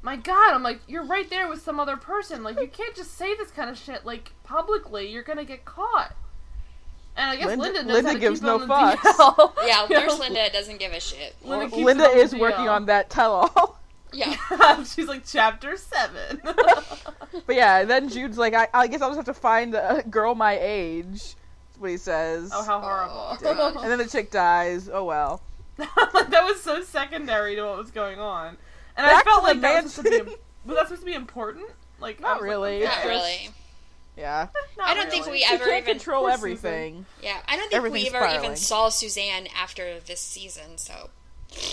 my 0.03 0.17
God, 0.17 0.53
I'm 0.55 0.63
like, 0.63 0.81
you're 0.89 1.05
right 1.05 1.29
there 1.31 1.49
with 1.49 1.63
some 1.63 1.79
other 1.81 1.97
person. 1.97 2.43
Like 2.43 2.61
you 2.61 2.69
can't 2.69 2.95
just 2.95 3.17
say 3.17 3.35
this 3.37 3.51
kind 3.51 3.71
of 3.71 3.79
shit 3.79 4.05
like 4.05 4.33
publicly. 4.45 5.09
You're 5.09 5.23
gonna 5.23 5.45
get 5.45 5.65
caught. 5.65 6.15
And 7.17 7.31
I 7.31 7.37
guess 7.37 7.47
Linda- 7.47 7.65
Linda, 7.65 7.83
knows 7.85 7.95
Linda 7.95 8.09
how 8.09 8.15
to 8.15 8.21
gives 8.21 8.41
keep 8.41 8.47
no 8.47 8.59
it 8.63 8.69
fucks. 8.69 9.53
Yeah, 9.67 9.83
You 9.89 9.95
know? 9.97 10.01
Nurse 10.07 10.19
Linda 10.19 10.51
doesn't 10.53 10.79
give 10.79 10.93
a 10.93 11.01
shit. 11.01 11.35
Linda 11.45 11.67
keeps 11.67 11.85
Linda 11.85 12.05
it 12.05 12.15
the 12.15 12.21
is 12.21 12.35
working 12.35 12.69
on 12.69 12.87
that 12.87 13.11
tell-all. 13.11 13.79
Yeah. 14.15 14.35
She's 14.85 15.09
like 15.09 15.25
chapter 15.27 15.75
seven. 15.77 16.41
But 17.47 17.57
yeah, 17.57 17.85
then 17.85 18.11
Jude's 18.11 18.37
like, 18.37 18.53
I, 18.53 18.69
I 18.75 18.87
guess 18.87 19.01
I'll 19.01 19.09
just 19.09 19.17
have 19.17 19.35
to 19.35 19.41
find 19.41 19.75
a 19.75 20.03
girl 20.11 20.35
my 20.35 20.59
age. 20.61 21.13
That's 21.13 21.79
what 21.79 21.91
he 21.91 21.97
says. 21.97 22.51
oh, 22.55 22.63
how 22.63 22.77
Oh, 22.77 22.81
horrible! 22.81 23.81
and 23.81 23.91
then 23.91 23.97
the 23.99 24.07
chick 24.07 24.31
dies. 24.31 24.91
Oh 24.93 25.05
well. 25.05 25.41
that 25.79 26.43
was 26.45 26.61
so 26.63 26.83
secondary 26.83 27.57
to 27.57 27.63
what 27.65 27.79
was 27.79 27.91
going 27.91 28.19
on, 28.21 28.59
and 28.97 29.07
Back 29.07 29.27
I 29.27 29.31
felt 29.31 29.43
like 29.45 29.61
that 29.61 29.85
was 29.85 29.93
supposed 29.95 30.19
to 30.19 30.25
be. 30.25 30.37
Was 30.67 30.77
that 30.77 30.87
supposed 30.87 31.03
to 31.03 31.07
be 31.07 31.15
important? 31.15 31.67
Like, 32.01 32.21
Not 32.21 32.37
was 32.37 32.43
like, 32.43 32.51
really. 32.51 32.77
okay. 32.77 32.85
Not 32.85 33.05
really. 33.07 33.51
Yeah. 34.17 34.49
Not 34.79 34.89
I 34.91 34.95
don't 34.95 35.11
think 35.11 35.27
we 35.27 35.45
ever 35.49 35.65
can't 35.65 35.83
even. 35.85 35.95
control 35.97 36.23
Poor 36.23 36.31
everything. 36.33 37.07
Yeah, 37.23 37.39
I 37.49 37.57
don't 37.57 37.71
think 37.71 37.83
we 37.83 37.89
Everything's 37.89 38.15
ever 38.15 38.27
even 38.45 38.57
saw 38.57 38.89
Suzanne 38.91 39.47
after 39.57 39.99
this 40.01 40.21
season. 40.21 40.77
So 40.77 41.11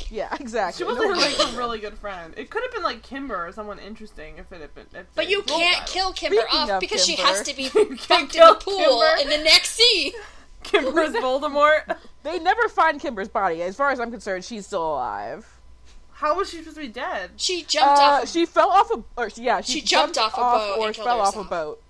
Yeah, 0.10 0.34
exactly. 0.40 0.78
She 0.78 0.84
wasn't 0.90 1.12
No- 1.12 1.18
like 1.20 1.54
a 1.54 1.58
really 1.58 1.80
good 1.80 1.98
friend. 1.98 2.34
It 2.38 2.50
could 2.50 2.64
have 2.64 2.72
been 2.72 2.84
like 2.84 3.04
Kimber 3.04 3.48
or 3.48 3.52
someone 3.52 3.78
interesting 3.80 4.38
if 4.38 4.52
it 4.54 4.62
had 4.62 4.74
been. 4.74 4.86
If 4.94 5.08
But 5.16 5.30
you 5.30 5.42
can't 5.42 5.86
kill 5.86 6.14
Kimber 6.14 6.38
Speaking 6.48 6.60
off 6.60 6.70
of 6.70 6.80
because 6.80 7.06
she 7.06 7.16
has 7.18 7.42
to 7.44 7.56
be 7.56 7.64
You 7.76 7.98
can't 7.98 8.00
fucked 8.02 8.36
in 8.36 8.42
the 8.42 8.56
pool 8.62 8.78
Kimber. 9.04 9.22
in 9.22 9.30
the 9.38 9.44
next 9.44 9.72
scene. 9.72 10.14
Kimber's 10.64 11.14
Voldemort. 11.16 11.98
They 12.24 12.40
never 12.40 12.68
find 12.70 13.00
Kimber's 13.02 13.30
body. 13.30 13.62
As 13.64 13.76
far 13.76 13.92
as 13.92 14.00
I'm 14.00 14.12
concerned, 14.12 14.44
she's 14.46 14.66
still 14.66 14.94
alive. 14.94 15.46
How 16.20 16.36
was 16.36 16.50
she 16.50 16.58
supposed 16.58 16.76
to 16.76 16.82
be 16.82 16.88
dead? 16.90 17.32
She 17.38 17.64
jumped 17.64 17.98
Uh, 18.00 18.04
off. 18.24 18.30
she 18.30 18.46
fell 18.46 18.70
off 18.72 18.92
a, 18.92 19.02
or 19.16 19.30
yeah, 19.36 19.62
she, 19.62 19.80
She 19.80 19.82
jumped 19.82 20.18
off 20.18 20.34
a 20.34 20.42
boat 20.42 20.78
or 20.80 20.88
and 20.88 20.96
killed 20.96 21.08
fell 21.08 21.22
off 21.22 21.38
a 21.38 21.44
boat. 21.46 21.82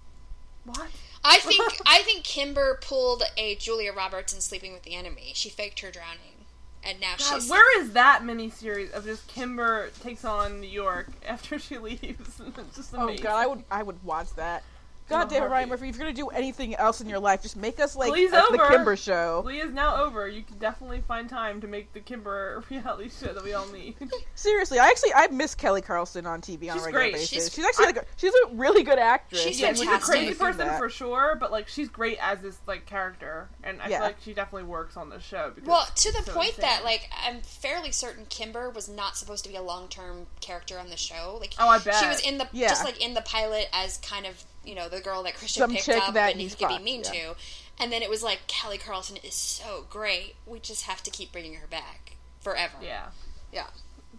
What? 0.65 0.87
I 1.23 1.37
think 1.39 1.63
I 1.85 2.03
think 2.03 2.23
Kimber 2.23 2.77
pulled 2.81 3.23
a 3.37 3.55
Julia 3.55 3.91
Roberts 3.91 4.31
in 4.33 4.39
Sleeping 4.41 4.71
with 4.73 4.83
the 4.83 4.93
Enemy. 4.93 5.31
She 5.33 5.49
faked 5.49 5.79
her 5.79 5.89
drowning, 5.89 6.45
and 6.83 6.99
now 6.99 7.15
God, 7.17 7.41
she's 7.41 7.49
where 7.49 7.81
is 7.81 7.93
that 7.93 8.21
miniseries 8.21 8.91
of 8.91 9.03
just 9.03 9.27
Kimber 9.27 9.89
takes 10.01 10.23
on 10.23 10.61
New 10.61 10.69
York 10.69 11.09
after 11.27 11.57
she 11.57 11.79
leaves? 11.79 12.39
it's 12.57 12.75
just 12.75 12.93
Oh 12.95 13.13
god, 13.17 13.35
I 13.35 13.47
would 13.47 13.63
I 13.71 13.81
would 13.83 14.03
watch 14.03 14.33
that. 14.35 14.63
In 15.09 15.17
God 15.17 15.29
damn 15.29 15.43
it, 15.43 15.47
Ryan. 15.47 15.69
Murphy! 15.69 15.89
If 15.89 15.95
you're 15.95 16.05
gonna 16.05 16.15
do 16.15 16.27
anything 16.29 16.75
else 16.75 17.01
in 17.01 17.09
your 17.09 17.19
life, 17.19 17.41
just 17.41 17.55
make 17.57 17.79
us 17.79 17.95
like 17.95 18.11
Please 18.11 18.31
uh, 18.31 18.41
the 18.51 18.61
over. 18.61 18.67
Kimber 18.67 18.95
show. 18.95 19.41
Glee 19.41 19.59
is 19.59 19.73
now 19.73 20.03
over. 20.03 20.27
You 20.27 20.43
can 20.43 20.57
definitely 20.57 21.01
find 21.07 21.27
time 21.29 21.61
to 21.61 21.67
make 21.67 21.93
the 21.93 21.99
Kimber 21.99 22.63
reality 22.69 23.09
show 23.09 23.33
that 23.33 23.43
we 23.43 23.53
all 23.53 23.67
need. 23.69 23.95
Seriously, 24.35 24.77
I 24.79 24.87
actually 24.87 25.13
I 25.15 25.27
miss 25.27 25.55
Kelly 25.55 25.81
Carlson 25.81 26.25
on 26.25 26.41
TV 26.41 26.69
on 26.69 26.75
She's 26.77 26.83
a 26.83 26.85
regular 26.85 26.91
great. 26.91 27.13
basis. 27.13 27.29
She's- 27.29 27.53
She's, 27.53 27.65
actually 27.65 27.87
like 27.87 27.97
a, 27.97 28.05
she's 28.17 28.33
a 28.45 28.53
really 28.55 28.83
good 28.83 28.99
actress. 28.99 29.41
She's 29.41 29.59
yeah, 29.59 29.69
she's 29.69 29.81
a 29.81 29.85
fantastic. 29.85 30.05
crazy 30.13 30.25
need 30.25 30.31
to 30.31 30.35
see 30.37 30.43
person 30.45 30.77
for 30.77 30.89
sure, 30.89 31.35
but 31.39 31.51
like 31.51 31.67
she's 31.67 31.89
great 31.89 32.17
as 32.21 32.39
this 32.41 32.57
like 32.67 32.85
character, 32.85 33.49
and 33.63 33.81
I 33.81 33.89
Yeah. 33.89 33.97
feel 33.97 34.05
like 34.07 34.17
she 34.21 34.33
definitely 34.33 34.67
works 34.69 34.95
on 34.95 35.09
the 35.09 35.19
show. 35.19 35.51
Because 35.55 35.67
Well, 35.67 35.87
to 35.93 36.11
the 36.11 36.23
so 36.23 36.33
point 36.33 36.49
insane. 36.49 36.61
that 36.61 36.83
like 36.83 37.09
I'm 37.25 37.41
fairly 37.41 37.91
certain 37.91 38.25
Kimber 38.29 38.69
was 38.69 38.87
not 38.87 39.17
supposed 39.17 39.43
to 39.43 39.49
be 39.49 39.55
a 39.55 39.61
long 39.61 39.87
term 39.87 40.27
character 40.41 40.77
on 40.79 40.89
the 40.89 40.97
show. 40.97 41.37
Like, 41.39 41.53
Oh, 41.59 41.67
I 41.67 41.79
bet. 41.79 41.95
she 41.95 42.07
was 42.07 42.19
in 42.21 42.37
the 42.37 42.47
Yeah. 42.51 42.67
just 42.69 42.85
like 42.85 43.01
in 43.03 43.13
the 43.15 43.21
pilot 43.21 43.67
as 43.73 43.97
kind 43.97 44.25
of 44.25 44.43
you 44.69 44.75
know 44.75 44.87
the 44.87 45.01
girl 45.01 45.23
that 45.23 45.35
Christian 45.35 45.61
Some 45.61 45.71
picked 45.71 45.89
up 45.89 46.13
that 46.13 46.31
and 46.31 46.39
he 46.39 46.45
he's 46.45 46.55
could 46.55 46.67
be 46.69 46.79
mean 46.79 47.01
yeah. 47.03 47.11
to, 47.11 47.35
and 47.79 47.91
then 47.91 48.01
it 48.03 48.09
was 48.09 48.21
like 48.21 48.41
Kelly 48.47 48.77
Carlson 48.77 49.17
is 49.23 49.33
so 49.33 49.85
great. 49.89 50.35
We 50.45 50.59
just 50.59 50.83
have 50.85 51.01
to 51.03 51.11
keep 51.11 51.31
bringing 51.31 51.55
her 51.55 51.67
back 51.67 52.17
forever. 52.39 52.75
yeah, 52.81 53.07
Yeah. 53.51 53.67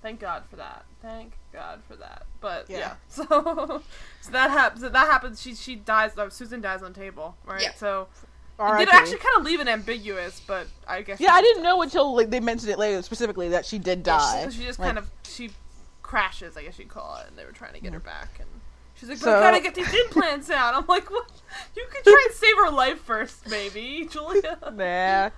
thank 0.03 0.19
God 0.21 0.43
for 0.51 0.57
that. 0.57 0.85
Thank 1.03 1.35
God 1.53 1.83
for 1.89 1.95
that. 1.97 2.25
But 2.41 2.69
yeah, 2.69 2.79
Yeah. 2.79 2.95
so 3.09 3.83
so 4.21 4.31
that 4.33 4.51
happens. 4.51 4.83
So 4.83 4.89
that 4.89 5.07
happens. 5.07 5.41
She 5.41 5.55
she 5.55 5.77
dies. 5.77 6.13
Oh, 6.17 6.29
Susan 6.29 6.61
dies 6.61 6.83
on 6.83 6.93
table, 6.93 7.37
right? 7.47 7.63
Yeah. 7.63 7.75
So 7.75 8.09
it 8.59 8.63
R.I.P. 8.63 8.85
did 8.85 8.95
actually 8.95 9.19
kind 9.19 9.39
of 9.39 9.45
leave 9.45 9.61
it 9.61 9.69
ambiguous, 9.69 10.43
but 10.47 10.67
I 10.87 11.01
guess 11.03 11.19
Yeah, 11.21 11.33
I 11.33 11.41
didn't 11.41 11.63
know 11.63 11.81
until 11.81 12.15
like, 12.15 12.29
they 12.29 12.41
mentioned 12.41 12.71
it 12.71 12.79
later 12.79 13.01
specifically 13.03 13.49
that 13.51 13.65
she 13.65 13.79
did 13.79 14.01
Yeah, 14.01 14.19
die. 14.19 14.45
So 14.45 14.51
she 14.51 14.65
just 14.65 14.79
Like, 14.79 14.89
kind 14.89 14.99
of 14.99 15.11
she 15.23 15.51
crashes, 16.03 16.57
I 16.59 16.65
guess 16.65 16.79
you'd 16.79 16.89
call 16.89 17.17
it, 17.23 17.29
and 17.29 17.39
they 17.39 17.45
were 17.47 17.53
trying 17.53 17.73
to 17.73 17.81
get 17.81 17.95
her 17.95 18.01
mm. 18.01 18.05
back, 18.05 18.39
and 18.39 18.49
she's 19.01 19.09
like, 19.09 19.19
"But 19.19 19.25
So- 19.25 19.39
I 19.39 19.41
gotta 19.41 19.61
get 19.63 19.75
these 19.75 19.93
implants 19.93 20.51
out." 20.51 20.75
I'm 20.75 20.87
like, 20.87 21.11
"What? 21.11 21.29
You 21.75 21.85
could 21.91 22.05
try 22.05 22.27
and 22.29 22.35
save 22.37 22.57
her 22.57 22.71
life 22.71 23.01
first, 23.01 23.49
maybe, 23.49 24.07
Julia." 24.13 24.59
Nah. 24.73 25.31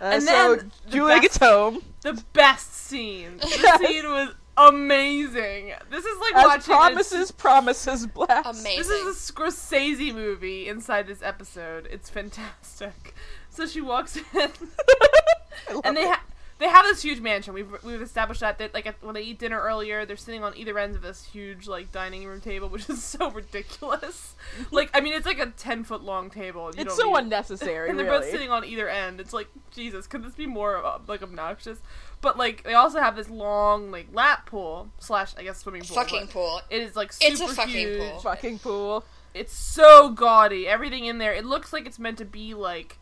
Uh, 0.00 0.04
And 0.14 0.22
so 0.24 0.56
then 0.56 0.72
the 0.84 0.90
Julia 0.90 1.14
best- 1.14 1.22
gets 1.22 1.36
home. 1.38 1.82
The 2.02 2.22
best 2.32 2.74
scene. 2.74 3.36
The 3.38 3.46
Yes. 3.48 3.80
scene 3.80 4.10
was 4.10 4.34
amazing. 4.56 5.72
This 5.90 6.04
is 6.04 6.18
like 6.20 6.34
As 6.36 6.44
watching. 6.44 6.62
promises, 6.74 7.30
promises, 7.30 8.06
blast. 8.06 8.46
Amazing. 8.60 8.78
This 8.78 8.90
is 8.90 9.30
a 9.30 9.32
Scorsese 9.32 10.12
movie 10.12 10.68
inside 10.68 11.06
this 11.06 11.22
episode. 11.22 11.86
It's 11.90 12.10
fantastic. 12.10 13.14
So 13.50 13.66
she 13.66 13.80
walks 13.80 14.16
in. 14.16 14.24
I 14.34 15.72
love 15.72 15.82
and 15.84 15.96
they 15.96 16.02
it. 16.02 16.08
ha- 16.08 16.24
they 16.62 16.68
have 16.68 16.84
this 16.84 17.02
huge 17.02 17.20
mansion. 17.20 17.54
We've 17.54 17.70
we've 17.82 18.00
established 18.00 18.40
that 18.40 18.58
that 18.58 18.72
like 18.72 18.86
at- 18.86 19.02
when 19.02 19.14
they 19.14 19.22
eat 19.22 19.38
dinner 19.40 19.60
earlier, 19.60 20.06
they're 20.06 20.16
sitting 20.16 20.44
on 20.44 20.56
either 20.56 20.78
ends 20.78 20.94
of 20.96 21.02
this 21.02 21.24
huge 21.24 21.66
like 21.66 21.90
dining 21.90 22.24
room 22.24 22.40
table, 22.40 22.68
which 22.68 22.88
is 22.88 23.02
so 23.16 23.30
ridiculous. 23.30 24.36
like 24.70 24.88
I 24.94 25.00
mean, 25.00 25.12
it's 25.12 25.26
like 25.26 25.40
a 25.40 25.46
ten 25.46 25.82
foot 25.84 26.02
long 26.02 26.30
table. 26.30 26.70
You 26.74 26.82
it's 26.82 26.96
don't 26.96 27.06
so 27.06 27.12
need- 27.12 27.24
unnecessary. 27.24 27.88
And 27.90 27.98
they're 27.98 28.06
really. 28.06 28.20
both 28.20 28.30
sitting 28.30 28.50
on 28.50 28.64
either 28.64 28.88
end. 28.88 29.20
It's 29.20 29.32
like 29.32 29.48
Jesus, 29.72 30.06
could 30.06 30.22
this 30.24 30.34
be 30.34 30.46
more 30.46 30.84
uh, 30.84 30.98
like 31.08 31.22
obnoxious? 31.22 31.78
But 32.20 32.38
like 32.38 32.62
they 32.62 32.74
also 32.74 33.00
have 33.00 33.16
this 33.16 33.28
long 33.28 33.90
like 33.90 34.06
lap 34.12 34.46
pool 34.46 34.88
slash 35.00 35.34
I 35.36 35.42
guess 35.42 35.58
swimming 35.58 35.82
pool. 35.82 35.96
fucking 35.96 36.28
pool. 36.28 36.60
It 36.70 36.82
is 36.82 36.94
like 36.94 37.12
super 37.12 37.32
It's 37.32 37.40
a 37.40 37.48
fucking 37.48 37.70
huge. 37.74 37.98
pool. 38.10 38.18
Fucking 38.20 38.58
pool. 38.60 39.04
It's 39.34 39.52
so 39.52 40.10
gaudy. 40.10 40.68
Everything 40.68 41.06
in 41.06 41.18
there. 41.18 41.32
It 41.34 41.44
looks 41.44 41.72
like 41.72 41.86
it's 41.86 41.98
meant 41.98 42.18
to 42.18 42.24
be 42.24 42.54
like. 42.54 42.98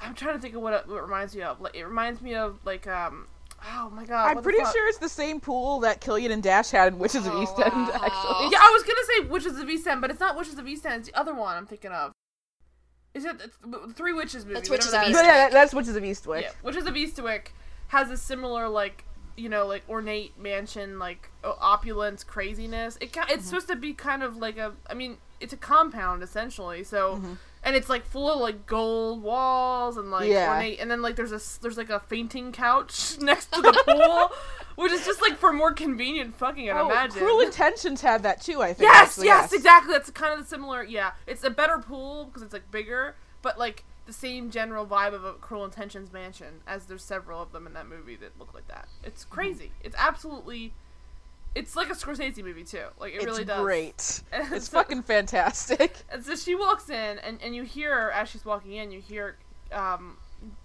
I'm 0.00 0.14
trying 0.14 0.34
to 0.34 0.40
think 0.40 0.54
of 0.54 0.62
what 0.62 0.72
it, 0.72 0.86
what 0.88 0.96
it 0.98 1.02
reminds 1.02 1.34
me 1.34 1.42
of. 1.42 1.60
Like 1.60 1.74
it 1.76 1.84
reminds 1.84 2.20
me 2.20 2.34
of 2.34 2.58
like 2.64 2.86
um. 2.86 3.26
Oh 3.74 3.90
my 3.90 4.04
god! 4.04 4.36
I'm 4.36 4.42
pretty 4.42 4.58
sure 4.72 4.88
it's 4.88 4.98
the 4.98 5.08
same 5.08 5.40
pool 5.40 5.80
that 5.80 6.00
Killian 6.02 6.30
and 6.30 6.42
Dash 6.42 6.70
had 6.70 6.92
in 6.92 6.98
Witches 6.98 7.26
of 7.26 7.32
Oh, 7.34 7.42
East 7.42 7.58
End, 7.58 7.72
wow. 7.74 7.90
actually. 7.94 8.50
Yeah, 8.52 8.58
I 8.60 8.70
was 8.72 8.82
gonna 8.82 9.06
say 9.06 9.28
Witches 9.30 9.58
of 9.58 9.68
East 9.68 9.86
End, 9.86 10.00
but 10.02 10.10
it's 10.10 10.20
not 10.20 10.36
Witches 10.36 10.58
of 10.58 10.68
East 10.68 10.84
End. 10.84 11.00
It's 11.00 11.08
the 11.08 11.18
other 11.18 11.34
one 11.34 11.56
I'm 11.56 11.66
thinking 11.66 11.90
of. 11.90 12.12
Is 13.14 13.24
it 13.24 13.38
the 13.64 13.92
Three 13.94 14.12
Witches 14.12 14.44
movie? 14.44 14.54
That's 14.56 14.68
Witches 14.68 14.92
of 14.92 15.02
is. 15.04 15.12
But 15.14 15.24
yeah, 15.24 15.48
that's 15.48 15.72
Witches 15.72 15.96
of 15.96 16.02
Eastwick. 16.02 16.42
Yeah, 16.42 16.50
Witches 16.62 16.86
of 16.86 16.94
Eastwick 16.94 17.46
has 17.88 18.10
a 18.10 18.16
similar 18.18 18.68
like 18.68 19.04
you 19.38 19.48
know 19.48 19.66
like 19.66 19.84
ornate 19.88 20.38
mansion 20.38 20.98
like 20.98 21.30
opulence 21.42 22.24
craziness. 22.24 22.98
It 23.00 23.12
ki- 23.12 23.20
Mm-hmm. 23.20 23.30
it's 23.32 23.46
supposed 23.46 23.68
to 23.68 23.76
be 23.76 23.94
kind 23.94 24.22
of 24.22 24.36
like 24.36 24.58
a 24.58 24.74
I 24.88 24.92
mean 24.94 25.16
it's 25.40 25.54
a 25.54 25.56
compound 25.56 26.22
essentially. 26.22 26.84
So 26.84 27.16
Mm-hmm. 27.16 27.32
And 27.66 27.76
it's 27.76 27.88
like 27.90 28.06
full 28.06 28.30
of 28.32 28.40
like 28.40 28.64
gold 28.64 29.22
walls 29.22 29.98
and 29.98 30.10
like 30.10 30.30
Yeah. 30.30 30.52
ornate 30.54 30.80
and 30.80 30.90
then 30.90 31.02
like 31.02 31.16
there's 31.16 31.32
a 31.32 31.60
there's 31.60 31.76
like 31.76 31.90
a 31.90 32.00
fainting 32.00 32.52
couch 32.52 33.18
next 33.20 33.52
to 33.52 33.60
the 33.60 33.72
pool, 33.86 34.32
which 34.76 34.92
is 34.92 35.04
just 35.04 35.20
like 35.20 35.36
for 35.36 35.52
more 35.52 35.72
convenient 35.72 36.34
fucking. 36.36 36.70
I'd 36.70 36.80
Oh, 36.80 36.86
imagine. 36.90 37.18
Cruel 37.18 37.40
Intentions 37.40 38.00
had 38.00 38.22
that 38.22 38.40
too, 38.40 38.62
I 38.62 38.68
think. 38.72 38.88
Yes, 38.88 39.08
actually, 39.08 39.26
yes, 39.26 39.52
exactly. 39.52 39.92
That's 39.92 40.10
kind 40.10 40.32
of 40.32 40.38
the 40.38 40.46
similar. 40.46 40.82
Yeah, 40.84 41.10
it's 41.26 41.44
a 41.44 41.50
better 41.50 41.76
pool 41.78 42.26
because 42.26 42.42
it's 42.42 42.52
like 42.52 42.70
bigger, 42.70 43.16
but 43.42 43.58
like 43.58 43.84
the 44.06 44.12
same 44.12 44.50
general 44.50 44.86
vibe 44.86 45.12
of 45.14 45.24
a 45.24 45.32
Cruel 45.32 45.64
Intentions 45.64 46.12
mansion. 46.12 46.60
As 46.66 46.86
there's 46.86 47.02
several 47.02 47.42
of 47.42 47.50
them 47.50 47.66
in 47.66 47.72
that 47.74 47.88
movie 47.88 48.14
that 48.16 48.38
look 48.38 48.54
like 48.54 48.68
that. 48.68 48.86
It's 49.02 49.24
crazy. 49.24 49.72
It's 49.82 49.96
absolutely. 49.98 50.72
It's 51.56 51.74
like 51.74 51.88
a 51.90 51.94
Scorsese 51.94 52.44
movie 52.44 52.64
too. 52.64 52.84
Like 53.00 53.14
it 53.14 53.16
It's 53.16 53.24
really 53.26 53.44
does. 53.44 53.60
great. 53.62 54.22
And 54.32 54.52
It's 54.52 54.68
so- 54.68 54.78
fucking 54.78 55.02
fantastic. 55.02 55.96
And 56.12 56.24
so 56.24 56.36
she 56.36 56.54
walks 56.54 56.88
in, 56.90 57.18
and 57.18 57.38
and 57.42 57.54
you 57.56 57.62
hear 57.64 57.92
her 57.94 58.12
as 58.12 58.28
she's 58.28 58.44
walking 58.44 58.72
in. 58.72 58.90
You 58.92 59.00
hear, 59.00 59.36
um, 59.72 60.18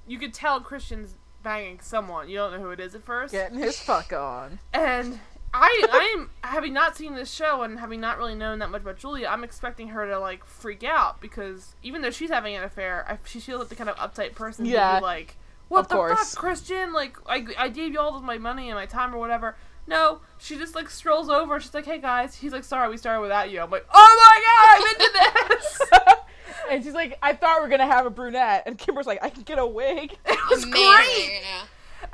you 0.08 0.20
could 0.20 0.34
tell 0.34 0.60
Christian's 0.62 1.16
banging 1.44 1.80
someone. 1.82 2.30
You 2.30 2.38
don't 2.38 2.52
know 2.54 2.60
who 2.60 2.72
it 2.72 2.80
is 2.80 2.94
at 2.94 3.04
first. 3.04 3.32
Getting 3.34 3.58
his 3.60 3.80
fuck 3.80 4.12
on. 4.14 4.60
And 4.74 5.20
I, 5.54 5.86
I'm 5.92 6.30
having 6.50 6.72
not 6.74 6.96
seen 6.96 7.14
this 7.16 7.30
show 7.30 7.64
and 7.64 7.78
having 7.80 8.00
not 8.00 8.18
really 8.18 8.36
known 8.36 8.60
that 8.60 8.70
much 8.70 8.84
about 8.84 8.98
Julia. 8.98 9.28
I'm 9.28 9.44
expecting 9.44 9.90
her 9.90 10.06
to 10.08 10.18
like 10.20 10.46
freak 10.46 10.84
out 10.84 11.20
because 11.20 11.76
even 11.84 12.02
though 12.02 12.12
she's 12.12 12.30
having 12.30 12.56
an 12.56 12.64
affair, 12.64 13.06
I, 13.10 13.18
she 13.26 13.40
feels 13.42 13.60
like 13.60 13.68
the 13.70 13.76
kind 13.76 13.90
of 13.90 13.98
uptight 13.98 14.34
person 14.34 14.66
Yeah. 14.66 15.00
be 15.00 15.04
like, 15.04 15.36
"What 15.68 15.80
Of 15.82 15.88
the 15.90 15.96
course. 15.96 16.34
fuck, 16.34 16.40
Christian? 16.42 16.94
Like, 16.94 17.18
I, 17.26 17.46
I 17.58 17.68
gave 17.68 17.92
you 17.92 18.00
all 18.00 18.16
of 18.16 18.24
my 18.24 18.38
money 18.38 18.70
and 18.70 18.76
my 18.78 18.86
time 18.86 19.14
or 19.14 19.18
whatever." 19.18 19.56
No, 19.88 20.22
she 20.38 20.58
just 20.58 20.76
like 20.76 20.90
strolls 20.90 21.30
over. 21.30 21.60
She's 21.60 21.74
like, 21.74 21.86
"Hey 21.86 22.00
guys," 22.00 22.36
he's 22.36 22.52
like, 22.54 22.64
"Sorry, 22.64 22.90
we 22.90 22.98
started 22.98 23.22
without 23.22 23.50
you." 23.52 23.60
I'm 23.60 23.70
like, 23.70 23.86
"Oh 23.94 24.16
my 24.26 24.38
god, 24.48 24.78
I'm 24.78 25.50
into 25.50 25.50
this." 25.50 25.82
and 26.72 26.84
she's 26.84 26.94
like, 26.94 27.18
I 27.22 27.34
thought 27.34 27.58
we 27.58 27.64
were 27.64 27.70
gonna 27.70 27.92
have 27.92 28.06
a 28.06 28.10
brunette, 28.10 28.64
and 28.66 28.78
Kimber's 28.78 29.06
like, 29.08 29.20
I 29.24 29.30
can 29.30 29.44
get 29.44 29.60
a 29.60 29.66
wig. 29.66 30.18
it 30.26 30.40
was 30.50 30.64
Amazing. 30.64 30.94
great. 30.96 31.42
Yeah. 31.44 31.64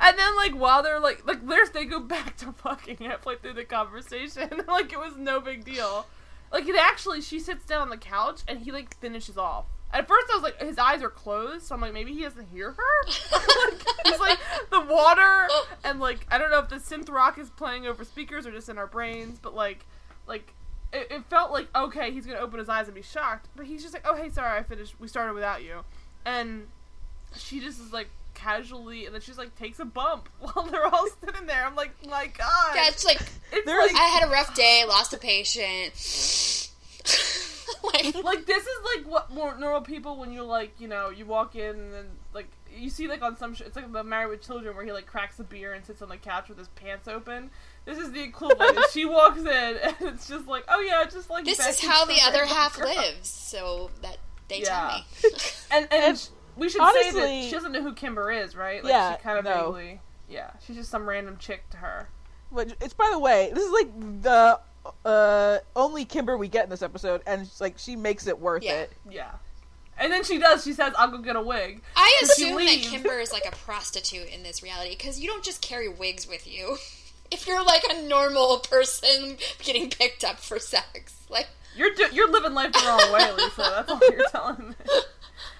And 0.00 0.18
then 0.18 0.36
like 0.36 0.52
while 0.52 0.82
they're 0.82 1.00
like 1.00 1.26
like 1.26 1.46
there's 1.46 1.70
they 1.70 1.84
go 1.84 2.00
back 2.00 2.36
to 2.38 2.52
fucking 2.52 2.98
halfway 2.98 3.36
through 3.36 3.54
the 3.54 3.64
conversation. 3.64 4.48
like 4.68 4.92
it 4.92 4.98
was 4.98 5.16
no 5.16 5.40
big 5.40 5.64
deal. 5.64 6.06
Like 6.52 6.68
it 6.68 6.76
actually 6.76 7.20
she 7.20 7.38
sits 7.40 7.64
down 7.64 7.82
on 7.82 7.88
the 7.88 7.96
couch 7.96 8.42
and 8.46 8.60
he 8.60 8.70
like 8.72 8.96
finishes 8.98 9.36
off. 9.38 9.66
At 9.92 10.06
first 10.06 10.26
I 10.30 10.34
was 10.34 10.42
like 10.42 10.60
his 10.60 10.78
eyes 10.78 11.02
are 11.02 11.08
closed, 11.10 11.66
so 11.66 11.74
I'm 11.74 11.80
like 11.80 11.94
maybe 11.94 12.12
he 12.12 12.22
doesn't 12.22 12.48
hear 12.48 12.72
her. 12.72 13.06
like, 13.06 13.82
it's 14.04 14.20
like 14.20 14.38
the 14.70 14.80
water 14.82 15.37
like 15.98 16.26
I 16.30 16.38
don't 16.38 16.50
know 16.50 16.58
if 16.58 16.68
the 16.68 16.76
synth 16.76 17.10
rock 17.10 17.38
is 17.38 17.50
playing 17.50 17.86
over 17.86 18.04
speakers 18.04 18.46
or 18.46 18.52
just 18.52 18.68
in 18.68 18.78
our 18.78 18.86
brains, 18.86 19.38
but 19.40 19.54
like 19.54 19.84
like 20.26 20.52
it, 20.92 21.08
it 21.10 21.24
felt 21.26 21.50
like 21.50 21.68
okay, 21.74 22.10
he's 22.10 22.26
gonna 22.26 22.38
open 22.38 22.58
his 22.58 22.68
eyes 22.68 22.86
and 22.86 22.94
be 22.94 23.02
shocked, 23.02 23.48
but 23.56 23.66
he's 23.66 23.82
just 23.82 23.94
like, 23.94 24.06
oh 24.06 24.14
hey, 24.14 24.28
sorry, 24.30 24.58
I 24.58 24.62
finished. 24.62 24.94
We 24.98 25.08
started 25.08 25.34
without 25.34 25.62
you, 25.62 25.84
and 26.24 26.66
she 27.36 27.60
just 27.60 27.80
is 27.80 27.92
like 27.92 28.08
casually, 28.34 29.04
and 29.04 29.14
then 29.14 29.20
she's 29.20 29.38
like 29.38 29.54
takes 29.56 29.78
a 29.80 29.84
bump 29.84 30.28
while 30.38 30.66
they're 30.66 30.86
all 30.86 31.08
sitting 31.20 31.46
there. 31.46 31.66
I'm 31.66 31.74
like, 31.74 31.92
my 32.06 32.26
God, 32.26 32.72
Yeah, 32.74 32.88
it's 32.88 33.04
like 33.04 33.20
it's 33.52 33.66
like, 33.66 33.94
I 33.94 34.18
had 34.20 34.28
a 34.28 34.32
rough 34.32 34.54
day, 34.54 34.84
lost 34.88 35.12
a 35.12 35.18
patient. 35.18 35.94
like, 37.84 38.14
like 38.24 38.46
this 38.46 38.62
is 38.62 38.78
like 38.96 39.06
what 39.06 39.32
more 39.32 39.58
normal 39.58 39.82
people 39.82 40.16
when 40.16 40.32
you 40.32 40.42
like 40.42 40.72
you 40.78 40.88
know 40.88 41.10
you 41.10 41.26
walk 41.26 41.56
in 41.56 41.76
and 41.94 42.08
you 42.76 42.90
see 42.90 43.08
like 43.08 43.22
on 43.22 43.36
some 43.36 43.54
sh- 43.54 43.62
it's 43.62 43.76
like 43.76 43.90
the 43.92 44.04
Married 44.04 44.30
with 44.30 44.42
Children 44.42 44.74
where 44.76 44.84
he 44.84 44.92
like 44.92 45.06
cracks 45.06 45.38
a 45.38 45.44
beer 45.44 45.72
and 45.74 45.84
sits 45.84 46.02
on 46.02 46.08
the 46.08 46.16
couch 46.16 46.48
with 46.48 46.58
his 46.58 46.68
pants 46.68 47.08
open. 47.08 47.50
This 47.84 47.98
is 47.98 48.12
the 48.12 48.20
equivalent. 48.22 48.78
she 48.92 49.04
walks 49.04 49.38
in 49.40 49.46
and 49.46 49.94
it's 50.00 50.28
just 50.28 50.46
like, 50.46 50.64
oh 50.68 50.80
yeah, 50.80 51.04
just 51.04 51.30
like 51.30 51.44
this 51.44 51.58
is 51.64 51.80
how 51.80 52.04
the 52.04 52.18
other 52.24 52.44
half 52.46 52.76
Girl. 52.78 52.88
lives. 52.88 53.28
so 53.28 53.90
that 54.02 54.18
they 54.48 54.60
Yeah. 54.62 54.64
tell 54.90 54.98
me. 54.98 55.30
And 55.70 55.88
and 55.90 56.02
And 56.04 56.28
we 56.56 56.68
should 56.68 56.80
say 56.82 57.10
that 57.12 57.18
honestly- 57.18 57.46
she 57.46 57.52
doesn't 57.52 57.72
know 57.72 57.82
who 57.82 57.94
Kimber 57.94 58.30
is, 58.30 58.56
right? 58.56 58.82
Like 58.82 58.90
Yeah, 58.92 59.16
she 59.16 59.22
kind 59.22 59.38
of 59.38 59.44
no. 59.44 59.72
vaguely. 59.72 60.00
Yeah, 60.28 60.50
she's 60.66 60.76
just 60.76 60.90
some 60.90 61.08
random 61.08 61.36
chick 61.38 61.68
to 61.70 61.76
her. 61.78 62.08
Which 62.50 62.72
it's 62.80 62.94
by 62.94 63.08
the 63.10 63.18
way, 63.18 63.50
this 63.54 63.64
is 63.64 63.72
like 63.72 64.22
the 64.22 64.60
uh 65.04 65.58
only 65.76 66.04
Kimber 66.04 66.36
we 66.38 66.48
get 66.48 66.64
in 66.64 66.70
this 66.70 66.82
episode, 66.82 67.22
and 67.26 67.48
like 67.60 67.78
she 67.78 67.94
makes 67.96 68.26
it 68.26 68.38
worth 68.38 68.62
Yeah. 68.62 68.72
it. 68.82 68.92
Yeah. 69.10 69.32
And 70.00 70.12
then 70.12 70.22
she 70.24 70.38
does. 70.38 70.62
She 70.64 70.72
says, 70.72 70.92
"I'll 70.96 71.10
go 71.10 71.18
get 71.18 71.34
a 71.36 71.42
wig." 71.42 71.82
I 71.96 72.16
She 72.20 72.24
assume 72.44 72.56
that. 72.64 72.78
Kimber 72.82 73.18
is 73.18 73.32
like 73.32 73.46
a 73.46 73.50
prostitute 73.56 74.28
in 74.32 74.42
this 74.44 74.62
reality 74.62 74.90
because 74.96 75.18
you 75.20 75.26
don't 75.28 75.42
just 75.44 75.60
carry 75.60 75.88
wigs 75.88 76.26
with 76.28 76.46
you. 76.46 76.76
If 77.30 77.46
you're 77.46 77.62
like 77.62 77.82
a 77.90 78.00
normal 78.08 78.60
person 78.60 79.36
getting 79.62 79.90
picked 79.90 80.24
up 80.24 80.38
for 80.38 80.58
sex, 80.58 81.14
like 81.28 81.46
You're 81.76 81.92
do- 81.94 82.08
you're 82.10 82.30
living 82.32 82.54
life 82.54 82.72
the 82.72 82.82
wrong 82.86 83.12
way, 83.12 83.30
Lisa. 83.36 83.56
That's 83.86 83.92
all 83.92 84.00
you're 84.10 84.26
telling 84.30 84.68
me. 84.70 84.74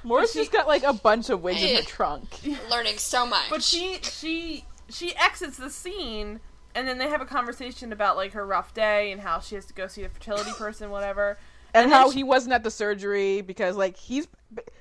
Morris 0.02 0.32
she- 0.32 0.38
just 0.38 0.50
got 0.52 0.66
like 0.66 0.82
a 0.82 0.94
bunch 0.94 1.28
of 1.28 1.42
wigs 1.42 1.62
in 1.62 1.76
her 1.76 1.82
trunk. 1.86 2.24
learning 2.70 2.96
so 2.96 3.26
much. 3.26 3.50
But 3.50 3.62
she 3.62 3.98
she 4.02 4.64
she 4.88 5.14
exits 5.16 5.58
the 5.58 5.68
scene, 5.68 6.40
and 6.74 6.88
then 6.88 6.96
they 6.96 7.08
have 7.10 7.20
a 7.20 7.26
conversation 7.26 7.92
about 7.92 8.16
like 8.16 8.32
her 8.32 8.46
rough 8.46 8.72
day 8.72 9.12
and 9.12 9.20
how 9.20 9.38
she 9.40 9.54
has 9.54 9.66
to 9.66 9.74
go 9.74 9.88
see 9.88 10.04
a 10.04 10.08
fertility 10.08 10.52
person, 10.52 10.88
whatever. 10.90 11.38
And, 11.74 11.84
And 11.84 11.92
how 11.92 12.10
she- 12.10 12.18
he 12.18 12.24
wasn't 12.24 12.54
at 12.54 12.64
the 12.64 12.70
surgery 12.70 13.40
because 13.40 13.76
like 13.76 13.96
he's 13.96 14.28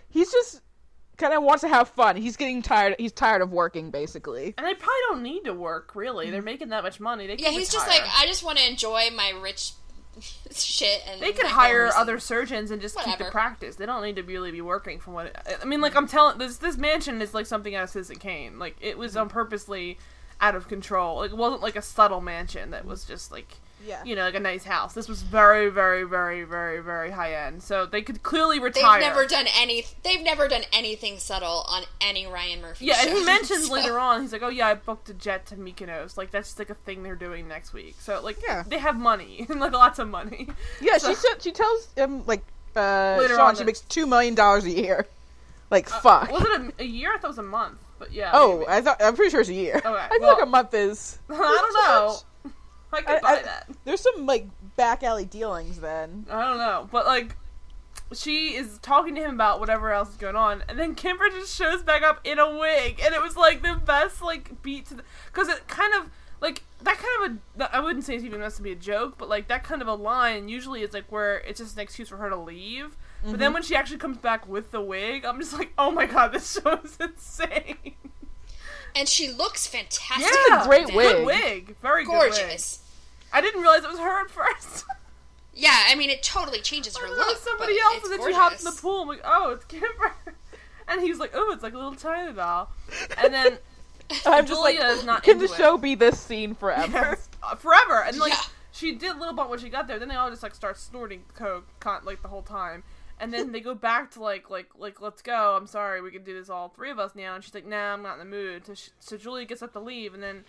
he's 0.09 0.31
just 0.31 0.61
kind 1.17 1.33
of 1.33 1.43
wants 1.43 1.61
to 1.61 1.67
have 1.67 1.89
fun. 1.89 2.15
He's 2.15 2.38
getting 2.38 2.61
tired. 2.61 2.95
He's 2.97 3.11
tired 3.11 3.41
of 3.41 3.51
working 3.51 3.91
basically. 3.91 4.53
And 4.57 4.65
they 4.65 4.73
probably 4.73 5.01
don't 5.09 5.23
need 5.23 5.45
to 5.45 5.53
work 5.53 5.95
really. 5.95 6.29
They're 6.29 6.39
mm-hmm. 6.39 6.45
making 6.45 6.69
that 6.69 6.83
much 6.83 6.99
money. 6.99 7.27
They 7.27 7.35
yeah, 7.38 7.49
could 7.49 7.57
he's 7.57 7.71
just 7.71 7.88
like 7.88 8.03
I 8.17 8.25
just 8.25 8.43
want 8.43 8.57
to 8.59 8.67
enjoy 8.67 9.09
my 9.15 9.33
rich 9.41 9.71
shit 10.51 11.01
and 11.07 11.21
They 11.21 11.31
could 11.31 11.45
hire 11.45 11.85
homes 11.85 11.95
other 11.97 12.19
surgeons 12.19 12.71
and 12.71 12.81
just 12.81 12.97
keep 12.99 13.17
the 13.17 13.25
practice. 13.25 13.75
They 13.75 13.85
don't 13.85 14.03
need 14.03 14.15
to 14.15 14.23
really 14.23 14.51
be 14.51 14.61
working 14.61 14.99
from 14.99 15.13
what. 15.13 15.35
I 15.61 15.65
mean, 15.65 15.81
like 15.81 15.95
I'm 15.95 16.07
telling 16.07 16.38
this 16.38 16.57
this 16.57 16.77
mansion 16.77 17.21
is 17.21 17.33
like 17.33 17.45
something 17.45 17.75
out 17.75 17.83
of 17.83 17.89
Citizen 17.89 18.17
Kane. 18.17 18.59
Like 18.59 18.77
it 18.81 18.97
was 18.97 19.11
mm-hmm. 19.11 19.21
on 19.21 19.29
purposely 19.29 19.97
out 20.39 20.55
of 20.55 20.67
control. 20.67 21.17
Like 21.17 21.31
it 21.31 21.38
wasn't 21.38 21.61
like 21.61 21.75
a 21.75 21.81
subtle 21.81 22.21
mansion 22.21 22.71
that 22.71 22.85
was 22.85 23.05
just 23.05 23.31
like 23.31 23.55
Yeah. 23.86 24.03
you 24.03 24.15
know 24.15 24.23
like 24.23 24.36
a 24.36 24.39
nice 24.39 24.63
house. 24.63 24.93
This 24.93 25.07
was 25.07 25.21
very 25.21 25.69
very 25.69 26.03
very 26.03 26.43
very 26.43 26.80
very 26.82 27.11
high 27.11 27.34
end. 27.34 27.61
So 27.63 27.86
they 27.86 28.01
could 28.01 28.23
clearly 28.23 28.59
retire. 28.59 28.99
They've 28.99 29.07
never 29.09 29.25
done 29.25 29.45
any. 29.57 29.86
They've 30.03 30.21
never 30.23 30.47
done 30.47 30.63
anything 30.73 31.19
subtle 31.19 31.63
on 31.69 31.84
any 32.01 32.25
Ryan 32.28 32.61
Murphy. 32.61 32.86
Yeah, 32.86 32.95
and 33.01 33.09
he 33.17 33.23
mentions 33.23 33.67
So- 33.67 33.73
later 33.73 33.99
on, 33.99 34.21
he's 34.21 34.34
like, 34.34 34.41
"Oh 34.41 34.49
yeah, 34.49 34.67
I 34.67 34.73
booked 34.73 35.09
a 35.09 35.13
jet 35.13 35.45
to 35.47 35.55
Mykonos. 35.55 36.17
Like 36.17 36.32
that's 36.32 36.57
like 36.59 36.69
a 36.69 36.75
thing 36.75 37.03
they're 37.03 37.15
doing 37.15 37.47
next 37.47 37.73
week. 37.73 37.95
So 37.99 38.19
like, 38.21 38.38
Yeah. 38.45 38.63
they 38.67 38.80
have 38.80 38.95
money, 38.97 39.45
and 39.49 39.59
like 39.61 39.73
lots 39.73 39.99
of 39.99 40.07
money. 40.09 40.47
Yeah, 40.82 40.97
So- 40.97 41.09
she 41.09 41.15
said 41.15 41.41
she 41.41 41.51
tells 41.51 41.88
him 41.95 42.25
like 42.25 42.43
uh 42.75 43.15
Later 43.19 43.36
Sean 43.36 43.47
on 43.49 43.55
she 43.55 43.63
makes 43.63 43.82
two 43.82 44.05
million 44.07 44.36
dollars 44.36 44.65
a 44.65 44.71
year. 44.71 45.05
Like 45.69 45.89
fuck. 45.89 46.32
Was 46.32 46.43
it 46.45 46.61
a, 46.80 46.84
a 46.84 46.86
year? 46.86 47.11
I 47.13 47.17
thought 47.17 47.25
it 47.28 47.32
was 47.32 47.38
a 47.39 47.43
month, 47.43 47.78
but 47.99 48.13
yeah. 48.13 48.32
oh, 48.34 48.59
maybe. 48.59 48.69
I 48.71 48.80
thought 48.82 49.01
I'm 49.03 49.17
pretty 49.17 49.32
sure 49.32 49.41
it's 49.41 49.49
a 49.49 49.53
year. 49.53 49.75
Okay, 49.75 49.86
I 49.89 50.07
feel 50.07 50.21
well- 50.21 50.34
like 50.36 50.43
a 50.43 50.45
month 50.45 50.73
is. 50.73 51.19
I 51.30 51.34
don't 51.36 51.73
know. 51.73 52.15
I 52.93 53.01
could 53.01 53.15
I- 53.17 53.19
buy 53.21 53.39
I- 53.39 53.43
that. 53.43 53.69
There's 53.85 54.01
some 54.01 54.25
like 54.25 54.47
back 54.75 55.03
alley 55.03 55.25
dealings 55.25 55.79
then. 55.79 56.25
I 56.29 56.43
don't 56.45 56.57
know, 56.57 56.88
but 56.91 57.05
like, 57.05 57.35
she 58.13 58.55
is 58.55 58.77
talking 58.79 59.15
to 59.15 59.21
him 59.21 59.33
about 59.35 59.59
whatever 59.59 59.91
else 59.91 60.09
is 60.11 60.15
going 60.15 60.35
on, 60.35 60.63
and 60.69 60.79
then 60.79 60.95
Kimber 60.95 61.29
just 61.29 61.55
shows 61.55 61.83
back 61.83 62.03
up 62.03 62.21
in 62.23 62.39
a 62.39 62.57
wig, 62.57 63.01
and 63.03 63.13
it 63.13 63.21
was 63.21 63.35
like 63.35 63.61
the 63.61 63.75
best 63.75 64.21
like 64.21 64.61
beat 64.61 64.85
to 64.88 64.93
the 64.95 65.03
because 65.27 65.49
it 65.49 65.67
kind 65.67 65.93
of 65.93 66.09
like 66.39 66.63
that 66.83 66.97
kind 66.97 67.31
of 67.57 67.61
a 67.61 67.75
I 67.75 67.79
wouldn't 67.81 68.05
say 68.05 68.15
it's 68.15 68.23
even 68.23 68.39
meant 68.39 68.53
to 68.55 68.61
be 68.61 68.71
a 68.71 68.75
joke, 68.75 69.15
but 69.17 69.27
like 69.27 69.47
that 69.49 69.63
kind 69.63 69.81
of 69.81 69.88
a 69.88 69.95
line 69.95 70.47
usually 70.47 70.81
is 70.83 70.93
like 70.93 71.11
where 71.11 71.39
it's 71.39 71.59
just 71.59 71.75
an 71.75 71.81
excuse 71.81 72.09
for 72.09 72.17
her 72.17 72.29
to 72.29 72.38
leave. 72.38 72.95
But 73.23 73.31
Mm-hmm. 73.31 73.38
then 73.39 73.53
when 73.53 73.63
she 73.63 73.75
actually 73.75 73.97
comes 73.97 74.19
back 74.19 74.47
with 74.47 74.69
the 74.69 74.79
wig, 74.79 75.25
I'm 75.25 75.39
just 75.39 75.51
like, 75.53 75.73
oh 75.77 75.89
my 75.89 76.05
god, 76.05 76.31
this 76.33 76.59
show 76.63 76.79
is 76.83 76.95
insane. 77.01 77.95
And 78.95 79.07
she 79.07 79.29
looks 79.31 79.67
fantastic. 79.67 80.31
Yeah, 80.49 80.63
a 80.63 80.67
great 80.67 80.93
wig. 80.93 81.17
Good 81.17 81.25
wig, 81.25 81.75
very 81.81 82.05
good 82.05 82.11
wig. 82.19 82.31
gorgeous. 82.33 82.79
I 83.33 83.41
didn't 83.41 83.61
realize 83.61 83.83
it 83.83 83.89
was 83.89 83.99
her 83.99 84.21
at 84.21 84.29
first. 84.31 84.85
Yeah, 85.59 85.75
I 85.88 85.95
mean 85.95 86.11
it 86.11 86.21
totally 86.21 86.61
changes 86.61 86.95
her 86.97 87.05
I 87.05 87.09
thought 87.09 87.17
look. 87.17 87.27
it 87.29 87.31
was 87.33 87.39
somebody 87.39 87.73
but 87.73 87.81
else, 87.81 87.95
it's 87.95 88.03
and 88.03 88.11
then 88.13 88.19
gorgeous. 88.19 88.35
she 88.35 88.39
hopped 88.39 88.59
in 88.59 88.65
the 88.65 88.79
pool. 88.79 89.01
I'm 89.01 89.07
like, 89.07 89.21
oh, 89.25 89.51
it's 89.53 89.65
Kimber. 89.65 90.13
And 90.88 91.01
he's 91.01 91.17
like, 91.17 91.31
oh, 91.33 91.51
it's 91.51 91.63
like 91.63 91.73
a 91.73 91.77
little 91.77 91.95
China 91.95 92.31
doll. 92.31 92.69
And 93.17 93.33
then 93.33 93.57
I'm 94.27 94.45
just 94.45 94.61
like, 94.61 94.75
Julia 94.77 94.91
is 94.93 95.03
not 95.03 95.23
can 95.23 95.33
into 95.38 95.47
the 95.47 95.53
it. 95.53 95.57
show 95.57 95.77
be 95.79 95.95
this 95.95 96.19
scene 96.19 96.53
forever? 96.53 96.91
Yes, 96.93 97.27
uh, 97.41 97.55
forever. 97.55 98.03
And 98.05 98.17
like, 98.19 98.33
Yeah. 98.33 98.39
she 98.71 98.91
did 98.93 99.15
a 99.15 99.19
little 99.19 99.33
bit 99.33 99.49
when 99.49 99.57
she 99.57 99.67
got 99.69 99.88
there. 99.88 99.97
Then 99.97 100.07
they 100.09 100.15
all 100.15 100.29
just 100.29 100.43
like 100.43 100.53
start 100.53 100.77
snorting 100.77 101.23
coke, 101.33 101.65
con- 101.79 102.05
like 102.05 102.21
the 102.21 102.27
whole 102.27 102.43
time. 102.43 102.83
And 103.20 103.34
then 103.34 103.51
they 103.51 103.61
go 103.61 103.74
back 103.74 104.11
to 104.11 104.22
like, 104.22 104.49
like, 104.49 104.68
like, 104.78 105.01
let's 105.01 105.22
go. 105.24 105.55
I'm 105.57 105.65
sorry, 105.65 106.01
we 106.01 106.11
can 106.11 106.24
do 106.24 106.34
this 106.36 106.49
all 106.49 106.70
three 106.70 106.91
of 106.91 106.99
us 106.99 107.15
now. 107.15 107.34
And 107.34 107.43
she's 107.43 107.53
like, 107.53 107.65
nah, 107.65 107.93
I'm 107.93 108.03
not 108.03 108.13
in 108.13 108.20
the 108.20 108.26
mood. 108.26 108.65
So, 108.68 108.76
she, 108.76 108.91
so 108.99 109.18
Julia 109.18 109.45
gets 109.45 109.63
up 109.63 109.74
to 109.74 109.80
leave, 109.80 110.13
and 110.13 110.22
then, 110.22 110.43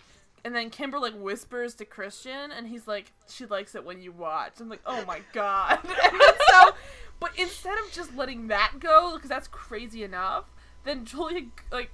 and 0.45 0.55
then 0.55 0.69
Kimber 0.69 0.99
like 0.99 1.15
whispers 1.15 1.73
to 1.75 1.85
Christian, 1.85 2.51
and 2.51 2.67
he's 2.67 2.87
like, 2.87 3.11
she 3.27 3.45
likes 3.47 3.73
it 3.73 3.83
when 3.83 4.01
you 4.01 4.11
watch. 4.11 4.53
I'm 4.59 4.69
like, 4.69 4.81
oh 4.85 5.03
my 5.05 5.21
god. 5.33 5.79
and 5.83 6.21
so, 6.51 6.71
but 7.19 7.31
instead 7.37 7.77
of 7.79 7.91
just 7.91 8.15
letting 8.15 8.47
that 8.49 8.73
go, 8.79 9.13
because 9.15 9.29
that's 9.29 9.47
crazy 9.47 10.03
enough, 10.03 10.45
then 10.83 11.05
Julia 11.05 11.45
like. 11.71 11.91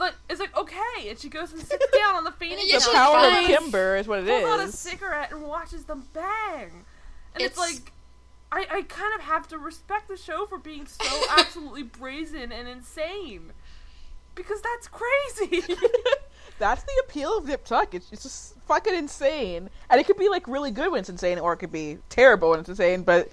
Like, 0.00 0.14
it's 0.30 0.38
like 0.38 0.56
okay, 0.56 1.08
and 1.08 1.18
she 1.18 1.28
goes 1.28 1.52
and 1.52 1.60
sits 1.60 1.84
down 1.98 2.14
on 2.14 2.22
the 2.22 2.30
fainting 2.30 2.66
Yeah, 2.68 2.78
the 2.78 2.90
power 2.92 3.16
of. 3.16 3.46
Kimber 3.46 3.96
is 3.96 4.06
what 4.06 4.20
it 4.20 4.26
pulls 4.26 4.44
out 4.44 4.60
a 4.60 4.70
cigarette 4.70 5.32
and 5.32 5.42
watches 5.42 5.86
them 5.86 6.04
bang. 6.12 6.84
And 7.34 7.42
it's, 7.42 7.58
It's- 7.58 7.58
like, 7.58 7.92
I, 8.50 8.66
I 8.70 8.82
kind 8.82 9.14
of 9.14 9.20
have 9.22 9.46
to 9.48 9.58
respect 9.58 10.08
the 10.08 10.16
show 10.16 10.46
for 10.46 10.58
being 10.58 10.86
so 10.86 11.04
absolutely 11.36 11.82
brazen 11.82 12.50
and 12.52 12.66
insane. 12.68 13.52
Because 14.34 14.60
that's 14.62 14.88
crazy. 14.88 15.62
That's 16.60 16.82
the 16.82 17.02
appeal 17.04 17.38
of 17.38 17.46
Nip 17.46 17.64
Tuck. 17.64 17.94
It's, 17.94 18.10
it's 18.10 18.24
just 18.24 18.54
fucking 18.66 18.92
insane, 18.94 19.70
and 19.88 20.00
it 20.00 20.06
could 20.08 20.16
be 20.16 20.28
like 20.28 20.48
really 20.48 20.72
good 20.72 20.90
when 20.90 20.98
it's 21.00 21.08
insane, 21.08 21.38
or 21.38 21.52
it 21.52 21.58
could 21.58 21.70
be 21.70 21.98
terrible 22.08 22.50
when 22.50 22.58
it's 22.58 22.68
insane. 22.68 23.02
But 23.02 23.28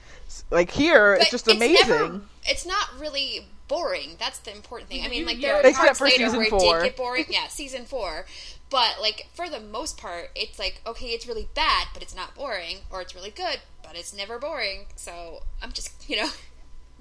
like 0.51 0.69
here, 0.69 1.15
it's 1.15 1.25
But 1.25 1.31
just 1.31 1.47
amazing. 1.47 1.89
never- 1.89 2.21
it's 2.45 2.67
not 2.67 2.87
really 2.99 3.47
boring. 3.67 4.15
That's 4.19 4.37
the 4.39 4.51
important 4.55 4.89
thing. 4.91 5.03
I 5.03 5.07
mean, 5.07 5.25
like 5.25 5.39
Yeah. 5.41 5.53
there 5.53 5.63
were 5.63 5.69
Except 5.69 5.97
parts 5.97 6.01
later 6.01 6.37
where 6.37 6.49
four. 6.51 6.77
it 6.77 6.81
did 6.83 6.87
get 6.89 6.97
boring. 7.03 7.25
Yeah, 7.29 7.47
season 7.47 7.85
four. 7.85 8.27
But 8.69 8.97
like 9.01 9.27
for 9.33 9.49
the 9.49 9.59
most 9.59 9.97
part, 9.97 10.29
it's 10.35 10.59
like 10.59 10.81
okay, 10.85 11.07
it's 11.07 11.25
really 11.27 11.49
bad, 11.55 11.87
but 11.95 12.03
it's 12.03 12.15
not 12.15 12.35
boring, 12.35 12.77
or 12.91 13.01
it's 13.01 13.15
really 13.15 13.31
good, 13.31 13.59
but 13.85 13.95
it's 13.95 14.15
never 14.15 14.39
boring. 14.39 14.85
So 14.95 15.41
I'm 15.61 15.71
just 15.71 16.09
you 16.09 16.17
know, 16.17 16.29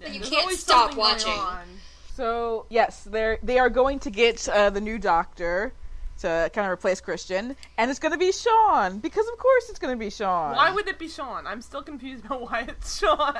Yeah, 0.00 0.08
You 0.08 0.20
can't 0.20 0.50
stop 0.52 0.96
watching. 0.96 1.32
So 2.14 2.66
yes, 2.70 3.04
they're 3.04 3.38
they 3.42 3.58
are 3.58 3.70
going 3.70 3.98
to 4.00 4.10
get 4.10 4.48
uh, 4.48 4.70
the 4.70 4.80
new 4.80 4.98
doctor 4.98 5.72
to 6.18 6.48
kind 6.54 6.64
of 6.66 6.72
replace 6.72 7.00
Christian, 7.00 7.56
and 7.76 7.90
it's 7.90 7.98
going 7.98 8.12
to 8.12 8.18
be 8.18 8.30
Sean 8.30 8.98
because 9.00 9.26
of 9.28 9.36
course 9.36 9.68
it's 9.68 9.80
going 9.80 9.92
to 9.92 9.98
be 9.98 10.10
Sean. 10.10 10.54
Why 10.54 10.70
would 10.70 10.86
it 10.86 10.98
be 10.98 11.08
Sean? 11.08 11.46
I'm 11.46 11.60
still 11.60 11.82
confused 11.82 12.24
about 12.24 12.42
why 12.50 12.66
it's 12.68 12.98
Sean. 13.00 13.34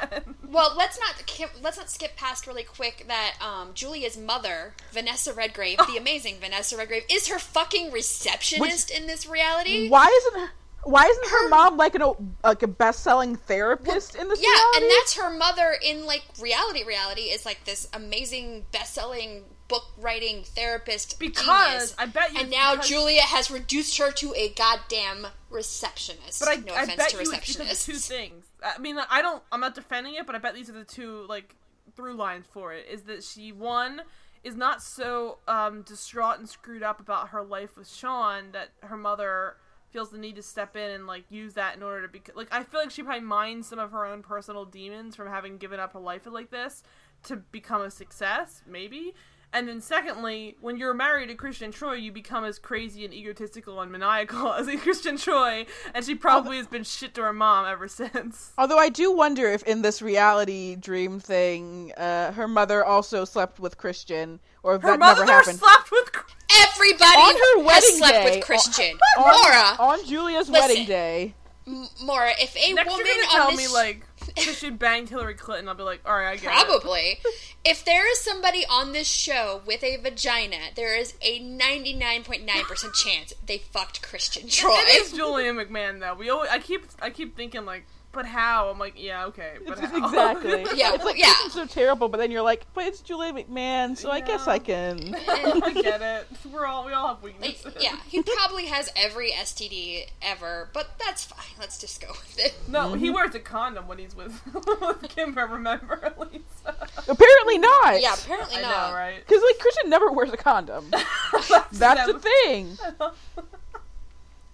Well, 0.48 0.74
let's 0.76 0.98
not 0.98 1.22
let's 1.62 1.76
not 1.76 1.88
skip 1.90 2.16
past 2.16 2.46
really 2.46 2.64
quick 2.64 3.04
that 3.06 3.36
um, 3.40 3.70
Julia's 3.74 4.16
mother, 4.16 4.74
Vanessa 4.92 5.32
Redgrave, 5.32 5.78
the 5.86 5.96
amazing 6.00 6.36
Vanessa 6.40 6.76
Redgrave, 6.76 7.04
is 7.10 7.28
her 7.28 7.38
fucking 7.38 7.92
receptionist 7.92 8.90
in 8.90 9.06
this 9.06 9.26
reality. 9.26 9.88
Why 9.88 10.06
isn't 10.06 10.40
her, 10.40 10.50
why 10.84 11.04
isn't 11.06 11.24
her 11.28 11.44
Her- 11.44 11.48
mom 11.48 11.76
like 11.76 11.94
an 11.94 12.34
like 12.42 12.62
a 12.62 12.66
best 12.68 13.00
selling 13.02 13.36
therapist 13.36 14.14
in 14.14 14.28
this 14.28 14.40
Yeah, 14.42 14.48
reality? 14.48 14.84
and 14.84 14.90
that's 15.00 15.14
her 15.16 15.30
mother 15.30 15.76
in 15.82 16.06
like 16.06 16.22
reality. 16.40 16.84
Reality 16.84 17.22
is 17.22 17.44
like 17.44 17.64
this 17.64 17.88
amazing 17.92 18.66
best-selling 18.72 19.44
book 19.66 19.84
writing 19.98 20.42
therapist 20.44 21.18
Because 21.18 21.44
genius. 21.46 21.94
I 21.98 22.06
bet 22.06 22.32
you 22.34 22.40
and 22.40 22.50
now 22.50 22.76
Julia 22.76 23.22
has 23.22 23.50
reduced 23.50 23.96
her 23.98 24.12
to 24.12 24.34
a 24.36 24.50
goddamn 24.50 25.26
receptionist. 25.50 26.40
But 26.40 26.48
I, 26.50 26.54
no 26.56 26.74
I 26.74 26.82
offense 26.82 26.96
bet 26.96 27.08
to 27.10 27.16
receptionists. 27.16 27.84
two 27.86 27.94
things. 27.94 28.44
I 28.62 28.78
mean, 28.78 28.98
I 29.10 29.22
don't. 29.22 29.42
I'm 29.50 29.60
not 29.60 29.74
defending 29.74 30.14
it, 30.14 30.26
but 30.26 30.34
I 30.34 30.38
bet 30.38 30.54
these 30.54 30.68
are 30.68 30.74
the 30.74 30.84
two 30.84 31.24
like 31.28 31.54
through 31.96 32.14
lines 32.14 32.46
for 32.52 32.72
it. 32.72 32.86
Is 32.90 33.02
that 33.02 33.22
she 33.24 33.52
one 33.52 34.02
is 34.42 34.54
not 34.54 34.82
so 34.82 35.38
um, 35.48 35.82
distraught 35.82 36.38
and 36.38 36.48
screwed 36.48 36.82
up 36.82 37.00
about 37.00 37.28
her 37.30 37.42
life 37.42 37.76
with 37.78 37.88
Sean 37.88 38.52
that 38.52 38.68
her 38.82 38.96
mother 38.96 39.56
feels 39.94 40.10
the 40.10 40.18
need 40.18 40.34
to 40.34 40.42
step 40.42 40.74
in 40.76 40.90
and 40.90 41.06
like 41.06 41.24
use 41.30 41.54
that 41.54 41.76
in 41.76 41.82
order 41.82 42.02
to 42.02 42.08
be 42.08 42.20
like. 42.34 42.48
I 42.52 42.64
feel 42.64 42.80
like 42.80 42.90
she 42.90 43.02
probably 43.04 43.22
minds 43.22 43.68
some 43.68 43.78
of 43.78 43.92
her 43.92 44.04
own 44.04 44.22
personal 44.22 44.64
demons 44.64 45.14
from 45.14 45.28
having 45.28 45.56
given 45.56 45.78
up 45.78 45.92
her 45.92 46.00
life 46.00 46.26
like 46.26 46.50
this 46.50 46.82
to 47.22 47.36
become 47.36 47.80
a 47.80 47.90
success, 47.90 48.62
maybe. 48.66 49.14
And 49.52 49.68
then 49.68 49.80
secondly, 49.80 50.56
when 50.60 50.78
you're 50.78 50.94
married 50.94 51.28
to 51.28 51.36
Christian 51.36 51.70
Troy, 51.70 51.92
you 51.94 52.10
become 52.10 52.44
as 52.44 52.58
crazy 52.58 53.04
and 53.04 53.14
egotistical 53.14 53.80
and 53.80 53.92
maniacal 53.92 54.52
as 54.58 54.66
a 54.66 54.76
Christian 54.76 55.16
Troy, 55.16 55.64
and 55.94 56.04
she 56.04 56.16
probably 56.16 56.56
has 56.56 56.66
been 56.66 56.82
shit 56.82 57.14
to 57.14 57.22
her 57.22 57.32
mom 57.32 57.64
ever 57.64 57.86
since. 58.00 58.52
Although 58.58 58.78
I 58.78 58.88
do 58.88 59.12
wonder 59.12 59.46
if 59.46 59.62
in 59.62 59.82
this 59.82 60.02
reality 60.02 60.74
dream 60.74 61.20
thing, 61.20 61.92
uh, 61.96 62.32
her 62.32 62.48
mother 62.48 62.84
also 62.84 63.24
slept 63.24 63.60
with 63.60 63.78
Christian, 63.78 64.40
or 64.64 64.74
if 64.74 64.82
Her 64.82 64.88
that 64.90 64.98
mother 64.98 65.24
never 65.24 65.38
happened. 65.38 65.60
slept 65.60 65.90
with. 65.92 66.10
Cr- 66.54 66.68
Everybody 66.74 67.20
On 67.20 67.34
her 67.34 67.56
has 67.58 67.66
wedding 67.66 67.96
slept 67.96 68.12
day, 68.14 68.36
with 68.36 68.44
Christian. 68.44 68.98
on, 69.18 69.24
Maura, 69.24 69.76
on 69.78 70.06
Julia's 70.06 70.48
listen. 70.48 70.68
wedding 70.68 70.86
day. 70.86 71.34
M- 71.66 71.86
Maura, 72.02 72.32
if 72.38 72.54
a 72.56 72.72
Next, 72.74 72.90
woman 72.90 73.06
you're 73.06 73.24
tell 73.26 73.48
on 73.48 73.56
this 73.56 73.68
me 73.68 73.72
like 73.74 74.02
Christian 74.36 74.76
banged 74.76 75.08
Hillary 75.08 75.34
Clinton, 75.34 75.68
I'll 75.68 75.74
be 75.74 75.82
like, 75.82 76.00
all 76.04 76.14
right, 76.14 76.28
I 76.32 76.36
get 76.36 76.44
it. 76.44 76.66
Probably. 76.66 77.18
if 77.64 77.84
there 77.84 78.10
is 78.10 78.20
somebody 78.20 78.64
on 78.68 78.92
this 78.92 79.06
show 79.08 79.62
with 79.66 79.82
a 79.82 79.96
vagina, 79.96 80.56
there 80.74 80.94
is 80.98 81.14
a 81.22 81.40
99.9% 81.40 82.94
chance 82.94 83.32
they 83.46 83.58
fucked 83.58 84.02
Christian 84.02 84.48
Troy. 84.48 84.74
It 84.76 85.02
is 85.02 85.12
Julian 85.12 85.56
McMahon 85.56 86.00
though. 86.00 86.14
We 86.14 86.28
always, 86.30 86.50
I 86.50 86.58
keep 86.58 86.84
I 87.00 87.10
keep 87.10 87.36
thinking 87.36 87.64
like, 87.64 87.86
but 88.14 88.26
how? 88.26 88.68
I'm 88.70 88.78
like, 88.78 88.94
yeah, 88.96 89.26
okay, 89.26 89.54
but 89.66 89.78
It's- 89.78 89.90
how? 89.90 90.04
exactly. 90.06 90.66
Yeah, 90.78 90.94
it's 90.94 91.04
like 91.04 91.18
yeah. 91.18 91.26
this 91.26 91.46
is 91.48 91.52
so 91.52 91.66
terrible, 91.66 92.08
but 92.08 92.18
then 92.18 92.30
you're 92.30 92.42
like, 92.42 92.66
but 92.74 92.84
it's 92.84 93.00
Julian 93.00 93.36
McMahon, 93.36 93.96
so 93.96 94.10
I 94.10 94.20
guess 94.20 94.46
I 94.46 94.58
can. 94.58 95.14
I 95.28 95.72
get 95.74 96.00
it. 96.00 96.28
We're 96.50 96.66
all 96.66 96.84
we 96.86 96.92
all 96.92 97.08
have 97.08 97.22
Like, 97.22 97.40
weaknesses. 97.40 97.74
yeah, 97.82 97.96
he 98.08 98.22
probably 98.22 98.66
has 98.66 98.90
every 98.96 99.32
STD 99.32 100.06
ever, 100.22 100.70
but 100.72 100.90
that's 101.04 101.24
fine. 101.24 101.44
Let's 101.58 101.78
just 101.78 102.00
go 102.00 102.08
with 102.08 102.38
it. 102.38 102.54
No, 102.68 102.94
he 102.94 103.06
mm-hmm. 103.06 103.14
wears 103.14 103.34
a 103.34 103.40
condom 103.40 103.88
when 103.88 103.98
he's 103.98 104.14
with, 104.16 104.40
with 104.54 105.08
Kimber. 105.08 105.46
Remember, 105.46 106.14
Lisa? 106.18 106.88
Apparently 107.08 107.58
not. 107.58 108.00
Yeah, 108.00 108.14
apparently 108.14 108.56
I 108.58 108.62
not. 108.62 108.90
know, 108.90 108.96
right? 108.96 109.18
Because 109.26 109.42
like 109.42 109.58
Christian 109.58 109.90
never 109.90 110.10
wears 110.12 110.32
a 110.32 110.36
condom. 110.36 110.86
That's 110.90 111.78
the 111.78 111.94
never- 111.94 112.18
thing. 112.18 112.78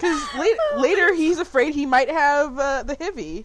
Because 0.01 0.35
la- 0.35 0.81
later 0.81 1.15
he's 1.15 1.39
afraid 1.39 1.75
he 1.75 1.87
might 1.87 2.09
have 2.11 2.59
uh, 2.59 2.83
the 2.83 2.97
HIV 2.99 3.45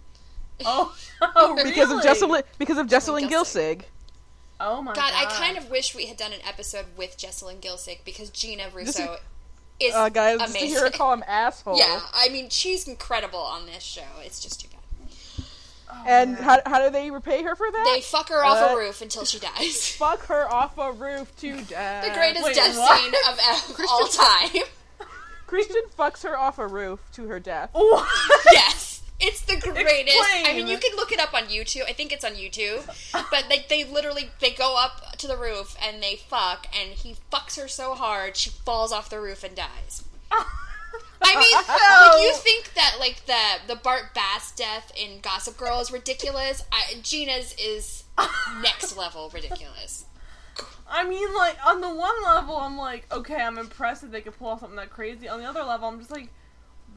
Oh, 0.66 0.96
oh 1.22 1.56
because 1.64 1.92
of 1.92 1.98
really? 1.98 2.08
Jessalyn 2.08 2.44
because 2.58 2.78
of 2.78 2.88
Jessalyn 2.88 3.30
Gilsig. 3.30 3.30
Gilsig. 3.30 3.82
Oh 4.60 4.82
my 4.82 4.94
God, 4.94 5.12
god! 5.12 5.14
I 5.14 5.26
kind 5.38 5.58
of 5.58 5.70
wish 5.70 5.94
we 5.94 6.06
had 6.06 6.16
done 6.18 6.32
an 6.32 6.40
episode 6.48 6.86
with 6.98 7.18
Jessalyn 7.18 7.60
Gilsig 7.60 8.00
because 8.06 8.30
Gina 8.30 8.70
Russo 8.74 9.18
is 9.82 9.94
Uh, 9.94 10.08
guys, 10.08 10.40
just 10.40 10.54
to 10.58 10.66
hear 10.66 10.80
her 10.86 10.90
call 10.92 11.12
him 11.12 11.24
asshole. 11.28 11.78
yeah, 11.78 12.00
I 12.14 12.30
mean, 12.30 12.50
she's 12.50 12.88
incredible 12.88 13.40
on 13.40 13.66
this 13.66 13.84
show. 13.84 14.02
It's 14.22 14.40
just 14.40 14.62
too 14.62 14.70
bad. 14.70 14.80
And 16.08 16.36
how, 16.38 16.60
how 16.66 16.84
do 16.84 16.90
they 16.90 17.10
repay 17.12 17.44
her 17.44 17.56
for 17.56 17.70
that? 17.72 17.92
They 17.96 18.02
fuck 18.02 18.30
her 18.30 18.44
off 18.44 18.72
Uh, 18.72 18.76
a 18.76 18.78
roof 18.78 19.02
until 19.02 19.24
she 19.26 19.40
dies. 19.40 19.92
fuck 19.96 20.26
her 20.28 20.52
off 20.54 20.78
a 20.78 20.92
roof 20.92 21.36
to 21.38 21.62
death. 21.64 22.06
the 22.08 22.12
greatest 22.14 22.44
wait, 22.46 22.56
death 22.56 22.78
what? 22.78 23.00
scene 23.02 23.14
of 23.30 23.80
of 23.80 23.86
all 23.90 24.08
time. 24.08 24.64
Christian 25.48 25.84
fucks 25.98 26.24
her 26.24 26.38
off 26.38 26.58
a 26.60 26.68
roof 26.68 27.00
to 27.14 27.28
her 27.28 27.40
death. 27.40 27.70
What? 27.74 28.08
yes. 28.52 29.02
It's 29.18 29.42
the 29.42 29.56
greatest. 29.56 30.18
I 30.20 30.54
mean, 30.56 30.68
you 30.68 30.78
can 30.78 30.96
look 30.98 31.12
it 31.14 31.22
up 31.22 31.34
on 31.34 31.44
YouTube. 31.44 31.84
I 31.88 31.94
think 31.94 32.12
it's 32.12 32.26
on 32.26 32.34
YouTube. 32.34 32.86
But 33.14 33.46
like, 33.50 33.70
they 33.70 33.86
literally 33.86 34.30
they 34.42 34.52
go 34.52 34.76
up 34.78 35.18
to 35.20 35.28
the 35.28 35.38
roof 35.38 35.78
and 35.82 36.04
they 36.04 36.18
fuck, 36.18 36.68
and 36.78 36.92
he 36.92 37.16
fucks 37.32 37.58
her 37.60 37.70
so 37.70 37.96
hard 37.96 38.36
she 38.36 38.50
falls 38.50 38.92
off 38.92 39.10
the 39.10 39.22
roof 39.22 39.44
and 39.46 39.56
dies. 39.56 40.04
I 41.22 41.40
mean, 41.40 41.54
like, 41.68 42.24
you 42.24 42.34
think 42.34 42.74
that 42.74 42.98
like 43.00 43.26
the 43.26 43.74
the 43.74 43.80
Bart 43.80 44.14
Bass 44.14 44.52
death 44.52 44.92
in 44.98 45.22
Gossip 45.22 45.58
Girl 45.58 45.80
is 45.80 45.92
ridiculous? 45.92 46.64
I, 46.72 46.96
Gina's 47.02 47.54
is 47.58 48.04
next 48.62 48.98
level 48.98 49.30
ridiculous. 49.34 50.06
I 50.90 51.08
mean, 51.08 51.34
like 51.36 51.58
on 51.66 51.82
the 51.82 51.90
one 51.94 52.16
level, 52.24 52.58
I'm 52.58 52.78
like, 52.78 53.06
okay, 53.12 53.36
I'm 53.42 53.58
impressed 53.58 54.02
that 54.02 54.12
they 54.12 54.22
could 54.22 54.38
pull 54.38 54.48
off 54.50 54.60
something 54.62 54.78
that 54.78 54.90
crazy. 54.90 55.28
On 55.28 55.40
the 55.40 55.46
other 55.46 55.64
level, 55.64 55.88
I'm 55.90 55.98
just 56.00 56.12
like, 56.12 56.30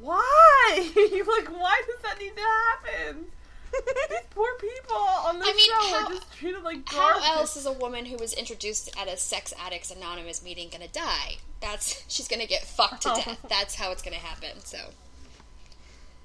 why? 0.00 0.90
like, 0.96 1.48
why 1.50 1.82
does 1.86 2.02
that 2.02 2.18
need 2.18 2.32
to 2.36 2.42
happen? 2.42 3.24
These 4.10 4.18
poor 4.30 4.48
people 4.60 4.96
on 4.96 5.38
the 5.38 5.44
I 5.44 5.52
mean, 5.52 5.70
show 5.70 5.74
how- 5.98 6.06
are 6.06 6.10
just 6.12 6.32
treated 6.32 6.62
like 6.62 6.84
garbage. 6.90 7.22
How 7.22 7.38
else 7.40 7.56
is 7.56 7.66
a 7.66 7.72
woman 7.72 8.06
who 8.06 8.16
was 8.16 8.32
introduced 8.32 8.90
at 8.98 9.08
a 9.08 9.16
sex 9.16 9.52
addicts 9.58 9.90
anonymous 9.90 10.42
meeting 10.42 10.68
gonna 10.70 10.88
die? 10.88 11.36
That's 11.60 12.02
she's 12.08 12.28
gonna 12.28 12.46
get 12.46 12.64
fucked 12.64 13.02
to 13.02 13.10
Oh. 13.12 13.14
death. 13.24 13.38
That's 13.48 13.74
how 13.74 13.90
it's 13.92 14.00
gonna 14.02 14.16
happen. 14.16 14.60
So 14.64 14.78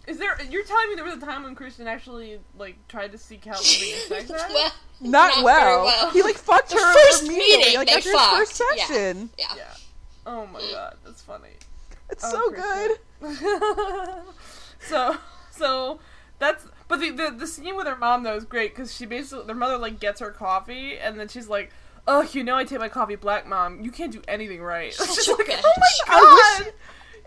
Is 0.08 0.18
there? 0.18 0.38
You're 0.50 0.66
telling 0.66 0.90
me 0.90 0.96
there 0.96 1.06
was 1.06 1.14
a 1.16 1.20
time 1.26 1.44
when 1.44 1.56
Christian 1.56 1.88
actually 1.88 2.40
like 2.58 2.76
tried 2.88 3.12
to 3.14 3.18
seek 3.18 3.46
help 3.46 3.64
for 3.64 3.80
being 3.80 3.96
a 3.96 4.00
sex 4.00 4.30
addict? 4.32 4.54
well, 4.54 4.72
Not, 5.02 5.34
very 5.36 5.44
well. 5.46 5.86
well. 5.86 6.10
He 6.12 6.22
like 6.24 6.36
fucked 6.36 6.70
The 6.70 6.76
her 6.76 6.94
first 6.94 7.24
immediately, 7.24 7.58
meeting, 7.58 7.76
like 7.78 7.88
they 7.88 7.94
after 7.96 8.12
his 8.12 8.22
first 8.22 8.58
fucked. 8.58 8.78
Yeah. 8.78 8.86
session. 8.88 9.30
yeah. 9.38 9.46
Yeah. 9.56 9.74
Oh 10.26 10.46
my 10.48 10.60
god, 10.72 10.96
that's 11.06 11.22
funny. 11.22 11.50
It's 12.10 12.24
Oh, 12.26 12.32
so 12.32 12.52
Christian. 12.52 12.98
good. 13.22 14.24
so 14.88 15.16
so 15.52 16.00
that's 16.40 16.66
but 16.88 17.00
the, 17.00 17.12
the 17.12 17.32
the 17.38 17.48
scene 17.48 17.76
with 17.76 17.88
her 17.88 17.96
mom 17.96 18.24
though 18.24 18.36
is 18.36 18.44
great 18.46 18.76
because 18.76 18.94
she 18.94 19.06
basically 19.06 19.46
their 19.46 19.56
mother 19.56 19.78
like 19.78 20.00
gets 20.00 20.20
her 20.20 20.32
coffee 20.32 20.98
and 20.98 21.18
then 21.20 21.28
she's 21.28 21.48
like 21.48 21.72
oh 22.08 22.28
you 22.34 22.44
know 22.44 22.56
I 22.58 22.66
take 22.66 22.80
my 22.80 22.90
coffee 22.90 23.16
black 23.16 23.48
mom 23.48 23.82
you 23.82 23.92
can't 23.92 24.12
do 24.12 24.22
anything 24.28 24.62
right 24.62 24.94
Such 24.94 25.08
She's 25.16 25.28
like 25.30 25.48
bitch. 25.48 25.62
oh 25.64 25.74
my 25.78 26.16
I 26.16 26.20
god 26.20 26.66
wish 26.66 26.74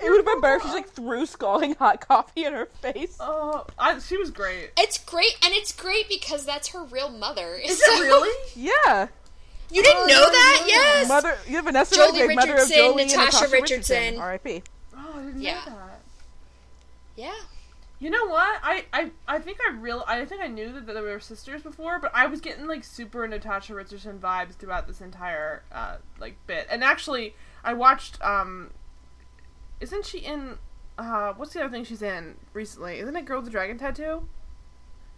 it 0.03 0.11
would 0.11 0.17
have 0.19 0.27
been 0.27 0.41
better 0.41 0.57
if 0.57 0.63
she 0.63 0.69
like 0.69 0.89
threw 0.91 1.25
scalding 1.27 1.75
hot 1.77 2.07
coffee 2.07 2.45
in 2.45 2.53
her 2.53 2.67
face. 2.67 3.17
oh 3.21 3.67
I, 3.79 3.99
she 3.99 4.17
was 4.17 4.31
great 4.31 4.71
It's 4.77 4.99
great, 4.99 5.37
and 5.43 5.55
it's 5.55 5.73
great 5.73 6.09
because 6.09 6.45
that's 6.45 6.69
her 6.69 6.85
real 6.85 7.09
mother. 7.11 7.55
is 7.55 7.79
So- 7.85 7.93
it 7.93 8.01
really 8.03 8.35
Yeah, 8.55 9.09
You 9.71 9.83
didn't 9.83 10.03
Oh, 10.03 10.07
know 10.07 10.21
no, 10.25 10.31
that? 10.31 10.59
no. 10.63 10.67
Yes. 10.69 11.09
mother, 11.09 11.37
you 11.47 11.55
yeah, 11.55 11.61
Vanessa 11.63 11.95
Joely 11.97 12.13
Redgrave, 12.29 12.37
mother 12.37 12.53
of 12.53 12.59
Richardson, 12.59 12.77
Joely 12.79 13.03
and 13.03 13.11
Natasha 13.11 13.25
Natasha 13.37 13.53
Richardson. 13.53 13.97
Richardson. 13.97 14.21
R.I.P. 14.21 14.63
oh 14.97 15.13
I 15.19 15.23
didn't 15.25 15.43
Yeah. 15.43 15.55
know 15.55 15.65
that 15.77 16.01
Yeah. 17.17 17.35
you 17.99 18.11
know 18.11 18.27
what 18.27 18.61
I 18.63 18.85
I, 18.93 19.11
I 19.27 19.39
think 19.39 19.59
I 19.67 19.75
real 19.77 20.05
I 20.07 20.25
think 20.27 20.43
I 20.43 20.49
knew 20.49 20.73
that 20.73 20.87
they 20.87 21.01
were 21.01 21.19
sisters 21.21 21.63
before 21.63 21.99
but 21.99 22.11
I 22.15 22.27
was 22.27 22.41
getting 22.41 22.67
like 22.67 22.85
super 22.85 23.27
Natasha 23.27 23.75
Richardson 23.75 24.19
vibes 24.19 24.55
throughout 24.55 24.87
this 24.87 25.01
entire 25.01 25.63
uh 25.73 25.97
like 26.21 26.37
bit 26.47 26.67
and 26.71 26.85
actually 26.85 27.35
I 27.65 27.73
watched 27.73 28.21
um 28.23 28.71
isn't 29.81 30.07
she 30.07 30.19
in 30.19 30.59
uh 30.99 31.33
what's 31.35 31.53
the 31.53 31.61
other 31.61 31.71
thing 31.71 31.85
she's 31.85 32.03
in 32.03 32.35
recently 32.53 32.99
isn't 32.99 33.17
it 33.17 33.25
Girl 33.25 33.39
with 33.39 33.47
the 33.47 33.51
Dragon 33.51 33.79
Tattoo 33.79 34.27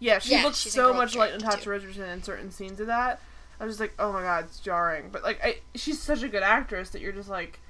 yeah 0.00 0.18
she 0.18 0.32
Yeah, 0.32 0.42
looks 0.44 0.58
so 0.58 0.92
much 0.92 1.14
like 1.16 1.32
Natasha. 1.32 1.70
Richardson 1.70 2.08
in 2.08 2.22
certain 2.22 2.50
scenes 2.50 2.80
of 2.80 2.86
that 2.88 3.20
I 3.60 3.64
was 3.64 3.72
just 3.74 3.80
like 3.80 3.94
oh 3.98 4.12
my 4.12 4.22
god 4.22 4.44
it's 4.44 4.60
jarring 4.60 5.08
but 5.10 5.22
like 5.22 5.40
I 5.44 5.58
she's 5.74 6.00
such 6.00 6.22
a 6.22 6.28
good 6.28 6.42
actress 6.42 6.90
that 6.90 7.00
you're 7.02 7.12
just 7.12 7.28
like 7.28 7.60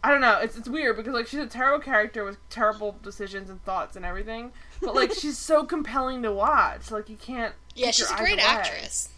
I 0.00 0.12
don't 0.12 0.20
know. 0.20 0.38
It's 0.38 0.56
it's 0.56 0.68
weird 0.68 0.96
because 0.96 1.12
like 1.12 1.26
she's 1.26 1.40
a 1.40 1.46
terrible 1.48 1.82
character 1.84 2.24
with 2.24 2.36
terrible 2.50 2.96
decisions 3.02 3.50
and 3.50 3.60
thoughts 3.64 3.96
and 3.96 4.04
everything, 4.04 4.52
but 4.80 4.94
like 4.94 5.12
she's 5.18 5.36
so 5.36 5.64
compelling 5.64 6.22
to 6.22 6.30
watch. 6.30 6.92
Like 6.92 7.08
you 7.08 7.16
can't. 7.16 7.52
Yeah, 7.74 7.90
she's 7.90 8.08
a 8.08 8.14
great 8.14 8.38
actress. 8.38 9.08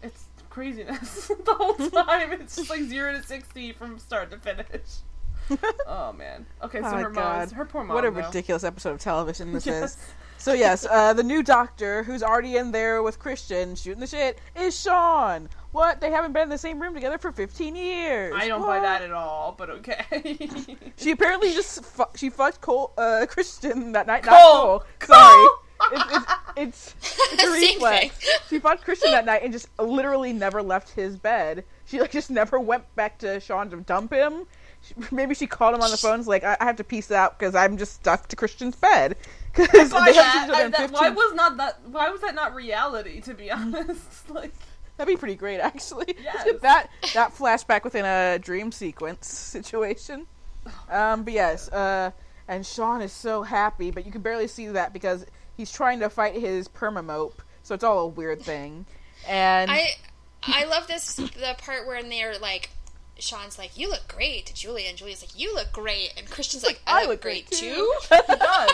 It's 0.00 0.26
craziness 0.48 1.26
the 1.44 1.54
whole 1.54 1.74
time. 1.74 2.30
It's 2.30 2.54
just 2.54 2.70
like 2.70 2.82
zero 2.82 3.14
to 3.14 3.22
sixty 3.24 3.72
from 3.72 3.98
start 3.98 4.30
to 4.30 4.38
finish. 4.38 4.98
oh 5.86 6.12
man. 6.12 6.46
Okay, 6.62 6.80
so 6.80 6.86
Oh, 6.88 6.96
her 6.96 7.10
mom, 7.10 7.50
her 7.50 7.64
poor 7.64 7.84
mom. 7.84 7.94
What 7.94 8.04
a 8.04 8.10
though. 8.10 8.26
ridiculous 8.26 8.64
episode 8.64 8.90
of 8.92 9.00
television 9.00 9.52
this 9.52 9.66
Yes. 9.66 9.92
is. 9.96 10.06
So 10.40 10.52
yes, 10.52 10.86
uh, 10.88 11.12
the 11.14 11.22
new 11.24 11.42
doctor 11.42 12.04
who's 12.04 12.22
already 12.22 12.56
in 12.56 12.70
there 12.70 13.02
with 13.02 13.18
Christian 13.18 13.74
shooting 13.74 13.98
the 14.00 14.06
shit 14.06 14.38
is 14.56 14.78
Sean. 14.80 15.48
What? 15.72 16.00
They 16.00 16.10
haven't 16.12 16.32
been 16.32 16.44
in 16.44 16.48
the 16.48 16.56
same 16.58 16.80
room 16.80 16.94
together 16.94 17.18
for 17.18 17.32
15 17.32 17.74
years. 17.74 18.32
I 18.36 18.46
don't 18.46 18.62
buy 18.62 18.78
that 18.80 19.02
at 19.02 19.10
all, 19.10 19.54
but 19.58 19.68
okay. 19.70 20.04
She 20.96 21.10
apparently 21.10 21.52
just 21.52 21.84
fu- 21.84 22.04
she 22.14 22.30
fucked 22.30 22.60
Cole 22.60 22.92
uh, 22.96 23.26
Christian 23.28 23.92
that 23.92 24.06
night. 24.06 24.22
Cole! 24.22 24.34
Not 24.34 24.60
Cole. 24.60 24.84
Cole! 25.00 25.16
Sorry. 25.16 25.48
It's, 25.92 26.14
it's, 26.56 26.94
it's, 27.02 27.32
it's 27.32 27.42
a 27.44 27.50
reflex. 27.52 28.28
She 28.48 28.58
fucked 28.58 28.84
Christian 28.84 29.10
that 29.12 29.24
night 29.24 29.42
and 29.44 29.52
just 29.52 29.68
literally 29.78 30.32
never 30.32 30.60
left 30.62 30.90
his 30.90 31.16
bed. 31.16 31.64
She 31.84 32.00
like 32.00 32.10
just 32.10 32.30
never 32.30 32.58
went 32.60 32.82
back 32.96 33.18
to 33.18 33.38
Sean 33.40 33.70
to 33.70 33.76
dump 33.78 34.12
him. 34.12 34.44
She, 34.88 34.94
maybe 35.14 35.34
she 35.34 35.46
called 35.46 35.74
him 35.74 35.82
on 35.82 35.90
the 35.90 35.96
phone. 35.96 36.12
and 36.14 36.18
was 36.20 36.26
like, 36.28 36.44
I, 36.44 36.56
I 36.60 36.64
have 36.64 36.76
to 36.76 36.84
piece 36.84 37.10
out 37.10 37.38
because 37.38 37.54
I'm 37.54 37.76
just 37.76 37.94
stuck 37.94 38.28
to 38.28 38.36
Christian's 38.36 38.76
bed. 38.76 39.16
Because 39.54 39.92
Buy 39.92 40.10
haven't 40.10 40.14
seen 40.14 40.22
each 40.22 40.44
other 40.50 40.54
I- 40.54 40.64
in 40.66 40.70
that- 40.72 40.80
15 40.90 40.92
why 41.00 41.10
was 41.10 41.34
not 41.34 41.56
that? 41.58 41.80
Why 41.86 42.10
was 42.10 42.20
that 42.22 42.34
not 42.34 42.54
reality? 42.54 43.20
To 43.22 43.34
be 43.34 43.50
honest, 43.50 44.28
like 44.30 44.52
That'd 44.96 45.14
be 45.14 45.16
pretty 45.18 45.36
great, 45.36 45.60
actually. 45.60 46.06
Let's 46.24 46.46
Yes. 46.46 46.60
that 46.62 46.90
that 47.14 47.32
flashback 47.36 47.84
within 47.84 48.04
a 48.04 48.38
dream 48.40 48.72
sequence 48.72 49.28
situation. 49.28 50.26
Um, 50.90 51.22
but 51.22 51.32
yes, 51.32 51.68
uh, 51.68 52.10
and 52.48 52.66
Sean 52.66 53.00
is 53.00 53.12
so 53.12 53.42
happy, 53.42 53.90
but 53.90 54.04
you 54.06 54.12
can 54.12 54.22
barely 54.22 54.48
see 54.48 54.66
that 54.68 54.92
because 54.92 55.24
he's 55.56 55.70
trying 55.70 56.00
to 56.00 56.10
fight 56.10 56.34
his 56.34 56.66
permamope, 56.68 57.34
so 57.62 57.74
it's 57.74 57.84
all 57.84 58.00
a 58.00 58.06
weird 58.08 58.42
thing. 58.42 58.86
And 59.26 59.70
I 59.70 59.90
I 60.42 60.64
love 60.64 60.86
this 60.88 61.14
the 61.16 61.54
part 61.58 61.86
where 61.86 62.02
they're 62.02 62.38
like 62.38 62.70
Sean's 63.18 63.58
like, 63.58 63.76
You 63.78 63.88
look 63.88 64.08
great 64.08 64.46
to 64.46 64.54
Julia 64.54 64.88
and 64.88 64.96
Julia's 64.98 65.22
like, 65.22 65.38
You 65.38 65.54
look 65.54 65.72
great 65.72 66.12
and 66.16 66.28
Christian's 66.30 66.64
like, 66.64 66.80
I, 66.86 67.06
look, 67.06 67.20
great, 67.22 67.50
too. 67.50 67.92
he 68.08 68.16
does. 68.16 68.70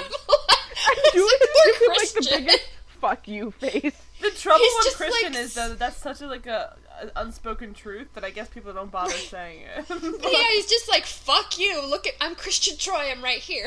Julia's 1.12 1.32
Poor 1.54 1.72
giving, 1.72 1.88
like 1.88 2.08
the 2.08 2.12
Christian. 2.12 2.44
biggest 2.44 2.68
"fuck 3.00 3.28
you" 3.28 3.50
face. 3.52 3.94
The 4.20 4.30
trouble 4.30 4.64
He's 4.64 4.84
with 4.86 4.96
Christian 4.96 5.32
like, 5.34 5.42
is 5.42 5.54
though 5.54 5.68
that 5.70 5.78
that's 5.78 5.96
such 5.98 6.20
a 6.22 6.26
like 6.26 6.46
a, 6.46 6.76
a 7.02 7.20
unspoken 7.20 7.74
truth 7.74 8.08
that 8.14 8.24
I 8.24 8.30
guess 8.30 8.48
people 8.48 8.72
don't 8.72 8.90
bother 8.90 9.10
saying 9.12 9.60
it. 9.62 9.84
yeah, 9.90 10.48
he's 10.54 10.66
just 10.68 10.88
like, 10.88 11.04
Fuck 11.06 11.58
you, 11.58 11.86
look 11.86 12.06
at 12.06 12.14
I'm 12.20 12.34
Christian 12.34 12.76
Troy, 12.78 13.10
I'm 13.10 13.22
right 13.22 13.38
here. 13.38 13.66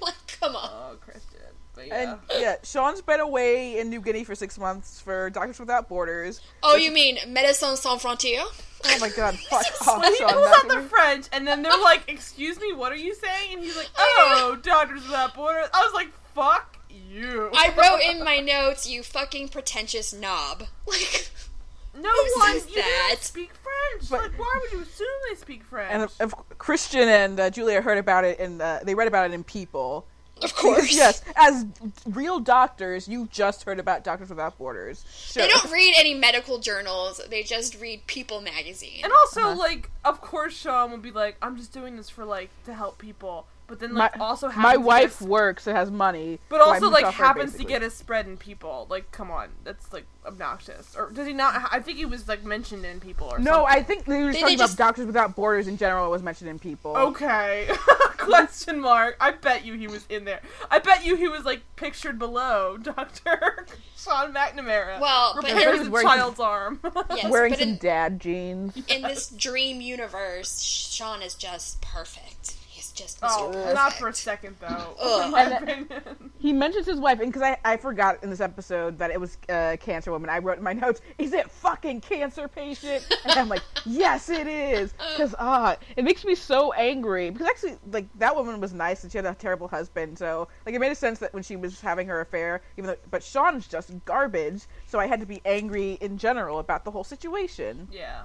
like, 0.00 0.14
come 0.40 0.56
on. 0.56 0.70
oh, 0.72 0.96
Christian. 1.00 1.32
But 1.74 1.88
yeah. 1.88 2.12
And 2.12 2.18
yeah, 2.40 2.56
Sean's 2.62 3.02
been 3.02 3.20
away 3.20 3.78
in 3.78 3.90
New 3.90 4.00
Guinea 4.00 4.24
for 4.24 4.34
six 4.34 4.58
months 4.58 4.98
for 5.00 5.28
Doctors 5.28 5.60
Without 5.60 5.88
Borders. 5.90 6.40
Oh, 6.62 6.74
you 6.76 6.90
mean 6.90 7.16
Médecins 7.28 7.76
Sans 7.76 8.02
Frontières? 8.02 8.46
Oh 8.88 8.98
my 9.00 9.08
god, 9.10 9.38
fuck 9.38 9.64
off, 9.88 10.04
he 10.04 10.16
Sean. 10.16 10.28
pulls 10.32 10.46
out 10.48 10.68
the 10.68 10.80
French, 10.88 11.26
and 11.32 11.46
then 11.46 11.62
they're 11.62 11.72
like, 11.82 12.04
"Excuse 12.08 12.58
me, 12.60 12.72
what 12.72 12.92
are 12.92 12.96
you 12.96 13.14
saying?" 13.14 13.54
And 13.54 13.62
he's 13.64 13.76
like, 13.76 13.90
"Oh, 13.96 14.58
Doctors 14.62 15.02
Without 15.02 15.34
Borders." 15.34 15.68
I 15.74 15.80
was 15.84 15.92
like, 15.94 16.08
"Fuck 16.34 16.78
you. 16.90 17.50
I 17.54 17.72
wrote 17.76 18.00
in 18.16 18.24
my 18.24 18.38
notes, 18.38 18.88
"You 18.88 19.02
fucking 19.02 19.48
pretentious 19.48 20.12
knob." 20.12 20.64
Like, 20.86 22.02
no 22.02 22.10
Who 22.10 22.40
one. 22.40 22.52
says 22.60 22.68
You 22.68 22.74
that? 22.76 23.06
don't 23.08 23.22
speak 23.22 23.50
French. 23.54 24.10
But- 24.10 24.20
like, 24.30 24.38
why 24.38 24.58
would 24.60 24.70
you 24.72 24.82
assume 24.82 25.06
they 25.30 25.34
speak 25.36 25.64
French? 25.64 26.12
And 26.20 26.30
Christian 26.58 27.08
and 27.08 27.40
uh, 27.40 27.48
Julia 27.48 27.80
heard 27.80 27.96
about 27.96 28.24
it, 28.26 28.38
and 28.38 28.60
uh, 28.60 28.80
they 28.84 28.94
read 28.94 29.08
about 29.08 29.30
it 29.30 29.34
in 29.34 29.42
People. 29.44 30.06
Of 30.42 30.54
course, 30.54 30.92
yes, 30.94 31.22
as 31.36 31.64
real 32.06 32.40
doctors, 32.40 33.08
you 33.08 33.28
just 33.32 33.64
heard 33.64 33.78
about 33.78 34.04
Doctors 34.04 34.28
Without 34.28 34.58
Borders. 34.58 35.04
Sure. 35.14 35.42
They 35.42 35.48
don't 35.48 35.70
read 35.72 35.94
any 35.96 36.14
medical 36.14 36.58
journals. 36.58 37.20
They 37.30 37.42
just 37.42 37.80
read 37.80 38.06
People 38.06 38.40
magazine. 38.40 39.00
And 39.04 39.12
also, 39.12 39.40
Uh-huh. 39.42 39.56
like, 39.58 39.90
of 40.04 40.20
course, 40.20 40.56
Sean 40.56 40.90
would 40.92 41.02
be 41.02 41.10
like, 41.10 41.36
"I'm 41.40 41.56
just 41.56 41.72
doing 41.72 41.96
this 41.96 42.10
for 42.10 42.24
like 42.24 42.50
to 42.66 42.74
help 42.74 42.98
people," 42.98 43.46
but 43.66 43.80
then 43.80 43.94
like 43.94 44.16
my, 44.18 44.24
also 44.24 44.48
happens 44.48 44.62
my 44.62 44.72
to 44.74 44.80
wife 44.80 45.18
get- 45.20 45.28
works 45.28 45.66
and 45.66 45.76
has 45.76 45.90
money, 45.90 46.38
but 46.48 46.60
so 46.60 46.68
also 46.70 46.80
mooch 46.86 46.92
like 46.94 47.04
off 47.06 47.14
her, 47.16 47.24
happens 47.24 47.54
to 47.56 47.64
get 47.64 47.82
a 47.82 47.90
spread 47.90 48.26
in 48.26 48.36
people. 48.36 48.86
Like, 48.88 49.10
come 49.12 49.30
on, 49.30 49.48
that's 49.64 49.92
like 49.92 50.06
obnoxious. 50.24 50.94
Or 50.96 51.10
does 51.10 51.26
he 51.26 51.32
not? 51.32 51.68
I 51.72 51.80
think 51.80 51.98
he 51.98 52.06
was 52.06 52.28
like 52.28 52.44
mentioned 52.44 52.84
in 52.84 53.00
people 53.00 53.26
or 53.28 53.30
something? 53.36 53.44
No, 53.44 53.64
something. 53.66 53.74
I 53.78 53.82
think 53.82 54.04
they 54.04 54.22
were 54.22 54.32
They- 54.32 54.40
talking 54.40 54.56
they 54.56 54.62
just- 54.62 54.74
about 54.74 54.86
Doctors 54.86 55.06
Without 55.06 55.34
Borders 55.36 55.66
in 55.68 55.76
general. 55.76 56.06
It 56.06 56.10
was 56.10 56.22
mentioned 56.22 56.50
in 56.50 56.58
People. 56.58 56.96
Okay. 56.96 57.68
Question 58.18 58.80
mark. 58.80 59.16
I 59.20 59.30
bet 59.32 59.64
you 59.64 59.74
he 59.74 59.86
was 59.86 60.04
in 60.08 60.24
there. 60.24 60.40
I 60.70 60.78
bet 60.80 61.04
you 61.04 61.16
he 61.16 61.28
was 61.28 61.44
like 61.44 61.62
pictured 61.76 62.18
below 62.18 62.76
Doctor 62.82 63.66
Sean 63.96 64.32
McNamara. 64.32 65.00
Well, 65.00 65.34
but- 65.34 65.44
repairs 65.44 65.62
He 65.62 65.76
a 65.76 65.80
was 65.80 65.88
wearing 65.90 66.06
child's 66.08 66.40
arm. 66.40 66.80
Yes, 67.16 67.30
wearing 67.30 67.54
some 67.54 67.68
in, 67.68 67.76
dad 67.78 68.20
jeans. 68.20 68.76
in 68.88 69.02
this 69.02 69.28
dream 69.30 69.80
universe, 69.80 70.60
Sean 70.60 71.22
is 71.22 71.34
just 71.34 71.80
perfect. 71.80 72.56
He's 72.96 73.06
just 73.06 73.20
Mr. 73.20 73.28
oh, 73.30 73.50
perfect. 73.52 73.74
not 73.74 73.92
for 73.94 74.08
a 74.08 74.14
second 74.14 74.56
though. 74.60 74.94
Ugh. 75.00 75.24
In 75.26 75.30
my 75.30 75.42
And- 75.42 75.62
opinion. 75.86 76.30
He 76.38 76.52
mentions 76.52 76.86
his 76.86 77.00
wife, 77.00 77.18
and 77.18 77.32
because 77.32 77.42
I, 77.42 77.56
I 77.64 77.76
forgot 77.76 78.22
in 78.22 78.30
this 78.30 78.40
episode 78.40 78.98
that 78.98 79.10
it 79.10 79.18
was 79.20 79.36
uh, 79.48 79.76
cancer 79.80 80.12
woman, 80.12 80.30
I 80.30 80.38
wrote 80.38 80.58
in 80.58 80.62
my 80.62 80.74
notes, 80.74 81.00
"Is 81.18 81.32
it 81.32 81.50
fucking 81.50 82.02
cancer 82.02 82.46
patient?" 82.46 83.04
And 83.24 83.32
I'm 83.32 83.48
like, 83.48 83.62
"Yes, 83.84 84.28
it 84.28 84.46
is." 84.46 84.92
Because 84.92 85.34
ah, 85.40 85.76
it 85.96 86.04
makes 86.04 86.24
me 86.24 86.34
so 86.36 86.72
angry. 86.74 87.30
Because 87.30 87.48
actually, 87.48 87.76
like 87.90 88.06
that 88.18 88.36
woman 88.36 88.60
was 88.60 88.72
nice, 88.72 89.02
and 89.02 89.10
she 89.10 89.18
had 89.18 89.24
a 89.24 89.34
terrible 89.34 89.66
husband, 89.66 90.16
so 90.18 90.46
like 90.66 90.74
it 90.74 90.78
made 90.78 90.92
a 90.92 90.94
sense 90.94 91.18
that 91.18 91.34
when 91.34 91.42
she 91.42 91.56
was 91.56 91.80
having 91.80 92.06
her 92.06 92.20
affair, 92.20 92.60
even 92.76 92.88
though, 92.88 92.96
but 93.10 93.24
Sean's 93.24 93.66
just 93.66 93.90
garbage. 94.04 94.62
So 94.86 95.00
I 95.00 95.06
had 95.06 95.18
to 95.20 95.26
be 95.26 95.40
angry 95.44 95.94
in 96.00 96.16
general 96.18 96.60
about 96.60 96.84
the 96.84 96.90
whole 96.92 97.04
situation. 97.04 97.88
Yeah, 97.90 98.22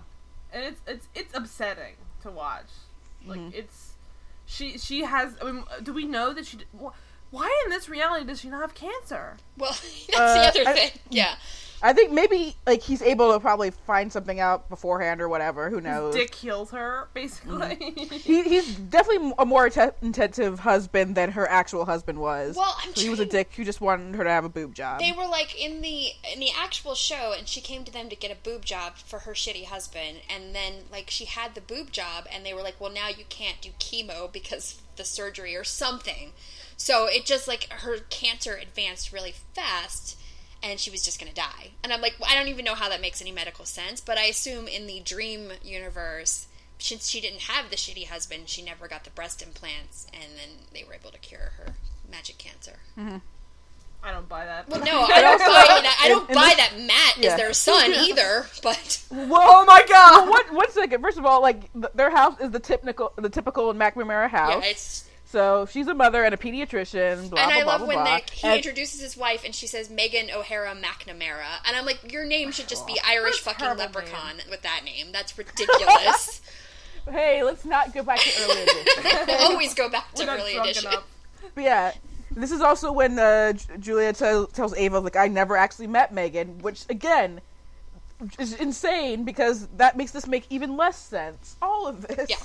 and 0.54 0.64
it's 0.64 0.82
it's 0.86 1.08
it's 1.16 1.36
upsetting 1.36 1.96
to 2.22 2.30
watch. 2.30 2.70
Like 3.26 3.40
Mm-hmm. 3.40 3.50
it's 3.58 3.91
she 4.52 4.78
she 4.78 5.02
has. 5.06 5.34
I 5.42 5.52
mean, 5.52 5.64
do 5.82 5.94
we 5.94 6.06
know 6.06 6.34
that 6.34 6.46
she? 6.46 6.58
Why 7.32 7.62
in 7.66 7.72
this 7.72 7.88
reality 7.88 8.26
does 8.26 8.42
she 8.42 8.50
not 8.50 8.62
have 8.62 8.74
cancer? 8.76 9.38
Well, 9.58 9.72
that's 10.10 10.20
Uh, 10.20 10.52
the 10.52 10.62
other 10.62 10.70
I- 10.70 10.74
thing. 10.74 10.92
Yeah. 11.10 11.36
I 11.84 11.94
think 11.94 12.12
maybe 12.12 12.56
like 12.68 12.82
he's 12.82 13.02
able 13.02 13.34
to 13.34 13.40
probably 13.40 13.72
find 13.72 14.12
something 14.12 14.40
out 14.40 14.70
beforehand 14.70 15.22
or 15.22 15.28
whatever. 15.28 15.70
Who 15.70 15.82
knows? 15.82 16.14
Dick 16.14 16.36
heals 16.36 16.72
her 16.72 17.08
basically. 17.14 17.78
He, 18.22 18.44
he's 18.44 18.76
definitely 18.76 19.34
a 19.40 19.46
more 19.46 19.66
atten- 19.66 19.94
attentive 20.04 20.60
husband 20.60 21.16
than 21.16 21.32
her 21.32 21.48
actual 21.50 21.86
husband 21.86 22.20
was. 22.20 22.56
Well, 22.56 22.76
I'm 22.84 22.94
so 22.94 23.02
he 23.02 23.10
was 23.10 23.20
a 23.20 23.26
dick 23.26 23.52
who 23.56 23.64
just 23.64 23.82
wanted 23.82 24.16
her 24.16 24.24
to 24.24 24.30
have 24.30 24.46
a 24.46 24.50
boob 24.50 24.76
job. 24.76 25.00
They 25.00 25.12
were 25.12 25.28
like 25.28 25.60
in 25.60 25.82
the 25.82 26.10
in 26.32 26.40
the 26.40 26.50
actual 26.58 26.94
show, 26.94 27.34
and 27.38 27.48
she 27.48 27.62
came 27.62 27.84
to 27.86 27.92
them 27.92 28.10
to 28.10 28.16
get 28.16 28.32
a 28.32 28.36
boob 28.36 28.64
job 28.66 28.98
for 28.98 29.20
her 29.20 29.34
shitty 29.34 29.66
husband, 29.66 30.20
and 30.30 30.54
then 30.56 30.84
like 30.92 31.10
she 31.10 31.26
had 31.26 31.56
the 31.56 31.62
boob 31.62 31.92
job, 31.92 32.28
and 32.32 32.46
they 32.46 32.54
were 32.54 32.62
like, 32.62 32.80
"Well, 32.80 32.92
now 32.92 33.08
you 33.08 33.24
can't 33.30 33.60
do 33.62 33.70
chemo 33.80 34.32
because 34.32 34.82
the 34.98 35.04
surgery 35.06 35.56
or 35.56 35.64
something." 35.64 36.34
So 36.78 37.06
it 37.06 37.26
just 37.26 37.48
like 37.48 37.70
her 37.70 37.98
cancer 38.10 38.56
advanced 38.56 39.12
really 39.14 39.34
fast, 39.54 40.18
and 40.64 40.80
she 40.80 40.90
was 40.92 41.04
just 41.04 41.20
gonna 41.20 41.34
die. 41.34 41.72
And 41.84 41.92
I'm 41.94 42.02
like, 42.02 42.16
well, 42.20 42.30
I 42.32 42.36
don't 42.36 42.48
even 42.48 42.66
know 42.66 42.76
how 42.76 42.90
that 42.90 43.02
makes 43.02 43.22
any 43.22 43.32
medical 43.32 43.66
sense, 43.66 44.02
but 44.02 44.18
I 44.18 44.26
assume 44.26 44.68
in 44.68 44.88
the 44.88 45.00
dream 45.00 45.52
universe. 45.64 46.48
Since 46.80 47.10
she 47.10 47.22
didn't 47.22 47.42
have 47.42 47.70
the 47.70 47.76
shitty 47.76 48.08
husband, 48.08 48.50
she 48.50 48.64
never 48.64 48.88
got 48.88 49.04
the 49.04 49.12
breast 49.12 49.44
implants, 49.44 50.08
and 50.12 50.24
then 50.36 50.66
they 50.74 50.84
were 50.84 50.96
able 50.96 51.12
to 51.12 51.20
cure 51.20 51.52
her 51.60 51.76
magic 52.12 52.40
cancer. 52.40 52.80
Mm-hmm. 52.98 53.18
I 54.04 54.12
don't 54.12 54.28
buy 54.28 54.46
that. 54.46 54.68
Well, 54.68 54.80
no, 54.84 55.02
I 55.02 55.22
don't 55.22 55.38
buy. 55.38 55.92
I 56.00 56.08
don't 56.08 56.22
And- 56.22 56.30
and 56.32 56.36
buy 56.36 56.48
this- 56.48 56.58
that 56.58 56.80
Matt 56.80 57.18
yeah. 57.24 57.30
is 57.34 57.38
their 57.38 57.54
son 57.54 57.92
either. 57.96 58.48
But 58.64 59.04
Oh 59.12 59.64
my 59.68 59.86
god! 59.88 60.28
One, 60.28 60.56
one 60.56 60.72
second. 60.72 61.04
First 61.04 61.20
of 61.20 61.26
all, 61.26 61.40
like 61.44 61.72
th- 61.74 61.94
their 61.94 62.10
house 62.10 62.40
is 62.40 62.50
the 62.50 62.60
typical, 62.60 63.14
the 63.16 63.30
typical 63.30 63.72
McNamara 63.76 64.28
house. 64.30 64.64
yeah, 64.64 64.70
it's. 64.72 65.06
So 65.32 65.66
she's 65.66 65.88
a 65.88 65.94
mother 65.94 66.24
and 66.24 66.34
a 66.34 66.38
pediatrician. 66.38 67.30
Blah 67.30 67.42
and 67.42 67.52
blah 67.52 67.60
I 67.60 67.64
love 67.64 67.80
blah. 67.82 67.88
when 67.88 68.04
they, 68.04 68.24
he 68.34 68.48
And- 68.48 68.58
introduces 68.58 69.00
his 69.02 69.16
wife 69.16 69.44
and 69.46 69.56
she 69.56 69.66
says 69.66 69.90
Megan 69.90 70.30
O'Hara 70.30 70.76
McNamara, 70.76 71.60
and 71.66 71.76
I'm 71.76 71.86
like, 71.86 72.12
your 72.12 72.26
name 72.26 72.52
should 72.52 72.68
just 72.68 72.86
be 72.86 73.00
Irish 73.06 73.40
fucking 73.40 73.78
leprechaun 73.78 74.42
with 74.50 74.62
that 74.64 74.82
name. 74.84 75.12
That's 75.12 75.38
ridiculous. 75.38 76.42
hey, 77.10 77.44
let's 77.44 77.66
not 77.66 77.94
go 77.94 78.04
back 78.04 78.20
to 78.20 78.30
earlier. 78.44 78.64
editions. 79.00 79.42
Always 79.42 79.74
go 79.74 79.90
back 79.90 80.14
to 80.16 80.26
We're 80.26 80.38
early 80.38 80.58
edition. 80.58 80.92
But 81.56 81.64
yeah, 81.64 81.94
this 82.30 82.52
is 82.52 82.62
also 82.62 82.92
when 82.92 83.18
uh, 83.18 83.54
Julia 83.80 84.14
tell 84.14 84.46
tells 84.48 84.76
Ava 84.76 85.00
like 85.00 85.16
I 85.16 85.28
never 85.28 85.58
actually 85.58 85.88
met 85.88 86.14
Megan, 86.14 86.60
which 86.60 86.86
again 86.90 87.42
is 88.38 88.54
insane 88.54 89.24
because 89.24 89.68
that 89.78 89.98
makes 89.98 90.12
this 90.12 90.28
make 90.28 90.46
even 90.50 90.78
less 90.78 90.98
sense. 90.98 91.56
All 91.62 91.88
of 91.88 92.08
this. 92.08 92.30
Yeah. 92.30 92.36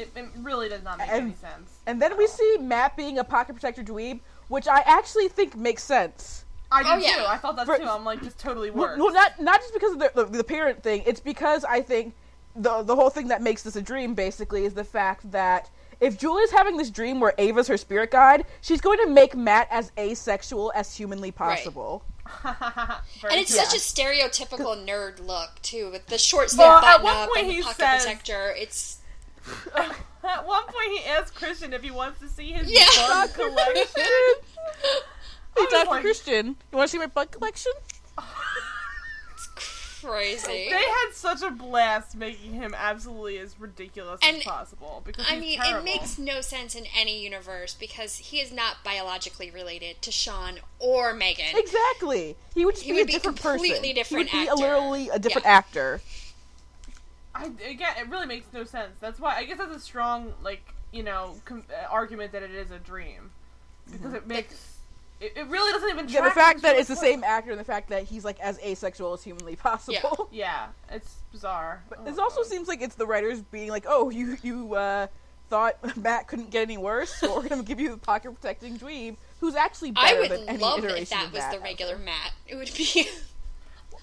It, 0.00 0.10
it 0.16 0.26
really 0.38 0.68
does 0.68 0.82
not 0.82 0.98
make 0.98 1.08
And- 1.08 1.22
any 1.26 1.34
sense. 1.34 1.70
And 1.86 2.00
then 2.00 2.16
we 2.16 2.26
see 2.26 2.56
Matt 2.60 2.96
being 2.96 3.18
a 3.18 3.24
pocket 3.24 3.54
protector 3.54 3.82
dweeb, 3.82 4.20
which 4.48 4.66
I 4.68 4.80
actually 4.86 5.28
think 5.28 5.56
makes 5.56 5.82
sense. 5.82 6.44
I 6.72 6.82
do 6.82 6.88
Oh, 6.92 6.96
yeah. 6.98 7.16
too. 7.16 7.24
I 7.26 7.36
thought 7.36 7.56
that 7.56 7.66
For- 7.66 7.78
too. 7.78 7.84
I'm 7.88 8.04
like, 8.04 8.20
this 8.20 8.34
totally 8.34 8.70
works. 8.70 8.98
well, 9.00 9.12
not 9.12 9.40
not 9.40 9.60
just 9.60 9.74
because 9.74 9.92
of 9.94 9.98
the, 9.98 10.10
the 10.14 10.24
the 10.38 10.44
parent 10.44 10.82
thing. 10.82 11.02
It's 11.06 11.20
because 11.20 11.64
I 11.64 11.80
think 11.82 12.14
the 12.54 12.82
the 12.82 12.94
whole 12.94 13.10
thing 13.10 13.28
that 13.28 13.42
makes 13.42 13.62
this 13.62 13.76
a 13.76 13.82
dream 13.82 14.14
basically 14.14 14.64
is 14.64 14.74
the 14.74 14.84
fact 14.84 15.30
that 15.32 15.68
if 16.00 16.16
Julia's 16.16 16.50
having 16.52 16.76
this 16.76 16.88
dream 16.90 17.18
where 17.20 17.34
Ava's 17.38 17.66
her 17.68 17.76
spirit 17.76 18.10
guide, 18.12 18.46
she's 18.60 18.80
going 18.80 18.98
to 19.00 19.06
make 19.08 19.34
Matt 19.36 19.68
as 19.70 19.90
asexual 19.98 20.72
as 20.74 20.96
humanly 20.96 21.30
possible. 21.30 22.02
Very 22.42 22.54
And 23.30 23.40
it's 23.40 23.50
true. 23.50 23.64
such 23.64 23.74
a 23.74 23.80
stereotypical 23.80 24.86
nerd 24.86 25.24
look 25.26 25.60
too, 25.62 25.90
with 25.90 26.06
the 26.06 26.18
short 26.18 26.50
sleeve 26.50 26.60
Well, 26.60 26.78
at 26.78 26.82
button 27.02 27.04
one 27.04 27.16
up 27.16 27.28
point 27.28 27.44
and 27.46 27.50
he 27.52 27.58
the 27.58 27.62
pocket 27.64 27.76
says- 27.78 28.02
protector. 28.04 28.54
It's 28.56 28.98
At 30.22 30.46
one 30.46 30.62
point, 30.64 30.98
he 30.98 31.04
asked 31.06 31.34
Christian 31.34 31.72
if 31.72 31.82
he 31.82 31.90
wants 31.90 32.20
to 32.20 32.28
see 32.28 32.52
his 32.52 32.70
Yeah. 32.70 32.86
bug 32.96 33.32
collection. 33.34 34.02
Hey, 35.56 35.66
Dr. 35.70 35.90
like- 35.90 36.02
Christian, 36.02 36.46
you 36.70 36.78
want 36.78 36.88
to 36.88 36.92
see 36.92 36.98
my 36.98 37.06
bug 37.06 37.30
collection? 37.32 37.72
It's 39.32 40.00
crazy. 40.00 40.46
They 40.70 40.70
had 40.82 41.10
such 41.12 41.42
a 41.42 41.50
blast 41.50 42.14
making 42.16 42.54
him 42.54 42.74
absolutely 42.76 43.38
as 43.38 43.58
ridiculous 43.58 44.20
And, 44.22 44.38
as 44.38 44.44
possible 44.44 45.02
because 45.04 45.26
I 45.28 45.38
mean, 45.38 45.58
terrible. 45.60 45.80
it 45.80 45.84
makes 45.84 46.18
no 46.18 46.40
sense 46.40 46.74
in 46.74 46.86
any 46.96 47.20
universe 47.22 47.74
because 47.78 48.16
he 48.16 48.40
is 48.40 48.52
not 48.52 48.76
biologically 48.84 49.50
related 49.50 50.00
to 50.02 50.12
Sean 50.12 50.60
or 50.78 51.12
Megan. 51.14 51.54
Exactly. 51.56 52.36
He 52.54 52.64
would 52.64 52.74
just 52.76 52.84
He 52.86 52.92
be 52.92 52.98
would 52.98 53.02
a 53.02 53.06
be 53.06 53.12
different 53.14 53.40
completely 53.40 53.70
person. 53.80 53.94
different 53.94 54.28
he 54.30 54.38
would 54.38 54.44
be 54.44 54.50
actor. 54.50 54.52
a 54.52 54.56
literally 54.56 55.08
a 55.10 55.18
different 55.18 55.46
Yeah. 55.46 55.52
actor. 55.56 56.00
I, 57.34 57.46
again, 57.68 57.94
it 58.00 58.08
really 58.08 58.26
makes 58.26 58.46
no 58.52 58.64
sense. 58.64 58.92
That's 59.00 59.20
why 59.20 59.36
I 59.36 59.44
guess 59.44 59.58
that's 59.58 59.74
a 59.76 59.80
strong 59.80 60.32
like 60.42 60.62
you 60.92 61.02
know 61.02 61.36
com- 61.44 61.64
uh, 61.70 61.86
argument 61.88 62.32
that 62.32 62.42
it 62.42 62.50
is 62.50 62.70
a 62.70 62.78
dream 62.78 63.30
because 63.90 64.14
it 64.14 64.26
makes 64.26 64.78
it, 65.20 65.32
it 65.36 65.46
really 65.48 65.70
doesn't 65.72 65.88
even. 65.90 66.06
Mm-hmm. 66.06 66.14
Yeah, 66.14 66.24
the 66.24 66.30
fact 66.34 66.62
that 66.62 66.76
it's 66.76 66.88
the 66.88 66.94
going- 66.94 67.06
same 67.06 67.24
actor 67.24 67.50
and 67.52 67.60
the 67.60 67.64
fact 67.64 67.90
that 67.90 68.04
he's 68.04 68.24
like 68.24 68.40
as 68.40 68.58
asexual 68.60 69.12
as 69.12 69.22
humanly 69.22 69.54
possible. 69.68 70.28
Yeah, 70.32 70.66
it's 70.90 71.16
bizarre. 71.30 71.82
But 71.88 72.00
Oh 72.04 72.08
it 72.08 72.18
also 72.18 72.42
God. 72.42 72.46
seems 72.46 72.68
like 72.68 72.82
it's 72.82 72.96
the 72.96 73.06
writers 73.06 73.40
being 73.42 73.68
like, 73.70 73.84
"Oh, 73.88 74.10
you 74.10 74.36
you 74.42 74.74
uh, 74.74 75.06
thought 75.48 75.76
Matt 75.96 76.26
couldn't 76.26 76.50
get 76.50 76.62
any 76.62 76.78
worse, 76.78 77.14
so 77.14 77.36
we're 77.40 77.48
gonna 77.48 77.62
give 77.70 77.78
you 77.78 77.90
the 77.90 77.96
pocket 77.96 78.32
protecting 78.34 78.76
dweeb, 78.78 79.16
who's 79.40 79.54
actually 79.54 79.92
I 79.94 80.14
better 80.14 80.28
than 80.28 80.40
would 80.40 80.48
any 80.48 80.58
love 80.58 80.78
iteration 80.84 81.00
if 81.02 81.08
that 81.10 81.32
was 81.32 81.40
Matt 81.42 81.52
the 81.52 81.60
regular 81.60 81.94
there. 81.96 82.04
Matt. 82.06 82.32
It 82.48 82.56
would 82.56 82.72
be. 82.76 83.06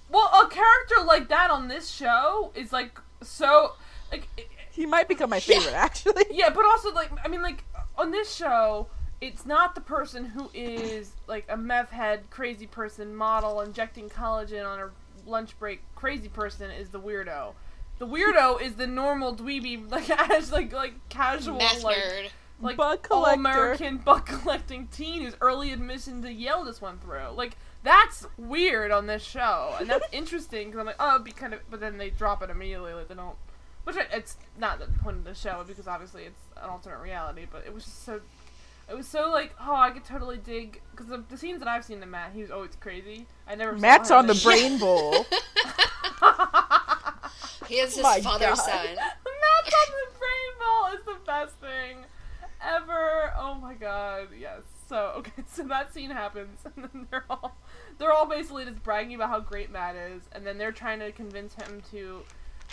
Well, 0.09 0.27
a 0.27 0.47
character 0.47 1.03
like 1.05 1.27
that 1.27 1.51
on 1.51 1.67
this 1.67 1.89
show 1.89 2.51
is 2.55 2.71
like 2.71 2.97
so 3.21 3.73
like 4.11 4.27
it- 4.37 4.49
He 4.71 4.85
might 4.85 5.07
become 5.07 5.29
my 5.29 5.37
Yeah. 5.45 5.59
favorite, 5.59 5.73
actually. 5.75 6.25
yeah, 6.31 6.49
but 6.49 6.65
also 6.65 6.93
like 6.93 7.09
I 7.23 7.27
mean 7.27 7.41
like 7.41 7.63
on 7.97 8.11
this 8.11 8.33
show 8.35 8.87
it's 9.19 9.45
not 9.47 9.73
the 9.73 9.81
person 9.81 10.25
who 10.25 10.49
is 10.53 11.13
like 11.27 11.45
a 11.49 11.57
meth 11.57 11.89
head 11.89 12.29
crazy 12.29 12.67
person 12.67 13.15
model 13.15 13.61
injecting 13.61 14.09
collagen 14.09 14.63
on 14.65 14.77
her 14.77 14.91
lunch 15.25 15.57
break 15.57 15.81
crazy 15.95 16.29
person 16.29 16.69
is 16.71 16.89
the 16.89 16.99
weirdo. 16.99 17.53
The 17.97 18.05
weirdo 18.07 18.61
is 18.65 18.75
the 18.75 18.85
normal 18.87 19.35
dweeby 19.35 19.89
like 19.91 20.09
as 20.09 20.51
like 20.51 20.71
like 20.71 20.93
casual 21.09 21.57
Math 21.57 21.83
like 21.83 21.97
nerd. 21.97 22.29
like 22.61 22.77
all. 23.11 23.25
American 23.25 23.97
buck 23.97 24.27
collecting 24.27 24.87
teen 24.87 25.23
whose 25.23 25.35
early 25.41 25.71
admission 25.73 26.21
to 26.21 26.31
Yale 26.31 26.63
just 26.65 26.81
went 26.83 27.01
through. 27.01 27.31
Like 27.35 27.57
that's 27.87 28.27
weird 28.37 28.91
on 28.91 29.07
this 29.07 29.23
show, 29.23 29.73
and 29.79 29.89
that's 29.89 30.05
interesting 30.11 30.67
because 30.67 30.79
I'm 30.79 30.85
like, 30.85 30.97
oh, 30.99 31.15
it'd 31.15 31.23
be 31.23 31.31
kind 31.31 31.53
of, 31.53 31.61
but 31.71 31.79
then 31.79 31.97
they 31.97 32.09
drop 32.09 32.43
it 32.43 32.49
immediately. 32.49 32.93
Like 32.93 33.07
they 33.07 33.15
don't, 33.15 33.35
which 33.85 33.95
it's 34.11 34.35
not 34.59 34.79
the 34.79 34.87
point 35.01 35.17
of 35.17 35.23
the 35.23 35.33
show 35.33 35.63
because 35.65 35.87
obviously 35.87 36.23
it's 36.23 36.41
an 36.61 36.69
alternate 36.69 36.99
reality. 36.99 37.45
But 37.49 37.63
it 37.65 37.73
was 37.73 37.85
just 37.85 38.03
so. 38.05 38.19
It 38.89 38.95
was 38.95 39.05
so 39.07 39.29
like, 39.31 39.53
oh, 39.59 39.75
I 39.75 39.89
could 39.91 40.05
totally 40.05 40.37
dig 40.37 40.81
because 40.91 41.07
the, 41.07 41.21
the 41.29 41.37
scenes 41.37 41.59
that 41.59 41.67
I've 41.67 41.83
seen 41.83 42.01
of 42.03 42.07
Matt, 42.09 42.31
he 42.33 42.41
was 42.41 42.51
always 42.51 42.75
crazy. 42.79 43.25
I 43.47 43.55
never. 43.55 43.73
saw 43.75 43.81
Matt's 43.81 44.09
him 44.11 44.17
on 44.17 44.27
the 44.27 44.33
in- 44.33 44.43
brain 44.43 44.77
bowl. 44.79 45.25
He 47.67 47.75
is 47.79 47.95
his 47.95 47.99
oh 47.99 48.03
My 48.03 48.21
father's 48.21 48.47
God. 48.49 48.65
son. 48.65 48.85
Matt's 48.95 49.75
on 49.75 49.93
the 49.93 50.19
brain 50.19 50.53
bowl 50.59 50.85
is 50.99 51.05
the 51.05 51.25
best 51.25 51.55
thing 51.55 51.97
ever. 52.65 53.33
Oh 53.37 53.55
my 53.55 53.73
god, 53.73 54.27
yes. 54.39 54.61
So 54.87 55.13
okay, 55.17 55.43
so 55.51 55.63
that 55.63 55.93
scene 55.93 56.11
happens, 56.11 56.59
and 56.63 56.85
then 56.85 57.07
they're 57.11 57.25
all 57.29 57.57
they're 57.97 58.11
all 58.13 58.25
basically 58.25 58.65
just 58.65 58.83
bragging 58.83 59.15
about 59.15 59.29
how 59.29 59.39
great 59.39 59.71
Matt 59.71 59.95
is, 59.95 60.21
and 60.33 60.45
then 60.45 60.57
they're 60.57 60.71
trying 60.71 60.99
to 60.99 61.11
convince 61.11 61.53
him 61.55 61.81
to, 61.91 62.21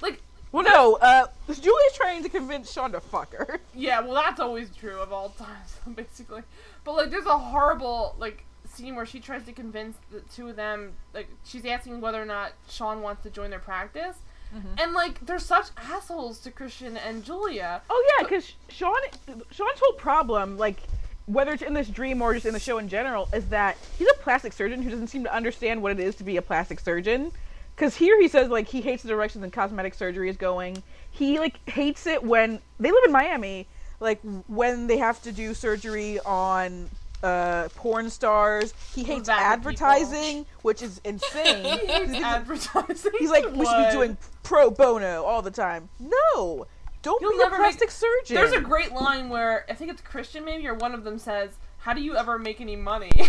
like, 0.03 0.21
Well, 0.53 0.65
no, 0.65 0.97
uh, 0.97 1.27
Julia's 1.47 1.93
trying 1.95 2.23
to 2.23 2.29
convince 2.29 2.71
Sean 2.73 2.93
to 2.93 3.01
fuck 3.01 3.33
her. 3.35 3.59
yeah, 3.75 4.01
well 4.01 4.15
that's 4.15 4.41
always 4.41 4.69
true 4.75 4.99
of 5.01 5.13
all 5.13 5.29
times, 5.39 5.79
basically. 5.95 6.43
But 6.85 6.95
like, 6.97 7.11
there's 7.11 7.27
a 7.27 7.39
horrible 7.39 8.15
like 8.19 8.45
scene 8.67 8.97
where 8.97 9.07
she 9.07 9.21
tries 9.21 9.45
to 9.45 9.53
convince 9.53 9.97
the 10.11 10.21
two 10.35 10.49
of 10.49 10.57
them, 10.57 10.93
like, 11.13 11.29
she's 11.45 11.65
asking 11.65 12.01
whether 12.01 12.21
or 12.21 12.27
not 12.27 12.53
Sean 12.69 13.03
wants 13.03 13.23
to 13.23 13.31
join 13.31 13.51
their 13.51 13.59
practice. 13.59 14.17
And 14.79 14.93
like 14.93 15.19
they're 15.27 15.41
such 15.41 15.67
assholes 15.77 16.39
to 16.41 16.51
Christian 16.53 16.97
and 16.97 17.25
Julia. 17.25 17.83
Oh 17.91 18.05
yeah, 18.17 18.23
because 18.29 18.53
Sean, 18.69 18.95
Sean's 19.51 19.81
whole 19.81 19.95
problem, 19.95 20.57
like 20.59 20.77
whether 21.27 21.53
it's 21.53 21.63
in 21.63 21.75
this 21.75 21.89
dream 21.89 22.21
or 22.23 22.35
just 22.35 22.47
in 22.47 22.53
the 22.53 22.61
show 22.61 22.79
in 22.79 22.89
general, 22.89 23.29
is 23.33 23.47
that 23.47 23.77
he's 23.99 24.09
a 24.09 24.15
plastic 24.23 24.53
surgeon 24.53 24.83
who 24.83 24.91
doesn't 24.91 25.09
seem 25.09 25.25
to 25.25 25.35
understand 25.35 25.83
what 25.83 25.93
it 25.93 26.01
is 26.01 26.15
to 26.17 26.25
be 26.25 26.37
a 26.37 26.43
plastic 26.43 26.81
surgeon. 26.81 27.33
Because 27.75 27.97
here 27.97 28.21
he 28.21 28.29
says 28.29 28.49
like 28.51 28.69
he 28.69 28.81
hates 28.81 29.03
the 29.03 29.09
direction 29.09 29.41
that 29.41 29.53
cosmetic 29.53 29.95
surgery 29.95 30.29
is 30.29 30.37
going. 30.37 30.83
He 31.11 31.39
like 31.39 31.59
hates 31.69 32.07
it 32.07 32.23
when 32.23 32.61
they 32.79 32.91
live 32.91 33.05
in 33.07 33.13
Miami, 33.13 33.67
like 34.01 34.21
when 34.47 34.87
they 34.87 34.99
have 34.99 35.21
to 35.23 35.33
do 35.33 35.55
surgery 35.55 36.21
on 36.21 36.89
uh, 37.23 37.69
porn 37.75 38.11
stars. 38.11 38.75
He 38.95 39.03
hates 39.03 39.29
advertising, 39.29 40.47
which 40.63 40.83
is 40.83 41.01
insane. 41.05 41.65
He 41.81 41.87
hates 41.87 42.11
He's- 42.13 42.23
advertising. 42.23 43.13
He's 43.19 43.31
like, 43.31 43.51
we 43.53 43.65
should 43.67 43.87
be 43.87 43.91
doing 43.93 44.17
pro 44.43 44.71
bono 44.71 45.25
all 45.25 45.43
the 45.43 45.51
time. 45.51 45.89
No, 45.99 46.67
don't 47.05 47.21
You'll 47.23 47.31
be 47.33 47.39
never 47.39 47.55
a 47.55 47.59
make- 47.59 47.77
plastic 47.79 47.91
surgeon. 47.93 48.35
There's 48.35 48.53
a 48.53 48.61
great 48.61 48.93
line 48.93 49.29
where 49.29 49.65
I 49.71 49.75
think 49.75 49.91
it's 49.93 50.01
Christian 50.03 50.45
maybe, 50.45 50.67
or 50.67 50.75
one 50.75 50.93
of 50.95 51.05
them 51.05 51.19
says, 51.19 51.51
"How 51.79 51.93
do 51.95 52.01
you 52.03 52.17
ever 52.17 52.39
make 52.39 52.61
any 52.61 52.75
money?" 52.75 53.13
like, 53.17 53.29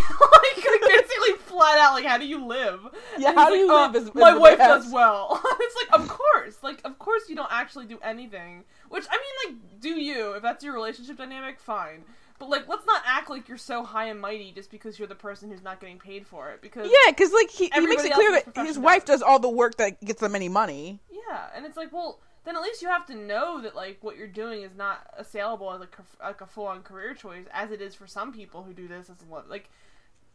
like, 0.58 0.82
basically 0.82 1.34
flat 1.46 1.78
out, 1.78 1.94
like, 1.94 2.06
"How 2.06 2.18
do 2.18 2.26
you 2.26 2.44
live?" 2.44 2.80
Yeah, 3.20 3.34
how 3.34 3.50
do 3.50 3.56
you 3.56 3.68
like, 3.68 3.94
live 3.94 3.96
"Uh, 3.96 4.00
is- 4.06 4.08
is 4.10 4.16
my 4.16 4.34
wife 4.36 4.58
best." 4.58 4.86
does 4.86 4.92
well. 4.94 5.40
it's 5.60 5.76
like, 5.76 6.02
of 6.02 6.08
course, 6.08 6.58
like, 6.64 6.82
of 6.84 6.98
course 6.98 7.24
you 7.30 7.36
don't 7.36 7.52
actually 7.52 7.86
do 7.86 8.00
anything. 8.02 8.64
Which 8.90 9.06
I 9.12 9.18
mean, 9.18 9.54
like, 9.60 9.80
do 9.82 9.90
you? 10.00 10.32
If 10.32 10.42
that's 10.42 10.64
your 10.64 10.74
relationship 10.74 11.18
dynamic, 11.18 11.60
fine. 11.60 12.04
But 12.38 12.50
like, 12.50 12.68
let's 12.68 12.86
not 12.86 13.02
act 13.06 13.30
like 13.30 13.48
you're 13.48 13.58
so 13.58 13.84
high 13.84 14.08
and 14.08 14.20
mighty 14.20 14.52
just 14.52 14.70
because 14.70 15.00
you're 15.00 15.08
the 15.08 15.16
person 15.16 15.50
who's 15.50 15.64
not 15.64 15.80
getting 15.80 15.98
paid 16.00 16.28
for 16.28 16.52
it. 16.52 16.62
Because 16.62 16.88
Yeah, 16.88 17.12
because 17.12 17.32
like 17.32 17.50
he, 17.50 17.70
he 17.74 17.80
makes 17.88 18.04
it 18.04 18.12
clear 18.12 18.42
that 18.54 18.66
his 18.68 18.78
wife 18.78 19.06
does 19.06 19.22
all 19.22 19.40
the 19.40 19.50
work 19.50 19.78
that 19.78 20.04
gets 20.04 20.20
them 20.20 20.36
any 20.36 20.50
money. 20.50 21.00
Yeah, 21.10 21.48
and 21.56 21.66
it's 21.66 21.78
like, 21.78 21.94
well, 21.94 22.20
then 22.46 22.56
at 22.56 22.62
least 22.62 22.82
you 22.82 22.88
have 22.88 23.06
to 23.08 23.16
know 23.16 23.60
that 23.62 23.76
like 23.76 23.98
what 24.02 24.16
you're 24.18 24.28
doing 24.28 24.62
is 24.62 24.76
not 24.76 25.06
assailable 25.18 25.72
as 25.74 25.82
a 25.82 25.88
like 26.24 26.42
a 26.42 26.46
full 26.46 26.68
on 26.68 26.82
career 26.84 27.14
choice, 27.14 27.46
as 27.52 27.72
it 27.72 27.82
is 27.82 27.94
for 27.96 28.08
some 28.08 28.32
people 28.32 28.64
who 28.64 28.74
do 28.74 28.88
this 28.88 29.10
as 29.10 29.18
a 29.28 29.34
li- 29.36 29.42
like. 29.50 29.70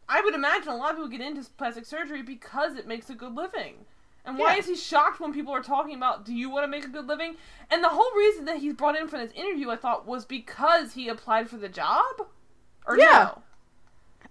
I 0.09 0.19
would 0.19 0.33
imagine 0.33 0.67
a 0.67 0.75
lot 0.75 0.89
of 0.91 0.97
people 0.97 1.07
get 1.09 1.21
into 1.21 1.49
plastic 1.57 1.85
surgery 1.85 2.21
because 2.21 2.75
it 2.75 2.85
makes 2.85 3.09
a 3.09 3.13
good 3.15 3.33
living. 3.33 3.85
And 4.25 4.37
why 4.37 4.53
Yeah. 4.53 4.59
is 4.59 4.67
he 4.67 4.75
shocked 4.75 5.21
when 5.21 5.31
people 5.31 5.53
are 5.53 5.61
talking 5.63 5.95
about, 5.95 6.25
do 6.25 6.33
you 6.33 6.49
want 6.49 6.63
to 6.65 6.67
make 6.67 6.83
a 6.83 6.89
good 6.89 7.07
living? 7.07 7.37
And 7.69 7.81
the 7.81 7.89
whole 7.89 8.11
reason 8.17 8.43
that 8.45 8.57
he's 8.57 8.73
brought 8.73 8.97
in 8.97 9.07
for 9.07 9.17
this 9.17 9.31
interview, 9.31 9.69
I 9.69 9.77
thought, 9.77 10.05
was 10.05 10.25
because 10.25 10.93
he 10.93 11.07
applied 11.07 11.49
for 11.49 11.55
the 11.57 11.69
job? 11.69 12.27
Or 12.85 12.97
Yeah. 12.97 13.31
no? 13.35 13.41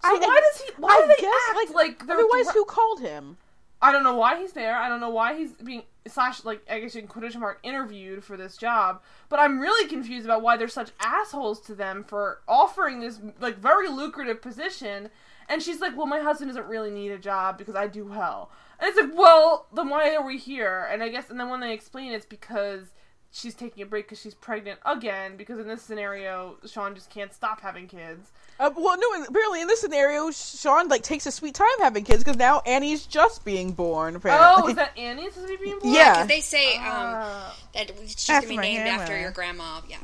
So 0.04 0.14
I- 0.16 0.18
why 0.18 0.40
does 0.52 0.60
he, 0.60 0.70
why 0.76 0.90
I 0.90 1.00
do 1.00 1.06
they 1.08 1.22
guess, 1.22 1.40
act 1.48 1.74
like, 1.74 2.00
like, 2.00 2.10
Otherwise, 2.10 2.50
who 2.50 2.64
called 2.66 3.00
him? 3.00 3.38
I 3.80 3.90
don't 3.90 4.04
know 4.04 4.16
why 4.16 4.38
he's 4.38 4.52
there. 4.52 4.76
I 4.76 4.88
don't 4.88 5.00
know 5.00 5.08
why 5.10 5.34
he's 5.34 5.52
being 5.52 5.84
slash 6.06 6.44
like 6.44 6.62
I 6.70 6.80
guess 6.80 6.94
you 6.94 7.02
can 7.02 7.08
quotation 7.08 7.40
mark 7.40 7.58
interviewed 7.62 8.24
for 8.24 8.36
this 8.36 8.56
job. 8.56 9.02
But 9.28 9.40
I'm 9.40 9.60
really 9.60 9.88
confused 9.88 10.24
about 10.24 10.42
why 10.42 10.56
they're 10.56 10.68
such 10.68 10.92
assholes 11.00 11.60
to 11.62 11.74
them 11.74 12.04
for 12.04 12.40
offering 12.48 13.00
this 13.00 13.20
like 13.40 13.58
very 13.58 13.88
lucrative 13.88 14.40
position. 14.40 15.10
And 15.48 15.62
she's 15.62 15.80
like, 15.80 15.96
"Well, 15.96 16.06
my 16.06 16.20
husband 16.20 16.50
doesn't 16.50 16.68
really 16.68 16.90
need 16.90 17.10
a 17.10 17.18
job 17.18 17.58
because 17.58 17.74
I 17.74 17.86
do 17.86 18.04
well." 18.04 18.50
And 18.78 18.88
it's 18.88 19.00
like, 19.00 19.16
"Well, 19.16 19.66
then 19.74 19.88
why 19.88 20.14
are 20.14 20.24
we 20.24 20.38
here?" 20.38 20.88
And 20.90 21.02
I 21.02 21.08
guess 21.08 21.28
and 21.30 21.38
then 21.38 21.50
when 21.50 21.60
they 21.60 21.72
explain 21.72 22.12
it's 22.12 22.26
because 22.26 22.92
she's 23.32 23.54
taking 23.54 23.82
a 23.82 23.86
break 23.86 24.06
because 24.06 24.20
she's 24.20 24.34
pregnant 24.34 24.78
again 24.84 25.36
because 25.36 25.58
in 25.58 25.68
this 25.68 25.82
scenario 25.82 26.56
Sean 26.66 26.94
just 26.94 27.10
can't 27.10 27.32
stop 27.32 27.60
having 27.60 27.86
kids. 27.86 28.28
Uh, 28.58 28.70
well, 28.76 28.98
no. 28.98 29.14
in- 29.14 29.26
Apparently, 29.26 29.62
in 29.62 29.68
this 29.68 29.80
scenario, 29.80 30.30
Sean 30.30 30.88
like 30.88 31.02
takes 31.02 31.24
a 31.26 31.30
sweet 31.32 31.54
time 31.54 31.66
having 31.78 32.04
kids 32.04 32.22
because 32.22 32.36
now 32.36 32.60
Annie's 32.66 33.06
just 33.06 33.42
being 33.44 33.72
born. 33.72 34.16
Apparently. 34.16 34.62
Oh, 34.64 34.68
is 34.68 34.76
that 34.76 34.96
Annie 34.98 35.30
supposed 35.30 35.48
to 35.48 35.56
be 35.58 35.64
being 35.64 35.78
born? 35.78 35.94
Yeah. 35.94 36.12
Because 36.24 36.28
they 36.28 36.40
say 36.40 36.76
um, 36.76 36.82
Ah. 36.86 37.56
that 37.74 37.90
she's 38.06 38.28
After 38.28 38.48
gonna 38.48 38.60
be 38.60 38.66
named 38.68 38.82
grandma. 38.84 39.02
after 39.02 39.18
your 39.18 39.30
grandma. 39.30 39.80
Yeah, 39.88 39.96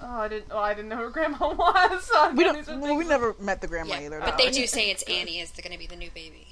Oh, 0.00 0.06
I 0.18 0.26
didn't. 0.26 0.46
Oh, 0.50 0.58
I 0.58 0.74
didn't 0.74 0.88
know 0.88 0.96
who 0.96 1.02
her 1.04 1.10
grandma 1.10 1.36
was. 1.54 2.04
So 2.04 2.32
we 2.32 2.42
don't. 2.42 2.66
Well, 2.80 2.96
we 2.96 3.04
never 3.04 3.36
met 3.38 3.60
the 3.60 3.68
grandma 3.68 3.94
yeah. 3.94 4.06
either. 4.06 4.18
But 4.20 4.36
though. 4.36 4.44
they 4.46 4.50
do 4.50 4.66
say 4.66 4.90
it's 4.90 5.04
Annie 5.04 5.38
is 5.38 5.52
gonna 5.62 5.78
be 5.78 5.86
the 5.86 5.94
new 5.94 6.10
baby. 6.12 6.48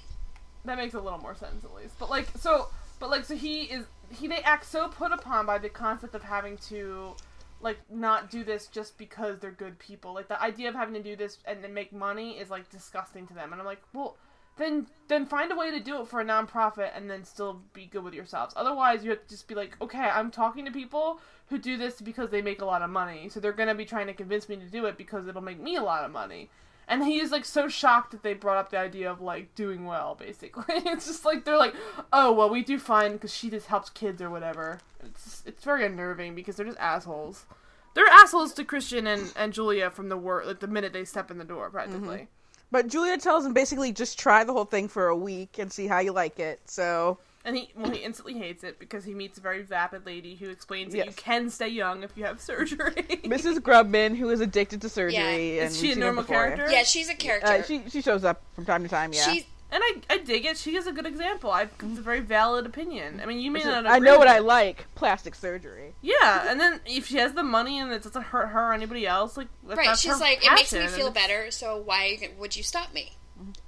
That 0.67 0.77
makes 0.79 0.95
a 0.95 1.01
little 1.01 1.19
more 1.19 1.35
sense, 1.35 1.65
at 1.65 1.75
least. 1.75 1.99
But 1.99 2.11
like, 2.11 2.29
so, 2.39 2.69
but 3.01 3.11
like, 3.11 3.25
so 3.25 3.35
he 3.35 3.63
is. 3.63 3.87
He 4.11 4.27
they 4.27 4.43
act 4.43 4.65
so 4.65 4.89
put 4.89 5.13
upon 5.13 5.47
by 5.47 5.59
the 5.59 5.69
concept 5.69 6.15
of 6.15 6.23
having 6.23 6.57
to, 6.69 7.15
like, 7.61 7.79
not 7.91 8.31
do 8.31 8.45
this 8.45 8.67
just 8.67 8.99
because 8.99 9.39
they're 9.39 9.51
good 9.51 9.79
people. 9.79 10.15
Like 10.15 10.29
the 10.29 10.41
idea 10.43 10.69
of 10.69 10.75
having 10.75 10.95
to 10.95 11.03
do 11.03 11.17
this 11.17 11.39
and 11.45 11.63
then 11.63 11.75
make 11.75 11.93
money 11.93 12.39
is 12.39 12.51
like 12.51 12.69
disgusting 12.71 13.27
to 13.29 13.35
them. 13.35 13.53
And 13.53 13.61
I'm 13.61 13.67
like, 13.67 13.83
well, 13.93 14.17
then 14.57 14.87
then 15.09 15.27
find 15.27 15.51
a 15.51 15.57
way 15.57 15.71
to 15.71 15.81
do 15.81 16.01
it 16.01 16.07
for 16.07 16.21
a 16.21 16.25
nonprofit 16.25 16.91
and 16.95 17.11
then 17.11 17.25
still 17.25 17.63
be 17.73 17.87
good 17.87 18.05
with 18.05 18.15
yourselves. 18.15 18.55
Otherwise, 18.57 19.03
you 19.03 19.11
have 19.11 19.23
to 19.23 19.29
just 19.29 19.49
be 19.49 19.55
like, 19.55 19.77
okay, 19.81 19.99
I'm 19.99 20.31
talking 20.31 20.65
to 20.67 20.71
people 20.71 21.21
who 21.49 21.59
do 21.59 21.77
this 21.77 22.01
because 22.01 22.31
they 22.31 22.43
make 22.43 22.61
a 22.61 22.65
lot 22.65 22.83
of 22.83 22.91
money, 22.91 23.29
so 23.29 23.41
they're 23.41 23.53
gonna 23.53 23.75
be 23.75 23.85
trying 23.85 24.07
to 24.07 24.15
convince 24.15 24.49
me 24.49 24.57
to 24.57 24.67
do 24.67 24.85
it 24.85 24.97
because 24.97 25.27
it'll 25.27 25.41
make 25.41 25.59
me 25.59 25.77
a 25.77 25.83
lot 25.83 26.05
of 26.05 26.13
money. 26.13 26.51
And 26.91 27.05
he 27.05 27.21
is 27.21 27.31
like 27.31 27.45
so 27.45 27.69
shocked 27.69 28.11
that 28.11 28.25
they 28.25 28.35
brought 28.35 28.57
up 28.57 28.71
the 28.71 28.79
idea 28.79 29.09
of 29.09 29.21
like 29.21 29.55
doing 29.55 29.87
well, 29.87 30.17
basically. 30.19 30.65
it's 30.69 31.07
just 31.07 31.25
like 31.25 31.45
they're 31.45 31.57
like, 31.57 31.75
oh 32.13 32.33
well, 32.33 32.51
we 32.51 32.65
do 32.65 32.81
fine 32.81 33.13
because 33.13 33.33
she 33.33 33.49
just 33.49 33.69
helps 33.69 33.91
kids 33.91 34.21
or 34.21 34.29
whatever. 34.29 34.81
It's 35.05 35.23
just, 35.23 35.47
it's 35.47 35.65
very 35.65 35.87
unnerving 35.87 36.35
because 36.35 36.57
they're 36.57 36.67
just 36.67 36.79
assholes. 36.81 37.47
They're 37.95 38.09
assholes 38.09 38.53
to 38.55 38.65
Christian 38.65 39.07
and, 39.07 39.33
and 39.37 39.53
Julia 39.53 39.89
from 39.91 40.09
the 40.09 40.17
word 40.17 40.47
like 40.47 40.59
the 40.59 40.67
minute 40.67 40.93
they 40.93 41.05
step 41.05 41.31
in 41.31 41.39
the 41.39 41.45
door, 41.45 41.71
practically. 41.71 42.17
Mm-hmm. 42.17 42.25
But 42.73 42.89
Julia 42.89 43.19
tells 43.19 43.47
him 43.47 43.53
basically 43.55 43.93
just 43.93 44.19
try 44.19 44.43
the 44.43 44.53
whole 44.53 44.65
thing 44.65 44.89
for 44.89 45.07
a 45.07 45.17
week 45.17 45.59
and 45.59 45.73
see 45.73 45.87
how 45.87 46.01
you 46.01 46.11
like 46.13 46.41
it. 46.41 46.61
So 46.67 47.19
And 47.45 47.57
he 47.57 47.71
well, 47.75 47.91
he 47.91 48.01
instantly 48.01 48.35
hates 48.39 48.65
it 48.65 48.79
because 48.79 49.05
he 49.05 49.15
meets 49.15 49.39
a 49.39 49.41
very 49.41 49.63
vapid 49.63 50.05
lady 50.05 50.37
who 50.37 50.51
explains 50.51 50.93
that 50.93 51.07
you 51.07 51.13
can 51.13 51.49
stay 51.49 51.69
young 51.69 52.03
if 52.03 52.15
you 52.17 52.25
have 52.25 52.41
surgery. 52.41 52.93
Mrs. 53.25 53.61
Grubman, 53.61 54.15
who 54.15 54.29
is 54.29 54.41
addicted 54.41 54.83
to 54.83 54.89
surgery, 54.91 55.57
Yeah. 55.57 55.63
and 55.63 55.71
Is 55.71 55.81
she 55.81 55.93
a 55.93 55.97
normal 55.97 56.25
character? 56.25 56.71
Yeah, 56.71 56.83
she's 56.83 57.09
a 57.09 57.15
character. 57.15 57.49
Uh, 57.49 57.63
she 57.63 57.83
she 57.89 58.03
shows 58.03 58.25
up 58.25 58.43
from 58.55 58.67
time 58.67 58.83
to 58.83 58.89
time. 58.91 59.13
Yeah, 59.15 59.33
She's 59.33 59.45
and 59.73 59.83
I, 59.85 60.01
I 60.11 60.19
dig 60.19 60.45
it. 60.47 60.57
She 60.57 60.77
is 60.77 60.87
a 60.87 60.93
good 60.93 61.07
example. 61.07 61.51
I, 61.51 61.63
it's 61.63 61.99
a 61.99 62.03
very 62.03 62.21
valid 62.21 62.67
opinion. 62.67 63.21
I 63.23 63.27
mean, 63.27 63.39
you 63.39 63.51
may 63.51 63.63
not. 63.63 63.87
I 63.87 64.01
know 64.01 64.19
what 64.19 64.29
I 64.29 64.41
like: 64.41 64.87
plastic 64.95 65.35
surgery. 65.35 65.95
Yeah, 66.03 66.51
and 66.51 66.59
then 66.59 66.81
if 66.87 67.07
she 67.07 67.17
has 67.19 67.33
the 67.33 67.43
money 67.43 67.79
and 67.79 67.93
it 67.93 68.03
doesn't 68.03 68.23
hurt 68.23 68.49
her 68.49 68.71
or 68.71 68.73
anybody 68.75 69.07
else, 69.07 69.37
like 69.37 69.49
right. 69.65 69.79
that's 69.87 70.01
She's 70.01 70.13
her 70.13 70.19
like, 70.19 70.45
it 70.45 70.53
makes 70.53 70.73
me 70.73 70.87
feel 70.89 71.11
better. 71.11 71.51
So 71.51 71.77
why 71.79 72.19
would 72.39 72.57
you 72.57 72.63
stop 72.63 72.93
me? 72.93 73.17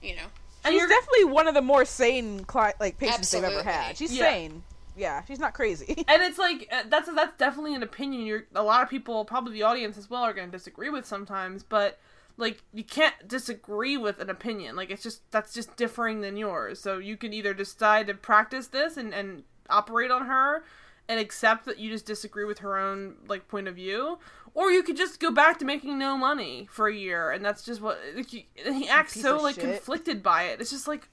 You 0.03 0.17
know. 0.17 0.27
And 0.65 0.73
She's 0.75 0.89
definitely 0.89 1.25
one 1.25 1.49
of 1.49 1.55
the 1.55 1.63
more 1.63 1.85
sane 1.85 2.45
cli- 2.45 2.73
like 2.81 2.99
patients 2.99 3.31
they've 3.31 3.43
ever 3.45 3.63
had. 3.63 3.97
She's 3.97 4.13
Yeah. 4.15 4.25
sane. 4.25 4.63
Yeah, 4.97 5.25
she's 5.25 5.39
not 5.39 5.55
crazy. 5.55 6.05
and 6.09 6.23
it's 6.23 6.39
like 6.39 6.69
uh, 6.71 6.83
that's 6.89 7.13
that's 7.15 7.37
definitely 7.39 7.75
an 7.75 7.83
opinion. 7.83 8.27
You're 8.27 8.45
a 8.55 8.63
lot 8.63 8.83
of 8.83 8.91
people, 8.91 9.25
probably 9.25 9.55
the 9.55 9.63
audience 9.63 9.97
as 9.97 10.11
well, 10.11 10.23
are 10.23 10.35
going 10.35 10.49
to 10.51 10.53
disagree 10.57 10.91
with 10.91 11.07
sometimes, 11.07 11.63
but 11.63 11.99
like 12.37 12.63
you 12.73 12.85
can't 12.85 13.15
disagree 13.27 13.97
with 13.97 14.19
an 14.21 14.29
opinion. 14.31 14.77
Like 14.77 14.91
it's 14.91 15.03
just 15.03 15.29
that's 15.31 15.55
just 15.55 15.77
differing 15.77 16.21
than 16.21 16.37
yours. 16.37 16.79
So 16.81 16.99
you 16.99 17.17
can 17.17 17.33
either 17.33 17.55
decide 17.55 18.07
to 18.09 18.15
practice 18.15 18.69
this 18.69 18.97
and 18.97 19.15
and 19.15 19.45
operate 19.71 20.11
on 20.11 20.27
her 20.27 20.63
and 21.09 21.19
accept 21.19 21.65
that 21.65 21.79
you 21.79 21.91
just 21.91 22.07
disagree 22.07 22.45
with 22.45 22.59
her 22.59 22.77
own 22.79 23.15
like 23.29 23.49
point 23.49 23.69
of 23.69 23.75
view 23.75 24.19
or 24.55 24.71
you 24.71 24.83
could 24.83 24.97
just 24.97 25.19
go 25.21 25.31
back 25.31 25.59
to 25.59 25.65
making 25.65 25.99
no 25.99 26.17
money 26.17 26.69
for 26.71 26.89
a 26.89 26.95
year 26.95 27.31
and 27.31 27.45
that's 27.45 27.65
just 27.65 27.81
what 27.81 27.99
like, 28.15 28.29
he 28.29 28.47
acts 28.89 29.21
so 29.21 29.39
like 29.39 29.55
shit. 29.57 29.65
conflicted 29.65 30.23
by 30.23 30.45
it. 30.45 30.61
It's 30.61 30.71
just 30.71 30.87
like 30.89 31.09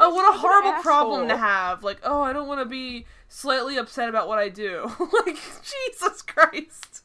oh 0.00 0.14
what 0.14 0.34
a 0.34 0.38
horrible 0.38 0.80
problem 0.82 1.28
to 1.28 1.36
have. 1.36 1.82
Like 1.84 1.98
oh 2.02 2.22
i 2.22 2.32
don't 2.32 2.48
want 2.48 2.60
to 2.60 2.66
be 2.66 3.06
slightly 3.28 3.76
upset 3.76 4.08
about 4.08 4.28
what 4.28 4.38
i 4.38 4.48
do. 4.48 4.90
Like 5.26 5.36
jesus 5.62 6.22
christ. 6.22 7.02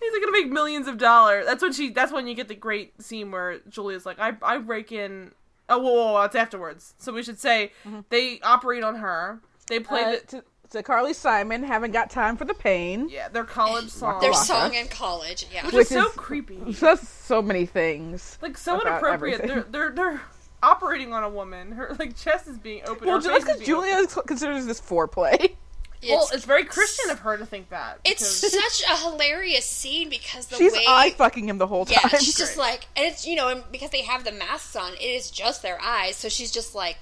He's 0.00 0.12
like 0.12 0.22
gonna 0.22 0.32
make 0.32 0.50
millions 0.50 0.88
of 0.88 0.96
dollars. 0.96 1.44
That's 1.46 1.62
when 1.62 1.72
she 1.72 1.90
that's 1.90 2.12
when 2.12 2.26
you 2.26 2.34
get 2.34 2.48
the 2.48 2.54
great 2.54 3.00
scene 3.02 3.30
where 3.30 3.58
julia's 3.68 4.06
like 4.06 4.18
i, 4.18 4.32
I 4.42 4.54
rake 4.56 4.92
in 4.92 5.32
oh 5.68 5.78
whoa, 5.78 5.92
whoa, 5.92 6.12
whoa 6.14 6.20
that's 6.22 6.36
afterwards. 6.36 6.94
So 6.98 7.12
we 7.12 7.22
should 7.22 7.38
say 7.38 7.72
they 8.08 8.40
operate 8.40 8.82
on 8.82 8.96
her. 8.96 9.40
They 9.68 9.78
play 9.80 10.02
Uh, 10.02 10.10
the 10.12 10.18
to 10.28 10.44
So 10.70 10.82
Carly 10.82 11.14
Simon 11.14 11.64
haven't 11.64 11.90
got 11.90 12.10
time 12.10 12.36
for 12.36 12.44
the 12.44 12.54
pain. 12.54 13.08
Yeah, 13.10 13.28
their 13.28 13.42
college 13.44 13.88
song. 13.88 14.20
Their 14.20 14.30
Waka. 14.30 14.44
song 14.44 14.74
in 14.74 14.86
college, 14.86 15.46
yeah. 15.52 15.64
which, 15.66 15.74
Which 15.74 15.82
is 15.82 15.88
so 15.88 16.06
is- 16.08 16.12
creepy. 16.14 16.72
Says 16.72 17.06
so 17.08 17.42
many 17.42 17.66
things. 17.66 18.38
Like 18.40 18.56
so 18.56 18.76
about 18.76 18.86
inappropriate. 18.86 19.42
They're 19.46 19.62
they're 19.64 19.90
they're 19.90 20.20
operating 20.62 21.12
on 21.12 21.24
a 21.24 21.28
woman. 21.28 21.72
Her 21.72 21.96
like 21.98 22.16
chest 22.16 22.46
is 22.46 22.56
being 22.56 22.82
opened. 22.86 23.06
Well, 23.06 23.20
her 23.20 23.28
that's 23.28 23.44
because 23.44 23.60
Julia 23.62 23.94
opened. 23.96 24.26
considers 24.26 24.66
this 24.66 24.80
foreplay. 24.80 25.54
Well, 26.02 26.22
It's, 26.22 26.32
it's 26.32 26.44
very 26.46 26.64
Christian 26.64 27.10
of 27.10 27.18
her 27.18 27.36
to 27.36 27.44
think 27.44 27.68
that. 27.68 28.00
it's 28.06 28.24
such 28.26 28.82
a 28.90 28.96
hilarious 29.02 29.66
scene 29.66 30.08
because 30.08 30.46
the 30.46 30.56
She's 30.56 30.72
way 30.72 30.82
eye 30.88 31.10
fucking 31.10 31.46
him 31.46 31.58
the 31.58 31.66
whole 31.66 31.86
yeah, 31.90 31.98
time. 31.98 32.18
she's 32.20 32.38
just 32.38 32.56
like, 32.56 32.86
and 32.96 33.04
it's 33.04 33.26
you 33.26 33.36
know, 33.36 33.48
and 33.48 33.64
because 33.70 33.90
they 33.90 34.00
have 34.00 34.24
the 34.24 34.32
masks 34.32 34.74
on, 34.76 34.94
it 34.94 35.02
is 35.02 35.30
just 35.30 35.60
their 35.60 35.78
eyes. 35.82 36.16
So 36.16 36.30
she's 36.30 36.50
just 36.50 36.74
like, 36.74 36.96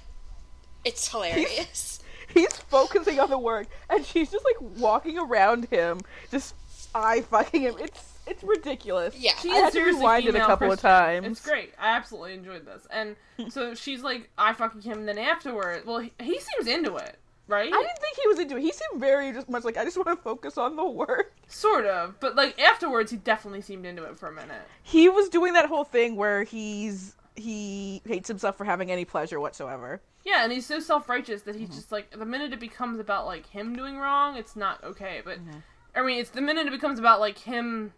it's 0.83 1.07
hilarious. 1.07 1.47
He's 1.57 1.99
focusing 2.69 3.19
on 3.19 3.29
the 3.29 3.39
work, 3.39 3.67
and 3.89 4.05
she's 4.05 4.31
just 4.31 4.45
like 4.45 4.55
walking 4.77 5.17
around 5.17 5.65
him, 5.65 5.99
just 6.31 6.55
eye 6.93 7.21
fucking 7.21 7.61
him. 7.61 7.75
It's 7.79 8.19
it's 8.29 8.43
ridiculous. 8.43 9.15
Yeah. 9.17 9.35
She 9.41 9.49
had 9.49 9.73
to 9.73 9.83
rewind 9.83 10.25
it 10.25 10.35
a 10.35 10.39
couple 10.39 10.71
of 10.71 10.79
times. 10.79 11.25
It's 11.25 11.45
great. 11.45 11.73
I 11.79 11.95
absolutely 11.95 12.35
enjoyed 12.35 12.65
this. 12.65 12.87
And 12.91 13.15
so 13.49 13.73
she's 13.73 14.03
like, 14.03 14.29
I 14.37 14.53
fucking 14.53 14.81
him. 14.81 14.99
And 14.99 15.07
then 15.07 15.17
afterward, 15.17 15.85
well, 15.85 15.99
he, 15.99 16.13
he 16.19 16.39
seems 16.39 16.67
into 16.67 16.95
it, 16.97 17.17
right? 17.47 17.73
I 17.73 17.77
didn't 17.77 17.99
think 17.99 18.17
he 18.21 18.27
was 18.27 18.39
into 18.39 18.57
it. 18.57 18.61
He 18.61 18.71
seemed 18.71 18.99
very 19.01 19.31
just 19.33 19.49
much 19.49 19.63
like 19.63 19.77
I 19.77 19.83
just 19.83 19.97
want 19.97 20.09
to 20.09 20.15
focus 20.15 20.57
on 20.57 20.75
the 20.75 20.85
work. 20.85 21.33
Sort 21.47 21.85
of, 21.85 22.19
but 22.19 22.35
like 22.35 22.59
afterwards, 22.59 23.09
he 23.09 23.17
definitely 23.17 23.61
seemed 23.61 23.85
into 23.85 24.03
it 24.03 24.19
for 24.19 24.27
a 24.27 24.33
minute. 24.33 24.61
He 24.83 25.09
was 25.09 25.29
doing 25.29 25.53
that 25.53 25.65
whole 25.65 25.83
thing 25.83 26.15
where 26.15 26.43
he's 26.43 27.15
he 27.39 28.01
hates 28.05 28.27
himself 28.27 28.57
for 28.57 28.65
having 28.65 28.91
any 28.91 29.05
pleasure 29.05 29.39
whatsoever. 29.39 30.01
Yeah, 30.25 30.43
and 30.43 30.51
he's 30.51 30.65
so 30.65 30.79
self 30.79 31.07
righteous 31.09 31.41
that 31.43 31.55
Mm-hmm. 31.55 31.65
he's 31.65 31.75
just 31.75 31.91
like 31.91 32.11
the 32.11 32.25
minute 32.25 32.53
it 32.53 32.59
becomes 32.59 32.99
about 32.99 33.25
like 33.25 33.45
him 33.47 33.75
doing 33.75 33.97
wrong, 33.97 34.35
it's 34.37 34.55
not 34.55 34.83
okay. 34.83 35.21
But 35.23 35.39
Mm-hmm. 35.39 35.59
I 35.95 36.03
mean, 36.03 36.19
it's 36.19 36.29
the 36.29 36.41
minute 36.41 36.67
it 36.67 36.71
becomes 36.71 36.99
about 36.99 37.19
like 37.19 37.39
him 37.39 37.93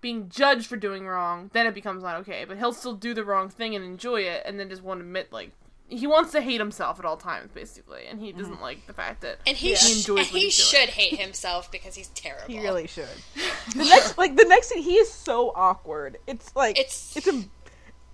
being 0.00 0.28
judged 0.28 0.66
for 0.66 0.76
doing 0.76 1.06
wrong, 1.06 1.50
then 1.52 1.66
it 1.66 1.74
becomes 1.74 2.02
not 2.02 2.16
okay. 2.20 2.44
But 2.46 2.58
he'll 2.58 2.72
still 2.72 2.94
do 2.94 3.14
the 3.14 3.24
wrong 3.24 3.48
thing 3.48 3.74
and 3.74 3.84
enjoy 3.84 4.20
it, 4.22 4.42
and 4.44 4.60
then 4.60 4.68
just 4.68 4.82
won't 4.82 5.00
admit 5.00 5.32
like 5.32 5.50
he 5.88 6.06
wants 6.06 6.32
to 6.32 6.40
hate 6.40 6.60
himself 6.60 6.98
at 6.98 7.04
all 7.04 7.16
times, 7.16 7.50
basically, 7.52 8.06
and 8.06 8.18
he 8.20 8.30
Mm-hmm. 8.30 8.38
doesn't 8.38 8.60
like 8.62 8.86
the 8.86 8.92
fact 8.94 9.20
that 9.22 9.38
And 9.46 9.56
he, 9.56 9.70
he 9.70 9.76
sh- 9.76 9.96
enjoys 9.96 10.08
and 10.08 10.16
what 10.16 10.26
he 10.26 10.40
he's 10.46 10.56
doing. 10.70 10.82
should 10.86 10.88
hate 10.90 11.18
himself 11.20 11.70
because 11.72 11.94
he's 11.94 12.08
terrible. 12.08 12.46
He 12.52 12.60
really 12.60 12.86
should. 12.86 13.08
The 13.76 13.84
next, 13.84 14.16
like 14.18 14.36
the 14.36 14.44
next 14.48 14.68
scene, 14.68 14.82
he 14.82 14.94
is 14.96 15.10
so 15.12 15.50
awkward. 15.54 16.18
It's 16.26 16.54
like 16.54 16.78
It's- 16.78 17.14
it's 17.16 17.26
a, 17.26 17.42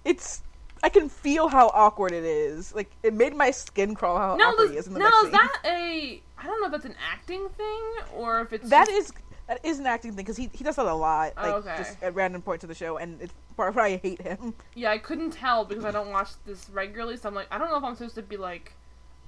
it's. 0.04 0.42
I 0.82 0.88
can 0.88 1.08
feel 1.08 1.48
how 1.48 1.68
awkward 1.74 2.12
it 2.12 2.24
is. 2.24 2.74
Like 2.74 2.90
it 3.02 3.12
made 3.14 3.34
my 3.34 3.50
skin 3.50 3.94
crawl 3.94 4.16
how 4.18 4.36
No, 4.36 4.50
awkward 4.50 4.64
is, 4.66 4.70
he 4.70 4.76
is 4.78 4.86
in 4.86 4.94
the 4.94 5.00
no, 5.00 5.06
next 5.08 5.24
is 5.24 5.30
that 5.32 5.56
a? 5.66 6.22
I 6.38 6.42
don't 6.46 6.60
know 6.60 6.66
if 6.66 6.72
that's 6.72 6.84
an 6.86 6.94
acting 7.12 7.48
thing 7.50 7.82
or 8.14 8.40
if 8.40 8.52
it's 8.52 8.68
That 8.70 8.86
just- 8.88 9.10
is 9.10 9.12
that 9.48 9.64
is 9.64 9.78
an 9.80 9.86
acting 9.86 10.12
thing 10.12 10.24
because 10.24 10.36
he 10.36 10.48
he 10.52 10.62
does 10.64 10.76
that 10.76 10.86
a 10.86 10.94
lot, 10.94 11.32
Oh, 11.36 11.42
like 11.42 11.52
okay. 11.66 11.74
just 11.78 12.02
at 12.02 12.14
random 12.14 12.40
points 12.40 12.62
of 12.64 12.68
the 12.68 12.74
show, 12.74 12.98
and 12.98 13.20
it's 13.20 13.32
part 13.56 13.70
of 13.70 13.76
why 13.76 13.86
I 13.88 13.96
hate 13.96 14.22
him. 14.22 14.54
Yeah, 14.74 14.90
I 14.92 14.98
couldn't 14.98 15.32
tell 15.32 15.64
because 15.64 15.84
I 15.84 15.90
don't 15.90 16.10
watch 16.10 16.28
this 16.46 16.70
regularly, 16.70 17.16
so 17.16 17.28
I'm 17.28 17.34
like, 17.34 17.48
I 17.50 17.58
don't 17.58 17.68
know 17.68 17.76
if 17.76 17.82
I'm 17.82 17.94
supposed 17.96 18.14
to 18.14 18.22
be 18.22 18.36
like 18.36 18.72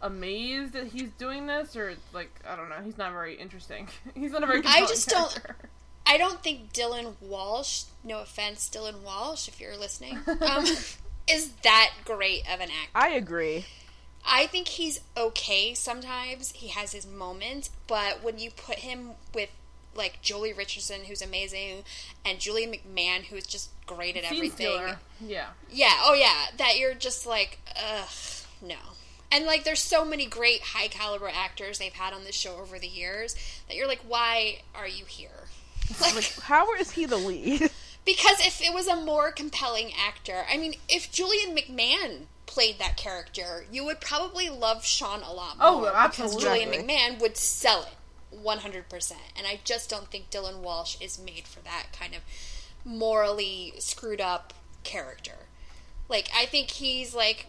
amazed 0.00 0.72
that 0.74 0.86
he's 0.88 1.10
doing 1.10 1.46
this 1.46 1.76
or 1.76 1.94
like 2.12 2.30
I 2.48 2.56
don't 2.56 2.68
know. 2.68 2.76
He's 2.84 2.98
not 2.98 3.12
very 3.12 3.34
interesting. 3.34 3.88
he's 4.14 4.30
not 4.32 4.42
a 4.42 4.46
very. 4.46 4.60
I 4.60 4.62
compelling 4.62 4.86
just 4.88 5.08
don't- 5.08 5.40
I 6.06 6.18
don't 6.18 6.42
think 6.42 6.72
Dylan 6.72 7.14
Walsh, 7.20 7.84
no 8.04 8.20
offense, 8.20 8.68
Dylan 8.68 9.02
Walsh, 9.02 9.46
if 9.48 9.60
you're 9.60 9.76
listening, 9.76 10.18
um, 10.40 10.64
is 11.28 11.52
that 11.62 11.92
great 12.04 12.42
of 12.52 12.60
an 12.60 12.68
actor. 12.70 12.90
I 12.94 13.10
agree. 13.10 13.66
I 14.24 14.46
think 14.46 14.68
he's 14.68 15.00
okay 15.16 15.74
sometimes. 15.74 16.52
He 16.52 16.68
has 16.68 16.92
his 16.92 17.06
moments, 17.06 17.70
but 17.86 18.22
when 18.22 18.38
you 18.38 18.50
put 18.50 18.76
him 18.76 19.12
with 19.34 19.50
like 19.94 20.22
Joely 20.22 20.56
Richardson, 20.56 21.04
who's 21.04 21.22
amazing, 21.22 21.84
and 22.24 22.38
Julian 22.38 22.72
McMahon, 22.72 23.24
who 23.24 23.36
is 23.36 23.46
just 23.46 23.70
great 23.86 24.16
at 24.16 24.24
Scene 24.24 24.36
everything. 24.36 24.96
Yeah. 25.20 25.48
Yeah, 25.70 25.94
oh 26.02 26.14
yeah, 26.14 26.46
that 26.56 26.78
you're 26.78 26.94
just 26.94 27.26
like, 27.26 27.58
ugh, 27.76 28.08
no. 28.60 28.76
And 29.30 29.46
like, 29.46 29.64
there's 29.64 29.80
so 29.80 30.04
many 30.04 30.26
great 30.26 30.60
high 30.60 30.88
caliber 30.88 31.30
actors 31.32 31.78
they've 31.78 31.92
had 31.92 32.12
on 32.12 32.24
this 32.24 32.34
show 32.34 32.56
over 32.56 32.78
the 32.78 32.88
years 32.88 33.34
that 33.66 33.76
you're 33.76 33.88
like, 33.88 34.02
why 34.06 34.58
are 34.74 34.88
you 34.88 35.04
here? 35.06 35.48
Like, 36.00 36.32
How 36.42 36.72
is 36.74 36.92
he 36.92 37.06
the 37.06 37.16
lead? 37.16 37.70
because 38.04 38.40
if 38.40 38.60
it 38.60 38.74
was 38.74 38.86
a 38.86 38.96
more 38.96 39.30
compelling 39.30 39.92
actor, 39.98 40.44
I 40.52 40.56
mean, 40.56 40.74
if 40.88 41.10
Julian 41.10 41.56
McMahon 41.56 42.22
played 42.46 42.78
that 42.78 42.96
character, 42.96 43.64
you 43.70 43.84
would 43.84 44.00
probably 44.00 44.50
love 44.50 44.84
Sean 44.84 45.22
a 45.22 45.32
lot 45.32 45.56
oh, 45.60 45.80
more. 45.80 45.90
Oh, 45.90 45.94
absolutely. 45.94 46.36
Because. 46.36 46.42
Julian 46.42 46.88
McMahon 46.88 47.20
would 47.20 47.36
sell 47.36 47.82
it 47.82 48.36
100%. 48.36 49.12
And 49.36 49.46
I 49.46 49.60
just 49.64 49.88
don't 49.88 50.10
think 50.10 50.30
Dylan 50.30 50.60
Walsh 50.60 50.96
is 51.00 51.18
made 51.18 51.46
for 51.46 51.60
that 51.60 51.86
kind 51.98 52.14
of 52.14 52.22
morally 52.84 53.74
screwed 53.78 54.20
up 54.20 54.52
character. 54.82 55.46
Like, 56.08 56.28
I 56.36 56.46
think 56.46 56.70
he's 56.70 57.14
like, 57.14 57.46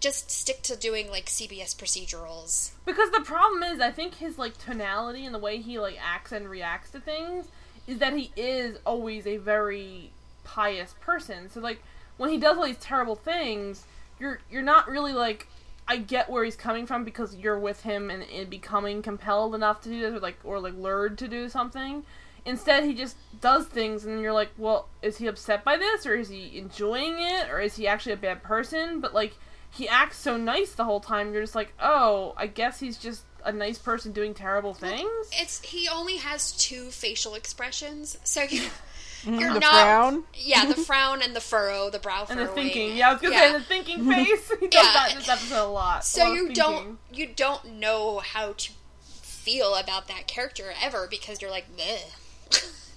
just 0.00 0.30
stick 0.30 0.62
to 0.62 0.76
doing 0.76 1.10
like 1.10 1.26
CBS 1.26 1.76
procedurals. 1.76 2.72
Because 2.84 3.10
the 3.12 3.20
problem 3.20 3.62
is, 3.62 3.80
I 3.80 3.90
think 3.90 4.16
his 4.16 4.38
like 4.38 4.58
tonality 4.58 5.24
and 5.24 5.34
the 5.34 5.38
way 5.38 5.58
he 5.58 5.78
like 5.78 5.98
acts 6.02 6.32
and 6.32 6.48
reacts 6.48 6.90
to 6.90 7.00
things 7.00 7.46
is 7.86 7.98
that 7.98 8.14
he 8.14 8.32
is 8.36 8.78
always 8.86 9.26
a 9.26 9.36
very 9.36 10.10
pious 10.44 10.94
person. 11.00 11.50
So 11.50 11.60
like 11.60 11.82
when 12.16 12.30
he 12.30 12.38
does 12.38 12.56
all 12.56 12.64
these 12.64 12.76
terrible 12.78 13.16
things, 13.16 13.84
you're 14.18 14.40
you're 14.50 14.62
not 14.62 14.88
really 14.88 15.12
like 15.12 15.48
I 15.86 15.98
get 15.98 16.30
where 16.30 16.44
he's 16.44 16.56
coming 16.56 16.86
from 16.86 17.04
because 17.04 17.36
you're 17.36 17.58
with 17.58 17.82
him 17.82 18.10
and, 18.10 18.22
and 18.22 18.48
becoming 18.48 19.02
compelled 19.02 19.54
enough 19.54 19.82
to 19.82 19.88
do 19.88 20.00
this 20.00 20.14
or 20.14 20.20
like 20.20 20.38
or 20.44 20.60
like 20.60 20.74
lured 20.74 21.18
to 21.18 21.28
do 21.28 21.48
something. 21.48 22.04
Instead, 22.46 22.84
he 22.84 22.92
just 22.92 23.16
does 23.40 23.66
things, 23.66 24.04
and 24.04 24.20
you're 24.20 24.32
like, 24.32 24.50
well, 24.58 24.88
is 25.00 25.16
he 25.16 25.26
upset 25.26 25.64
by 25.64 25.78
this, 25.78 26.04
or 26.04 26.14
is 26.14 26.28
he 26.28 26.58
enjoying 26.58 27.14
it, 27.18 27.48
or 27.48 27.58
is 27.58 27.76
he 27.76 27.86
actually 27.86 28.12
a 28.12 28.18
bad 28.18 28.42
person? 28.42 29.00
But 29.00 29.14
like, 29.14 29.38
he 29.70 29.88
acts 29.88 30.18
so 30.18 30.36
nice 30.36 30.72
the 30.72 30.84
whole 30.84 31.00
time. 31.00 31.32
You're 31.32 31.42
just 31.42 31.54
like, 31.54 31.72
oh, 31.80 32.34
I 32.36 32.46
guess 32.46 32.80
he's 32.80 32.98
just 32.98 33.24
a 33.44 33.52
nice 33.52 33.78
person 33.78 34.12
doing 34.12 34.34
terrible 34.34 34.74
things. 34.74 35.10
It's 35.32 35.60
he 35.62 35.88
only 35.88 36.16
has 36.16 36.52
two 36.52 36.86
facial 36.90 37.34
expressions, 37.34 38.18
so 38.24 38.42
you, 38.42 38.62
you're 39.24 39.32
Mm-hmm. 39.32 39.54
the 39.54 39.60
not. 39.60 39.72
frown. 39.72 40.24
Yeah, 40.34 40.66
the 40.66 40.74
frown 40.86 41.22
and 41.22 41.34
the 41.34 41.40
furrow, 41.40 41.88
the 41.90 41.98
brow 41.98 42.24
furrow. 42.24 42.40
And 42.40 42.48
the 42.48 42.52
thinking, 42.52 42.96
yeah, 42.96 43.10
I 43.10 43.12
was 43.14 43.22
gonna 43.22 43.34
Yeah. 43.34 43.52
say 43.52 43.58
the 43.58 43.64
thinking 43.64 44.08
face. 44.10 44.52
He 44.60 44.66
does 44.68 44.84
Yeah. 44.84 44.92
that 44.92 45.12
in 45.12 45.18
this 45.18 45.28
episode 45.28 45.64
a 45.64 45.68
lot. 45.68 46.00
A 46.02 46.04
So 46.04 46.24
lot 46.24 46.32
you 46.34 46.46
thinking. 46.48 46.54
don't 46.54 46.98
you 47.12 47.26
don't 47.34 47.64
know 47.78 48.18
how 48.18 48.52
to 48.52 48.70
feel 49.02 49.74
about 49.74 50.08
that 50.08 50.26
character 50.26 50.72
ever 50.82 51.06
because 51.10 51.40
you're 51.42 51.50
like, 51.50 51.66
Bleh. 51.76 52.00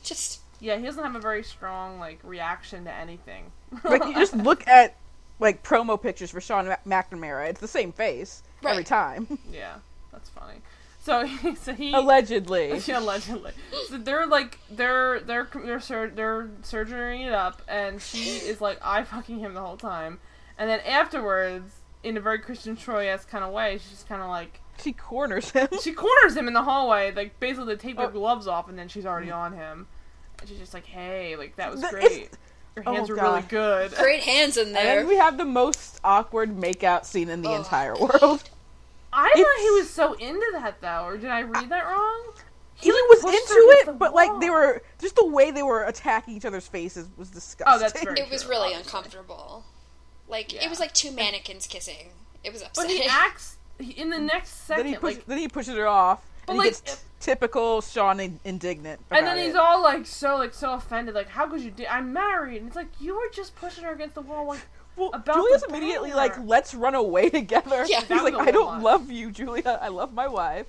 just 0.04 0.40
Yeah, 0.60 0.78
he 0.78 0.84
doesn't 0.86 1.04
have 1.04 1.16
a 1.16 1.20
very 1.20 1.44
strong 1.44 2.00
like 2.00 2.20
reaction 2.24 2.86
to 2.86 2.94
anything. 2.94 3.52
Like 3.84 4.04
you 4.06 4.14
just 4.14 4.36
look 4.36 4.68
at 4.68 4.96
like 5.40 5.62
promo 5.64 6.02
pictures 6.02 6.32
for 6.32 6.42
Sean 6.42 6.66
McNamara. 6.88 7.50
It's 7.50 7.60
the 7.62 7.68
same 7.68 7.92
face 7.92 8.44
every 8.66 8.84
time, 8.84 9.38
yeah, 9.52 9.76
that's 10.36 10.46
funny. 10.48 10.62
So, 11.00 11.26
so 11.62 11.74
he 11.74 11.94
allegedly. 11.94 12.80
Yeah, 12.86 13.00
allegedly. 13.00 13.52
So 13.90 13.98
they're 13.98 14.28
like 14.28 14.60
they're 14.70 15.20
they're 15.22 15.48
they're 15.64 15.80
sur- 15.80 16.10
they're 16.14 16.50
surgerying 16.64 17.26
it 17.28 17.34
up, 17.34 17.62
and 17.68 18.02
she 18.02 18.38
is 18.38 18.60
like 18.62 18.80
I 18.84 19.04
fucking 19.04 19.40
him 19.40 19.54
the 19.54 19.62
whole 19.62 19.78
time, 19.78 20.20
and 20.58 20.70
then 20.70 20.80
afterwards, 20.82 21.72
in 22.04 22.18
a 22.18 22.20
very 22.20 22.40
Christian 22.40 22.76
Troy 22.76 23.08
esque 23.10 23.30
kind 23.30 23.44
of 23.44 23.52
way, 23.54 23.78
she's 23.78 23.90
just 23.92 24.08
kind 24.10 24.22
of 24.22 24.30
like 24.30 24.60
She 24.84 24.92
corners 24.94 25.52
him. 25.52 25.68
she 25.82 25.94
corners 25.94 26.36
him 26.36 26.48
in 26.48 26.54
the 26.54 26.64
hallway, 26.64 27.12
like 27.14 27.40
basically 27.40 27.76
they 27.76 27.80
take 27.82 27.98
their 27.98 28.08
Oh. 28.08 28.12
gloves 28.12 28.48
off, 28.48 28.68
and 28.70 28.78
then 28.78 28.88
she's 28.90 29.06
already 29.06 29.32
on 29.32 29.54
him, 29.54 29.88
and 30.40 30.50
she's 30.50 30.60
just 30.60 30.74
like, 30.74 30.86
hey, 30.86 31.36
like 31.38 31.56
that 31.56 31.72
was 31.72 31.82
The- 31.82 31.88
great. 31.90 32.12
it's- 32.12 32.38
Your 32.76 32.84
Oh, 32.86 32.94
hands 32.94 33.10
were 33.10 33.16
really 33.16 33.42
good. 33.44 33.92
great 33.96 34.22
hands 34.22 34.56
in 34.56 34.68
And 34.68 34.76
there. 34.76 34.98
then 34.98 35.08
we 35.08 35.16
have 35.18 35.38
the 35.40 35.46
most 35.46 36.00
awkward 36.04 36.56
makeout 36.58 37.06
scene 37.06 37.28
in 37.30 37.42
the 37.42 37.50
Ugh. 37.50 37.60
entire 37.62 37.96
world. 37.96 38.44
I 39.20 39.32
thought 39.36 39.62
he 39.64 39.70
was 39.72 39.90
so 39.90 40.14
into 40.14 40.46
that 40.54 40.80
though, 40.82 41.04
or 41.06 41.18
did 41.18 41.30
I 41.30 41.42
read 41.42 41.70
that 41.70 41.84
wrong? 41.86 42.34
He 42.76 42.92
like, 42.92 43.02
was 43.10 43.24
into 43.24 43.34
it, 43.80 43.86
the 43.88 43.94
but 43.94 44.14
like 44.14 44.40
they 44.40 44.52
were 44.52 44.84
just 45.02 45.16
the 45.16 45.26
way 45.26 45.50
they 45.50 45.64
were 45.64 45.84
attacking 45.84 46.36
each 46.36 46.46
other's 46.46 46.68
faces 46.68 47.08
was 47.18 47.30
disgusting. 47.30 47.74
Oh, 47.76 47.80
that's 47.80 48.00
very- 48.02 48.20
it 48.20 48.30
was 48.30 48.46
really 48.46 48.68
obviously. 48.76 48.84
uncomfortable. 48.84 49.66
Like 50.28 50.54
Yeah. 50.54 50.64
it 50.66 50.70
was 50.70 50.80
like 50.80 50.94
two 50.94 51.12
mannequins 51.12 51.66
kissing. 51.66 52.12
It 52.44 52.54
was 52.54 52.62
But 52.62 52.70
upsetting. 52.86 52.98
he 53.02 53.08
acts 53.08 53.58
in 53.80 54.10
the 54.12 54.20
next 54.20 54.68
then 54.68 54.78
second, 54.78 54.86
he 54.92 54.96
push, 54.98 55.16
like 55.16 55.26
then 55.26 55.38
he 55.40 55.48
pushes 55.48 55.74
her 55.76 55.88
off, 55.88 56.22
But, 56.46 56.54
and 56.54 56.62
he 56.62 56.68
like, 56.70 56.86
gets 56.86 56.98
t- 56.98 57.02
typical 57.20 57.82
Sean 57.82 58.20
in- 58.20 58.40
indignant. 58.46 59.02
And 59.10 59.26
then 59.26 59.38
he's 59.38 59.56
it. 59.56 59.56
all 59.56 59.82
like 59.82 60.06
so 60.06 60.38
like 60.38 60.54
so 60.54 60.74
offended, 60.74 61.16
like 61.16 61.30
how 61.30 61.48
could 61.48 61.62
you 61.62 61.72
do? 61.72 61.86
I'm 61.90 62.14
married, 62.14 62.58
and 62.58 62.68
it's 62.68 62.76
like 62.76 62.90
you 63.00 63.16
were 63.16 63.30
just 63.34 63.56
pushing 63.56 63.84
her 63.86 63.92
against 63.92 64.14
the 64.16 64.22
wall, 64.22 64.46
like 64.48 64.62
well, 64.98 65.12
about 65.14 65.36
Julia's 65.36 65.62
the 65.62 65.70
immediately 65.70 66.10
bar. 66.10 66.18
like, 66.18 66.38
"Let's 66.44 66.74
run 66.74 66.96
away 66.96 67.30
together." 67.40 67.86
Yeah. 67.88 68.02
he's 68.02 68.10
like, 68.24 68.34
"I 68.36 68.52
don't 68.52 68.76
much. 68.76 68.84
love 68.84 69.12
you, 69.12 69.32
Julia. 69.32 69.80
I 69.82 69.88
love 69.90 70.14
my 70.14 70.28
wife." 70.28 70.68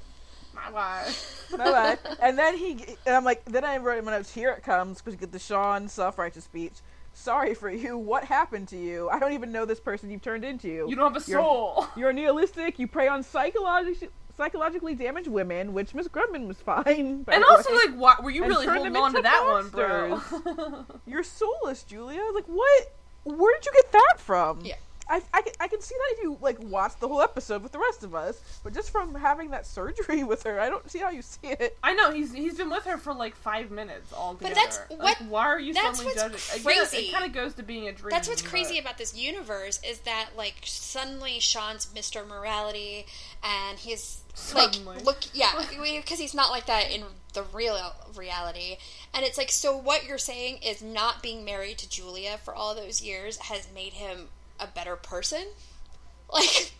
my 0.54 0.70
wife. 0.72 1.52
my 1.56 1.70
wife. 1.70 2.00
and 2.20 2.36
then 2.36 2.56
he 2.58 2.84
and 3.06 3.14
I'm 3.14 3.24
like, 3.24 3.44
then 3.44 3.64
I 3.64 3.76
wrote 3.78 3.98
in 3.98 4.04
my 4.04 4.10
notes, 4.12 4.32
"Here 4.32 4.50
it 4.50 4.62
comes," 4.62 4.98
because 4.98 5.14
you 5.14 5.18
get 5.20 5.30
the 5.32 5.38
Sean 5.38 5.88
self-righteous 5.88 6.44
speech. 6.44 6.74
Sorry 7.14 7.54
for 7.54 7.70
you. 7.70 7.96
What 7.96 8.24
happened 8.24 8.68
to 8.68 8.76
you? 8.76 9.08
I 9.08 9.18
don't 9.18 9.32
even 9.32 9.50
know 9.52 9.64
this 9.64 9.80
person 9.80 10.10
you've 10.10 10.22
turned 10.22 10.44
into. 10.44 10.68
You 10.68 10.94
don't 10.96 11.12
have 11.14 11.22
a 11.22 11.30
You're- 11.30 11.42
soul. 11.42 11.86
You're 11.96 12.12
nihilistic. 12.12 12.78
You 12.78 12.86
prey 12.86 13.08
on 13.08 13.22
psychological 13.22 14.08
psychologically 14.36 14.94
damaged 14.94 15.26
women, 15.26 15.72
which 15.72 15.94
Miss 15.94 16.06
Grubman 16.06 16.46
was 16.46 16.58
fine. 16.58 17.24
And 17.26 17.44
also, 17.44 17.70
way. 17.72 17.76
like, 17.86 17.94
why, 17.96 18.14
were 18.22 18.30
you 18.30 18.44
And 18.44 18.50
really 18.52 18.66
turn 18.66 18.76
holding 18.76 18.92
them 18.92 19.02
on 19.02 19.10
to 19.12 19.18
into 19.18 19.28
that 19.28 19.44
one, 19.44 19.68
bro? 19.70 20.84
you're 21.06 21.24
soulless, 21.24 21.82
Julia. 21.82 22.22
Like, 22.34 22.44
what? 22.46 22.92
Where 23.24 23.54
did 23.58 23.66
you 23.66 23.72
get 23.74 23.92
that 23.92 24.14
from? 24.18 24.60
Yeah. 24.64 24.76
I, 25.08 25.22
I, 25.32 25.42
can, 25.42 25.52
I 25.60 25.68
can 25.68 25.80
see 25.80 25.94
that 25.94 26.16
if 26.18 26.22
you 26.22 26.36
like 26.40 26.58
watch 26.62 26.92
the 27.00 27.08
whole 27.08 27.22
episode 27.22 27.62
with 27.62 27.72
the 27.72 27.78
rest 27.78 28.04
of 28.04 28.14
us, 28.14 28.40
but 28.62 28.74
just 28.74 28.90
from 28.90 29.14
having 29.14 29.50
that 29.50 29.66
surgery 29.66 30.22
with 30.24 30.42
her, 30.42 30.60
I 30.60 30.68
don't 30.68 30.88
see 30.90 30.98
how 30.98 31.10
you 31.10 31.22
see 31.22 31.48
it. 31.48 31.76
I 31.82 31.94
know 31.94 32.10
he's 32.12 32.32
he's 32.32 32.56
been 32.56 32.70
with 32.70 32.84
her 32.84 32.98
for 32.98 33.14
like 33.14 33.34
five 33.34 33.70
minutes 33.70 34.12
all 34.12 34.34
day. 34.34 34.38
But 34.42 34.48
together. 34.50 34.66
that's 34.88 34.90
Like, 34.90 35.20
what- 35.20 35.28
why 35.30 35.46
are 35.46 35.60
you 35.60 35.72
that's 35.74 35.98
suddenly 35.98 36.06
what's 36.20 36.42
judging? 36.44 36.60
Again, 36.62 36.86
crazy. 36.90 37.08
it 37.08 37.12
kind 37.12 37.24
of 37.24 37.32
goes 37.32 37.54
to 37.54 37.62
being 37.62 37.88
a 37.88 37.92
dream. 37.92 38.10
That's 38.10 38.28
what's 38.28 38.42
but- 38.42 38.50
crazy 38.50 38.78
about 38.78 38.98
this 38.98 39.16
universe 39.16 39.80
is 39.82 40.00
that 40.00 40.30
like 40.36 40.56
suddenly 40.64 41.38
Sean's 41.40 41.86
Mr. 41.86 42.26
Morality 42.26 43.06
and 43.42 43.78
he's 43.78 44.20
Suddenly. 44.34 44.96
like 44.96 45.04
look 45.04 45.18
yeah 45.34 45.50
because 45.82 46.18
he's 46.20 46.34
not 46.34 46.50
like 46.50 46.66
that 46.66 46.90
in 46.92 47.02
the 47.34 47.42
real 47.52 47.92
reality 48.16 48.76
and 49.12 49.24
it's 49.24 49.36
like 49.36 49.50
so 49.50 49.76
what 49.76 50.06
you're 50.06 50.16
saying 50.18 50.58
is 50.64 50.80
not 50.80 51.22
being 51.22 51.44
married 51.44 51.78
to 51.78 51.88
Julia 51.88 52.38
for 52.44 52.54
all 52.54 52.74
those 52.74 53.02
years 53.02 53.36
has 53.38 53.66
made 53.74 53.94
him 53.94 54.28
a 54.60 54.66
better 54.66 54.96
person 54.96 55.44
like 56.32 56.72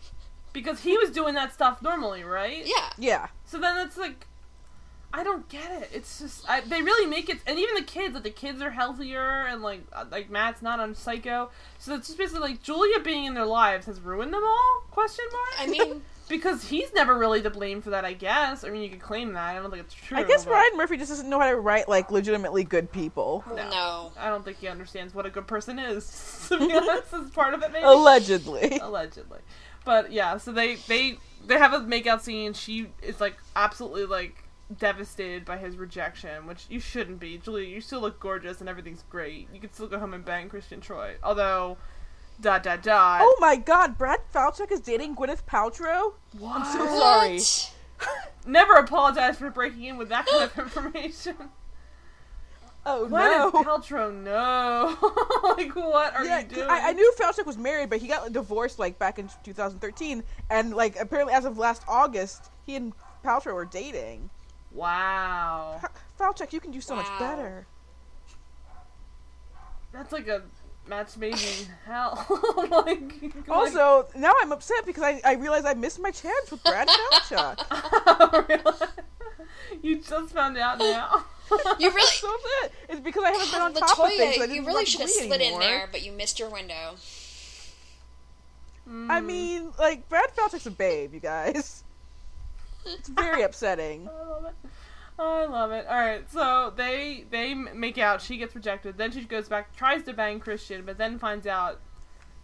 because 0.53 0.81
he 0.81 0.97
was 0.97 1.11
doing 1.11 1.35
that 1.35 1.53
stuff 1.53 1.83
normally, 1.83 2.25
right? 2.25 2.67
yeah 2.67 2.91
Yeah. 2.99 3.29
So 3.45 3.59
then 3.59 3.87
it's 3.87 3.97
like, 3.97 4.27
I 5.13 5.23
don't 5.25 5.49
get 5.49 5.83
it. 5.83 5.91
It's 5.93 6.19
just 6.19 6.49
I, 6.51 6.61
they 6.61 6.83
really 6.83 7.07
make 7.07 7.29
it, 7.29 7.39
and 7.47 7.59
even 7.59 7.77
the 7.77 7.83
kids, 7.83 8.15
like 8.15 8.25
the 8.25 8.31
kids 8.31 8.61
are 8.61 8.71
healthier, 8.71 9.47
and 9.47 9.63
like 9.63 9.83
uh, 9.93 10.05
like 10.11 10.31
Matt's 10.31 10.61
not 10.61 10.81
on 10.81 10.95
psycho. 10.95 11.51
So 11.79 11.95
it's 11.95 12.09
just 12.09 12.19
basically 12.19 12.41
like 12.41 12.63
Julia 12.63 13.01
being 13.01 13.25
in 13.25 13.35
their 13.35 13.47
lives 13.47 13.87
has 13.87 14.01
ruined 14.01 14.35
them 14.35 14.43
all? 14.45 14.83
Question 14.91 15.25
mark. 15.33 15.61
I 15.61 15.67
mean 15.67 16.03
because 16.29 16.65
he's 16.69 16.93
never 16.95 17.17
really 17.19 17.43
to 17.43 17.51
blame 17.51 17.81
for 17.83 17.91
that. 17.91 18.05
I 18.05 18.13
guess. 18.13 18.65
I 18.65 18.71
mean, 18.71 18.83
you 18.83 18.91
could 18.91 19.01
claim 19.01 19.33
that. 19.33 19.57
I 19.57 19.59
don't 19.61 19.71
think 19.71 19.83
it's 19.85 19.95
true. 19.95 20.17
I 20.19 20.23
guess 20.23 20.45
but 20.45 20.53
Ryan 20.53 20.77
Murphy 20.77 20.97
just 20.97 21.11
doesn't 21.11 21.29
know 21.29 21.39
how 21.41 21.49
to 21.51 21.57
write 21.57 21.89
like 21.89 22.11
legitimately 22.11 22.65
good 22.65 22.91
people. 22.93 23.45
no, 23.55 24.13
I 24.19 24.29
don't 24.29 24.45
think 24.45 24.59
he 24.59 24.69
understands 24.69 25.15
what 25.15 25.27
a 25.27 25.31
good 25.31 25.47
person 25.47 25.79
is. 25.79 26.35
To 26.49 26.59
be 26.59 26.73
honest, 26.75 27.13
is 27.13 27.31
part 27.31 27.53
of 27.53 27.63
it. 27.63 27.73
Maybe 27.73 27.85
Allegedly. 27.85 28.79
allegedly. 28.81 29.41
But 29.85 30.13
yeah, 30.13 30.39
so 30.39 30.51
they 30.53 30.77
they 30.77 31.19
they 31.47 31.59
have 31.59 31.75
a 31.75 31.81
makeout 31.81 32.21
scene. 32.23 32.55
She 32.55 32.87
is 33.03 33.21
like 33.21 33.37
absolutely 33.55 34.07
like 34.07 34.45
devastated 34.79 35.45
by 35.45 35.57
his 35.59 35.77
rejection, 35.77 36.47
which 36.47 36.67
you 36.69 36.81
shouldn't 36.81 37.21
be. 37.21 37.39
Julia, 37.39 37.67
you 37.69 37.81
still 37.81 38.01
look 38.01 38.19
gorgeous 38.21 38.61
and 38.61 38.69
everything's 38.69 39.03
great. 39.11 39.49
You 39.53 39.61
could 39.61 39.75
still 39.75 39.89
go 39.89 39.99
home 39.99 40.15
and 40.15 40.25
bang 40.25 40.49
Christian 40.49 40.81
Troy. 40.81 41.17
Although, 41.23 41.77
dot 42.41 42.63
dot 42.63 42.83
dot. 42.83 43.21
Oh 43.23 43.37
my 43.41 43.57
god, 43.57 43.99
Brad 43.99 44.21
Falchuk 44.35 44.71
is 44.73 44.81
dating 44.81 45.17
Gwyneth 45.17 45.45
Paltrow? 45.45 46.13
what? 46.39 46.61
I'm 46.61 46.65
so 46.65 46.87
sorry. 46.99 47.41
Never 48.47 48.75
apologize 48.75 49.37
for 49.39 49.51
breaking 49.51 49.85
in 49.85 49.97
with 49.97 50.09
that 50.11 50.27
kind 50.27 50.45
of 50.45 50.59
information. 50.59 51.35
Oh 52.87 53.07
Gwyneth 53.11 53.53
no. 53.53 53.63
Paltrow, 53.65 54.15
no. 54.15 54.97
like, 55.57 55.75
what 55.77 56.15
are 56.15 56.25
Yeah, 56.25 56.39
you 56.41 56.47
'cause 56.47 56.55
doing? 56.57 56.71
I, 56.71 56.89
I 56.89 56.93
knew 56.93 57.13
Falchuk 57.19 57.45
was 57.45 57.59
married, 57.59 57.91
but 57.91 57.99
he 58.01 58.07
got 58.09 58.33
divorced 58.33 58.79
like 58.79 58.99
back 58.99 59.19
in 59.19 59.29
2013, 59.45 60.23
and 60.49 60.75
like 60.75 60.99
apparently 60.99 61.35
as 61.35 61.45
of 61.45 61.59
last 61.59 61.83
August, 61.89 62.51
he 62.65 62.77
and 62.77 62.93
Paltrow 63.25 63.55
were 63.55 63.65
dating. 63.67 64.31
Wow. 64.73 65.81
Falchuk, 66.19 66.53
you 66.53 66.61
can 66.61 66.71
do 66.71 66.81
so 66.81 66.95
much 66.95 67.07
better. 67.19 67.67
That's 69.93 70.13
like 70.13 70.29
a 70.29 70.43
match 70.89 71.17
made 71.17 71.35
in 71.35 71.67
hell. 71.87 72.27
like, 72.57 73.01
like- 73.23 73.49
Also, 73.49 74.07
now 74.17 74.33
I'm 74.43 74.53
upset 74.53 74.87
because 74.87 75.03
I, 75.03 75.21
I 75.25 75.35
realize 75.35 75.65
I 75.65 75.75
missed 75.75 76.01
my 76.01 76.11
chance 76.11 76.51
with 76.51 76.63
Brad 76.65 76.89
Falchuk. 76.89 77.65
Oh, 78.21 78.45
really? 78.49 78.89
You 79.83 80.01
just 80.01 80.33
found 80.33 80.57
out 80.57 80.79
now. 80.79 81.25
You 81.79 81.91
really 81.91 82.07
so 82.07 82.35
upset. 82.35 82.73
It's 82.89 83.01
because 83.01 83.23
I 83.25 83.31
haven't 83.31 83.53
been 83.53 83.61
on 83.61 83.75
top 83.75 83.99
of 83.99 84.09
things. 84.09 84.37
So 84.37 84.43
I 84.43 84.47
you 84.47 84.55
didn't 84.55 84.67
really 84.67 84.85
should 84.85 85.01
have 85.03 85.11
Glee 85.11 85.27
slid 85.27 85.41
in 85.41 85.59
there, 85.59 85.89
but 85.91 86.03
you 86.05 86.13
missed 86.13 86.39
your 86.39 86.51
window. 86.51 86.95
I 88.87 89.21
mm. 89.21 89.25
mean, 89.25 89.73
like 89.79 90.09
Brad 90.09 90.35
Falchuk's 90.35 90.67
a 90.67 90.71
babe, 90.71 91.13
you 91.15 91.21
guys. 91.21 91.85
It's 92.87 93.09
very 93.09 93.43
upsetting. 93.43 94.09
Oh, 94.11 94.51
I 95.19 95.25
love 95.25 95.43
it. 95.43 95.51
Oh, 95.51 95.55
I 95.55 95.61
love 95.61 95.73
it. 95.73 95.87
All 95.89 95.97
right, 95.99 96.31
so 96.31 96.73
they 96.77 97.25
they 97.31 97.55
make 97.55 97.99
out. 97.99 98.23
She 98.23 98.37
gets 98.37 98.55
rejected. 98.55 98.97
Then 98.99 99.11
she 99.11 99.23
goes 99.25 99.49
back, 99.49 99.75
tries 99.77 100.03
to 100.05 100.13
bang 100.13 100.41
Christian, 100.41 100.85
but 100.85 100.99
then 100.99 101.19
finds 101.19 101.47
out. 101.47 101.81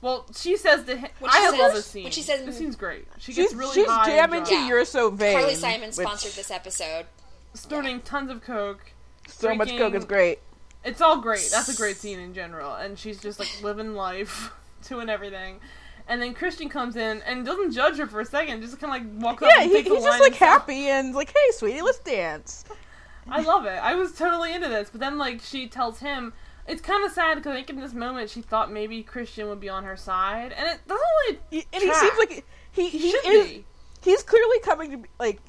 Well, 0.01 0.27
she 0.37 0.57
says 0.59 0.85
to 0.85 0.97
him, 0.97 1.09
What 1.19 1.33
"I 1.33 1.51
says- 1.51 1.59
love 1.59 1.73
this 1.73 1.87
scene. 1.87 2.05
what 2.05 2.13
she 2.13 2.21
says- 2.21 2.45
this 2.45 2.59
scene's 2.59 2.77
great. 2.77 3.07
She 3.19 3.33
She's, 3.33 3.37
gets 3.37 3.55
really 3.55 3.75
she's 3.75 3.87
high 3.87 4.11
and 4.11 4.17
jamming 4.31 4.45
to 4.45 4.51
drunk, 4.51 4.63
Yeah. 4.65 4.69
You're 4.69 4.85
So 4.85 5.09
Vain. 5.11 5.39
Carly 5.39 5.55
Simon 5.55 5.87
which- 5.89 5.95
sponsored 5.95 6.33
this 6.33 6.51
episode. 6.51 7.07
snorting 7.55 8.01
tons 8.03 8.31
of 8.31 8.43
coke. 8.43 8.93
So 9.29 9.55
much 9.55 9.71
coke 9.79 9.95
is 9.95 10.05
great. 10.05 10.41
It's 10.85 11.01
all 11.01 11.19
great. 11.23 11.49
That's 11.51 11.71
a 11.71 11.77
great 11.77 11.97
scene 11.97 12.19
in 12.19 12.35
general, 12.35 12.75
and 12.75 12.99
she's 12.99 13.19
just 13.19 13.39
like 13.39 13.49
living 13.63 13.95
life, 13.95 14.51
doing 14.89 15.09
everything. 15.09 15.61
And 16.07 16.21
then 16.21 16.35
Christian 16.35 16.69
comes 16.69 16.97
in 16.97 17.23
and 17.23 17.47
doesn't 17.47 17.73
judge 17.73 17.97
her 17.97 18.07
for 18.07 18.21
a 18.21 18.25
second, 18.27 18.61
just 18.61 18.79
kind 18.79 18.95
of 18.95 19.03
like 19.11 19.23
walk 19.23 19.43
up 19.43 19.49
Yeah, 19.57 19.65
he, 19.65 19.81
he's 19.83 20.05
just 20.05 20.21
like 20.21 20.35
happy 20.35 20.89
and 20.89 21.15
like, 21.15 21.29
hey, 21.29 21.51
sweetie, 21.53 21.81
let's 21.81 21.99
dance. 22.01 22.65
I 23.29 23.41
love 23.41 23.65
it. 23.65 23.71
I 23.83 23.95
was 23.95 24.13
totally 24.13 24.55
into 24.55 24.69
this, 24.69 24.91
but 24.91 25.01
then 25.01 25.17
like 25.17 25.41
she 25.41 25.67
tells 25.67 26.01
him, 26.01 26.35
it's 26.69 26.83
kind 26.83 27.05
of 27.05 27.13
sad 27.13 27.37
because 27.37 27.53
I 27.53 27.55
think 27.57 27.71
in 27.71 27.81
this 27.81 27.95
moment 27.95 28.29
she 28.31 28.43
thought 28.43 28.71
maybe 28.71 29.03
Christian 29.03 29.49
would 29.49 29.61
be 29.61 29.69
on 29.71 29.85
her 29.85 29.97
side, 29.97 30.53
and 30.53 30.67
it 30.69 30.81
doesn't 30.87 31.07
really. 31.27 31.39
He- 31.51 31.67
and 31.73 31.83
he 31.83 31.93
seems 31.95 32.19
like 32.19 32.45
he 32.73 32.89
He 32.91 32.99
he 32.99 33.09
is 33.11 33.47
be. 33.49 33.65
he's 34.03 34.23
clearly 34.23 34.59
coming 34.61 34.91
to 35.03 35.09
like 35.19 35.41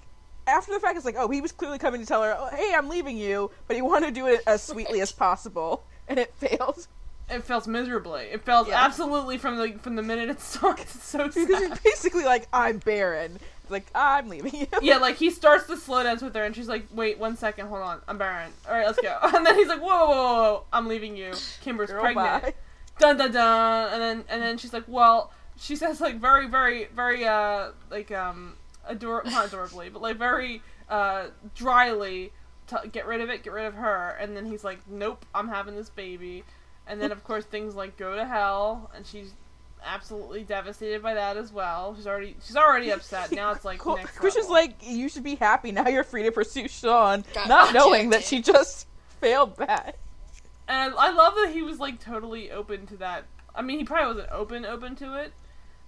after 0.48 0.72
the 0.74 0.80
fact 0.80 0.96
it's 0.96 1.06
like 1.06 1.16
oh 1.18 1.28
he 1.30 1.42
was 1.42 1.52
clearly 1.52 1.80
coming 1.80 2.00
to 2.00 2.06
tell 2.08 2.22
her 2.22 2.36
oh, 2.38 2.50
hey 2.56 2.74
I'm 2.78 2.88
leaving 2.88 3.18
you 3.18 3.50
but 3.68 3.76
he 3.76 3.82
wanted 3.82 4.08
to 4.08 4.12
do 4.14 4.28
it 4.28 4.42
as 4.46 4.62
sweetly 4.62 5.02
as 5.02 5.12
possible 5.12 5.84
and 6.08 6.20
it 6.20 6.34
failed 6.36 6.88
It 7.30 7.44
felt 7.44 7.66
miserably. 7.68 8.26
It 8.32 8.44
felt 8.44 8.68
Yeah. 8.68 8.84
absolutely 8.86 9.38
from 9.38 9.58
the 9.58 9.74
from 9.80 9.96
the 9.96 10.04
minute 10.04 10.30
it 10.30 10.40
starts. 10.54 10.96
It's 10.96 11.04
so 11.06 11.20
because 11.28 11.48
sad. 11.48 11.72
he's 11.72 11.80
basically 11.80 12.24
like 12.26 12.48
I'm 12.54 12.78
barren 12.80 13.40
it's 13.64 13.72
like 13.72 13.88
I'm 13.96 14.30
leaving 14.30 14.54
you 14.56 14.68
Yeah, 14.82 14.98
like 14.98 15.16
he 15.16 15.32
starts 15.32 15.66
the 15.66 15.76
slow 15.76 16.04
dance 16.04 16.22
with 16.22 16.36
her, 16.36 16.44
and 16.44 16.56
she's 16.56 16.68
like, 16.68 16.86
"Wait, 16.94 17.18
one 17.18 17.36
second, 17.36 17.66
hold 17.68 17.82
on, 17.82 18.00
I'm 18.08 18.20
barren. 18.20 18.52
All 18.70 18.76
right, 18.76 18.86
let's 18.86 19.00
go." 19.02 19.18
And 19.36 19.44
then 19.44 19.56
he's 19.56 19.68
like, 19.68 19.82
"Whoa, 19.82 19.88
whoa, 20.06 20.08
whoa, 20.08 20.24
whoa, 20.44 20.64
I'm 20.72 20.88
leaving 20.88 21.18
you. 21.18 21.34
Kimber's 21.62 21.90
Girl, 21.90 22.02
pregnant." 22.02 22.44
bye. 22.44 22.54
Dun 23.00 23.18
dun 23.18 23.32
dun. 23.32 23.94
And 23.94 24.02
then 24.02 24.24
and 24.30 24.40
then 24.44 24.58
she's 24.60 24.72
like, 24.72 24.84
"Well," 24.88 25.32
she 25.60 25.76
says 25.76 26.00
like 26.00 26.18
very 26.18 26.48
very 26.48 26.86
very 26.94 27.26
uh 27.26 27.72
like 27.90 28.12
um 28.12 28.54
ador 28.88 29.24
not 29.26 29.48
adorably, 29.48 29.90
but 29.90 30.00
like 30.04 30.18
very 30.18 30.62
uh 30.88 31.30
dryly, 31.56 32.34
t- 32.68 32.88
get 32.92 33.08
rid 33.08 33.20
of 33.22 33.32
it, 33.32 33.42
get 33.42 33.52
rid 33.52 33.66
of 33.66 33.74
her. 33.74 34.16
And 34.22 34.38
then 34.38 34.46
he's 34.46 34.64
like, 34.64 34.80
"Nope, 34.88 35.26
I'm 35.34 35.48
having 35.48 35.76
this 35.76 35.90
baby." 35.90 36.44
And 36.88 37.02
then 37.02 37.12
of 37.12 37.24
course 37.24 37.46
things 37.46 37.74
like 37.76 37.98
go 37.98 38.16
to 38.16 38.26
hell, 38.26 38.92
and 38.96 39.06
she's 39.06 39.32
absolutely 39.84 40.44
devastated 40.44 41.02
by 41.04 41.14
that 41.14 41.38
as 41.38 41.52
well. 41.52 41.94
She's 41.96 42.08
already 42.08 42.36
she's 42.46 42.56
already 42.56 42.90
upset. 42.92 43.32
Now 43.32 43.52
it's 43.52 43.64
like 43.66 43.80
Cool. 43.86 43.98
next 43.98 44.18
Christian's 44.18 44.50
level. 44.50 44.56
like 44.56 44.76
you 44.82 45.10
should 45.10 45.24
be 45.24 45.36
happy 45.36 45.72
now 45.72 45.88
you're 45.88 46.04
free 46.04 46.24
to 46.24 46.32
pursue 46.32 46.68
Sean 46.68 47.24
Got 47.34 47.48
not 47.48 47.74
knowing 47.74 48.10
that 48.10 48.24
she 48.24 48.42
just 48.42 48.88
failed 49.22 49.56
that 49.58 49.96
And 50.68 50.94
I 50.98 51.12
love 51.12 51.36
that 51.36 51.52
he 51.54 51.62
was 51.62 51.80
like 51.80 52.00
totally 52.00 52.52
open 52.52 52.88
to 52.88 52.98
that. 52.98 53.26
I 53.54 53.62
mean, 53.62 53.78
he 53.80 53.86
probably 53.86 54.16
wasn't 54.16 54.32
open 54.32 54.66
open 54.66 54.96
to 54.98 55.14
it, 55.22 55.32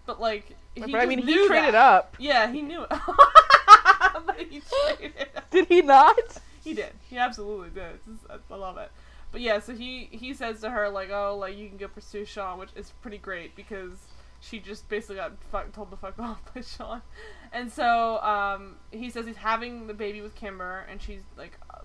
but 0.05 0.21
like 0.21 0.55
he 0.75 0.81
but 0.81 0.93
I 0.95 0.99
just 0.99 1.07
mean 1.09 1.19
he 1.19 1.25
knew 1.25 1.47
traded 1.47 1.73
that. 1.73 1.75
up 1.75 2.15
Yeah, 2.19 2.51
he 2.51 2.61
knew 2.61 2.83
it. 2.83 2.89
but 4.25 4.39
he 4.39 4.61
traded 4.61 5.13
up. 5.35 5.49
did 5.49 5.67
he 5.67 5.81
not 5.81 6.17
He 6.63 6.73
did. 6.75 6.91
He 7.09 7.17
absolutely 7.17 7.69
did. 7.69 7.95
It's 7.95 8.05
just- 8.05 8.31
I- 8.31 8.53
I 8.53 8.57
love 8.57 8.77
it. 8.77 8.91
But 9.31 9.41
yeah, 9.41 9.59
so 9.59 9.73
he 9.75 10.07
he 10.11 10.33
says 10.33 10.61
to 10.61 10.69
her 10.69 10.89
like, 10.89 11.09
"Oh, 11.11 11.37
like 11.37 11.57
you 11.57 11.67
can 11.67 11.77
go 11.77 11.87
pursue 11.87 12.25
Sean," 12.25 12.57
which 12.59 12.69
is 12.75 12.91
pretty 13.01 13.17
great 13.17 13.55
because 13.55 13.97
she 14.39 14.59
just 14.59 14.87
basically 14.87 15.15
got 15.17 15.33
fuck, 15.51 15.71
told 15.73 15.91
to 15.91 15.97
fuck 15.97 16.13
off 16.19 16.41
by 16.53 16.61
Sean. 16.61 17.01
And 17.51 17.71
so 17.71 18.19
um, 18.21 18.75
he 18.91 19.09
says 19.09 19.25
he's 19.25 19.35
having 19.37 19.87
the 19.87 19.93
baby 19.93 20.21
with 20.21 20.35
Kimber, 20.35 20.85
and 20.89 21.01
she's 21.01 21.21
like, 21.37 21.57
uh, 21.73 21.79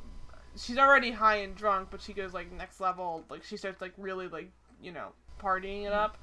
she's 0.57 0.79
already 0.79 1.11
high 1.11 1.37
and 1.37 1.55
drunk, 1.57 1.89
but 1.91 2.01
she 2.01 2.13
goes 2.13 2.33
like 2.33 2.53
next 2.53 2.81
level. 2.81 3.25
Like 3.29 3.43
she 3.43 3.57
starts 3.57 3.81
like 3.81 3.93
really 3.99 4.29
like 4.29 4.51
you 4.81 4.93
know 4.93 5.09
partying 5.41 5.85
it 5.87 5.93
up. 5.93 6.19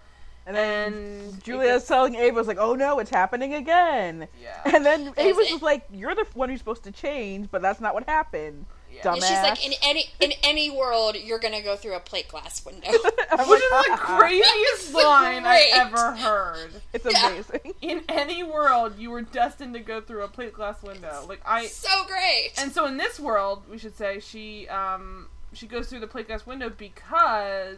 and 0.46 0.56
then 0.56 0.94
And 0.94 1.44
Julia's 1.44 1.82
gets- 1.82 1.88
telling 1.90 2.16
Ava's 2.16 2.48
like 2.48 2.58
oh 2.60 2.74
no 2.76 3.00
it's 3.00 3.10
happening 3.10 3.54
again 3.56 4.28
yeah, 4.42 4.62
and 4.74 4.86
then 4.86 5.14
Ava's 5.18 5.52
was 5.52 5.62
like 5.62 5.84
you're 5.92 6.16
the 6.16 6.26
one 6.34 6.48
who's 6.50 6.60
supposed 6.60 6.84
to 6.86 6.92
change 6.92 7.50
but 7.52 7.62
that's 7.62 7.82
not 7.82 7.94
what 7.94 8.08
happened 8.08 8.66
yeah. 9.00 9.04
dumb- 9.04 9.14
And 9.16 9.24
she's 9.24 9.32
like, 9.44 9.66
in 9.66 9.74
any 9.84 10.06
in 10.20 10.32
any 10.44 10.70
world, 10.70 11.16
you're 11.16 11.40
gonna 11.40 11.62
go 11.62 11.76
through 11.76 11.96
a 11.96 12.00
plate 12.00 12.28
glass 12.28 12.64
window. 12.66 12.90
I'm 13.32 13.48
Which 13.50 13.62
is 13.62 13.70
the 13.70 13.98
craziest 13.98 14.94
That's 14.94 14.94
line 14.94 15.46
I 15.46 15.58
great. 15.72 15.74
ever 15.74 16.16
heard. 16.16 16.72
It's 16.94 17.06
Yeah. 17.10 17.28
amazing. 17.30 17.74
In 17.82 18.04
any 18.10 18.44
world, 18.44 18.98
you 18.98 19.10
were 19.10 19.22
destined 19.22 19.74
to 19.74 19.80
go 19.80 20.02
through 20.02 20.24
a 20.24 20.28
plate 20.28 20.54
glass 20.54 20.82
window. 20.84 21.26
Like 21.28 21.42
I, 21.46 21.66
so 21.68 22.06
great. 22.06 22.52
and 22.58 22.72
so 22.72 22.86
in 22.86 22.98
this 22.98 23.20
world, 23.20 23.64
we 23.70 23.78
should 23.78 23.96
say 23.98 24.20
she 24.20 24.68
um 24.70 25.28
she 25.54 25.66
goes 25.68 25.88
through 25.90 26.00
the 26.02 26.08
plate 26.08 26.28
glass 26.28 26.46
window 26.46 26.70
because 26.70 27.78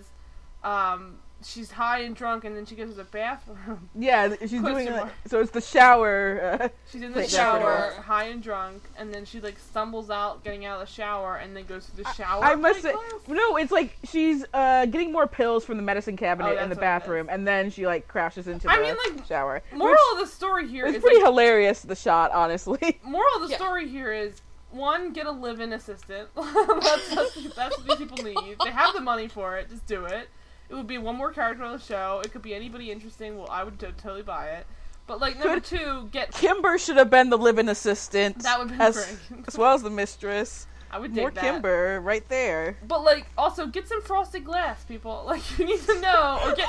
um 0.63 1.19
she's 1.43 1.71
high 1.71 1.99
and 1.99 2.15
drunk, 2.15 2.43
and 2.45 2.55
then 2.55 2.65
she 2.65 2.75
goes 2.75 2.89
to 2.89 2.95
the 2.95 3.03
bathroom. 3.03 3.89
Yeah, 3.95 4.35
she's 4.41 4.51
doing 4.51 4.63
Question 4.63 4.93
like, 4.93 5.11
so 5.27 5.39
it's 5.41 5.51
the 5.51 5.61
shower. 5.61 6.57
Uh, 6.61 6.69
She's 6.91 7.01
in 7.01 7.11
the 7.13 7.27
shower, 7.27 7.59
shower. 7.59 8.01
high 8.03 8.25
and 8.25 8.41
drunk, 8.41 8.83
and 8.97 9.13
then 9.13 9.25
she 9.25 9.39
like 9.41 9.57
stumbles 9.59 10.09
out, 10.09 10.43
getting 10.43 10.65
out 10.65 10.81
of 10.81 10.87
the 10.87 10.93
shower, 10.93 11.37
and 11.37 11.55
then 11.55 11.65
goes 11.65 11.85
to 11.87 11.95
the 11.97 12.05
shower. 12.13 12.43
I 12.43 12.55
must 12.55 12.81
say, 12.81 12.91
pretty 12.93 13.07
close. 13.09 13.21
no, 13.37 13.57
it's 13.57 13.71
like 13.71 13.97
she's 14.09 14.45
uh, 14.53 14.85
getting 14.87 15.11
more 15.11 15.27
pills 15.27 15.65
from 15.65 15.77
the 15.77 15.83
medicine 15.83 16.15
cabinet 16.17 16.57
Oh, 16.57 16.63
in 16.63 16.69
the 16.69 16.75
that's 16.75 16.77
what 16.77 16.83
it 16.83 16.85
is. 16.85 17.01
bathroom, 17.01 17.27
and 17.29 17.47
then 17.47 17.69
she 17.69 17.85
like 17.85 18.07
crashes 18.07 18.47
into 18.47 18.69
I 18.69 18.77
the 18.77 18.83
mean, 18.83 18.95
like, 19.17 19.25
shower. 19.27 19.61
Moral 19.73 19.95
of 20.13 20.19
the 20.19 20.27
story 20.27 20.67
here 20.67 20.85
is 20.85 20.95
is 20.95 21.01
pretty 21.01 21.17
like, 21.17 21.25
hilarious. 21.25 21.81
The 21.81 21.95
shot, 21.95 22.31
honestly. 22.31 22.99
moral 23.03 23.27
of 23.35 23.43
the 23.43 23.49
Yeah. 23.49 23.57
story 23.57 23.87
here 23.87 24.11
is 24.13 24.41
one, 24.71 25.11
get 25.11 25.25
a 25.25 25.31
live-in 25.31 25.73
assistant. 25.73 26.29
that's, 26.35 27.13
that's, 27.15 27.55
that's 27.55 27.77
what 27.77 27.87
these 27.87 27.97
people 27.97 28.23
need. 28.23 28.55
They 28.63 28.71
have 28.71 28.93
the 28.93 29.01
money 29.01 29.27
for 29.27 29.57
it. 29.57 29.69
Just 29.69 29.85
do 29.85 30.05
it. 30.05 30.29
It 30.71 30.75
would 30.75 30.87
be 30.87 30.97
one 30.97 31.17
more 31.17 31.31
character 31.31 31.63
on 31.65 31.73
the 31.73 31.83
show. 31.83 32.21
It 32.23 32.31
could 32.31 32.41
be 32.41 32.55
anybody 32.55 32.91
interesting. 32.91 33.37
Well, 33.37 33.49
I 33.51 33.63
would 33.65 33.77
to- 33.79 33.91
totally 33.91 34.21
buy 34.23 34.47
it. 34.51 34.65
But 35.05 35.19
like 35.19 35.35
number 35.37 35.55
Could- 35.59 35.65
two, 35.65 36.09
get 36.13 36.31
Kimber 36.31 36.77
should 36.77 36.95
have 36.95 37.09
been 37.09 37.29
the 37.29 37.37
live-in 37.37 37.67
assistant. 37.67 38.39
that 38.43 38.57
would 38.57 38.69
be 38.69 38.75
as, 38.79 38.95
great. 38.95 39.43
as 39.47 39.57
well 39.57 39.73
as 39.73 39.81
the 39.83 39.89
mistress. 39.89 40.67
I 40.93 40.99
would 40.99 41.13
dig 41.13 41.21
More 41.23 41.31
that. 41.31 41.41
Kimber 41.41 41.99
right 42.01 42.27
there. 42.29 42.77
But 42.87 43.03
like, 43.03 43.25
also 43.37 43.65
get 43.65 43.87
some 43.87 44.01
frosted 44.01 44.45
glass, 44.45 44.83
people. 44.85 45.23
Like 45.27 45.41
you 45.59 45.65
need 45.65 45.81
to 45.81 45.99
know, 45.99 46.39
or 46.43 46.53
get 46.53 46.67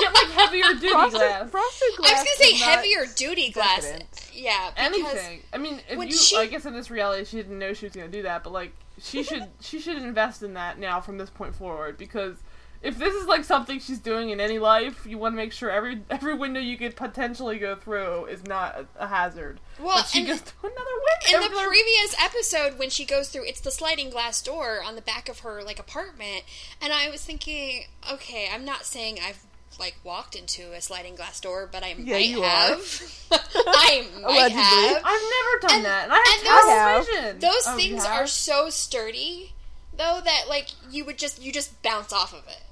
get 0.00 0.12
like 0.14 0.30
heavier 0.30 0.72
duty 0.74 0.88
Frosted, 0.88 1.20
glass. 1.20 1.50
frosted 1.50 1.88
glass. 1.96 2.12
I 2.12 2.14
was 2.22 2.24
gonna 2.38 2.50
say 2.50 2.64
heavier 2.64 3.06
duty 3.16 3.50
glass. 3.50 3.82
decadent. 3.82 4.30
Yeah, 4.32 4.70
Anything. 4.76 5.40
I 5.52 5.58
mean, 5.58 5.80
if 5.88 5.98
you, 5.98 6.12
she- 6.12 6.36
I 6.36 6.46
guess 6.46 6.66
in 6.66 6.74
this 6.74 6.90
reality, 6.90 7.24
she 7.24 7.36
didn't 7.36 7.58
know 7.58 7.72
she 7.72 7.86
was 7.86 7.94
gonna 7.94 8.08
do 8.08 8.22
that, 8.22 8.42
but 8.44 8.52
like, 8.52 8.72
she 9.00 9.22
should, 9.24 9.46
she 9.60 9.80
should 9.80 9.96
invest 9.98 10.42
in 10.44 10.54
that 10.54 10.78
now 10.78 11.00
from 11.00 11.18
this 11.18 11.30
point 11.30 11.54
forward 11.56 11.96
because 11.96 12.36
if 12.84 12.98
this 12.98 13.14
is 13.14 13.26
like 13.26 13.44
something 13.44 13.80
she's 13.80 13.98
doing 13.98 14.30
in 14.30 14.38
any 14.40 14.58
life, 14.58 15.06
you 15.06 15.18
want 15.18 15.32
to 15.32 15.36
make 15.36 15.52
sure 15.52 15.70
every 15.70 16.02
every 16.10 16.34
window 16.34 16.60
you 16.60 16.76
could 16.76 16.94
potentially 16.96 17.58
go 17.58 17.74
through 17.74 18.26
is 18.26 18.46
not 18.46 18.76
a, 18.78 19.04
a 19.04 19.06
hazard. 19.08 19.58
Well, 19.80 19.96
but 19.96 20.06
she 20.06 20.20
and 20.20 20.28
goes 20.28 20.40
to 20.42 20.52
another 20.62 20.74
window. 20.76 21.36
in 21.36 21.40
window. 21.40 21.56
the 21.58 21.66
previous 21.66 22.14
episode 22.22 22.78
when 22.78 22.90
she 22.90 23.04
goes 23.04 23.28
through 23.30 23.46
it's 23.46 23.60
the 23.60 23.70
sliding 23.70 24.10
glass 24.10 24.40
door 24.42 24.80
on 24.84 24.94
the 24.94 25.02
back 25.02 25.28
of 25.28 25.40
her 25.40 25.62
like 25.64 25.78
apartment 25.80 26.44
and 26.80 26.92
i 26.92 27.08
was 27.10 27.24
thinking 27.24 27.84
okay 28.12 28.48
i'm 28.52 28.64
not 28.64 28.84
saying 28.84 29.18
i've 29.26 29.42
like 29.80 29.96
walked 30.04 30.36
into 30.36 30.72
a 30.72 30.80
sliding 30.80 31.16
glass 31.16 31.40
door 31.40 31.68
but 31.70 31.82
i 31.82 31.88
Yeah, 31.98 32.12
might 32.14 32.26
you 32.26 32.42
are. 32.42 32.46
have 32.46 33.12
i 33.32 34.06
might 34.22 34.24
Allegedly. 34.24 34.62
have 34.62 35.02
I've 35.04 35.22
never 35.22 35.60
done 35.60 35.76
And- 35.76 35.84
that, 35.86 36.04
and 36.04 36.12
I 36.12 36.16
have 36.16 36.38
and 36.38 36.46
those- 36.46 36.64
terrible 36.64 36.70
I 36.70 36.92
have. 36.92 37.06
vision. 37.06 37.38
those 37.40 37.66
Oh, 37.66 37.76
things 37.76 38.04
have? 38.04 38.20
are 38.20 38.26
so 38.28 38.70
sturdy 38.70 39.52
though 39.96 40.20
that 40.24 40.44
like 40.48 40.68
you 40.90 41.04
would 41.04 41.18
just 41.18 41.42
you 41.42 41.50
just 41.52 41.82
bounce 41.82 42.12
off 42.12 42.32
of 42.32 42.44
it 42.48 42.62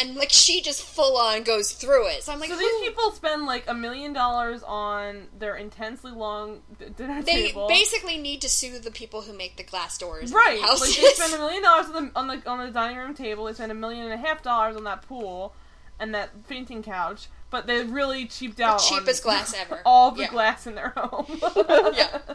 and 0.00 0.14
like 0.16 0.30
she 0.30 0.60
just 0.60 0.82
full 0.82 1.16
on 1.16 1.42
goes 1.42 1.72
through 1.72 2.08
it 2.08 2.22
so 2.22 2.32
i'm 2.32 2.40
like 2.40 2.48
So 2.50 2.56
who- 2.56 2.60
these 2.62 2.88
people 2.88 3.10
spend 3.12 3.46
like 3.46 3.64
a 3.68 3.74
million 3.74 4.12
dollars 4.12 4.62
on 4.62 5.28
their 5.38 5.56
intensely 5.56 6.10
long 6.12 6.62
d- 6.78 6.86
dinner 6.96 7.22
they 7.22 7.48
table. 7.48 7.68
basically 7.68 8.16
need 8.18 8.40
to 8.42 8.48
sue 8.48 8.78
the 8.78 8.90
people 8.90 9.22
who 9.22 9.32
make 9.32 9.56
the 9.56 9.62
glass 9.62 9.96
doors 9.98 10.30
in 10.30 10.36
Right, 10.36 10.60
like 10.60 10.78
they 10.80 10.86
spend 10.86 11.34
a 11.34 11.38
million 11.38 11.62
dollars 11.62 11.86
on 11.86 12.04
the 12.06 12.10
on 12.18 12.26
the 12.28 12.50
on 12.50 12.58
the 12.66 12.70
dining 12.72 12.96
room 12.98 13.14
table. 13.14 13.44
They 13.44 13.52
spend 13.54 13.70
a 13.72 13.74
million 13.74 14.04
and 14.04 14.12
a 14.14 14.16
half 14.16 14.42
dollars 14.42 14.76
on 14.76 14.84
that 14.84 15.02
pool 15.02 15.54
and 16.00 16.14
that 16.14 16.30
fainting 16.46 16.82
couch, 16.82 17.28
but 17.50 17.66
they 17.68 17.84
really 17.84 18.26
cheaped 18.26 18.60
out. 18.60 18.80
on 18.80 18.98
cheapest 18.98 19.22
glass 19.22 19.54
ever. 19.54 19.80
All 19.86 20.10
the 20.10 20.22
Yeah. 20.22 20.30
glass 20.30 20.66
in 20.66 20.74
their 20.74 20.92
home. 20.96 21.26
Yeah. 21.94 22.18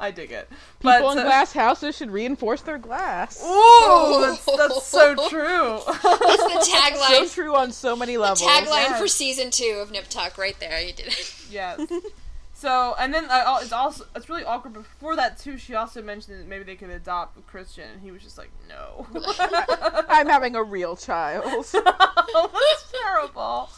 I 0.00 0.10
dig 0.10 0.32
it. 0.32 0.48
People 0.80 1.00
but 1.00 1.12
in 1.12 1.18
uh, 1.18 1.24
glass 1.24 1.52
houses 1.52 1.96
should 1.96 2.10
reinforce 2.10 2.62
their 2.62 2.78
glass. 2.78 3.40
Ooh, 3.44 4.20
that's, 4.22 4.44
that's 4.56 4.86
so 4.86 5.14
true. 5.28 5.78
That's 5.86 6.02
the 6.02 6.66
tagline. 6.74 6.96
So 6.96 7.24
tagline. 7.24 7.34
true 7.34 7.54
on 7.54 7.70
so 7.70 7.94
many 7.94 8.16
levels. 8.16 8.40
tagline 8.42 8.88
Yes. 8.88 9.00
for 9.00 9.06
season 9.06 9.50
two 9.50 9.78
of 9.82 9.90
Nip 9.90 10.08
Tuck, 10.08 10.38
right 10.38 10.58
there. 10.58 10.80
You 10.80 10.92
did 10.92 11.08
it. 11.08 11.34
yes. 11.50 11.80
So 12.54 12.94
and 12.98 13.12
then 13.14 13.26
I, 13.30 13.60
it's 13.62 13.72
also 13.72 14.04
it's 14.16 14.28
really 14.28 14.44
awkward. 14.44 14.72
Before 14.74 15.16
that 15.16 15.38
too, 15.38 15.56
she 15.58 15.74
also 15.74 16.02
mentioned 16.02 16.40
that 16.40 16.46
maybe 16.48 16.64
they 16.64 16.76
could 16.76 16.90
adopt 16.90 17.38
a 17.38 17.42
Christian, 17.42 17.84
and 17.92 18.02
he 18.02 18.10
was 18.10 18.22
just 18.22 18.36
like, 18.36 18.50
no. 18.68 19.06
I'm 20.08 20.26
having 20.26 20.56
a 20.56 20.62
real 20.62 20.96
child. 20.96 21.44
oh, 21.74 22.50
that's 22.52 22.92
terrible. 23.02 23.70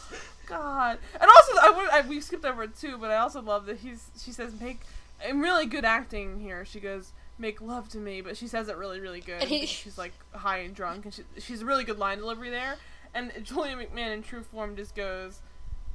God. 0.47 0.97
And 1.13 1.29
also, 1.29 1.53
I, 1.61 1.69
would, 1.69 1.89
I 1.91 2.07
we 2.07 2.19
skipped 2.19 2.43
over 2.43 2.63
it 2.63 2.77
too, 2.77 2.97
but 2.97 3.09
I 3.09 3.17
also 3.17 3.41
love 3.41 3.65
that 3.67 3.77
he's. 3.79 4.09
She 4.21 4.31
says 4.31 4.53
make, 4.59 4.81
and 5.23 5.41
really 5.41 5.65
good 5.65 5.85
acting 5.85 6.39
here. 6.39 6.65
She 6.65 6.79
goes 6.79 7.13
make 7.37 7.61
love 7.61 7.89
to 7.89 7.97
me, 7.97 8.21
but 8.21 8.37
she 8.37 8.47
says 8.47 8.67
it 8.69 8.77
really 8.77 8.99
really 8.99 9.21
good. 9.21 9.41
And 9.41 9.49
he- 9.49 9.61
because 9.61 9.69
she's 9.75 9.97
like 9.97 10.13
high 10.33 10.59
and 10.59 10.75
drunk, 10.75 11.05
and 11.05 11.13
she, 11.13 11.23
she's 11.39 11.61
a 11.61 11.65
really 11.65 11.83
good 11.83 11.99
line 11.99 12.17
delivery 12.19 12.49
there. 12.49 12.75
And 13.15 13.31
Julian 13.43 13.79
McMahon 13.79 14.13
in 14.13 14.23
true 14.23 14.41
form 14.43 14.75
just 14.75 14.95
goes, 14.95 15.39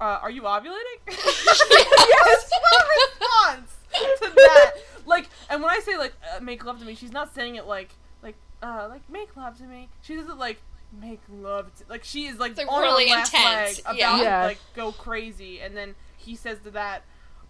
uh, 0.01 0.19
"Are 0.23 0.31
you 0.31 0.43
ovulating?" 0.43 1.01
yes, 1.09 2.51
what 2.51 2.83
a 2.83 2.87
response 3.11 3.77
to 4.21 4.31
that. 4.35 4.73
Like, 5.07 5.29
and 5.51 5.63
when 5.63 5.71
I 5.71 5.81
say 5.81 5.97
like 5.97 6.15
uh, 6.37 6.41
make 6.41 6.65
love 6.65 6.79
to 6.81 6.85
me, 6.85 6.95
she's 6.95 7.13
not 7.13 7.35
saying 7.35 7.57
it 7.57 7.67
like 7.67 7.91
like 8.23 8.37
uh 8.63 8.87
like 8.89 9.09
make 9.11 9.37
love 9.37 9.57
to 9.59 9.65
me. 9.65 9.89
She 10.03 10.15
does 10.15 10.29
it 10.29 10.37
like 10.37 10.61
make 11.01 11.21
love 11.31 11.75
to 11.77 11.85
like 11.89 12.05
she 12.05 12.27
is 12.27 12.39
like, 12.39 12.57
Like, 12.57 12.71
on 12.71 12.81
really 12.81 13.09
her 13.09 13.17
last 13.17 13.35
intense, 13.35 13.85
leg 13.85 13.97
about 13.97 14.19
yeah. 14.23 14.41
to 14.43 14.47
like 14.47 14.59
go 14.77 14.93
crazy, 14.93 15.61
and 15.61 15.77
then 15.77 15.95
he 16.17 16.37
says 16.37 16.59
to 16.65 16.71
that. 16.73 17.03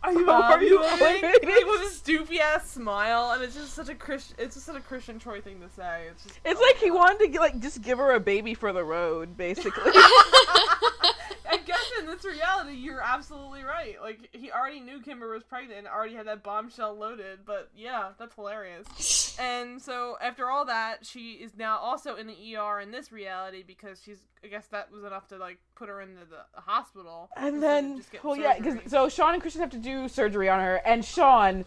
Are 0.03 0.13
you 0.13 0.31
Are 0.31 0.63
you 0.63 0.79
ovulating?" 0.79 1.21
ovulating? 1.21 1.45
Like, 1.45 1.67
with 1.67 1.81
his 1.81 2.01
doofy 2.01 2.39
ass 2.39 2.71
smile, 2.71 3.33
and 3.33 3.43
it's 3.43 3.55
just 3.55 3.75
such 3.75 3.89
a 3.89 3.95
Christian. 3.95 4.37
It's 4.39 4.55
just 4.55 4.67
such 4.67 4.77
a 4.77 4.81
Christian 4.81 5.19
Troy 5.19 5.41
thing 5.41 5.61
to 5.61 5.69
say. 5.69 6.07
It's 6.11 6.23
just. 6.25 6.41
It's 6.45 6.61
oh 6.61 6.65
like 6.65 6.77
he 6.77 6.89
God. 6.89 6.97
wanted 6.97 7.33
to 7.33 7.41
like 7.41 7.59
just 7.59 7.83
give 7.83 7.99
her 7.99 8.13
a 8.13 8.21
baby 8.21 8.55
for 8.55 8.73
the 8.73 8.85
road, 8.85 9.37
basically. 9.37 9.93
In 11.99 12.07
this 12.07 12.25
reality, 12.25 12.73
you're 12.75 13.01
absolutely 13.03 13.63
right. 13.63 13.97
Like 14.01 14.29
he 14.33 14.51
already 14.51 14.81
knew 14.81 15.01
Kimber 15.01 15.33
was 15.33 15.43
pregnant, 15.43 15.79
and 15.79 15.89
already 15.89 16.15
had 16.15 16.27
that 16.27 16.43
bombshell 16.43 16.97
loaded. 16.97 17.41
But 17.45 17.71
yeah, 17.77 18.11
that's 18.19 18.35
hilarious. 18.35 18.87
And 19.41 19.81
so 19.81 20.19
after 20.21 20.51
all 20.51 20.65
that, 20.65 21.07
she 21.07 21.35
is 21.35 21.53
now 21.57 21.79
also 21.79 22.17
in 22.17 22.27
the 22.27 22.57
ER 22.57 22.81
in 22.81 22.91
this 22.91 23.13
reality 23.13 23.63
because 23.65 24.03
she's. 24.05 24.19
I 24.43 24.49
guess 24.49 24.67
that 24.69 24.91
was 24.91 25.05
enough 25.05 25.29
to 25.29 25.37
like 25.37 25.59
put 25.77 25.89
her 25.89 26.01
into 26.01 26.23
the 26.29 26.61
hospital. 26.61 27.29
and 27.37 27.63
then, 27.63 28.03
well, 28.25 28.37
yeah, 28.37 28.57
surgery. 28.57 28.73
because 28.75 28.91
so 28.91 29.09
Sean 29.09 29.35
and 29.35 29.41
Christian 29.41 29.61
have 29.61 29.71
to 29.71 29.79
do 29.79 30.09
surgery 30.09 30.49
on 30.49 30.59
her, 30.59 30.81
and 30.85 31.05
Sean, 31.05 31.65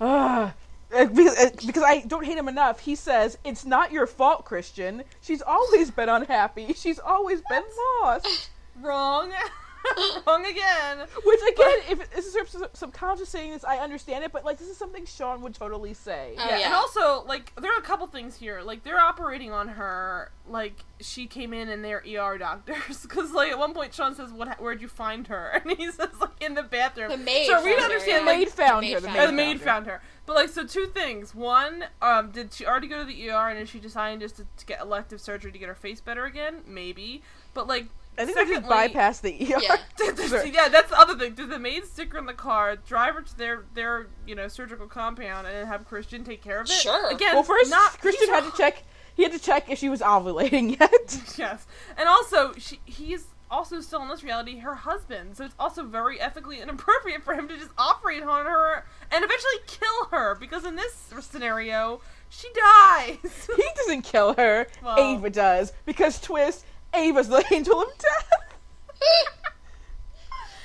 uh, 0.00 0.50
because, 0.90 1.38
uh, 1.38 1.50
because 1.66 1.82
I 1.82 2.00
don't 2.00 2.24
hate 2.24 2.38
him 2.38 2.48
enough, 2.48 2.80
he 2.80 2.94
says 2.94 3.36
it's 3.44 3.66
not 3.66 3.92
your 3.92 4.06
fault, 4.06 4.46
Christian. 4.46 5.04
She's 5.20 5.42
always 5.42 5.90
been 5.90 6.08
unhappy. 6.08 6.72
She's 6.72 6.98
always 6.98 7.42
been 7.50 7.64
lost. 8.02 8.50
wrong, 8.82 9.32
wrong 10.26 10.44
again. 10.46 11.06
Which 11.24 11.40
again, 11.52 11.78
if 11.90 12.10
this 12.14 12.26
is 12.26 12.32
sub- 12.32 12.48
sub- 12.48 12.76
subconscious 12.76 13.28
saying 13.28 13.52
this, 13.52 13.64
I 13.64 13.78
understand 13.78 14.24
it, 14.24 14.32
but 14.32 14.44
like 14.44 14.58
this 14.58 14.68
is 14.68 14.76
something 14.76 15.06
Sean 15.06 15.40
would 15.42 15.54
totally 15.54 15.94
say. 15.94 16.34
Oh, 16.38 16.48
yeah, 16.48 16.58
yeah. 16.58 16.64
and 16.66 16.74
also 16.74 17.24
like 17.26 17.52
there 17.60 17.72
are 17.72 17.78
a 17.78 17.82
couple 17.82 18.06
things 18.06 18.36
here. 18.36 18.60
Like 18.62 18.82
they're 18.84 19.00
operating 19.00 19.52
on 19.52 19.68
her 19.68 20.30
like 20.48 20.84
she 21.00 21.26
came 21.26 21.52
in 21.52 21.68
and 21.68 21.84
they're 21.84 22.02
ER 22.06 22.38
doctors 22.38 23.02
because 23.02 23.32
like 23.32 23.50
at 23.50 23.58
one 23.58 23.72
point 23.74 23.94
Sean 23.94 24.14
says, 24.14 24.32
"What? 24.32 24.60
Where'd 24.60 24.80
you 24.82 24.88
find 24.88 25.26
her?" 25.28 25.62
And 25.64 25.76
he 25.78 25.90
says 25.90 26.08
like 26.20 26.40
in 26.40 26.54
the 26.54 26.62
bathroom. 26.62 27.10
The 27.10 27.16
maid 27.16 27.46
So 27.46 27.62
we 27.62 27.70
found 27.70 27.78
her, 27.80 27.84
understand 27.84 28.06
yeah. 28.08 28.18
the 28.20 28.24
like 28.26 28.38
maid 28.38 28.48
found 28.50 28.80
maid 28.82 28.92
her. 28.94 29.00
The 29.00 29.06
found 29.08 29.16
maid, 29.16 29.22
Uh, 29.22 29.26
the 29.26 29.32
maid 29.32 29.58
her. 29.58 29.64
found 29.64 29.86
her. 29.86 30.02
But 30.26 30.36
like, 30.36 30.48
so 30.50 30.64
two 30.64 30.86
things. 30.86 31.34
One, 31.34 31.84
um, 32.00 32.30
did 32.30 32.52
she 32.52 32.64
already 32.64 32.86
go 32.86 32.98
to 33.00 33.04
the 33.04 33.30
ER 33.30 33.48
and 33.48 33.58
is 33.58 33.68
she 33.68 33.80
deciding 33.80 34.20
just 34.20 34.36
to, 34.36 34.46
to 34.58 34.66
get 34.66 34.80
elective 34.80 35.20
surgery 35.20 35.50
to 35.50 35.58
get 35.58 35.68
her 35.68 35.74
face 35.74 36.00
better 36.00 36.24
again? 36.24 36.58
Maybe. 36.66 37.22
But 37.52 37.66
like, 37.66 37.86
I 38.18 38.24
think 38.26 38.36
they 38.36 38.42
just 38.44 38.54
secondly- 38.54 38.68
bypass 38.68 39.20
the 39.20 39.30
ER. 39.32 39.60
Yeah. 39.60 39.76
Did 39.96 40.16
the- 40.16 40.28
Sure. 40.28 40.44
yeah, 40.44 40.68
that's 40.68 40.90
the 40.90 40.98
other 40.98 41.16
thing. 41.16 41.34
Did 41.34 41.50
the 41.50 41.58
maid 41.58 41.84
stick 41.86 42.12
her 42.12 42.18
in 42.18 42.26
the 42.26 42.34
car, 42.34 42.76
drive 42.76 43.14
her 43.14 43.22
to 43.22 43.38
their 43.38 43.64
their 43.74 44.08
you 44.26 44.34
know 44.34 44.48
surgical 44.48 44.86
compound, 44.86 45.46
and 45.46 45.66
have 45.68 45.86
Christian 45.86 46.24
take 46.24 46.42
care 46.42 46.60
of 46.60 46.66
it? 46.66 46.72
Sure. 46.72 47.10
Again, 47.10 47.34
Well, 47.34 47.42
first 47.42 47.70
not 47.70 47.98
Christian 48.00 48.28
had 48.28 48.44
to 48.44 48.56
check. 48.56 48.84
He 49.14 49.22
had 49.22 49.32
to 49.32 49.38
check 49.38 49.70
if 49.70 49.78
she 49.78 49.88
was 49.88 50.00
ovulating 50.00 50.70
yet. 50.80 51.22
Yes, 51.38 51.66
and 51.96 52.08
also 52.08 52.52
she 52.54 52.80
he's 52.84 53.26
also 53.50 53.80
still 53.80 54.00
in 54.02 54.08
this 54.08 54.22
reality 54.22 54.58
her 54.58 54.74
husband, 54.76 55.36
so 55.36 55.44
it's 55.44 55.54
also 55.58 55.84
very 55.84 56.20
ethically 56.20 56.60
inappropriate 56.60 57.22
for 57.22 57.34
him 57.34 57.48
to 57.48 57.56
just 57.56 57.70
operate 57.76 58.22
on 58.22 58.46
her 58.46 58.84
and 59.10 59.24
eventually 59.24 59.54
kill 59.66 60.06
her 60.12 60.36
because 60.36 60.64
in 60.64 60.76
this 60.76 61.10
scenario 61.20 62.00
she 62.28 62.46
dies. 62.54 63.48
he 63.56 63.64
doesn't 63.76 64.02
kill 64.02 64.34
her. 64.34 64.66
Well- 64.82 64.98
Ava 65.16 65.30
does 65.30 65.72
because 65.84 66.20
twist. 66.20 66.64
Ava's 66.94 67.28
the 67.28 67.44
angel 67.52 67.80
of 67.80 67.88
death. 67.98 68.30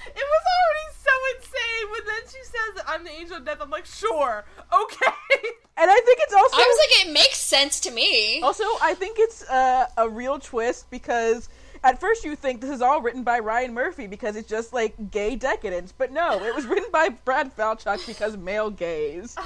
it 0.08 0.16
was 0.16 0.44
already 0.56 0.88
so 1.04 1.12
insane, 1.36 1.88
but 1.92 2.06
then 2.06 2.22
she 2.26 2.44
says 2.44 2.76
that 2.76 2.86
I'm 2.88 3.04
the 3.04 3.12
angel 3.12 3.38
of 3.38 3.46
death. 3.46 3.58
I'm 3.62 3.70
like, 3.70 3.86
sure, 3.86 4.46
okay. 4.74 5.06
And 5.78 5.92
I 5.92 5.94
think 5.94 6.20
it's 6.22 6.34
also 6.34 6.56
I 6.56 6.60
was 6.60 6.80
like, 6.88 7.06
it 7.06 7.12
makes 7.12 7.38
sense 7.38 7.82
to 7.82 7.92
me. 7.92 8.42
also 8.42 8.64
I 8.82 8.94
think 8.94 9.18
it's 9.20 9.44
uh, 9.50 9.88
a 9.98 10.08
real 10.08 10.40
twist 10.40 10.90
because 10.90 11.50
at 11.84 12.00
first 12.00 12.24
you 12.24 12.38
think 12.38 12.62
this 12.62 12.70
is 12.70 12.82
all 12.82 13.02
written 13.02 13.24
by 13.24 13.40
Ryan 13.40 13.74
Murphy 13.74 14.08
because 14.08 14.38
it's 14.38 14.48
just 14.48 14.72
like 14.72 15.12
gay 15.12 15.36
decadence, 15.36 15.92
but 15.92 16.14
no, 16.14 16.42
it 16.46 16.56
was 16.56 16.66
written 16.66 16.90
by 16.94 17.10
Brad 17.10 17.54
Falchuk 17.58 18.08
because 18.08 18.38
male 18.38 18.70
gays. 18.70 19.36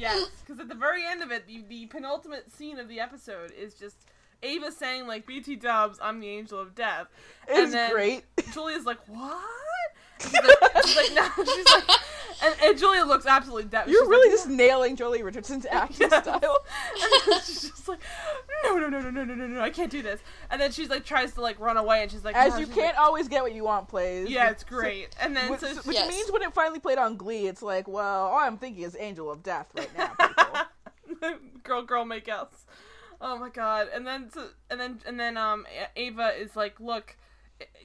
Yes, 0.00 0.30
because 0.40 0.58
at 0.58 0.68
the 0.68 0.74
very 0.74 1.04
end 1.04 1.22
of 1.22 1.30
it, 1.30 1.46
the, 1.46 1.62
the 1.68 1.84
penultimate 1.86 2.50
scene 2.50 2.78
of 2.78 2.88
the 2.88 3.00
episode 3.00 3.52
is 3.52 3.74
just 3.74 3.96
Ava 4.42 4.72
saying 4.72 5.06
like 5.06 5.26
BT 5.26 5.56
Dubs, 5.56 5.98
I'm 6.02 6.20
the 6.20 6.28
angel 6.28 6.58
of 6.58 6.74
death. 6.74 7.08
It's 7.48 7.58
and 7.58 7.72
then 7.72 7.90
great. 7.90 8.24
Julia's 8.52 8.84
like, 8.86 8.98
what? 9.06 9.38
She's 10.20 10.32
like, 10.34 10.42
she's 10.86 10.96
like, 10.96 11.12
no. 11.14 11.44
She's 11.44 11.66
like, 11.66 11.84
and, 12.42 12.54
and 12.62 12.78
Julia 12.78 13.04
looks 13.04 13.24
absolutely 13.26 13.64
dead. 13.70 13.88
You're 13.88 14.02
She's 14.02 14.08
really 14.08 14.28
like, 14.28 14.36
just 14.38 14.48
nailing 14.48 14.96
Joely 14.96 15.24
Richardson's 15.24 15.64
acting 15.70 16.08
Yes. 16.10 16.22
style. 16.24 16.56
And 17.02 17.42
she's 17.42 17.62
just 17.70 17.88
like, 17.88 18.00
no, 18.64 18.76
no, 18.76 18.88
no, 18.90 19.00
no, 19.00 19.10
no, 19.10 19.24
no, 19.24 19.34
no, 19.34 19.46
no, 19.46 19.60
I 19.62 19.70
can't 19.70 19.90
do 19.90 20.02
this. 20.02 20.20
And 20.50 20.60
then 20.60 20.72
she's 20.72 20.90
like, 20.90 21.04
tries 21.06 21.32
to 21.34 21.40
like 21.40 21.58
run 21.58 21.78
away, 21.78 22.02
and 22.02 22.10
she's 22.10 22.22
like, 22.24 22.36
As 22.36 22.52
no, 22.52 22.58
you 22.60 22.66
can't 22.66 22.96
like- 22.96 22.98
always 22.98 23.28
get 23.28 23.42
what 23.42 23.54
you 23.54 23.64
want, 23.64 23.88
plays. 23.88 24.28
yeah, 24.28 24.50
it's 24.50 24.62
great. 24.64 25.08
And 25.20 25.34
then 25.34 25.50
Which, 25.50 25.60
so 25.60 25.74
which 25.84 25.96
Yes. 25.96 26.08
means 26.10 26.30
when 26.30 26.42
it 26.42 26.52
finally 26.52 26.80
played 26.80 26.98
on 26.98 27.16
Glee, 27.16 27.46
it's 27.46 27.62
like, 27.62 27.88
well, 27.88 28.26
all 28.26 28.38
I'm 28.38 28.58
thinking 28.58 28.82
is 28.84 28.96
Angel 29.00 29.30
of 29.30 29.42
Death 29.42 29.68
right 29.74 29.90
now, 29.96 30.14
girl, 31.62 31.82
girl, 31.82 32.04
make 32.04 32.28
outs. 32.28 32.66
Oh 33.20 33.38
my 33.38 33.50
god! 33.50 33.88
And 33.94 34.06
then, 34.06 34.30
so, 34.30 34.48
and 34.70 34.80
then, 34.80 35.00
and 35.06 35.20
then, 35.20 35.36
um, 35.36 35.66
Ava 35.94 36.32
is 36.40 36.56
like, 36.56 36.80
"Look, 36.80 37.16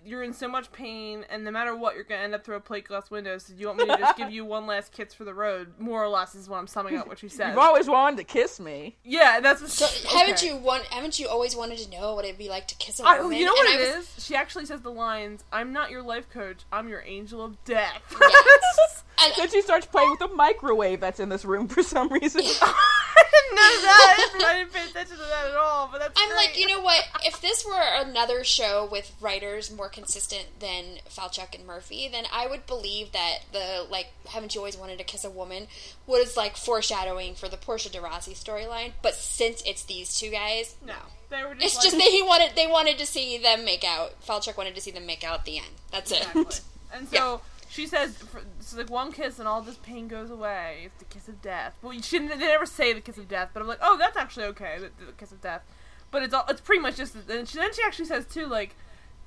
you're 0.06 0.23
in 0.23 0.34
so 0.34 0.48
much 0.48 0.72
pain, 0.72 1.26
and 1.30 1.44
no 1.44 1.52
matter 1.52 1.76
what, 1.76 1.95
you're 1.95 2.03
gonna 2.03 2.22
end 2.22 2.36
up 2.36 2.44
through 2.45 2.56
a 2.56 2.60
plate 2.61 2.88
glass 2.88 3.10
window. 3.11 3.38
So, 3.38 3.53
do 3.53 3.60
you 3.60 3.68
want 3.68 3.80
me 3.80 3.86
to 3.88 3.98
just 3.98 4.18
give 4.18 4.32
you 4.32 4.45
one 4.45 4.65
last 4.68 4.91
kiss 4.91 5.14
for 5.14 5.23
the 5.23 5.34
road? 5.34 5.73
More 5.80 6.03
or 6.03 6.07
less 6.07 6.36
is 6.36 6.48
what 6.48 6.57
I'm 6.57 6.68
summing 6.68 6.98
up 6.98 7.07
what 7.07 7.19
she 7.19 7.27
said. 7.30 7.49
You've 7.49 7.57
always 7.57 7.88
wanted 7.90 8.18
to 8.18 8.23
kiss 8.23 8.60
me. 8.60 8.98
yeah, 9.03 9.40
that's 9.40 9.61
what. 9.61 9.72
So 9.72 9.86
okay. 9.86 10.18
haven't 10.18 10.44
you 10.44 10.56
want? 10.57 10.84
Haven't 10.86 11.19
you 11.19 11.27
always 11.27 11.56
wanted 11.56 11.77
to 11.80 11.90
know 11.91 12.15
what 12.15 12.26
it'd 12.26 12.38
be 12.38 12.49
like 12.49 12.68
to 12.68 12.76
kiss 12.76 12.99
a 12.99 13.03
I, 13.06 13.19
woman? 13.22 13.38
you 13.38 13.45
know 13.45 13.53
what 13.53 13.69
And 13.69 13.82
it 13.82 13.95
I 13.95 13.98
is? 13.99 14.14
She 14.23 14.36
actually 14.36 14.65
says 14.65 14.82
the 14.82 14.91
lines, 14.91 15.44
"I'm 15.52 15.73
not 15.73 15.90
your 15.91 16.02
life 16.03 16.30
coach. 16.30 16.61
I'm 16.72 16.88
your 16.88 17.03
angel 17.06 17.44
of 17.44 17.64
death." 17.65 18.02
Yes. 18.19 19.03
And 19.23 19.32
Then 19.38 19.49
she 19.49 19.61
starts 19.61 19.86
playing 19.86 20.10
with 20.10 20.19
the 20.19 20.27
microwave 20.27 20.99
that's 20.99 21.22
in 21.22 21.30
this 21.30 21.45
room 21.45 21.69
for 21.69 21.82
some 21.82 22.11
reason. 22.11 22.41
I 22.41 23.23
didn't 23.32 23.56
that. 23.56 24.45
I 24.45 24.53
didn't 24.57 24.73
pay 24.73 24.90
attention 24.90 25.15
to 25.15 25.23
that 25.23 25.52
at 25.52 25.56
all. 25.56 25.88
But 25.90 25.99
that's. 25.99 26.19
I'm 26.22 26.36
like, 26.36 26.60
you 26.60 26.68
know 26.68 26.82
what? 26.82 27.02
If 27.23 27.40
this 27.41 27.65
were 27.65 27.82
another 28.02 28.44
show 28.44 28.88
with 28.91 29.11
writers 29.22 29.72
more 29.72 29.88
consistent 29.95 30.59
than 30.59 30.99
Falchuk 31.09 31.55
and 31.55 31.65
Murphy, 31.65 32.07
then 32.11 32.26
I 32.31 32.45
would 32.47 32.67
believe 32.67 33.13
that 33.13 33.39
the 33.51 33.88
like 33.89 34.07
"Haven't 34.27 34.53
you 34.53 34.61
always 34.61 34.77
wanted 34.77 34.97
to 34.99 35.03
kiss 35.03 35.23
a 35.23 35.30
woman" 35.30 35.67
was 36.05 36.38
like 36.38 36.57
foreshadowing 36.57 37.34
for 37.34 37.47
the 37.47 37.57
Portia 37.57 37.89
de 37.89 38.01
Rossi 38.01 38.34
storyline. 38.34 38.91
But 39.01 39.15
since 39.15 39.63
it's 39.65 39.84
these 39.84 40.19
two 40.19 40.30
guys, 40.30 40.76
no, 40.85 40.93
they 41.30 41.43
were 41.43 41.55
just. 41.55 41.65
it's 41.65 41.76
like, 41.77 41.84
just 41.85 41.97
that 41.97 42.11
he 42.11 42.22
wanted 42.22 42.55
they 42.55 42.67
wanted 42.67 42.97
to 42.99 43.05
see 43.05 43.38
them 43.38 43.65
make 43.65 43.84
out. 43.84 44.22
Falchuk 44.22 44.57
wanted 44.57 44.76
to 44.76 44.81
see 44.81 44.91
them 44.91 45.05
make 45.05 45.23
out 45.23 45.39
at 45.39 45.45
the 45.45 45.57
end. 45.57 45.72
That's 45.91 46.11
it. 46.11 46.61
And 46.93 47.09
so 47.09 47.41
she 47.69 47.88
says, 47.88 48.17
so 48.61 48.77
like 48.77 48.89
one 48.89 49.11
kiss 49.11 49.38
and 49.38 49.47
all 49.49 49.61
this 49.61 49.76
pain 49.76 50.07
goes 50.07 50.30
away. 50.30 50.84
It's 50.85 50.97
the 50.99 51.05
kiss 51.05 51.27
of 51.27 51.41
death. 51.41 51.73
Well, 51.81 51.91
she 51.99 52.19
didn't, 52.19 52.39
they 52.39 52.47
never 52.47 52.65
say 52.65 52.93
the 52.93 53.01
kiss 53.01 53.17
of 53.17 53.27
death, 53.27 53.49
but 53.53 53.61
I'm 53.61 53.67
like, 53.67 53.80
oh, 53.81 53.97
that's 53.97 54.15
actually 54.15 54.45
okay, 54.45 54.77
the, 54.80 55.05
the 55.05 55.11
kiss 55.11 55.34
of 55.34 55.41
death. 55.41 55.61
But 56.09 56.23
it's 56.23 56.34
all, 56.34 56.45
it's 56.47 56.61
pretty 56.61 56.81
much 56.81 56.95
just. 56.95 57.15
And 57.30 57.47
she, 57.47 57.57
then 57.57 57.73
she 57.73 57.81
actually 57.84 58.05
says 58.05 58.26
too, 58.26 58.45
like, 58.45 58.76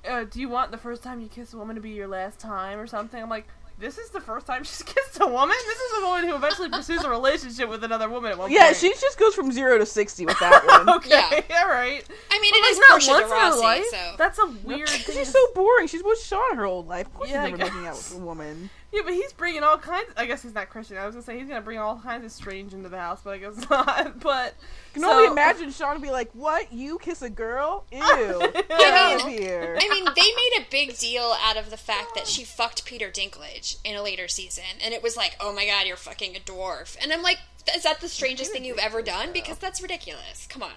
uh, 0.07 0.23
do 0.25 0.39
you 0.39 0.49
want 0.49 0.71
the 0.71 0.77
first 0.77 1.03
time 1.03 1.21
you 1.21 1.27
kiss 1.27 1.53
a 1.53 1.57
woman 1.57 1.75
to 1.75 1.81
be 1.81 1.91
your 1.91 2.07
last 2.07 2.39
time 2.39 2.79
or 2.79 2.87
something? 2.87 3.21
I'm 3.21 3.29
like. 3.29 3.47
This 3.81 3.97
is 3.97 4.09
the 4.09 4.19
first 4.19 4.45
time 4.45 4.61
she's 4.65 4.83
kissed 4.83 5.21
a 5.21 5.25
woman. 5.25 5.55
This 5.65 5.79
is 5.79 6.03
a 6.03 6.05
woman 6.05 6.25
who 6.27 6.35
eventually 6.35 6.67
pursues 6.67 7.01
a 7.05 7.09
relationship 7.09 7.69
with 7.69 7.81
another 7.81 8.09
woman 8.09 8.29
at 8.33 8.37
one 8.37 8.51
yeah, 8.51 8.65
point. 8.65 8.75
she 8.75 8.89
just 8.91 9.17
goes 9.17 9.33
from 9.33 9.53
zero 9.53 9.77
to 9.77 9.85
sixty 9.85 10.25
with 10.25 10.37
that 10.41 10.65
one. 10.65 10.89
okay, 10.97 11.09
Yeah. 11.49 11.61
all 11.61 11.69
right. 11.69 12.05
I 12.29 12.39
mean, 12.41 12.51
But, 12.51 12.57
it 12.57 12.61
like, 12.61 12.71
is 12.71 12.77
not 12.79 12.89
Portia 12.89 13.05
de 13.05 13.13
once 13.13 13.31
in 13.31 13.37
her 13.39 13.55
life. 13.65 13.85
so 13.89 14.15
That's 14.17 14.37
a 14.39 14.47
weird. 14.65 14.89
thing 14.89 15.15
She's 15.15 15.31
so 15.31 15.39
boring. 15.55 15.87
She's 15.87 16.03
with 16.03 16.19
Sean 16.21 16.57
her 16.57 16.65
whole 16.65 16.83
life. 16.83 17.05
Of 17.07 17.13
course 17.13 17.29
Yeah, 17.29 17.45
she's 17.47 17.57
never 17.57 17.71
making 17.71 17.87
out 17.87 17.95
with 17.95 18.15
a 18.15 18.19
woman. 18.19 18.69
Yeah, 18.91 19.01
but 19.05 19.13
he's 19.13 19.33
bringing 19.33 19.61
all 19.61 19.77
kinds. 19.77 20.09
I 20.17 20.25
guess 20.25 20.41
he's 20.41 20.53
not 20.55 20.69
Christian. 20.69 20.97
I 20.97 21.05
was 21.05 21.13
gonna 21.13 21.23
say 21.23 21.37
he's 21.37 21.47
gonna 21.47 21.61
bring 21.61 21.77
all 21.77 21.99
kinds 21.99 22.25
of 22.25 22.31
strange 22.31 22.73
into 22.73 22.89
the 22.89 22.97
house, 22.97 23.21
but 23.23 23.31
I 23.31 23.37
guess 23.37 23.69
not. 23.69 24.19
But 24.19 24.55
can 24.93 25.03
so- 25.03 25.11
only 25.11 25.27
imagine 25.27 25.71
Sean 25.71 26.01
be 26.01 26.09
like, 26.09 26.31
"What? 26.33 26.73
You 26.73 26.97
kiss 26.97 27.21
a 27.21 27.29
girl? 27.29 27.85
Ew! 27.91 27.99
Get 27.99 28.71
I 28.71 29.13
out 29.13 29.21
of 29.21 29.27
here!" 29.27 29.77
I 29.79 29.89
mean, 29.89 30.05
they 30.05 30.21
made 30.21 30.53
a 30.59 30.65
big 30.71 30.97
deal 30.97 31.35
out 31.43 31.57
of 31.57 31.69
the 31.69 31.77
fact 31.77 32.15
that 32.15 32.25
she 32.27 32.43
fucked 32.43 32.85
Peter 32.85 33.09
Dinklage 33.11 33.77
in 33.83 33.95
a 33.95 34.01
later 34.01 34.27
season, 34.27 34.63
and 34.83 34.93
it 34.93 35.03
was 35.03 35.15
like, 35.15 35.35
"Oh 35.39 35.53
my 35.53 35.65
god, 35.65 35.85
you're 35.85 35.95
fucking 35.95 36.35
a 36.35 36.39
dwarf," 36.39 36.97
and 37.01 37.13
I'm 37.13 37.21
like, 37.21 37.37
"Is 37.75 37.83
that 37.83 38.01
the 38.01 38.09
strangest 38.09 38.51
thing 38.51 38.65
you've 38.65 38.79
ever 38.79 39.01
done?" 39.01 39.31
Because 39.33 39.59
that's 39.59 39.81
ridiculous. 39.81 40.47
Come 40.49 40.63
on. 40.63 40.71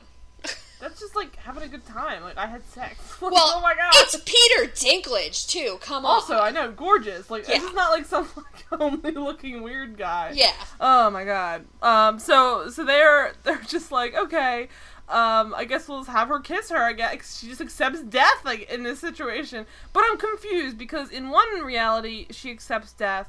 That's 0.83 0.99
just 0.99 1.15
like 1.15 1.37
having 1.37 1.63
a 1.63 1.69
good 1.69 1.87
time. 1.87 2.23
Like 2.25 2.37
I 2.37 2.47
had 2.47 2.65
sex. 2.67 2.99
Like, 3.23 3.31
Well, 3.33 3.53
oh 3.57 3.61
my 3.63 3.75
god. 3.75 3.93
it's 3.95 4.17
Peter 4.27 4.69
Dinklage 4.73 5.49
too. 5.49 5.79
Come 5.81 6.05
on. 6.05 6.11
also, 6.17 6.39
I 6.41 6.51
know, 6.51 6.73
gorgeous. 6.73 7.31
Like 7.31 7.47
Yeah. 7.47 7.59
this 7.61 7.69
is 7.69 7.75
not 7.75 7.91
like 7.93 8.05
some 8.05 8.29
like 8.37 8.81
homely 8.81 9.13
looking 9.13 9.63
weird 9.63 9.97
guy. 9.97 10.33
yeah. 10.35 10.51
Oh 10.81 11.09
my 11.11 11.25
god. 11.25 11.67
Um. 11.81 12.19
So 12.19 12.69
so 12.69 12.85
they're 12.85 13.33
they're 13.45 13.63
just 13.67 13.93
like 13.93 14.17
okay. 14.17 14.69
Um. 15.09 15.55
I 15.57 15.65
guess 15.69 15.89
we'll 15.89 16.01
just 16.01 16.11
have 16.11 16.27
her 16.29 16.41
kiss 16.41 16.71
her. 16.71 16.79
I 16.83 16.95
guess 16.95 17.39
she 17.39 17.47
just 17.47 17.61
accepts 17.61 18.03
death 18.03 18.45
like 18.45 18.69
in 18.69 18.83
this 18.83 18.99
situation. 18.99 19.67
But 19.93 20.03
I'm 20.07 20.19
confused 20.19 20.77
because 20.79 21.11
in 21.11 21.31
one 21.31 21.61
reality 21.61 22.27
she 22.31 22.51
accepts 22.51 22.93
death. 22.93 23.29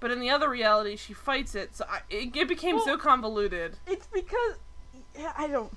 But 0.00 0.10
in 0.10 0.20
the 0.20 0.30
other 0.30 0.48
reality, 0.48 0.96
she 0.96 1.12
fights 1.12 1.54
it. 1.54 1.76
So 1.76 1.84
I, 1.90 2.00
it, 2.08 2.34
it 2.34 2.48
became 2.48 2.78
so 2.80 2.96
convoluted. 2.96 3.76
It's 3.86 4.06
because 4.06 4.54
I 5.36 5.46
don't. 5.46 5.70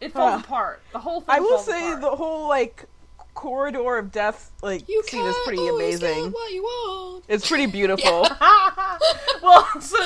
It 0.00 0.12
falls 0.12 0.32
Huh. 0.34 0.40
apart. 0.44 0.82
The 0.92 0.98
whole 0.98 1.20
thing. 1.20 1.34
I 1.34 1.40
will 1.40 1.50
falls 1.56 1.66
say 1.66 1.88
apart. 1.88 2.00
the 2.02 2.10
whole 2.16 2.48
like 2.48 2.84
corridor 3.34 3.98
of 3.98 4.10
death 4.10 4.50
like 4.62 4.88
You 4.88 5.02
scene 5.04 5.20
is 5.24 5.32
can't 5.34 5.44
pretty 5.46 5.68
amazing. 5.68 6.24
get 6.24 6.32
what 6.32 6.52
you 6.52 6.62
want. 6.62 7.24
It's 7.28 7.48
pretty 7.48 7.66
beautiful. 7.78 8.22
well, 9.42 9.68
so, 9.80 9.96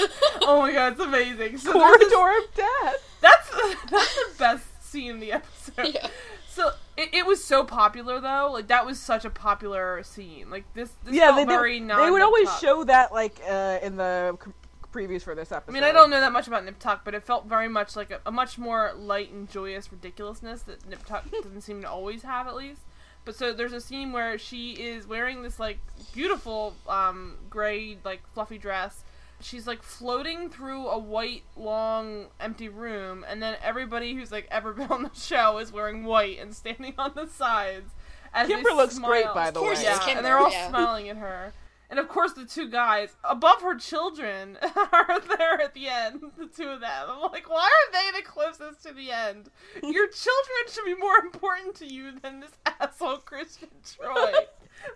oh 0.43 0.59
my 0.61 0.73
god, 0.73 0.93
it's 0.93 1.01
amazing. 1.01 1.59
So 1.59 1.73
there's 1.73 1.99
this- 1.99 2.13
corridor 2.13 2.39
of 2.45 2.55
death. 2.55 3.19
that's 3.21 3.51
that's 3.91 4.15
the 4.15 4.31
best 4.39 4.65
scene 4.85 5.13
in 5.13 5.21
the 5.21 5.33
episode. 5.33 5.95
Yeah. 5.95 6.09
So 6.49 6.71
it, 6.99 7.09
it 7.15 7.27
was 7.27 7.43
so 7.43 7.65
popular 7.65 8.21
though, 8.21 8.51
like 8.53 8.67
that 8.69 8.85
was 8.85 9.01
such 9.01 9.25
a 9.25 9.31
popular 9.31 10.03
scene. 10.03 10.51
Like 10.51 10.65
this, 10.75 10.91
this 11.05 11.15
Yeah, 11.15 11.29
felt 11.35 11.37
they 11.37 11.45
very 11.47 11.81
did, 11.81 11.89
they 11.89 12.11
would 12.11 12.21
always 12.21 12.49
Nip 12.49 12.59
show 12.61 12.85
that 12.85 13.13
like 13.13 13.41
uh, 13.49 13.79
in 13.83 13.97
the 13.97 14.37
c- 14.45 14.51
previews 14.93 15.23
for 15.23 15.35
this 15.35 15.51
episode. 15.53 15.73
I 15.73 15.75
mean, 15.75 15.85
I 15.85 15.93
don't 15.93 16.11
know 16.11 16.21
that 16.21 16.33
much 16.33 16.47
about 16.47 16.65
Nip 16.65 16.79
Tuck, 16.79 17.05
but 17.05 17.15
it 17.15 17.23
felt 17.25 17.47
very 17.47 17.69
much 17.69 17.97
like 17.97 18.11
a, 18.11 18.21
a 18.27 18.31
much 18.33 18.59
more 18.59 18.93
light 18.97 19.33
and 19.33 19.51
joyous 19.51 19.91
ridiculousness 19.91 20.63
that 20.63 20.87
Nip 20.89 21.05
Tuck 21.05 21.31
doesn't 21.43 21.63
seem 21.63 21.83
to 21.83 21.89
always 21.89 22.23
have, 22.23 22.47
at 22.47 22.55
least. 22.55 22.83
But 23.25 23.37
so 23.37 23.53
there's 23.53 23.73
a 23.73 23.81
scene 23.81 24.13
where 24.13 24.37
she 24.37 24.73
is 24.73 25.07
wearing 25.07 25.43
this 25.43 25.61
like 25.61 25.79
beautiful 26.13 26.75
um, 26.89 27.39
gray 27.49 27.99
like 28.05 28.23
fluffy 28.35 28.59
dress. 28.59 29.05
She's 29.41 29.67
like 29.67 29.83
floating 29.83 30.51
through 30.51 30.89
a 30.89 30.99
white 30.99 31.43
long 31.57 32.27
empty 32.41 32.69
room, 32.69 33.25
and 33.29 33.43
then 33.43 33.57
everybody 33.63 34.15
who's 34.15 34.33
like 34.33 34.49
ever 34.51 34.73
been 34.75 34.89
on 34.89 35.05
the 35.05 35.11
show 35.15 35.59
is 35.59 35.73
wearing 35.73 36.05
white 36.05 36.39
and 36.41 36.55
standing 36.55 36.95
on 36.99 37.13
the 37.15 37.27
sides. 37.27 37.93
As 38.35 38.49
Kimber 38.49 38.71
looks 38.71 38.99
great, 38.99 39.27
by 39.35 39.51
the 39.51 39.61
Of 39.61 39.67
way. 39.67 39.83
Yeah, 39.83 39.99
Kimber, 39.99 40.19
and 40.19 40.27
they're 40.27 40.39
all 40.39 40.51
yeah. 40.51 40.69
smiling 40.69 41.09
at 41.09 41.19
her. 41.19 41.53
And 41.93 41.99
of 41.99 42.09
course, 42.09 42.33
the 42.33 42.47
two 42.47 42.71
guys 42.71 43.15
above 43.23 43.61
her 43.61 43.77
children 43.77 44.57
are 44.63 45.21
there 45.37 45.61
at 45.61 45.75
the 45.75 45.89
end. 45.89 46.23
The 46.39 46.47
two 46.47 46.71
of 46.71 46.81
them. 46.81 47.07
I'm 47.07 47.31
like, 47.31 47.51
why 47.51 47.69
are 47.69 47.93
they 47.93 48.19
the 48.19 48.27
closest 48.27 48.83
to 48.85 48.95
the 48.95 49.11
end? 49.11 49.51
Your 49.83 50.09
children 50.09 50.71
should 50.71 50.87
be 50.87 50.95
more 50.95 51.19
important 51.19 51.75
to 51.77 51.87
you 51.87 52.19
than 52.19 52.41
this 52.41 52.53
asshole 52.81 53.19
Christian 53.19 53.69
Troy. 53.85 54.33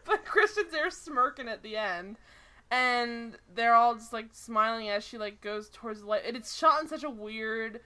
but 0.06 0.24
Christian's 0.24 0.72
there 0.72 0.90
smirking 0.90 1.48
at 1.48 1.62
the 1.62 1.76
end, 1.76 2.16
and 2.70 3.36
they're 3.54 3.74
all 3.74 3.94
just 3.94 4.14
like 4.14 4.28
smiling 4.32 4.88
as 4.88 5.04
she 5.04 5.18
like 5.18 5.42
goes 5.42 5.68
towards 5.68 6.00
the 6.00 6.06
light. 6.06 6.22
And 6.26 6.34
it's 6.34 6.56
shot 6.56 6.80
in 6.80 6.88
such 6.88 7.04
a 7.04 7.10
weird, 7.10 7.80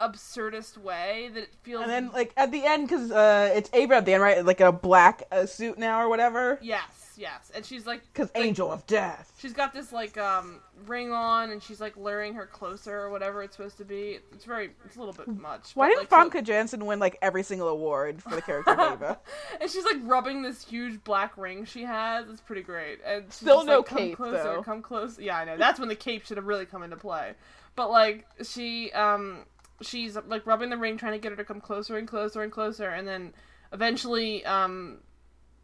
absurdist 0.00 0.78
way 0.78 1.30
that 1.34 1.42
it 1.44 1.54
feels. 1.62 1.82
And 1.82 1.90
then 1.90 2.10
like 2.12 2.32
at 2.36 2.52
the 2.52 2.64
end, 2.64 2.88
because 2.88 3.10
uh, 3.10 3.50
it's 3.54 3.70
Ava 3.72 3.96
at 3.96 4.06
the 4.06 4.14
end, 4.14 4.22
right? 4.22 4.44
Like 4.44 4.60
a 4.60 4.72
black 4.72 5.24
uh, 5.32 5.46
suit 5.46 5.78
now 5.78 6.00
or 6.00 6.08
whatever. 6.08 6.58
yes, 6.62 7.14
yes, 7.16 7.50
and 7.54 7.64
she's 7.64 7.86
like 7.86 8.02
Because 8.12 8.30
like, 8.34 8.44
Angel 8.44 8.70
of 8.70 8.86
Death. 8.86 9.32
She's 9.38 9.52
got 9.52 9.72
this 9.72 9.92
like 9.92 10.16
um 10.16 10.60
ring 10.86 11.12
on, 11.12 11.50
and 11.50 11.62
she's 11.62 11.80
like 11.80 11.96
luring 11.96 12.34
her 12.34 12.46
closer 12.46 12.96
or 12.96 13.10
whatever 13.10 13.42
it's 13.42 13.56
supposed 13.56 13.76
to 13.78 13.84
be. 13.84 14.18
It's 14.32 14.44
very, 14.44 14.70
it's 14.84 14.96
a 14.96 15.00
little 15.00 15.14
bit 15.14 15.26
much. 15.26 15.72
Why 15.74 15.88
but, 15.88 16.08
didn't 16.08 16.12
like, 16.12 16.32
Famke 16.32 16.44
Janssen 16.44 16.86
win 16.86 17.00
like 17.00 17.18
every 17.20 17.42
single 17.42 17.68
award 17.68 18.22
for 18.22 18.36
the 18.36 18.42
character 18.42 18.72
of 18.72 18.78
Ava? 19.02 19.18
and 19.60 19.68
she's 19.70 19.84
like 19.84 19.98
rubbing 20.02 20.42
this 20.42 20.64
huge 20.64 21.02
black 21.02 21.36
ring 21.36 21.64
she 21.64 21.82
has. 21.82 22.28
It's 22.28 22.40
pretty 22.40 22.62
great. 22.62 23.00
And 23.04 23.24
she's 23.26 23.34
Still 23.34 23.64
no 23.64 23.78
like, 23.78 23.86
come 23.86 23.98
cape, 23.98 24.16
closer, 24.16 24.42
though. 24.42 24.62
Come 24.62 24.80
close. 24.82 25.18
Yeah, 25.18 25.38
I 25.38 25.44
know. 25.44 25.56
That's 25.56 25.80
when 25.80 25.88
the 25.88 25.96
cape 25.96 26.24
should 26.24 26.36
have 26.36 26.46
really 26.46 26.66
come 26.66 26.84
into 26.84 26.96
play. 26.96 27.34
But 27.74 27.90
like 27.90 28.26
she 28.44 28.92
um 28.92 29.44
she's 29.82 30.16
like 30.26 30.46
rubbing 30.46 30.70
the 30.70 30.76
ring, 30.76 30.96
trying 30.96 31.12
to 31.12 31.18
get 31.18 31.30
her 31.30 31.36
to 31.36 31.44
come 31.44 31.60
closer 31.60 31.96
and 31.96 32.06
closer 32.06 32.42
and 32.42 32.52
closer, 32.52 32.88
and 32.88 33.06
then 33.06 33.32
eventually 33.72 34.44
um 34.44 34.98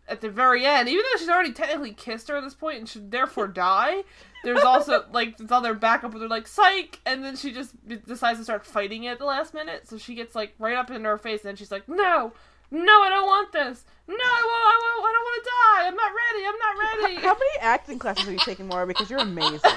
at 0.07 0.21
the 0.21 0.29
very 0.29 0.67
end, 0.67 0.89
even 0.89 1.03
though 1.03 1.19
she's 1.19 1.31
already 1.31 1.53
technically 1.53 1.93
kissed 1.93 2.29
her 2.29 2.37
at 2.37 2.43
this 2.43 2.55
point 2.55 2.79
and 2.79 2.89
should 2.89 3.11
therefore 3.11 3.49
die, 3.49 4.05
there's 4.43 4.63
also 4.63 5.05
like 5.13 5.39
this 5.39 5.51
other 5.51 5.75
backup 5.75 6.13
where 6.13 6.21
they're 6.21 6.29
like 6.29 6.47
psych, 6.47 7.01
and 7.07 7.25
then 7.25 7.37
she 7.37 7.53
just 7.53 7.75
decides 8.07 8.39
to 8.39 8.45
start 8.45 8.67
fighting 8.67 9.05
it 9.05 9.13
at 9.13 9.19
the 9.19 9.25
last 9.25 9.55
minute. 9.55 9.89
So 9.89 9.97
she 9.99 10.15
gets 10.15 10.35
like 10.35 10.55
right 10.59 10.77
up 10.77 10.91
into 10.91 11.09
her 11.09 11.19
face, 11.19 11.41
and 11.41 11.49
then 11.49 11.57
she's 11.57 11.71
like, 11.71 11.89
"No, 11.89 12.33
no, 12.71 13.03
I 13.03 13.09
don't 13.09 13.27
want 13.27 13.53
this. 13.53 13.85
No, 14.07 14.15
I 14.15 14.19
won't. 14.19 14.75
I, 14.75 14.79
won't, 14.83 15.07
I 15.09 15.13
don't 15.13 15.25
want 15.25 15.43
to 15.43 15.51
die. 15.51 15.87
I'm 15.89 15.97
not 15.97 16.13
ready. 16.13 16.47
I'm 16.47 16.59
not 16.59 16.77
ready." 16.79 17.15
How 17.27 17.35
many 17.35 17.59
acting 17.61 17.99
classes 17.99 18.25
have 18.25 18.33
you 18.33 18.39
taken, 18.41 18.69
Maura? 18.69 18.87
Because 18.87 19.09
you're 19.09 19.21
amazing. 19.21 19.61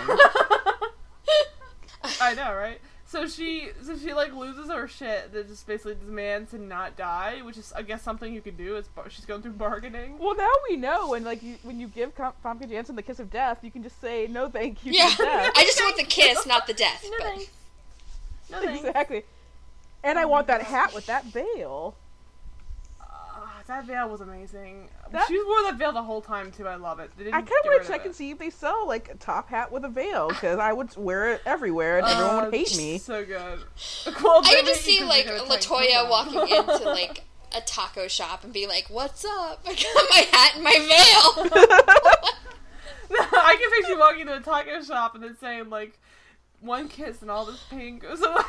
I 2.22 2.34
know, 2.36 2.54
right? 2.54 2.80
So 3.10 3.26
she, 3.26 3.70
so 3.82 3.98
she 3.98 4.14
like 4.14 4.34
loses 4.36 4.70
her 4.70 4.86
shit. 4.86 5.32
That 5.32 5.48
just 5.48 5.66
basically 5.66 5.96
demands 5.96 6.52
to 6.52 6.60
not 6.60 6.98
die, 6.98 7.40
which 7.42 7.58
is, 7.58 7.72
I 7.74 7.82
guess, 7.82 8.02
something 8.02 8.34
you 8.34 8.42
can 8.42 8.58
do. 8.58 8.76
Is 8.76 8.88
bar- 8.90 9.10
she's 9.10 9.24
going 9.24 9.42
through 9.42 9.54
bargaining. 9.54 10.20
Well, 10.20 10.36
now 10.36 10.52
we 10.70 10.76
know, 10.76 11.14
and 11.14 11.24
like 11.24 11.42
you, 11.42 11.56
when 11.64 11.80
you 11.80 11.88
give 11.88 12.14
Com- 12.16 12.34
Famke 12.44 12.70
Janssen 12.70 12.98
the 12.98 13.02
kiss 13.02 13.20
of 13.20 13.32
death, 13.32 13.60
you 13.62 13.72
can 13.72 13.82
just 13.82 14.02
say 14.02 14.28
no, 14.28 14.50
thank 14.50 14.86
you. 14.86 14.92
Yeah, 14.92 15.10
death. 15.18 15.54
I 15.56 15.64
just 15.64 15.80
want 15.80 15.96
the 15.96 16.04
kiss, 16.04 16.46
not 16.46 16.68
the 16.68 16.74
death. 16.74 17.06
No 17.10 17.18
But 17.18 17.24
thanks. 17.28 17.52
No 18.52 18.62
thanks. 18.62 18.84
exactly. 18.86 19.24
And 20.04 20.20
I 20.20 20.26
want 20.26 20.48
that 20.48 20.62
hat 20.64 20.94
with 20.94 21.06
that 21.06 21.24
veil. 21.26 21.96
That 23.68 23.86
veil 23.86 24.08
was 24.10 24.22
amazing. 24.22 24.88
That- 25.12 25.28
She 25.28 25.38
wore 25.44 25.62
that 25.64 25.76
veil 25.78 25.92
the 25.92 26.02
whole 26.02 26.22
time 26.22 26.52
too. 26.52 26.68
I 26.68 26.76
love 26.76 27.00
it. 27.00 27.12
They 27.18 27.26
didn't 27.26 27.36
I 27.36 27.40
kind 27.40 27.50
get 27.50 27.66
of 27.66 27.72
want 27.74 27.84
to 27.84 27.88
check 27.92 28.06
and 28.06 28.16
see 28.16 28.32
if 28.32 28.40
they 28.40 28.50
sell 28.50 28.88
like 28.88 29.10
a 29.10 29.16
top 29.16 29.50
hat 29.50 29.72
with 29.72 29.84
a 29.84 29.90
veil 29.90 30.30
because 30.30 30.58
I 30.60 30.72
would 30.74 30.96
wear 30.96 31.34
it 31.34 31.42
everywhere 31.46 31.98
and 32.00 32.08
everyone 32.08 32.36
Uh, 32.36 32.46
would 32.46 32.54
hate 32.54 32.78
me. 32.78 32.98
So 32.98 33.26
good. 33.26 33.60
Well, 34.24 34.42
I 34.46 34.50
they 34.50 34.56
could 34.56 34.66
make 34.66 34.66
just 34.76 34.88
you 34.88 34.94
see 34.94 35.00
'cause 35.00 35.10
like 35.10 35.26
you 35.26 35.32
got 35.32 35.46
a 35.46 35.48
tight 35.60 35.90
Latoya 35.90 36.10
walking 36.10 36.48
into 36.48 36.86
like 36.92 37.24
a 37.56 37.62
taco 37.62 38.08
shop 38.08 38.44
and 38.44 38.52
be 38.54 38.68
like, 38.68 38.88
"What's 38.90 39.24
up? 39.26 39.62
I 39.68 39.74
got 39.74 40.10
my 40.10 40.26
hat 40.32 40.56
and 40.56 40.64
my 40.64 40.72
veil." 41.52 41.62
I 43.20 43.56
can 43.60 43.72
picture 43.72 43.92
you 43.94 44.00
walking 44.00 44.22
into 44.22 44.36
a 44.38 44.40
taco 44.42 44.82
shop 44.82 45.16
and 45.16 45.24
then 45.24 45.36
saying 45.40 45.70
like, 45.70 45.98
"One 46.62 46.88
kiss 46.90 47.22
and 47.22 47.30
all 47.32 47.46
this 47.46 47.64
pain 47.70 48.00
goes 48.00 48.22
away." 48.22 48.42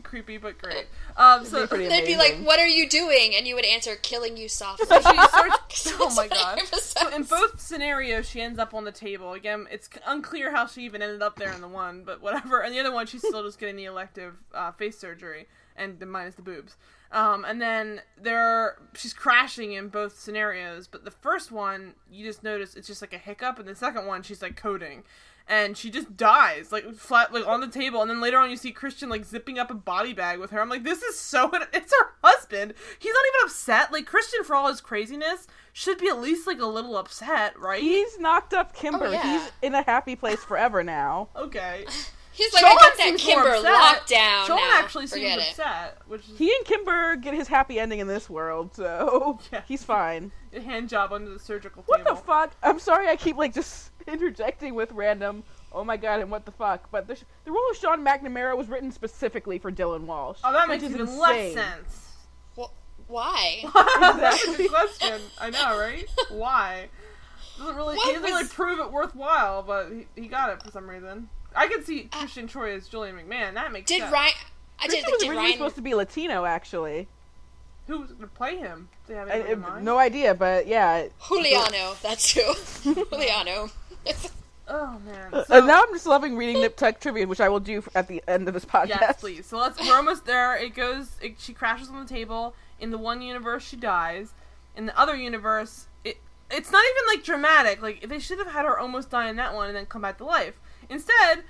Be 0.00 0.08
creepy 0.08 0.38
but 0.38 0.58
great. 0.58 0.86
Um, 1.16 1.44
so 1.44 1.66
be 1.66 1.88
They'd 1.88 2.06
be 2.06 2.16
like, 2.16 2.38
"What 2.42 2.58
are 2.58 2.66
you 2.66 2.88
doing?" 2.88 3.34
And 3.34 3.46
you 3.46 3.54
would 3.54 3.64
answer, 3.64 3.96
"Killing 3.96 4.36
you 4.36 4.48
softly." 4.48 4.86
she 4.86 5.02
starts. 5.02 5.56
Oh 6.00 6.14
my 6.14 6.28
god. 6.28 6.60
So 6.66 7.08
in 7.14 7.22
both 7.22 7.60
scenarios, 7.60 8.28
she 8.28 8.40
ends 8.40 8.58
up 8.58 8.74
on 8.74 8.84
the 8.84 8.92
table. 8.92 9.34
Again, 9.34 9.66
it's 9.70 9.88
unclear 10.06 10.50
how 10.50 10.66
she 10.66 10.82
even 10.82 11.02
ended 11.02 11.22
up 11.22 11.36
there 11.36 11.52
in 11.52 11.60
the 11.60 11.68
one, 11.68 12.02
but 12.04 12.20
whatever. 12.20 12.60
And 12.60 12.74
the 12.74 12.80
other 12.80 12.92
one, 12.92 13.06
she's 13.06 13.20
still 13.20 13.42
just 13.44 13.58
getting 13.58 13.76
the 13.76 13.84
elective 13.84 14.34
uh, 14.54 14.72
face 14.72 14.98
surgery 14.98 15.46
and 15.76 15.98
the, 16.00 16.06
minus 16.06 16.34
the 16.34 16.42
boobs. 16.42 16.76
Um, 17.12 17.44
and 17.44 17.60
then 17.60 18.02
there, 18.20 18.76
she's 18.94 19.12
crashing 19.12 19.72
in 19.72 19.88
both 19.88 20.18
scenarios. 20.18 20.86
But 20.86 21.04
the 21.04 21.10
first 21.10 21.50
one, 21.50 21.94
you 22.10 22.24
just 22.24 22.42
notice 22.44 22.74
it's 22.74 22.86
just 22.86 23.02
like 23.02 23.12
a 23.12 23.18
hiccup, 23.18 23.58
and 23.58 23.66
the 23.68 23.74
second 23.74 24.06
one, 24.06 24.22
she's 24.22 24.42
like 24.42 24.56
coding. 24.56 25.02
And 25.48 25.76
she 25.76 25.90
just 25.90 26.16
dies, 26.16 26.70
like 26.70 26.94
flat, 26.94 27.32
like 27.34 27.44
on 27.44 27.60
the 27.60 27.66
table. 27.66 28.00
And 28.02 28.08
then 28.08 28.20
later 28.20 28.38
on, 28.38 28.50
you 28.50 28.56
see 28.56 28.70
Christian 28.70 29.08
like 29.08 29.24
zipping 29.24 29.58
up 29.58 29.68
a 29.68 29.74
body 29.74 30.12
bag 30.12 30.38
with 30.38 30.50
her. 30.52 30.60
I'm 30.60 30.68
like, 30.68 30.84
this 30.84 31.02
is 31.02 31.18
so. 31.18 31.50
It's 31.72 31.92
her 31.98 32.10
husband. 32.22 32.74
He's 33.00 33.12
not 33.12 33.24
even 33.26 33.46
upset. 33.46 33.90
Like 33.92 34.06
Christian, 34.06 34.44
for 34.44 34.54
all 34.54 34.68
his 34.68 34.80
craziness, 34.80 35.48
should 35.72 35.98
be 35.98 36.06
at 36.06 36.20
least 36.20 36.46
like 36.46 36.60
a 36.60 36.66
little 36.66 36.96
upset, 36.96 37.58
right? 37.58 37.82
He's 37.82 38.16
knocked 38.20 38.54
up 38.54 38.76
Kimber. 38.76 39.06
Oh, 39.06 39.10
yeah. 39.10 39.40
He's 39.40 39.50
in 39.62 39.74
a 39.74 39.82
happy 39.82 40.14
place 40.14 40.44
forever 40.44 40.84
now. 40.84 41.30
okay. 41.34 41.84
He's 42.40 42.52
like, 42.54 42.62
Sean 42.62 42.70
"I 42.70 42.74
got 42.74 42.96
that 42.96 43.04
seems 43.04 43.24
more 43.26 43.34
Kimber 43.34 43.50
upset. 43.50 43.72
locked 43.72 44.08
down 44.08 44.46
Sean 44.46 44.56
now." 44.56 44.70
actually 44.78 45.06
Forget 45.06 45.32
seems 45.40 45.42
it. 45.44 45.50
upset, 45.50 45.98
which 46.06 46.28
is 46.28 46.38
He 46.38 46.50
and 46.54 46.64
Kimber 46.64 47.16
get 47.16 47.34
his 47.34 47.48
happy 47.48 47.78
ending 47.78 47.98
in 48.00 48.06
this 48.06 48.30
world, 48.30 48.74
so 48.74 49.38
Yeah. 49.52 49.62
he's 49.68 49.84
fine. 49.84 50.32
a 50.54 50.60
hand 50.60 50.88
job 50.88 51.12
under 51.12 51.30
the 51.30 51.38
surgical 51.38 51.82
What 51.86 51.98
table. 51.98 52.14
the 52.14 52.20
fuck? 52.22 52.52
I'm 52.62 52.78
sorry 52.78 53.08
I 53.08 53.16
keep 53.16 53.36
like 53.36 53.52
just 53.54 53.90
interjecting 54.08 54.74
with 54.74 54.90
random 54.92 55.44
oh 55.72 55.84
my 55.84 55.96
god 55.96 56.20
and 56.20 56.30
what 56.30 56.44
the 56.46 56.50
fuck, 56.52 56.90
but 56.90 57.06
the, 57.06 57.14
sh- 57.14 57.22
the 57.44 57.52
role 57.52 57.70
of 57.70 57.76
Sean 57.76 58.04
McNamara 58.04 58.56
was 58.56 58.68
written 58.68 58.90
specifically 58.90 59.58
for 59.58 59.70
Dylan 59.70 60.00
Walsh. 60.00 60.38
Oh, 60.42 60.52
that 60.52 60.66
makes 60.66 60.82
is 60.82 60.90
even 60.90 61.02
insane. 61.02 61.18
less 61.20 61.54
sense. 61.54 62.06
Well, 62.56 62.72
why? 63.06 63.60
That's 64.18 64.42
a 64.48 64.56
good 64.56 64.68
question. 64.70 65.20
I 65.40 65.50
know, 65.50 65.78
right? 65.78 66.08
Why? 66.30 66.88
Doesn't 67.58 67.76
really. 67.76 67.94
What 67.96 68.06
he 68.08 68.12
doesn't 68.14 68.28
really 68.30 68.48
prove 68.48 68.80
it 68.80 68.90
worthwhile, 68.90 69.62
but 69.62 69.90
he, 69.92 70.06
he 70.20 70.26
got 70.28 70.50
it 70.50 70.62
for 70.62 70.70
some 70.72 70.88
reason. 70.90 71.28
I 71.54 71.66
could 71.68 71.84
see 71.84 72.04
Christian 72.12 72.46
Troy 72.46 72.74
as 72.76 72.88
Julian 72.88 73.16
McMahon. 73.16 73.54
That 73.54 73.72
makes 73.72 73.88
Did 73.88 74.00
sense. 74.00 74.12
Ryan? 74.12 74.32
I 74.78 74.86
did. 74.86 75.04
was 75.04 75.04
Did 75.04 75.28
originally 75.28 75.36
Ryan? 75.36 75.52
supposed 75.54 75.74
to 75.76 75.82
be 75.82 75.94
Latino, 75.94 76.44
actually. 76.44 77.08
Who 77.86 78.00
was 78.00 78.10
going 78.12 78.20
to 78.20 78.26
play 78.28 78.56
him? 78.56 78.88
Do 79.06 79.12
they 79.14 79.18
have 79.18 79.28
I, 79.28 79.34
in 79.36 79.64
I- 79.64 79.68
mind? 79.68 79.84
no 79.84 79.98
idea, 79.98 80.34
but 80.34 80.66
yeah. 80.66 81.06
Juliano. 81.26 81.94
That's 82.02 82.30
who. 82.32 82.94
Juliano. 83.10 83.70
Oh 84.72 85.00
man. 85.04 85.34
Uh, 85.34 85.42
So, 85.44 85.66
now 85.66 85.82
I'm 85.82 85.92
just 85.92 86.06
loving 86.06 86.36
reading 86.36 86.60
Nip 86.60 86.76
Tuck 86.76 87.00
trivia, 87.00 87.26
which 87.26 87.40
I 87.40 87.48
will 87.48 87.58
do 87.58 87.82
at 87.96 88.06
the 88.06 88.22
end 88.28 88.46
of 88.46 88.54
this 88.54 88.64
podcast. 88.64 88.88
yes, 89.00 89.20
please. 89.20 89.46
So 89.46 89.58
let's. 89.58 89.80
We're 89.80 89.96
almost 89.96 90.26
there. 90.26 90.54
It 90.56 90.76
goes. 90.76 91.10
It, 91.20 91.40
she 91.40 91.52
crashes 91.52 91.88
on 91.88 91.98
the 92.04 92.08
table. 92.08 92.54
In 92.78 92.92
the 92.92 92.98
one 92.98 93.20
universe, 93.20 93.64
she 93.66 93.74
dies. 93.76 94.32
In 94.76 94.86
the 94.86 94.96
other 94.96 95.16
universe, 95.16 95.88
it 96.04 96.18
it's 96.52 96.70
not 96.70 96.84
even 96.84 97.16
like 97.16 97.24
dramatic. 97.24 97.82
Like 97.82 98.08
they 98.08 98.20
should 98.20 98.38
have 98.38 98.52
had 98.52 98.64
her 98.64 98.78
almost 98.78 99.10
die 99.10 99.28
in 99.28 99.34
that 99.36 99.54
one 99.56 99.66
and 99.66 99.76
then 99.76 99.86
come 99.86 100.02
back 100.02 100.18
to 100.18 100.24
life. 100.24 100.54
Instead, 100.90 101.44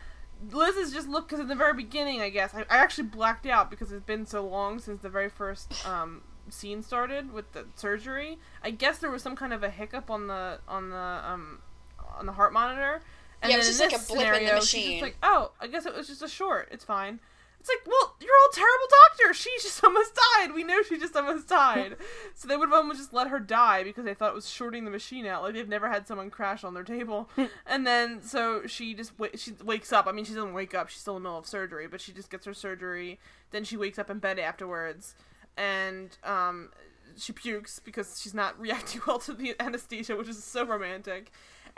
Liz 0.52 0.76
is 0.76 0.92
just 0.92 1.08
look 1.08 1.26
because 1.28 1.40
in 1.40 1.48
the 1.48 1.54
very 1.56 1.74
beginning, 1.74 2.20
I 2.20 2.28
guess 2.28 2.54
I, 2.54 2.60
I 2.60 2.78
actually 2.78 3.08
blacked 3.08 3.46
out 3.46 3.70
because 3.70 3.90
it's 3.90 4.04
been 4.04 4.26
so 4.26 4.46
long 4.46 4.78
since 4.78 5.02
the 5.02 5.08
very 5.08 5.28
first 5.28 5.84
um, 5.86 6.22
scene 6.48 6.82
started 6.82 7.32
with 7.32 7.50
the 7.52 7.64
surgery. 7.74 8.38
I 8.62 8.70
guess 8.70 8.98
there 8.98 9.10
was 9.10 9.22
some 9.22 9.34
kind 9.34 9.52
of 9.52 9.62
a 9.64 9.70
hiccup 9.70 10.10
on 10.10 10.28
the 10.28 10.60
on 10.68 10.90
the 10.90 10.96
um, 10.96 11.58
on 12.18 12.26
the 12.26 12.32
heart 12.32 12.52
monitor. 12.52 13.00
And 13.42 13.50
Yeah, 13.50 13.56
it 13.56 13.58
was 13.60 13.68
just 13.68 13.80
like 13.80 13.92
a 13.92 13.98
blip 14.06 14.20
in 14.26 14.32
the 14.32 14.34
scenario, 14.34 14.60
she's 14.60 14.74
machine. 14.74 14.90
just 14.92 15.02
like, 15.02 15.16
oh, 15.22 15.52
I 15.60 15.66
guess 15.66 15.86
it 15.86 15.94
was 15.94 16.06
just 16.06 16.22
a 16.22 16.28
short. 16.28 16.68
It's 16.70 16.84
fine. 16.84 17.20
It's 17.60 17.68
like, 17.68 17.86
well, 17.86 18.16
you're 18.20 18.30
all 18.42 18.48
terrible 18.52 18.86
doctor. 19.10 19.34
She 19.34 19.50
just 19.60 19.84
almost 19.84 20.12
died. 20.14 20.54
We 20.54 20.64
know 20.64 20.82
she 20.82 20.98
just 20.98 21.14
almost 21.14 21.46
died. 21.46 21.96
so 22.34 22.48
they 22.48 22.56
would 22.56 22.70
have 22.70 22.78
almost 22.78 22.98
just 22.98 23.12
let 23.12 23.28
her 23.28 23.38
die 23.38 23.84
because 23.84 24.04
they 24.06 24.14
thought 24.14 24.30
it 24.30 24.34
was 24.34 24.48
shorting 24.48 24.86
the 24.86 24.90
machine 24.90 25.26
out. 25.26 25.42
Like 25.42 25.54
they've 25.54 25.68
never 25.68 25.90
had 25.90 26.08
someone 26.08 26.30
crash 26.30 26.64
on 26.64 26.72
their 26.72 26.84
table. 26.84 27.28
and 27.66 27.86
then 27.86 28.22
so 28.22 28.66
she 28.66 28.94
just 28.94 29.18
wa- 29.18 29.28
she 29.36 29.52
wakes 29.62 29.92
up. 29.92 30.06
I 30.06 30.12
mean, 30.12 30.24
she 30.24 30.32
doesn't 30.32 30.54
wake 30.54 30.74
up. 30.74 30.88
She's 30.88 31.02
still 31.02 31.18
in 31.18 31.22
the 31.22 31.28
middle 31.28 31.38
of 31.38 31.46
surgery, 31.46 31.86
but 31.86 32.00
she 32.00 32.12
just 32.12 32.30
gets 32.30 32.46
her 32.46 32.54
surgery. 32.54 33.20
Then 33.50 33.64
she 33.64 33.76
wakes 33.76 33.98
up 33.98 34.08
in 34.08 34.20
bed 34.20 34.38
afterwards, 34.38 35.14
and 35.58 36.16
um, 36.24 36.70
she 37.18 37.32
pukes 37.32 37.78
because 37.78 38.20
she's 38.20 38.34
not 38.34 38.58
reacting 38.58 39.02
well 39.06 39.18
to 39.18 39.34
the 39.34 39.54
anesthesia, 39.60 40.16
which 40.16 40.28
is 40.28 40.42
so 40.42 40.64
romantic. 40.64 41.30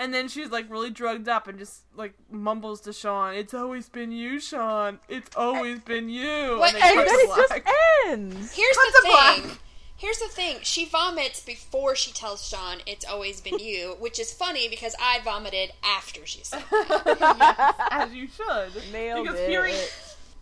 And 0.02 0.12
then 0.12 0.26
she's 0.28 0.50
like 0.50 0.68
really 0.68 0.90
drugged 0.90 1.28
up 1.28 1.46
and 1.46 1.58
just 1.58 1.82
like 1.96 2.14
mumbles 2.30 2.80
to 2.82 2.92
Sean, 2.92 3.34
"It's 3.34 3.54
always 3.54 3.88
been 3.88 4.10
you, 4.10 4.40
Sean. 4.40 4.98
It's 5.08 5.36
always 5.36 5.78
been 5.80 6.08
you." 6.08 6.58
What- 6.58 6.74
And 6.74 6.82
And 6.82 6.94
cut 6.96 7.06
then 7.06 7.18
it 7.20 7.36
just 7.36 7.52
ends. 8.08 8.52
Here's 8.56 8.76
Cut 8.76 8.86
the 8.92 9.00
to 9.02 9.08
black. 9.12 9.36
thing. 9.38 9.58
Here's 9.96 10.18
the 10.18 10.28
thing. 10.28 10.56
She 10.62 10.84
vomits 10.86 11.40
before 11.44 11.94
she 11.94 12.10
tells 12.12 12.48
Sean 12.48 12.78
it's 12.86 13.04
always 13.04 13.40
been 13.40 13.60
you, 13.60 13.94
which 14.00 14.18
is 14.18 14.32
funny 14.32 14.68
because 14.68 14.96
I 15.00 15.20
vomited 15.22 15.72
after 15.84 16.26
she 16.26 16.42
said 16.42 16.64
that. 16.70 17.76
as 17.92 18.12
you 18.12 18.26
should. 18.26 18.92
Nailed 18.92 19.24
because 19.26 19.38
it. 19.38 19.48
hearing 19.48 19.74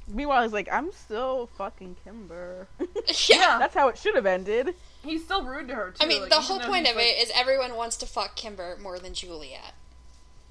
Meanwhile, 0.08 0.42
he's 0.44 0.52
like, 0.52 0.68
I'm 0.72 0.90
still 0.92 1.50
fucking 1.58 1.96
Kimber. 2.02 2.66
yeah. 3.28 3.58
That's 3.58 3.74
how 3.74 3.88
it 3.88 3.98
should 3.98 4.14
have 4.16 4.26
ended. 4.26 4.74
He's 5.02 5.24
still 5.24 5.44
rude 5.44 5.68
to 5.68 5.74
her 5.74 5.90
too. 5.90 6.04
I 6.04 6.06
mean, 6.06 6.22
like, 6.22 6.30
the 6.30 6.40
whole 6.40 6.60
point 6.60 6.88
of 6.88 6.96
it 6.96 7.22
is 7.22 7.30
everyone 7.34 7.76
wants 7.76 7.96
to 7.98 8.06
fuck 8.06 8.36
Kimber 8.36 8.78
more 8.80 8.98
than 8.98 9.14
Juliet. 9.14 9.74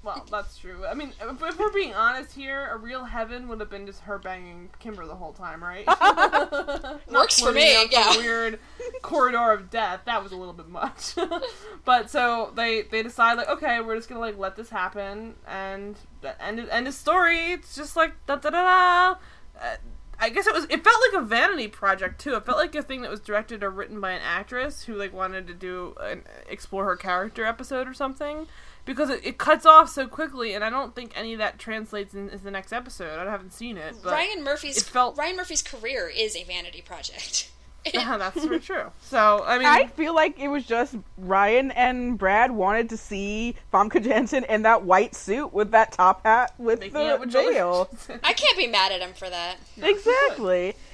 Well, 0.02 0.26
that's 0.30 0.56
true. 0.56 0.86
I 0.86 0.94
mean, 0.94 1.12
if, 1.20 1.42
if 1.42 1.58
we're 1.58 1.72
being 1.72 1.92
honest 1.92 2.34
here, 2.34 2.68
a 2.72 2.78
real 2.78 3.04
heaven 3.04 3.48
would 3.48 3.60
have 3.60 3.68
been 3.68 3.84
just 3.84 4.00
her 4.02 4.18
banging 4.18 4.70
Kimber 4.78 5.06
the 5.06 5.14
whole 5.14 5.34
time, 5.34 5.62
right? 5.62 5.86
Works 7.10 7.38
for 7.38 7.52
me, 7.52 7.86
yeah. 7.90 8.16
Weird 8.16 8.60
corridor 9.02 9.52
of 9.52 9.68
death. 9.68 10.00
That 10.06 10.22
was 10.22 10.32
a 10.32 10.36
little 10.36 10.54
bit 10.54 10.68
much. 10.68 11.14
but 11.84 12.08
so 12.08 12.50
they 12.56 12.82
they 12.82 13.02
decide 13.02 13.34
like, 13.34 13.50
okay, 13.50 13.82
we're 13.82 13.96
just 13.96 14.08
gonna 14.08 14.22
like 14.22 14.38
let 14.38 14.56
this 14.56 14.70
happen, 14.70 15.34
and 15.46 15.96
end 16.40 16.60
end 16.60 16.88
of 16.88 16.94
story. 16.94 17.52
It's 17.52 17.76
just 17.76 17.94
like 17.94 18.14
da 18.26 18.36
da 18.36 18.48
da 18.48 18.62
da. 18.62 19.18
Uh, 19.60 19.76
I 20.20 20.28
guess 20.28 20.46
it 20.46 20.52
was. 20.52 20.64
It 20.64 20.84
felt 20.84 20.96
like 21.12 21.22
a 21.22 21.24
vanity 21.24 21.66
project 21.68 22.20
too. 22.20 22.34
It 22.34 22.44
felt 22.44 22.58
like 22.58 22.74
a 22.74 22.82
thing 22.82 23.02
that 23.02 23.10
was 23.10 23.20
directed 23.20 23.62
or 23.62 23.70
written 23.70 24.00
by 24.00 24.10
an 24.12 24.20
actress 24.24 24.84
who 24.84 24.94
like 24.94 25.12
wanted 25.12 25.46
to 25.46 25.54
do 25.54 25.94
an 26.00 26.22
explore 26.48 26.84
her 26.84 26.96
character 26.96 27.44
episode 27.46 27.88
or 27.88 27.94
something. 27.94 28.46
Because 28.86 29.10
it, 29.10 29.20
it 29.24 29.38
cuts 29.38 29.66
off 29.66 29.88
so 29.90 30.06
quickly, 30.06 30.54
and 30.54 30.64
I 30.64 30.70
don't 30.70 30.94
think 30.94 31.12
any 31.14 31.34
of 31.34 31.38
that 31.38 31.58
translates 31.58 32.14
in, 32.14 32.30
into 32.30 32.42
the 32.44 32.50
next 32.50 32.72
episode. 32.72 33.18
I 33.18 33.30
haven't 33.30 33.52
seen 33.52 33.76
it, 33.76 33.94
but 34.02 34.12
Ryan 34.12 34.42
Murphy's 34.42 34.78
it 34.78 34.84
felt- 34.84 35.16
Ryan 35.18 35.36
Murphy's 35.36 35.62
career 35.62 36.10
is 36.14 36.34
a 36.34 36.44
vanity 36.44 36.80
project. 36.82 37.50
Uh-huh, 37.94 38.18
that's 38.18 38.44
very 38.44 38.60
true. 38.60 38.90
So 39.00 39.42
I 39.46 39.58
mean, 39.58 39.66
I 39.66 39.86
feel 39.86 40.14
like 40.14 40.38
it 40.38 40.48
was 40.48 40.64
just 40.66 40.96
Ryan 41.16 41.70
and 41.70 42.18
Brad 42.18 42.50
wanted 42.50 42.90
to 42.90 42.96
see 42.96 43.56
Famke 43.72 44.02
Janssen 44.04 44.44
in 44.44 44.62
that 44.62 44.82
white 44.84 45.14
suit 45.14 45.52
with 45.52 45.70
that 45.70 45.92
top 45.92 46.24
hat 46.24 46.52
with 46.58 46.80
making 46.80 46.94
the 46.94 47.12
out 47.14 47.20
with 47.20 47.32
veil. 47.32 47.88
I 48.22 48.32
can't 48.34 48.58
be 48.58 48.66
mad 48.66 48.92
at 48.92 49.00
him 49.00 49.14
for 49.14 49.30
that. 49.30 49.56
Exactly. 49.80 50.74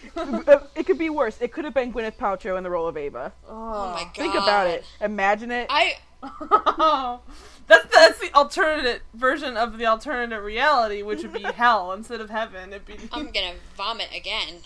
It 0.74 0.86
could 0.86 0.96
be 0.96 1.10
worse. 1.10 1.36
It 1.42 1.52
could 1.52 1.66
have 1.66 1.74
been 1.74 1.92
Gwyneth 1.92 2.16
Paltrow 2.16 2.56
in 2.56 2.64
the 2.64 2.70
role 2.70 2.88
of 2.88 2.96
Ava. 2.96 3.32
Oh 3.46 3.92
my 3.92 4.04
god. 4.04 4.14
Think 4.14 4.34
about 4.34 4.66
it. 4.66 4.82
Imagine 5.02 5.50
it. 5.50 5.66
I 5.68 5.96
that's 7.66 7.84
the, 7.84 7.88
that's 7.92 8.18
the 8.20 8.30
alternate 8.32 9.02
version 9.14 9.56
of 9.56 9.78
the 9.78 9.86
alternative 9.86 10.42
reality, 10.42 11.02
which 11.02 11.22
would 11.22 11.32
be 11.32 11.42
hell 11.42 11.92
instead 11.92 12.20
of 12.20 12.30
heaven. 12.30 12.70
It'd 12.70 12.86
be. 12.86 12.96
I'm 13.12 13.30
gonna 13.30 13.54
vomit 13.76 14.08
again. 14.16 14.60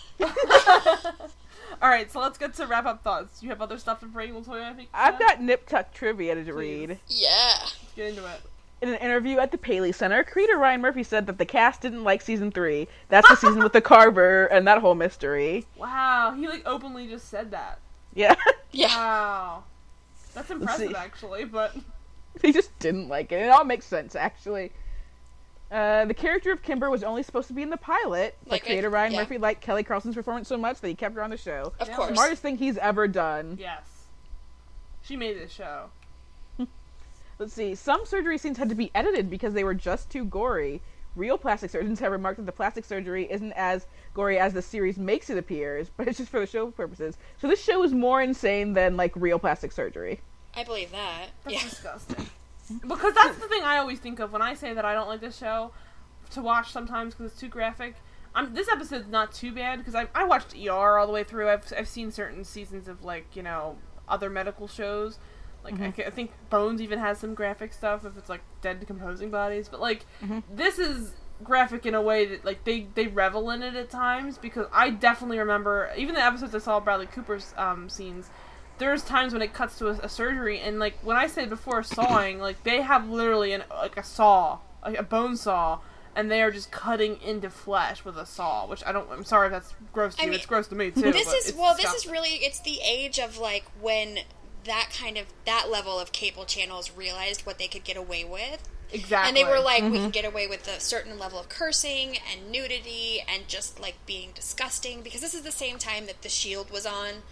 All 1.81 1.89
right, 1.89 2.11
so 2.11 2.19
let's 2.19 2.37
get 2.37 2.53
to 2.55 2.65
wrap 2.67 2.85
up 2.85 3.03
thoughts. 3.03 3.41
You 3.43 3.49
have 3.49 3.61
other 3.61 3.77
stuff 3.77 3.99
to 4.01 4.05
bring? 4.05 4.33
We'll 4.33 4.43
tell 4.43 4.57
you. 4.57 4.63
I 4.63 4.73
think 4.73 4.89
I've 4.93 5.19
got 5.19 5.41
Nip 5.41 5.67
Tuck 5.67 5.93
trivia 5.93 6.35
to 6.35 6.43
Please. 6.43 6.53
read. 6.53 6.99
Yeah. 7.07 7.53
Let's 7.59 7.93
get 7.95 8.09
into 8.09 8.25
it. 8.25 8.41
In 8.81 8.89
an 8.89 8.95
interview 8.95 9.37
at 9.37 9.51
the 9.51 9.59
Paley 9.59 9.91
Center, 9.91 10.23
creator 10.23 10.57
Ryan 10.57 10.81
Murphy 10.81 11.03
said 11.03 11.27
that 11.27 11.37
the 11.37 11.45
cast 11.45 11.81
didn't 11.81 12.03
like 12.03 12.21
season 12.21 12.51
three. 12.51 12.87
That's 13.09 13.29
the 13.29 13.35
season 13.35 13.61
with 13.61 13.73
the 13.73 13.81
Carver 13.81 14.45
and 14.47 14.65
that 14.67 14.79
whole 14.79 14.95
mystery. 14.95 15.65
Wow, 15.77 16.33
he 16.35 16.47
like 16.47 16.63
openly 16.65 17.07
just 17.07 17.29
said 17.29 17.51
that. 17.51 17.79
Yeah, 18.15 18.35
Yeah. 18.71 18.87
Wow, 18.87 19.63
that's 20.33 20.49
impressive 20.49 20.95
actually. 20.95 21.45
But 21.45 21.75
he 22.41 22.51
just 22.51 22.77
didn't 22.79 23.07
like 23.07 23.31
it. 23.31 23.43
It 23.43 23.49
all 23.49 23.65
makes 23.65 23.85
sense, 23.85 24.15
actually. 24.15 24.71
Uh, 25.71 26.03
the 26.05 26.13
character 26.13 26.51
of 26.51 26.61
Kimber 26.61 26.89
was 26.89 27.01
only 27.03 27.23
supposed 27.23 27.47
to 27.47 27.53
be 27.53 27.61
in 27.61 27.69
the 27.69 27.77
pilot, 27.77 28.35
but 28.43 28.51
Like, 28.51 28.65
creator 28.65 28.89
I- 28.89 28.91
Ryan 28.91 29.13
yeah. 29.13 29.19
Murphy 29.21 29.37
liked 29.37 29.61
Kelly 29.61 29.83
Carlson's 29.83 30.15
performance 30.15 30.47
so 30.49 30.57
much 30.57 30.81
that 30.81 30.87
he 30.89 30.95
kept 30.95 31.15
her 31.15 31.23
on 31.23 31.29
the 31.29 31.37
show. 31.37 31.71
Of 31.79 31.87
Yeah. 31.87 31.95
course. 31.95 32.11
Smartest 32.13 32.41
thing 32.41 32.57
he's 32.57 32.77
ever 32.77 33.07
done. 33.07 33.57
yes, 33.59 34.07
she 35.01 35.15
made 35.15 35.37
this 35.37 35.51
show. 35.51 35.89
Let's 37.39 37.53
see. 37.53 37.73
Some 37.75 38.05
surgery 38.05 38.37
scenes 38.37 38.57
had 38.57 38.67
to 38.69 38.75
be 38.75 38.91
edited 38.93 39.29
because 39.29 39.53
they 39.53 39.63
were 39.63 39.73
just 39.73 40.09
too 40.09 40.25
gory. 40.25 40.81
Real 41.15 41.37
plastic 41.37 41.71
surgeons 41.71 41.99
have 41.99 42.11
remarked 42.11 42.37
that 42.37 42.45
the 42.45 42.51
plastic 42.51 42.85
surgery 42.85 43.29
isn't 43.31 43.51
as 43.53 43.85
gory 44.13 44.39
as 44.39 44.53
the 44.53 44.61
series 44.61 44.97
makes 44.97 45.29
it 45.29 45.37
appear, 45.37 45.85
but 45.97 46.07
it's 46.07 46.17
just 46.17 46.29
for 46.29 46.39
the 46.41 46.45
show 46.47 46.69
purposes. 46.71 47.17
So 47.39 47.47
this 47.47 47.61
show 47.63 47.81
is 47.83 47.93
more 47.93 48.21
insane 48.21 48.73
than 48.73 48.97
like 48.97 49.13
real 49.15 49.39
plastic 49.39 49.71
surgery. 49.71 50.19
I 50.53 50.65
believe 50.65 50.91
that. 50.91 51.27
That's 51.45 51.55
yeah. 51.63 51.69
disgusting. 51.69 52.25
because 52.87 53.13
that's 53.13 53.37
the 53.37 53.47
thing 53.47 53.63
I 53.63 53.77
always 53.77 53.99
think 53.99 54.19
of 54.19 54.31
when 54.31 54.41
I 54.41 54.53
say 54.53 54.73
that 54.73 54.85
I 54.85 54.93
don't 54.93 55.07
like 55.07 55.21
this 55.21 55.37
show 55.37 55.71
to 56.31 56.41
watch 56.41 56.71
sometimes 56.71 57.13
because 57.13 57.31
it's 57.31 57.39
too 57.39 57.47
graphic. 57.47 57.95
I'm, 58.33 58.53
this 58.53 58.69
episode's 58.69 59.07
not 59.07 59.33
too 59.33 59.51
bad 59.51 59.79
because 59.79 59.93
I, 59.95 60.07
I 60.15 60.23
watched 60.23 60.55
ER 60.55 60.97
all 60.97 61.05
the 61.05 61.11
way 61.13 61.23
through. 61.23 61.49
I've, 61.49 61.65
I've 61.77 61.87
seen 61.87 62.11
certain 62.11 62.43
seasons 62.45 62.87
of 62.87 63.03
like 63.03 63.35
you 63.35 63.43
know 63.43 63.77
other 64.07 64.29
medical 64.29 64.67
shows. 64.67 65.19
Like 65.63 65.79
I, 65.79 65.91
ca- 65.91 66.05
I 66.07 66.09
think 66.09 66.31
Bones 66.49 66.81
even 66.81 66.97
has 66.99 67.19
some 67.19 67.33
graphic 67.35 67.71
stuff 67.73 68.03
if 68.05 68.17
it's 68.17 68.29
like 68.29 68.41
dead 68.61 68.79
decomposing 68.79 69.29
bodies. 69.29 69.67
But 69.69 69.79
like 69.81 70.05
this 70.49 70.79
is 70.79 71.13
graphic 71.43 71.85
in 71.85 71.93
a 71.95 72.01
way 72.01 72.25
that 72.25 72.45
like 72.45 72.63
they 72.63 72.87
they 72.95 73.07
revel 73.07 73.49
in 73.51 73.61
it 73.61 73.75
at 73.75 73.89
times 73.89 74.37
because 74.37 74.65
I 74.71 74.91
definitely 74.91 75.39
remember 75.39 75.91
even 75.97 76.15
the 76.15 76.23
episodes 76.23 76.55
I 76.55 76.59
saw 76.59 76.79
Bradley 76.79 77.05
Cooper's 77.07 77.53
um, 77.57 77.89
scenes 77.89 78.29
there's 78.77 79.03
times 79.03 79.33
when 79.33 79.41
it 79.41 79.53
cuts 79.53 79.77
to 79.77 79.87
a, 79.87 79.91
a 80.03 80.09
surgery 80.09 80.59
and 80.59 80.79
like 80.79 80.95
when 81.03 81.17
I 81.17 81.27
said 81.27 81.49
before 81.49 81.83
sawing, 81.83 82.39
like 82.39 82.63
they 82.63 82.81
have 82.81 83.09
literally 83.09 83.53
an 83.53 83.63
like 83.69 83.97
a 83.97 84.03
saw, 84.03 84.59
like 84.83 84.97
a 84.97 85.03
bone 85.03 85.37
saw, 85.37 85.79
and 86.15 86.31
they 86.31 86.41
are 86.41 86.51
just 86.51 86.71
cutting 86.71 87.21
into 87.21 87.49
flesh 87.49 88.03
with 88.03 88.17
a 88.17 88.25
saw. 88.25 88.67
Which 88.67 88.83
I 88.85 88.91
don't. 88.91 89.09
I'm 89.11 89.23
sorry 89.23 89.47
if 89.47 89.53
that's 89.53 89.73
gross 89.93 90.15
to 90.15 90.21
I 90.21 90.25
you. 90.25 90.31
mean, 90.31 90.37
it's 90.37 90.47
gross 90.47 90.67
to 90.67 90.75
me 90.75 90.91
too. 90.91 91.11
This 91.11 91.31
is 91.33 91.49
it's 91.49 91.57
well. 91.57 91.75
This 91.75 91.93
is 91.93 92.07
really. 92.07 92.35
It's 92.35 92.59
the 92.59 92.79
age 92.83 93.19
of 93.19 93.37
like 93.37 93.65
when 93.79 94.19
that 94.65 94.89
kind 94.97 95.17
of 95.17 95.25
that 95.45 95.69
level 95.69 95.99
of 95.99 96.11
cable 96.11 96.45
channels 96.45 96.91
realized 96.95 97.45
what 97.45 97.57
they 97.57 97.67
could 97.67 97.83
get 97.83 97.97
away 97.97 98.23
with. 98.23 98.67
exactly. 98.91 99.27
And 99.27 99.37
they 99.37 99.43
were 99.43 99.63
like, 99.63 99.81
we 99.81 99.89
mm-hmm. 99.89 99.95
can 99.95 100.09
get 100.11 100.25
away 100.25 100.47
with 100.47 100.67
a 100.67 100.79
certain 100.79 101.17
level 101.17 101.39
of 101.39 101.49
cursing 101.49 102.17
and 102.31 102.51
nudity 102.51 103.23
and 103.27 103.47
just 103.47 103.79
like 103.79 103.95
being 104.05 104.29
disgusting 104.35 105.01
because 105.01 105.21
this 105.21 105.33
is 105.33 105.41
the 105.41 105.51
same 105.51 105.77
time 105.77 106.05
that 106.05 106.21
The 106.21 106.29
Shield 106.29 106.69
was 106.71 106.85
on 106.85 107.23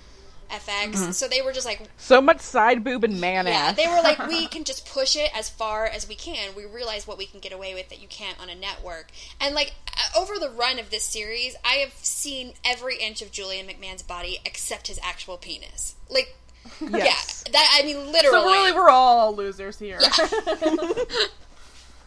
FX. 0.49 1.13
So 1.13 1.27
they 1.27 1.41
were 1.41 1.51
just 1.51 1.65
like, 1.65 1.81
So 1.97 2.21
much 2.21 2.39
side 2.41 2.83
boob 2.83 3.03
and 3.03 3.19
man 3.21 3.45
yeah, 3.47 3.53
ass. 3.53 3.75
they 3.75 3.87
were 3.87 4.01
like, 4.01 4.27
we 4.27 4.47
can 4.53 4.63
just 4.63 4.85
push 4.87 5.15
it 5.15 5.29
as 5.37 5.49
far 5.49 5.85
as 5.85 6.07
we 6.07 6.15
can. 6.15 6.55
We 6.55 6.65
realize 6.65 7.05
what 7.07 7.17
we 7.17 7.25
can 7.25 7.39
get 7.39 7.53
away 7.53 7.73
with 7.73 7.89
that 7.89 8.01
you 8.01 8.07
can't 8.07 8.39
on 8.41 8.49
a 8.49 8.55
network. 8.55 9.07
And 9.39 9.53
like 9.55 9.73
uh, 9.87 10.19
over 10.19 10.37
the 10.39 10.49
run 10.49 10.79
of 10.79 10.89
this 10.89 11.03
series, 11.03 11.55
I 11.63 11.75
have 11.75 11.93
seen 11.93 12.53
every 12.65 12.97
inch 12.97 13.21
of 13.21 13.31
Julian 13.31 13.67
McMahon's 13.67 14.03
body 14.03 14.39
except 14.45 14.87
his 14.87 14.99
actual 15.03 15.37
penis. 15.37 15.95
Like, 16.09 16.35
Yes. 16.81 17.43
yeah, 17.47 17.51
that 17.53 17.79
I 17.81 17.85
mean, 17.85 18.11
literally. 18.11 18.39
So 18.39 18.45
really, 18.45 18.71
we're 18.73 18.89
all 18.89 19.35
losers 19.35 19.79
here. 19.79 19.99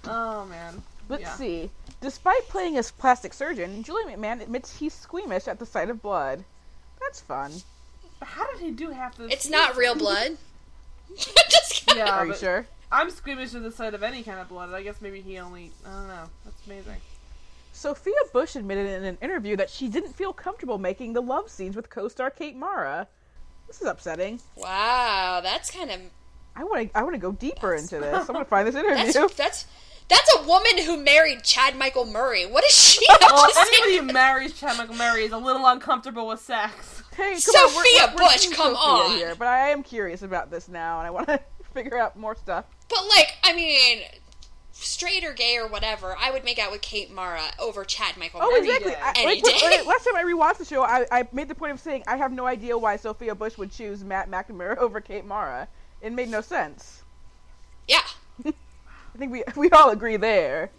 oh 0.05 0.45
man. 0.47 0.83
Let's 1.09 1.23
Yeah. 1.23 1.35
see. 1.35 1.71
Despite 2.01 2.49
playing 2.49 2.79
a 2.79 2.83
plastic 2.83 3.33
surgeon, 3.33 3.83
Julian 3.83 4.09
McMahon 4.21 4.41
admits 4.43 4.77
he's 4.79 4.93
squeamish 4.95 5.47
at 5.47 5.59
the 5.59 5.67
sight 5.67 5.89
of 5.91 6.03
blood. 6.03 6.45
That's 7.01 7.21
fun. 7.21 7.53
But 8.23 8.29
how 8.29 8.49
did 8.53 8.61
he 8.61 8.71
do 8.71 8.91
half 8.91 9.17
the? 9.17 9.25
it's 9.25 9.51
not 9.51 9.77
real 9.77 9.95
blood. 9.97 10.37
just 11.17 11.73
kidding. 11.75 11.99
Yeah. 12.05 12.19
Are 12.19 12.25
you 12.25 12.37
sure? 12.37 12.67
I'm 12.93 13.11
squeamish 13.11 13.53
at 13.53 13.65
the 13.65 13.73
sight 13.73 13.95
of 13.95 14.05
any 14.05 14.23
kind 14.23 14.39
of 14.39 14.49
blood. 14.49 14.73
I 14.73 14.85
guess 14.85 15.01
maybe 15.01 15.21
he 15.21 15.39
only. 15.41 15.73
I 15.85 15.91
don't 15.91 16.07
know. 16.07 16.25
That's 16.45 16.65
amazing. 16.65 16.99
Sophia 17.73 18.15
Bush 18.33 18.55
admitted 18.55 18.87
in 18.87 19.03
an 19.03 19.19
interview 19.21 19.57
that 19.57 19.71
she 19.71 19.89
didn't 19.89 20.15
feel 20.15 20.33
comfortable 20.33 20.79
making 20.79 21.15
the 21.15 21.21
love 21.21 21.51
scenes 21.51 21.75
with 21.75 21.91
co-star 21.91 22.31
Kate 22.31 22.55
Mara. 22.55 23.09
This 23.67 23.81
is 23.81 23.89
upsetting. 23.89 24.39
Wow, 24.55 25.41
that's 25.43 25.69
kind 25.73 25.91
of 25.91 26.01
I 26.55 26.63
want 26.63 26.93
to. 26.93 26.97
I 26.97 27.03
want 27.03 27.17
to 27.17 27.21
go 27.21 27.33
deeper 27.33 27.75
into 27.75 27.99
this. 27.99 28.21
I'm 28.29 28.35
going 28.35 28.45
to 28.45 28.49
find 28.49 28.69
this 28.69 28.77
interview. 28.77 29.13
that's 29.13 29.35
that's 29.35 29.67
that's 30.09 30.35
a 30.37 30.47
woman 30.47 30.79
who 30.85 30.97
married 30.97 31.43
Chad 31.43 31.77
Michael 31.77 32.07
Murray. 32.07 32.47
What 32.47 32.63
is 32.63 32.71
she 32.71 33.05
have 33.09 33.19
Well, 33.21 33.49
anybody 33.67 33.97
who 33.97 34.13
marries 34.13 34.57
Chad 34.57 34.79
Michael 34.79 34.95
Murray 34.95 35.25
is 35.25 35.33
a 35.33 35.39
little 35.39 35.67
uncomfortable 35.67 36.29
with 36.29 36.39
sex. 36.41 37.02
Hey, 37.17 37.37
Sophia 37.37 38.13
Bush, 38.17 38.47
team 38.47 38.53
come 38.53 38.75
Sophia 38.75 38.79
on. 38.79 39.11
Here, 39.17 39.35
but 39.35 39.49
I 39.49 39.69
am 39.71 39.83
curious 39.83 40.23
about 40.23 40.51
this 40.51 40.69
now, 40.69 40.99
and 40.99 41.07
I 41.07 41.11
want 41.11 41.29
to 41.29 41.41
figure 41.75 41.99
out 41.99 42.17
more 42.19 42.35
stuff. 42.35 42.65
But 42.89 43.01
like, 43.09 43.35
I 43.45 43.53
mean, 43.53 44.03
straight 44.73 45.23
or 45.25 45.33
gay 45.33 45.57
or 45.59 45.67
whatever, 45.69 46.17
I 46.19 46.31
would 46.31 46.45
make 46.45 46.59
out 46.59 46.71
with 46.73 46.81
Kate 46.81 47.11
Mara 47.13 47.43
over 47.59 47.85
Chad 47.85 48.17
Michael 48.17 48.41
Oh, 48.43 48.51
Murray. 48.51 48.61
exactly. 48.67 48.93
day. 48.93 48.99
I, 49.03 49.13
Any 49.17 49.27
like, 49.43 49.45
when- 49.45 49.71
day. 49.71 49.83
last 49.87 50.05
time 50.05 50.17
I 50.17 50.25
rewatched 50.25 50.59
the 50.59 50.65
show, 50.65 50.83
I, 50.83 51.07
I 51.13 51.29
made 51.33 51.49
the 51.49 51.55
point 51.55 51.73
of 51.73 51.81
saying 51.81 52.03
I 52.07 52.17
have 52.17 52.33
no 52.33 52.47
idea 52.47 52.77
why 52.79 52.97
Sophia 52.97 53.35
Bush 53.35 53.59
would 53.59 53.71
choose 53.73 54.03
Matt 54.03 54.31
McNamara 54.31 54.77
over 54.79 55.01
Kate 55.01 55.25
Mara. 55.27 55.69
It 56.01 56.13
made 56.13 56.29
no 56.31 56.41
sense. 56.41 57.03
Yeah, 57.89 58.01
I 58.47 58.53
think 59.19 59.33
we 59.33 59.43
we 59.57 59.69
all 59.71 59.91
agree 59.91 60.17
there. 60.17 60.71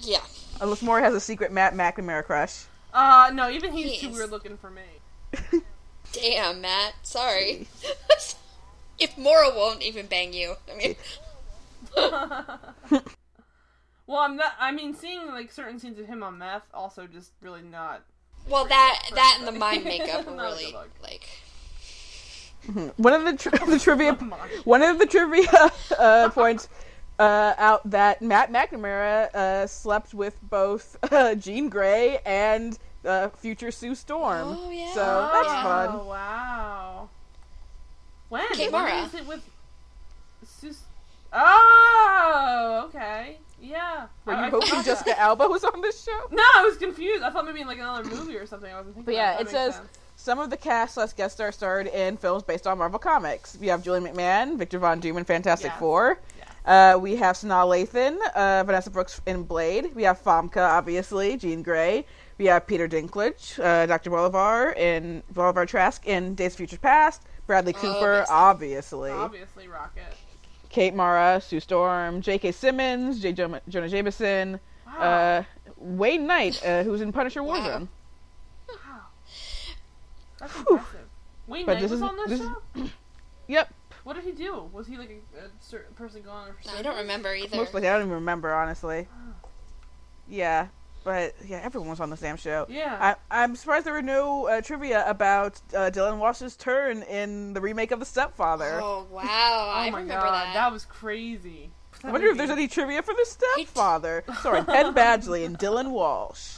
yeah. 0.00 0.20
Unless 0.60 0.82
Maury 0.82 1.02
has 1.02 1.14
a 1.14 1.20
secret 1.20 1.50
Matt 1.50 1.74
McNamara 1.74 2.22
crush. 2.24 2.64
Uh, 2.92 3.30
no, 3.34 3.50
even 3.50 3.72
he's 3.72 3.92
He 4.00 4.06
too 4.06 4.12
weird 4.12 4.30
looking 4.30 4.56
for 4.56 4.70
me. 4.70 4.82
Damn, 6.12 6.60
Matt. 6.60 6.94
Sorry. 7.02 7.66
if 8.98 9.16
Maura 9.18 9.50
won't 9.54 9.82
even 9.82 10.06
bang 10.06 10.32
you, 10.32 10.54
I 10.72 10.76
mean, 10.76 10.96
Well, 14.06 14.18
I'm 14.18 14.36
not. 14.36 14.52
I 14.60 14.70
mean, 14.70 14.94
seeing 14.94 15.28
like 15.28 15.50
certain 15.50 15.78
scenes 15.78 15.98
of 15.98 16.06
him 16.06 16.22
on 16.22 16.38
meth, 16.38 16.64
also 16.74 17.06
just 17.06 17.32
really 17.40 17.62
not. 17.62 18.02
well, 18.48 18.66
that 18.66 19.10
that 19.14 19.36
and 19.38 19.48
the 19.48 19.52
mind 19.58 19.84
makeup 19.84 20.28
are 20.28 20.36
really 20.36 20.74
like. 21.02 21.26
One 22.96 23.12
of 23.12 23.24
the, 23.24 23.36
tri- 23.36 23.66
the 23.66 23.78
trivia 23.78 24.14
one 24.64 24.82
of 24.82 24.98
the 24.98 25.04
trivia 25.04 25.70
uh, 25.98 26.30
points 26.30 26.68
uh, 27.18 27.52
out 27.58 27.88
that 27.90 28.22
Matt 28.22 28.50
McNamara 28.50 29.34
uh, 29.34 29.66
slept 29.66 30.14
with 30.14 30.38
both 30.42 30.96
uh, 31.12 31.34
Jean 31.34 31.68
Grey 31.68 32.20
and 32.24 32.78
uh, 33.06 33.28
future 33.30 33.70
Sue 33.70 33.94
Storm. 33.94 34.56
Oh, 34.58 34.70
yeah. 34.70 34.92
So 34.94 35.30
that's 35.32 35.48
oh, 35.48 35.62
fun. 35.62 36.06
wow. 36.06 37.08
When? 38.28 38.48
Kate 38.54 38.72
when 38.72 38.82
Mara. 38.82 39.10
it 39.14 39.26
with? 39.26 39.42
Sus- 40.46 40.82
oh, 41.32 42.84
okay. 42.88 43.38
Yeah. 43.60 44.06
Were 44.24 44.34
I- 44.34 44.40
you 44.40 44.46
I 44.46 44.50
hoping 44.50 44.68
forgot 44.68 44.84
Jessica 44.84 45.10
that. 45.10 45.18
Alba 45.20 45.48
was 45.48 45.64
on 45.64 45.80
this 45.80 46.02
show? 46.04 46.20
No, 46.30 46.42
I 46.56 46.64
was 46.64 46.76
confused. 46.76 47.22
I 47.22 47.30
thought 47.30 47.46
maybe 47.46 47.60
in 47.60 47.66
like 47.66 47.78
another 47.78 48.04
movie 48.08 48.36
or 48.36 48.46
something. 48.46 48.70
I 48.72 48.76
wasn't 48.76 48.94
thinking. 48.96 49.04
But 49.06 49.14
yeah, 49.14 49.34
of. 49.34 49.46
it 49.46 49.50
says 49.50 49.76
sense. 49.76 49.88
some 50.16 50.38
of 50.38 50.50
the 50.50 50.56
cast 50.56 50.94
slash 50.94 51.12
guest 51.12 51.34
stars 51.36 51.54
starred 51.54 51.86
in 51.86 52.16
films 52.16 52.42
based 52.42 52.66
on 52.66 52.78
Marvel 52.78 52.98
Comics. 52.98 53.56
We 53.60 53.68
have 53.68 53.82
Julian 53.82 54.04
McMahon, 54.04 54.58
Victor 54.58 54.78
Von 54.78 55.00
Doom 55.00 55.16
in 55.16 55.24
Fantastic 55.24 55.70
Yes. 55.70 55.78
Four. 55.78 56.18
Uh, 56.66 56.98
we 57.00 57.14
have 57.16 57.36
Sanaa 57.36 57.66
Lathan, 57.66 58.16
uh, 58.34 58.64
Vanessa 58.64 58.90
Brooks 58.90 59.20
in 59.26 59.42
Blade. 59.42 59.94
We 59.94 60.02
have 60.04 60.22
Famke, 60.22 60.56
obviously, 60.56 61.36
Jean 61.36 61.62
Grey. 61.62 62.06
We 62.38 62.46
have 62.46 62.66
Peter 62.66 62.88
Dinklage, 62.88 63.58
uh, 63.62 63.86
Dr. 63.86 64.10
Bolivar 64.10 64.72
in 64.72 65.22
Bolivar 65.30 65.66
Trask 65.66 66.04
in 66.06 66.34
Days 66.34 66.52
of 66.52 66.56
Future 66.58 66.78
Past. 66.78 67.22
Bradley 67.46 67.72
Cooper, 67.74 68.18
makes 68.18 68.28
sense. 68.28 68.30
obviously. 68.30 69.10
obviously 69.10 69.68
Rocket. 69.68 70.02
Kate 70.70 70.94
Mara, 70.94 71.40
Sue 71.40 71.60
Storm, 71.60 72.20
J.K. 72.22 72.50
Simmons, 72.52 73.20
J. 73.20 73.32
Jo- 73.32 73.60
Jonah 73.68 73.88
Jameson, 73.88 74.58
Wow. 74.86 74.98
uh, 74.98 75.42
Wayne 75.76 76.26
Knight, 76.26 76.60
uh, 76.66 76.82
who's 76.82 77.00
in 77.02 77.12
Punisher 77.12 77.42
Wow. 77.42 77.54
Warzone. 77.56 77.88
wow. 78.68 79.00
That's 80.40 80.56
impressive. 80.58 81.08
Wayne 81.46 81.66
But 81.66 81.74
Knight 81.74 81.82
this 81.82 81.90
was 81.92 82.00
is- 82.00 82.08
on 82.08 82.16
this, 82.16 82.26
this 82.28 82.40
is- 82.40 82.46
show. 82.46 82.90
Yep, 83.46 83.74
What 84.04 84.14
did 84.16 84.24
he 84.24 84.32
do? 84.32 84.70
Was 84.72 84.86
he 84.86 84.96
like 84.96 85.10
a, 85.10 85.38
a 85.44 85.48
certain 85.60 85.94
person 85.94 86.22
gone? 86.22 86.48
Or 86.48 86.56
something? 86.62 86.80
I 86.80 86.82
don't 86.82 86.96
remember 86.96 87.34
either. 87.34 87.54
Most 87.58 87.74
likely, 87.74 87.90
I 87.90 87.92
don't 87.92 88.02
even 88.06 88.14
remember 88.14 88.54
honestly. 88.54 89.06
Yeah, 90.26 90.68
but 91.04 91.34
yeah, 91.46 91.60
everyone 91.62 91.90
was 91.90 92.00
on 92.00 92.10
the 92.10 92.16
Sam 92.16 92.36
show. 92.36 92.66
Yeah. 92.68 93.14
I, 93.30 93.42
I'm 93.44 93.54
surprised 93.56 93.86
there 93.86 93.92
were 93.92 94.02
no 94.02 94.46
uh, 94.48 94.60
trivia 94.62 95.08
about 95.08 95.60
uh, 95.74 95.90
Dylan 95.92 96.18
Walsh's 96.18 96.56
turn 96.56 97.02
in 97.02 97.52
the 97.52 97.60
remake 97.60 97.90
of 97.92 98.00
The 98.00 98.06
Stepfather. 98.06 98.80
Oh 98.82 99.06
wow, 99.10 99.20
oh 99.24 99.70
I 99.72 99.90
my 99.90 100.00
remember 100.00 100.24
god, 100.26 100.54
that. 100.54 100.56
I 100.56 100.68
was 100.68 100.84
crazy. 100.84 101.70
That 102.02 102.10
wonder 102.12 102.26
if 102.28 102.32
movie- 102.36 102.46
there's 102.46 102.58
any 102.58 102.68
trivia 102.68 103.02
for 103.02 103.14
The 103.14 103.24
Stepfather. 103.26 104.24
Sorry, 104.42 104.64
Penn 104.64 104.94
Badgley 104.94 105.44
and 105.46 105.58
Dylan 105.58 105.90
Walsh. 105.90 106.56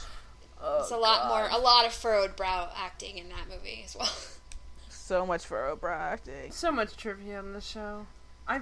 It's 0.79 0.91
a 0.91 0.97
lot 0.97 1.27
more, 1.27 1.47
a 1.51 1.61
lot 1.61 1.85
of 1.85 1.93
furrowed 1.93 2.35
brow 2.35 2.69
acting 2.75 3.17
in 3.19 3.29
that 3.29 3.47
movie 3.49 3.83
as 3.85 3.95
well. 3.95 4.11
So 4.89 5.25
much 5.25 5.45
for 5.45 5.57
Oprah 5.57 5.95
acting. 5.97 6.51
So 6.51 6.71
much 6.71 6.97
trivia 6.97 7.37
on 7.39 7.53
the 7.53 7.61
show. 7.61 8.07
I 8.47 8.61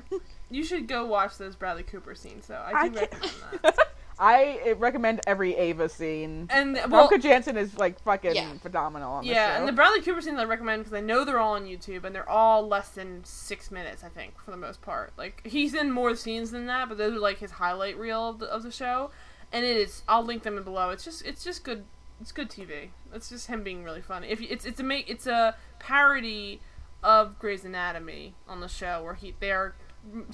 you 0.51 0.63
should 0.63 0.87
go 0.87 1.05
watch 1.05 1.37
those 1.37 1.55
Bradley 1.55 1.83
Cooper 1.83 2.13
scenes. 2.13 2.45
So 2.45 2.53
I 2.55 2.81
I 2.81 2.87
do 2.89 2.99
can't- 2.99 3.11
recommend 3.13 3.59
that. 3.63 3.77
I 4.19 4.59
uh, 4.71 4.75
recommend 4.75 5.21
every 5.27 5.55
Ava 5.55 5.89
scene. 5.89 6.47
And 6.49 6.79
well, 6.89 7.09
Famke 7.09 7.21
Janssen 7.21 7.57
is 7.57 7.77
like 7.77 8.01
fucking 8.03 8.35
Yeah. 8.35 8.53
phenomenal 8.61 9.13
on 9.13 9.23
yeah, 9.25 9.53
show. 9.53 9.59
and 9.59 9.67
the 9.67 9.73
Bradley 9.73 10.01
Cooper 10.01 10.21
scenes 10.21 10.39
I 10.39 10.45
recommend 10.45 10.83
because 10.83 10.97
I 10.97 11.01
know 11.01 11.25
they're 11.25 11.39
all 11.39 11.55
on 11.55 11.65
YouTube 11.65 12.03
and 12.03 12.15
they're 12.15 12.29
all 12.29 12.67
less 12.67 12.89
than 12.89 13.23
six 13.23 13.71
minutes. 13.71 14.03
I 14.03 14.09
think 14.09 14.39
for 14.43 14.51
the 14.51 14.57
most 14.57 14.81
part. 14.81 15.13
Like 15.17 15.45
he's 15.45 15.73
in 15.73 15.91
more 15.91 16.15
scenes 16.15 16.51
than 16.51 16.65
that, 16.67 16.89
but 16.89 16.97
those 16.97 17.13
are 17.13 17.19
like 17.19 17.39
his 17.39 17.51
highlight 17.51 17.97
reel 17.97 18.29
of 18.29 18.39
the, 18.39 18.45
of 18.47 18.63
the 18.63 18.71
show. 18.71 19.11
And 19.51 19.65
it 19.65 19.77
is. 19.77 20.03
I'll 20.07 20.23
link 20.23 20.43
them 20.43 20.57
in 20.57 20.63
below. 20.63 20.89
It's 20.89 21.03
just 21.03 21.25
it's 21.25 21.43
just 21.43 21.63
good. 21.63 21.83
It's 22.21 22.31
good 22.31 22.49
TV. 22.49 22.89
It's 23.13 23.29
just 23.29 23.47
him 23.47 23.63
being 23.63 23.83
really 23.83 24.01
funny. 24.01 24.29
If 24.29 24.39
you, 24.39 24.47
it's 24.49 24.65
it's 24.65 24.79
a 24.79 24.83
make 24.83 25.09
it's 25.09 25.27
a 25.27 25.55
parody 25.79 26.61
of 27.03 27.37
Grey's 27.39 27.63
Anatomy 27.65 28.33
on 28.47 28.61
the 28.61 28.67
show 28.67 29.03
where 29.03 29.13
he 29.13 29.35
they 29.39 29.51
are 29.51 29.75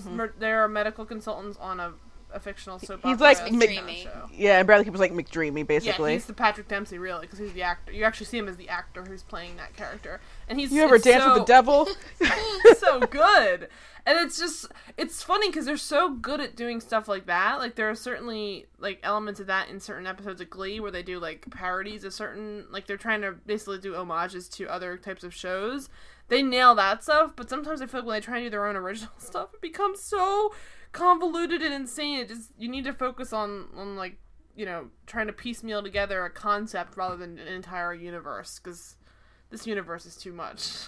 mer- 0.05 0.33
they 0.39 0.51
are 0.51 0.67
medical 0.67 1.05
consultants 1.05 1.57
on 1.57 1.79
a, 1.79 1.93
a 2.33 2.39
fictional 2.39 2.79
soap 2.79 3.01
He's 3.03 3.13
opera 3.13 3.23
like 3.23 3.37
kind 3.39 3.55
of 3.55 3.69
McDreamy. 3.69 4.07
yeah, 4.33 4.59
and 4.59 4.67
Bradley 4.67 4.85
Cooper's 4.85 4.99
like 4.99 5.13
McDreamy, 5.13 5.65
basically. 5.65 6.11
Yeah, 6.11 6.17
he's 6.17 6.25
the 6.25 6.33
Patrick 6.33 6.67
Dempsey, 6.67 6.97
really, 6.97 7.21
because 7.21 7.39
he's 7.39 7.53
the 7.53 7.63
actor. 7.63 7.91
You 7.91 8.03
actually 8.03 8.27
see 8.27 8.37
him 8.37 8.47
as 8.47 8.57
the 8.57 8.69
actor 8.69 9.03
who's 9.03 9.23
playing 9.23 9.57
that 9.57 9.75
character, 9.75 10.21
and 10.47 10.59
he's 10.59 10.71
you 10.71 10.81
ever 10.81 10.97
dance 10.97 11.23
so, 11.23 11.33
with 11.33 11.41
the 11.41 11.45
devil? 11.45 11.87
so 12.77 12.99
good, 13.01 13.67
and 14.05 14.17
it's 14.19 14.37
just 14.37 14.67
it's 14.97 15.21
funny 15.21 15.49
because 15.49 15.65
they're 15.65 15.77
so 15.77 16.09
good 16.09 16.39
at 16.39 16.55
doing 16.55 16.79
stuff 16.79 17.07
like 17.07 17.25
that. 17.27 17.59
Like 17.59 17.75
there 17.75 17.89
are 17.89 17.95
certainly 17.95 18.67
like 18.79 18.99
elements 19.03 19.39
of 19.39 19.47
that 19.47 19.69
in 19.69 19.79
certain 19.79 20.07
episodes 20.07 20.41
of 20.41 20.49
Glee 20.49 20.79
where 20.79 20.91
they 20.91 21.03
do 21.03 21.19
like 21.19 21.45
parodies 21.51 22.03
of 22.03 22.13
certain 22.13 22.65
like 22.71 22.87
they're 22.87 22.97
trying 22.97 23.21
to 23.21 23.33
basically 23.33 23.79
do 23.79 23.93
homages 23.93 24.49
to 24.49 24.67
other 24.67 24.97
types 24.97 25.23
of 25.23 25.33
shows. 25.33 25.89
They 26.29 26.41
nail 26.41 26.75
that 26.75 27.03
stuff, 27.03 27.33
but 27.35 27.49
sometimes 27.49 27.81
I 27.81 27.87
feel 27.87 27.99
like 27.99 28.07
when 28.07 28.15
they 28.15 28.21
try 28.21 28.37
and 28.37 28.45
do 28.45 28.49
their 28.49 28.65
own 28.65 28.77
original 28.77 29.11
stuff, 29.17 29.53
it 29.53 29.61
becomes 29.61 30.01
so 30.01 30.53
convoluted 30.91 31.61
and 31.61 31.73
insane. 31.73 32.19
It 32.19 32.29
just 32.29 32.51
you 32.57 32.67
need 32.67 32.85
to 32.85 32.93
focus 32.93 33.33
on 33.33 33.67
on 33.75 33.95
like 33.95 34.17
you 34.55 34.65
know 34.65 34.89
trying 35.05 35.27
to 35.27 35.33
piecemeal 35.33 35.83
together 35.83 36.23
a 36.25 36.29
concept 36.29 36.97
rather 36.97 37.17
than 37.17 37.39
an 37.39 37.47
entire 37.47 37.93
universe 37.93 38.59
because 38.59 38.95
this 39.49 39.67
universe 39.67 40.05
is 40.05 40.15
too 40.15 40.33
much. 40.33 40.87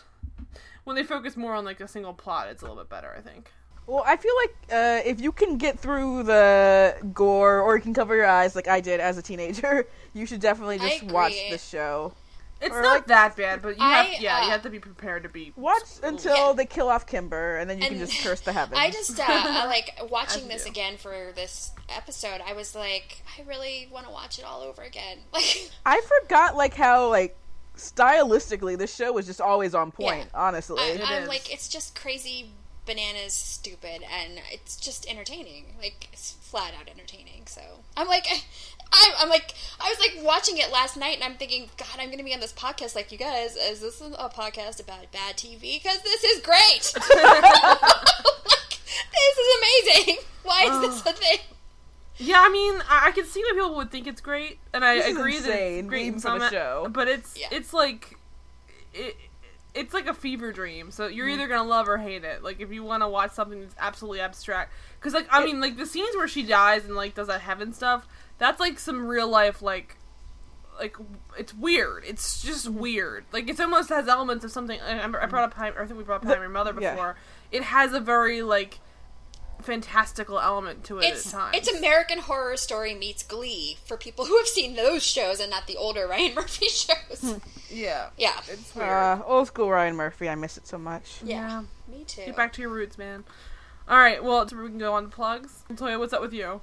When 0.83 0.95
they 0.95 1.03
focus 1.03 1.37
more 1.37 1.53
on 1.53 1.65
like 1.65 1.79
a 1.79 1.87
single 1.87 2.13
plot, 2.13 2.47
it's 2.49 2.61
a 2.61 2.65
little 2.65 2.81
bit 2.81 2.89
better, 2.89 3.13
I 3.17 3.21
think. 3.21 3.51
Well, 3.85 4.03
I 4.05 4.15
feel 4.15 4.33
like 4.41 4.55
uh, 4.71 5.01
if 5.05 5.19
you 5.19 5.31
can 5.31 5.57
get 5.57 5.77
through 5.77 6.23
the 6.23 6.95
gore 7.13 7.59
or 7.59 7.75
you 7.75 7.81
can 7.81 7.93
cover 7.93 8.15
your 8.15 8.25
eyes 8.25 8.55
like 8.55 8.67
I 8.67 8.79
did 8.79 8.99
as 9.01 9.17
a 9.17 9.21
teenager, 9.21 9.87
you 10.13 10.25
should 10.25 10.39
definitely 10.39 10.79
just 10.79 11.03
watch 11.03 11.35
the 11.49 11.57
show. 11.57 12.13
It's 12.63 12.73
Or, 12.73 12.81
not 12.81 12.89
like- 12.95 13.07
that 13.07 13.35
bad, 13.35 13.61
but 13.61 13.77
you 13.77 13.83
have 13.83 14.05
I, 14.07 14.17
yeah, 14.19 14.37
uh, 14.37 14.45
you 14.45 14.49
have 14.51 14.61
to 14.63 14.69
be 14.69 14.79
prepared 14.79 15.23
to 15.23 15.29
be 15.29 15.51
Watch 15.55 15.81
until 16.01 16.35
Yeah. 16.47 16.53
they 16.53 16.65
kill 16.65 16.87
off 16.89 17.05
Kimber, 17.05 17.57
and 17.57 17.69
then 17.69 17.81
you 17.81 17.87
can 17.89 17.99
just 17.99 18.23
curse 18.23 18.39
the 18.41 18.53
heavens. 18.59 18.79
I 18.79 18.89
just 18.89 19.19
uh, 19.19 19.23
like 19.67 19.99
watching 20.09 20.47
this 20.47 20.65
you. 20.65 20.71
again 20.71 20.97
for 20.97 21.31
this 21.35 21.71
episode. 21.89 22.41
I 22.47 22.53
was 22.53 22.73
like, 22.73 23.21
I 23.37 23.43
really 23.43 23.87
want 23.91 24.05
to 24.07 24.11
watch 24.13 24.39
it 24.39 24.45
all 24.45 24.61
over 24.61 24.81
again. 24.81 25.17
Like, 25.33 25.71
I 25.85 26.01
forgot 26.21 26.55
like 26.55 26.73
how 26.75 27.09
like 27.09 27.35
stylistically 27.77 28.77
the 28.77 28.87
show 28.87 29.11
was 29.13 29.25
just 29.25 29.41
always 29.41 29.73
on 29.75 29.91
point. 29.91 30.27
Yeah. 30.33 30.39
Honestly, 30.47 30.79
I, 30.79 30.99
I'm 31.05 31.23
is. 31.23 31.29
like, 31.29 31.51
it's 31.53 31.67
just 31.67 31.95
crazy, 31.99 32.49
bananas, 32.85 33.33
stupid, 33.33 34.03
and 34.11 34.39
it's 34.51 34.75
just 34.75 35.09
entertaining. 35.09 35.65
Like, 35.81 36.09
it's 36.13 36.33
flat 36.41 36.73
out 36.79 36.87
entertaining. 36.89 37.47
So 37.47 37.61
I'm 37.97 38.07
like, 38.07 38.25
I'm, 38.93 39.11
I'm 39.19 39.29
like, 39.29 39.53
I 39.79 39.89
was 39.89 39.99
like 39.99 40.23
watching 40.25 40.57
it 40.57 40.71
last 40.71 40.95
night, 40.97 41.15
and 41.15 41.23
I'm 41.23 41.35
thinking, 41.35 41.69
God, 41.77 41.87
I'm 41.99 42.07
going 42.07 42.19
to 42.19 42.23
be 42.23 42.33
on 42.33 42.39
this 42.39 42.53
podcast 42.53 42.95
like 42.95 43.11
you 43.11 43.17
guys. 43.17 43.55
Is 43.55 43.81
this 43.81 43.99
a 44.01 44.29
podcast 44.29 44.79
about 44.79 45.11
bad 45.11 45.35
TV? 45.35 45.81
Because 45.81 46.01
this 46.03 46.23
is 46.23 46.41
great. 46.41 46.93
like, 47.23 48.79
this 49.11 49.37
is 49.37 49.95
amazing. 49.97 50.17
Why 50.43 50.63
is 50.69 50.81
this 51.03 51.13
a 51.13 51.13
thing? 51.15 51.37
Yeah, 52.17 52.41
I 52.45 52.49
mean, 52.49 52.75
I, 52.89 53.07
I 53.07 53.11
can 53.11 53.25
see 53.25 53.41
why 53.41 53.51
people 53.55 53.75
would 53.75 53.89
think 53.91 54.05
it's 54.07 54.21
great, 54.21 54.59
and 54.73 54.85
I 54.85 54.97
This 54.97 55.07
is 55.07 55.17
agree 55.17 55.39
that 55.39 55.49
insane, 55.49 55.79
it's 55.79 55.87
great 55.89 56.01
even 56.01 56.13
in 56.15 56.19
for 56.19 56.39
the 56.39 56.49
show. 56.51 56.87
but 56.91 57.07
it's 57.07 57.35
Yeah. 57.39 57.47
it's 57.51 57.73
like 57.73 58.15
it, 58.93 59.17
it's 59.73 59.95
like 59.95 60.05
a 60.05 60.13
fever 60.13 60.51
dream. 60.51 60.91
So 60.91 61.07
you're 61.07 61.25
Mm-hmm. 61.25 61.39
either 61.39 61.47
gonna 61.47 61.67
love 61.67 61.89
or 61.89 61.97
hate 61.97 62.23
it. 62.23 62.43
Like 62.43 62.59
if 62.59 62.71
you 62.71 62.83
want 62.83 63.01
to 63.01 63.07
watch 63.07 63.31
something 63.31 63.61
that's 63.61 63.73
absolutely 63.79 64.19
abstract, 64.21 64.71
because 64.99 65.13
like 65.15 65.27
I 65.33 65.41
It- 65.41 65.45
mean, 65.45 65.59
like 65.59 65.75
the 65.75 65.87
scenes 65.87 66.15
where 66.15 66.27
she 66.27 66.43
dies 66.43 66.85
and 66.85 66.95
like 66.95 67.15
does 67.15 67.27
that 67.27 67.41
heaven 67.41 67.73
stuff, 67.73 68.05
that's 68.37 68.59
like 68.59 68.79
some 68.79 69.07
real 69.07 69.27
life 69.27 69.61
like. 69.61 69.97
Like 70.79 70.97
it's 71.37 71.53
weird. 71.53 72.03
It's 72.03 72.41
just 72.41 72.67
weird. 72.67 73.25
Like 73.31 73.47
it's 73.47 73.59
almost 73.59 73.89
has 73.89 74.07
elements 74.07 74.43
of 74.43 74.51
something. 74.51 74.81
I, 74.81 75.03
I 75.03 75.07
brought 75.27 75.55
up. 75.55 75.59
I 75.59 75.69
think 75.85 75.97
we 75.99 76.03
brought 76.03 76.21
up 76.23 76.25
I 76.25 76.29
Met 76.29 76.39
Your 76.39 76.49
Mother 76.49 76.73
yeah. 76.81 76.91
before. 76.95 77.15
It 77.51 77.61
has 77.61 77.93
a 77.93 77.99
very 77.99 78.41
like 78.41 78.79
fantastical 79.61 80.39
element 80.39 80.83
to 80.85 80.99
it 80.99 81.05
It's 81.05 81.27
at 81.27 81.31
times. 81.39 81.57
it's 81.57 81.77
American 81.77 82.19
Horror 82.19 82.57
Story 82.57 82.93
meets 82.95 83.23
Glee 83.23 83.77
for 83.85 83.97
people 83.97 84.25
who 84.25 84.37
have 84.37 84.47
seen 84.47 84.75
those 84.75 85.03
shows 85.03 85.39
and 85.39 85.49
not 85.49 85.67
the 85.67 85.77
older 85.77 86.07
Ryan 86.09 86.35
Murphy 86.35 86.67
shows. 86.67 87.39
yeah. 87.69 88.09
yeah, 88.17 88.39
It's 88.49 88.75
weird. 88.75 88.89
uh, 88.89 89.21
old 89.25 89.47
school 89.47 89.69
Ryan 89.69 89.95
Murphy. 89.95 90.27
I 90.27 90.35
miss 90.35 90.57
it 90.57 90.67
so 90.67 90.77
much. 90.77 91.19
yeah, 91.23 91.63
me 91.87 92.03
too. 92.05 92.25
Get 92.25 92.35
back 92.35 92.51
to 92.53 92.61
your 92.61 92.71
roots, 92.71 92.97
man. 92.97 93.23
All 93.87 93.97
right, 93.97 94.23
well, 94.23 94.43
we 94.45 94.69
can 94.69 94.77
go 94.77 94.93
on 94.93 95.03
to 95.03 95.09
plugs. 95.09 95.63
Toya, 95.73 95.99
what's 95.99 96.13
up 96.13 96.21
with 96.21 96.33
you? 96.33 96.61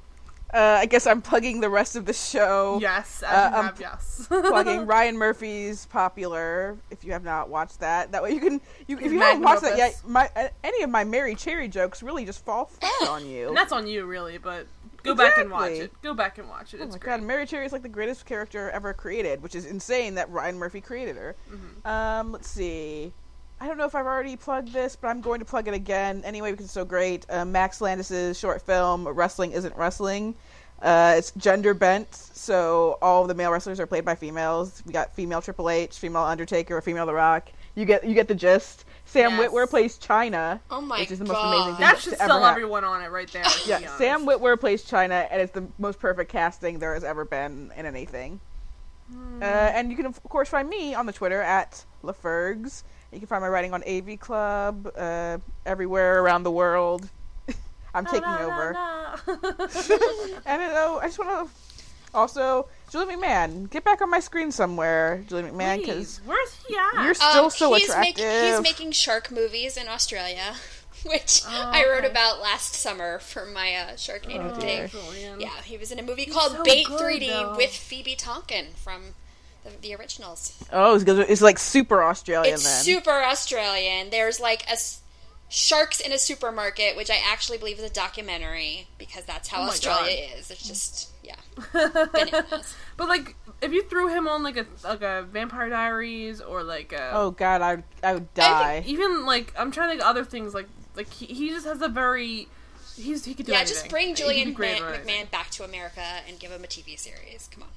Uh, 0.52 0.78
I 0.80 0.86
guess 0.86 1.06
I'm 1.06 1.22
plugging 1.22 1.60
the 1.60 1.68
rest 1.70 1.96
of 1.96 2.06
the 2.06 2.12
show. 2.12 2.78
Yes, 2.80 3.22
as 3.22 3.32
Uh, 3.32 3.50
you 3.50 3.56
I'm 3.56 3.64
have, 3.66 3.80
yes. 3.80 4.26
plugging 4.28 4.86
Ryan 4.86 5.16
Murphy's 5.16 5.86
Popular. 5.86 6.76
If 6.90 7.04
you 7.04 7.12
have 7.12 7.24
not 7.24 7.48
watched 7.48 7.80
that, 7.80 8.12
that 8.12 8.22
way 8.22 8.32
you 8.32 8.40
can. 8.40 8.60
You, 8.86 8.98
if 8.98 9.12
you 9.12 9.20
haven't 9.20 9.42
watched 9.42 9.62
that 9.62 9.76
yet, 9.78 10.00
my 10.06 10.28
uh, 10.34 10.48
any 10.64 10.82
of 10.82 10.90
my 10.90 11.04
Mary 11.04 11.34
Cherry 11.34 11.68
jokes 11.68 12.02
really 12.02 12.24
just 12.24 12.44
fall 12.44 12.64
flat 12.66 13.08
on 13.08 13.26
you. 13.28 13.48
and 13.48 13.56
that's 13.56 13.72
on 13.72 13.86
you, 13.86 14.04
really. 14.06 14.38
But 14.38 14.66
go 15.02 15.14
back 15.14 15.38
and 15.38 15.50
watch 15.50 15.70
it. 15.72 15.92
Go 16.02 16.14
back 16.14 16.38
and 16.38 16.48
watch 16.48 16.74
it. 16.74 16.80
Oh 16.80 16.84
It's 16.84 16.92
my 16.94 16.98
great. 16.98 17.18
god, 17.18 17.22
Mary 17.22 17.46
Cherry 17.46 17.64
is 17.66 17.72
like 17.72 17.82
the 17.82 17.88
greatest 17.88 18.26
character 18.26 18.70
ever 18.70 18.92
created, 18.92 19.42
which 19.42 19.54
is 19.54 19.66
insane 19.66 20.14
that 20.16 20.28
Ryan 20.30 20.58
Murphy 20.58 20.80
created 20.80 21.16
her. 21.16 21.36
Mm-hmm. 21.50 21.86
Um, 21.86 22.32
let's 22.32 22.48
see. 22.50 23.12
I 23.60 23.66
don't 23.66 23.76
know 23.76 23.84
if 23.84 23.94
I've 23.94 24.06
already 24.06 24.36
plugged 24.36 24.72
this, 24.72 24.96
but 24.96 25.08
I'm 25.08 25.20
going 25.20 25.38
to 25.40 25.44
plug 25.44 25.68
it 25.68 25.74
again 25.74 26.22
anyway 26.24 26.50
because 26.52 26.64
it's 26.66 26.72
so 26.74 26.84
great. 26.84 27.26
Uh, 27.28 27.44
Max 27.44 27.80
Landis's 27.80 28.38
short 28.38 28.62
film 28.62 29.06
"Wrestling 29.06 29.52
Isn't 29.52 29.76
Wrestling." 29.76 30.34
Uh, 30.80 31.14
it's 31.18 31.30
gender 31.32 31.74
bent, 31.74 32.14
so 32.14 32.96
all 33.02 33.20
of 33.22 33.28
the 33.28 33.34
male 33.34 33.50
wrestlers 33.52 33.78
are 33.78 33.86
played 33.86 34.02
by 34.04 34.14
females. 34.14 34.82
We 34.86 34.94
got 34.94 35.14
female 35.14 35.42
Triple 35.42 35.68
H, 35.68 35.98
female 35.98 36.22
Undertaker, 36.22 36.80
female 36.80 37.04
The 37.04 37.12
Rock. 37.12 37.50
You 37.74 37.84
get 37.84 38.02
you 38.02 38.14
get 38.14 38.28
the 38.28 38.34
gist. 38.34 38.86
Sam 39.04 39.32
Yes. 39.32 39.50
Witwer 39.50 39.68
plays 39.68 39.98
Chyna, 39.98 40.60
Oh 40.70 40.80
my 40.80 41.00
which 41.00 41.10
is 41.10 41.18
the 41.18 41.24
most 41.24 41.34
God. 41.34 41.52
amazing 41.54 41.72
thing 41.74 41.80
That 41.80 41.98
should 41.98 42.16
sell 42.16 42.40
hap- 42.40 42.52
everyone 42.52 42.84
on 42.84 43.02
it 43.02 43.08
right 43.10 43.30
there. 43.32 43.42
yeah. 43.66 43.94
Sam 43.98 44.24
Witwer 44.24 44.58
plays 44.58 44.84
Chyna, 44.84 45.26
and 45.30 45.42
it's 45.42 45.52
the 45.52 45.66
most 45.78 45.98
perfect 45.98 46.30
casting 46.32 46.78
there 46.78 46.94
has 46.94 47.02
ever 47.04 47.24
been 47.26 47.72
in 47.76 47.84
anything. 47.86 48.40
Hmm. 49.12 49.42
Uh, 49.42 49.46
and 49.46 49.90
you 49.90 49.96
can, 49.96 50.06
of 50.06 50.22
course, 50.22 50.48
find 50.48 50.68
me 50.68 50.94
on 50.94 51.06
the 51.06 51.12
Twitter 51.12 51.42
at 51.42 51.84
LaFergs. 52.04 52.84
You 53.12 53.18
can 53.18 53.26
find 53.26 53.42
my 53.42 53.48
writing 53.48 53.74
on 53.74 53.82
AV 53.84 54.18
Club 54.20 54.90
uh, 54.96 55.38
everywhere 55.66 56.22
around 56.22 56.44
the 56.44 56.50
world. 56.50 57.08
I'm 57.94 58.04
taking 58.06 58.22
Na, 58.22 58.38
na, 58.38 58.44
over. 58.46 58.72
na, 58.72 59.16
na. 59.26 59.66
And 60.46 60.62
uh, 60.62 60.96
I 61.02 61.06
just 61.06 61.18
want 61.18 61.48
to 61.48 61.54
also, 62.12 62.68
Julie 62.90 63.14
McMahon, 63.14 63.70
get 63.70 63.84
back 63.84 64.00
on 64.02 64.10
my 64.10 64.18
screen 64.20 64.50
somewhere, 64.50 65.24
Julie 65.28 65.44
McMahon, 65.44 65.78
because 65.78 66.20
where's 66.24 66.56
he 66.66 66.76
at? 66.76 67.04
you're 67.04 67.14
still 67.14 67.44
Um, 67.44 67.50
so 67.50 67.72
he's 67.74 67.88
attractive. 67.88 68.24
Make, 68.26 68.42
he's 68.54 68.60
making 68.62 68.92
shark 68.92 69.30
movies 69.30 69.76
in 69.76 69.86
Australia, 69.88 70.54
which 71.06 71.42
Oh, 71.46 71.70
I 71.72 71.84
wrote 71.88 71.98
okay. 71.98 72.10
about 72.10 72.40
last 72.40 72.74
summer 72.74 73.20
for 73.20 73.46
my 73.46 73.74
uh, 73.76 73.90
Sharknado 73.92 74.50
Oh, 74.56 74.60
thing. 74.60 74.88
dear. 74.88 75.36
Yeah, 75.38 75.62
he 75.62 75.76
was 75.76 75.92
in 75.92 76.00
a 76.00 76.02
movie 76.02 76.24
He's 76.24 76.34
called 76.34 76.52
so 76.52 76.64
Bait 76.64 76.86
good, 76.86 77.00
3D 77.00 77.26
though. 77.28 77.56
with 77.56 77.70
Phoebe 77.70 78.16
Tonkin 78.16 78.66
from 78.74 79.14
the, 79.64 79.70
the 79.88 79.94
originals. 79.94 80.56
oh, 80.72 80.96
it's, 80.96 81.04
it's 81.06 81.42
like 81.42 81.58
super 81.58 82.02
Australian 82.02 82.54
It's 82.54 82.64
then. 82.64 82.82
super 82.82 83.10
Australian. 83.24 84.10
There's 84.10 84.40
like 84.40 84.62
a 84.68 84.72
s- 84.72 85.00
sharks 85.48 86.00
in 86.00 86.12
a 86.12 86.18
supermarket, 86.18 86.96
which 86.96 87.10
I 87.10 87.18
actually 87.30 87.58
believe 87.58 87.78
is 87.78 87.84
a 87.84 87.92
documentary 87.92 88.86
because 88.98 89.24
that's 89.24 89.48
how 89.48 89.58
Oh 89.60 89.64
my 89.64 89.68
Australia 89.70 90.28
is. 90.36 90.50
It's 90.50 90.66
just 90.66 91.10
yeah. 91.22 91.36
But 92.96 93.08
like, 93.08 93.34
if 93.62 93.72
you 93.72 93.82
threw 93.84 94.08
him 94.08 94.28
on 94.28 94.42
like 94.42 94.56
a 94.56 94.66
like 94.84 95.02
a 95.02 95.22
Vampire 95.30 95.68
Diaries 95.70 96.40
or 96.40 96.62
like 96.62 96.92
a 96.92 97.10
oh 97.14 97.30
God, 97.30 97.62
I 97.62 97.82
I 98.06 98.14
would 98.14 98.28
I 98.36 98.40
die. 98.40 98.82
even 98.86 99.24
like 99.26 99.54
I'm 99.58 99.70
trying 99.70 99.88
to 99.88 99.92
think 99.92 100.02
of 100.02 100.08
other 100.08 100.24
things 100.24 100.52
like 100.54 100.68
like 100.96 101.10
he, 101.12 101.26
he 101.26 101.48
just 101.50 101.66
has 101.66 101.80
a 101.82 101.88
very 101.88 102.48
he's 102.96 103.24
he 103.24 103.34
could 103.34 103.46
do 103.46 103.52
yeah, 103.52 103.58
anything. 103.58 103.74
just 103.74 103.88
bring 103.88 104.14
Julian 104.14 104.50
be 104.52 104.54
McMahon. 104.54 105.04
McMahon 105.04 105.30
back 105.30 105.50
to 105.52 105.64
America 105.64 106.04
and 106.28 106.38
give 106.38 106.50
him 106.50 106.62
a 106.64 106.66
TV 106.66 106.98
series. 106.98 107.48
Come 107.52 107.62
on. 107.64 107.68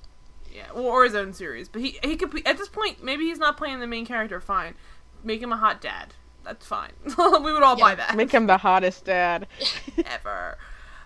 Yeah, 0.53 0.69
or, 0.73 0.81
or 0.81 1.03
his 1.03 1.15
own 1.15 1.33
series. 1.33 1.67
But 1.67 1.81
he 1.81 1.97
he 2.03 2.15
could 2.15 2.31
be 2.31 2.45
at 2.45 2.57
this 2.57 2.69
point. 2.69 3.03
Maybe 3.03 3.25
he's 3.25 3.39
not 3.39 3.57
playing 3.57 3.79
the 3.79 3.87
main 3.87 4.05
character. 4.05 4.39
Fine, 4.39 4.75
make 5.23 5.41
him 5.41 5.51
a 5.51 5.57
hot 5.57 5.81
dad. 5.81 6.13
That's 6.45 6.65
fine. 6.67 6.91
we 7.05 7.53
would 7.53 7.63
all 7.63 7.77
buy 7.77 7.95
that. 7.95 8.15
Make 8.15 8.31
him 8.31 8.47
the 8.47 8.57
hottest 8.57 9.05
dad. 9.05 9.47
ever. 10.05 10.57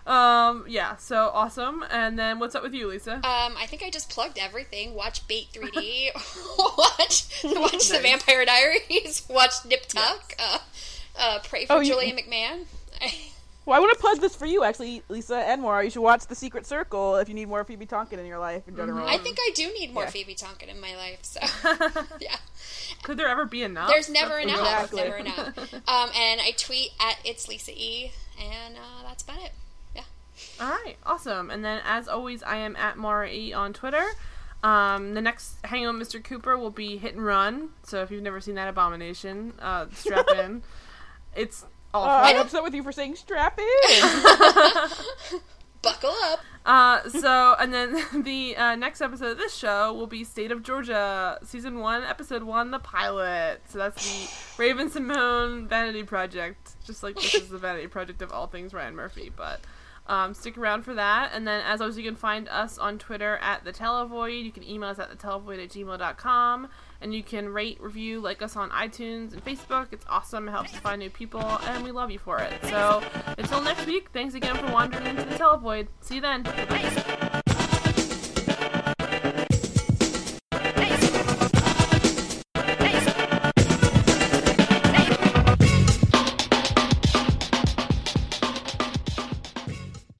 Um, 0.04 0.64
yeah. 0.66 0.96
So 0.96 1.30
awesome. 1.32 1.84
And 1.90 2.18
then 2.18 2.38
what's 2.40 2.54
up 2.54 2.62
with 2.62 2.74
you, 2.74 2.88
Lisa? 2.88 3.16
Um, 3.16 3.22
I 3.56 3.66
think 3.68 3.82
I 3.84 3.90
just 3.90 4.10
plugged 4.10 4.38
everything. 4.38 4.94
Watch 4.94 5.28
Bait 5.28 5.46
3D. 5.52 6.08
watch 6.78 7.44
watch 7.44 7.88
the 7.88 8.00
Vampire 8.00 8.44
Diaries. 8.44 9.24
Watch 9.28 9.64
Nip 9.66 9.86
Tuck. 9.86 10.34
Uh, 10.38 10.58
uh, 11.18 11.38
pray 11.44 11.66
for 11.66 11.74
Oh, 11.74 11.80
you- 11.80 11.92
Julian 11.92 12.16
McMahon. 12.16 12.64
Well, 13.68 13.76
I 13.76 13.80
want 13.80 13.92
to 13.92 14.00
plug 14.00 14.22
this 14.22 14.34
for 14.34 14.46
you, 14.46 14.64
actually, 14.64 15.02
Lisa 15.10 15.36
and 15.36 15.60
Maura. 15.60 15.84
You 15.84 15.90
should 15.90 16.00
watch 16.00 16.26
The 16.26 16.34
Secret 16.34 16.64
Circle 16.64 17.16
if 17.16 17.28
you 17.28 17.34
need 17.34 17.48
more 17.48 17.64
Phoebe 17.64 17.84
Tonkin 17.84 18.18
in 18.18 18.24
your 18.24 18.38
life 18.38 18.66
in 18.66 18.74
general. 18.74 19.06
I 19.06 19.18
think 19.18 19.36
I 19.38 19.50
do 19.54 19.70
need 19.78 19.92
more 19.92 20.04
Yeah. 20.04 20.08
Phoebe 20.08 20.34
Tonkin 20.34 20.70
in 20.70 20.80
my 20.80 20.96
life. 20.96 21.18
So 21.20 21.40
yeah, 22.18 22.36
Could 23.02 23.18
there 23.18 23.28
ever 23.28 23.44
be 23.44 23.62
enough? 23.62 23.90
there's 23.90 24.08
never 24.08 24.38
enough. 24.38 24.60
Exactly. 24.60 25.02
Never 25.02 25.16
enough. 25.16 25.58
Um, 25.86 26.08
and 26.16 26.40
I 26.40 26.52
tweet 26.56 26.92
at 26.98 27.18
it's 27.26 27.46
Lisa 27.46 27.72
E, 27.74 28.10
and 28.42 28.76
uh, 28.76 29.02
that's 29.06 29.22
about 29.22 29.40
it. 29.42 29.52
Yeah. 29.94 30.04
All 30.58 30.70
right, 30.70 30.96
awesome. 31.04 31.50
And 31.50 31.62
then, 31.62 31.82
as 31.84 32.08
always, 32.08 32.42
I 32.42 32.56
am 32.56 32.74
at 32.74 32.96
Mara 32.96 33.28
E 33.28 33.52
on 33.52 33.74
Twitter. 33.74 34.06
Um, 34.62 35.12
the 35.12 35.20
next 35.20 35.56
Hang 35.66 35.86
On 35.86 36.00
Mr. 36.00 36.24
Cooper 36.24 36.56
will 36.56 36.70
be 36.70 36.96
Hit 36.96 37.16
and 37.16 37.24
Run. 37.26 37.68
So 37.82 38.00
if 38.00 38.10
you've 38.10 38.22
never 38.22 38.40
seen 38.40 38.54
that 38.54 38.68
abomination, 38.68 39.52
uh, 39.60 39.88
strap 39.92 40.26
in. 40.38 40.62
It's 41.36 41.66
Uh. 41.94 42.20
I'm 42.24 42.36
upset 42.36 42.62
with 42.62 42.74
you 42.74 42.82
for 42.82 42.92
saying 42.92 43.16
strap 43.16 43.58
in. 43.58 45.38
Buckle 45.82 46.14
up. 46.24 46.40
Uh, 46.66 47.08
so, 47.08 47.56
and 47.58 47.72
then 47.72 48.04
the 48.24 48.56
uh, 48.56 48.74
next 48.76 49.00
episode 49.00 49.32
of 49.32 49.38
this 49.38 49.54
show 49.54 49.92
will 49.94 50.06
be 50.06 50.22
State 50.22 50.52
of 50.52 50.62
Georgia, 50.62 51.38
season 51.42 51.78
one, 51.78 52.02
episode 52.02 52.42
one, 52.42 52.70
the 52.70 52.78
pilot. 52.78 53.62
So 53.68 53.78
that's 53.78 54.04
the 54.04 54.28
Raven-Symoné 54.62 55.66
Vanity 55.66 56.02
Project. 56.02 56.76
Just 56.84 57.02
like 57.02 57.14
this 57.14 57.34
is 57.34 57.48
the 57.48 57.58
Vanity 57.58 57.86
Project 57.86 58.20
of 58.22 58.32
all 58.32 58.46
things 58.46 58.74
Ryan 58.74 58.96
Murphy. 58.96 59.32
But 59.34 59.60
um, 60.08 60.34
stick 60.34 60.58
around 60.58 60.82
for 60.82 60.94
that. 60.94 61.30
And 61.32 61.46
then, 61.46 61.62
as 61.64 61.80
always, 61.80 61.96
you 61.96 62.04
can 62.04 62.16
find 62.16 62.48
us 62.48 62.76
on 62.76 62.98
Twitter 62.98 63.38
at 63.38 63.64
the 63.64 63.72
Televoid. 63.72 64.44
You 64.44 64.52
can 64.52 64.64
email 64.64 64.90
us 64.90 64.98
at 64.98 65.16
thetelevoid 65.16 65.62
at 65.62 65.70
gmail.com. 65.70 66.68
And 67.00 67.14
you 67.14 67.22
can 67.22 67.48
rate, 67.48 67.80
review, 67.80 68.20
like 68.20 68.42
us 68.42 68.56
on 68.56 68.70
iTunes 68.70 69.32
and 69.32 69.44
Facebook. 69.44 69.88
It's 69.92 70.04
awesome. 70.08 70.48
It 70.48 70.50
helps 70.50 70.74
us 70.74 70.80
find 70.80 70.98
new 70.98 71.10
people, 71.10 71.40
and 71.40 71.84
we 71.84 71.92
love 71.92 72.10
you 72.10 72.18
for 72.18 72.38
it. 72.40 72.52
So, 72.64 73.02
until 73.38 73.62
next 73.62 73.86
week, 73.86 74.08
thanks 74.12 74.34
again 74.34 74.56
for 74.56 74.72
wandering 74.72 75.06
into 75.06 75.24
the 75.24 75.36
Televoid. 75.36 75.86
See 76.00 76.16
you 76.16 76.20
then. 76.20 76.42
Bye. 76.42 77.42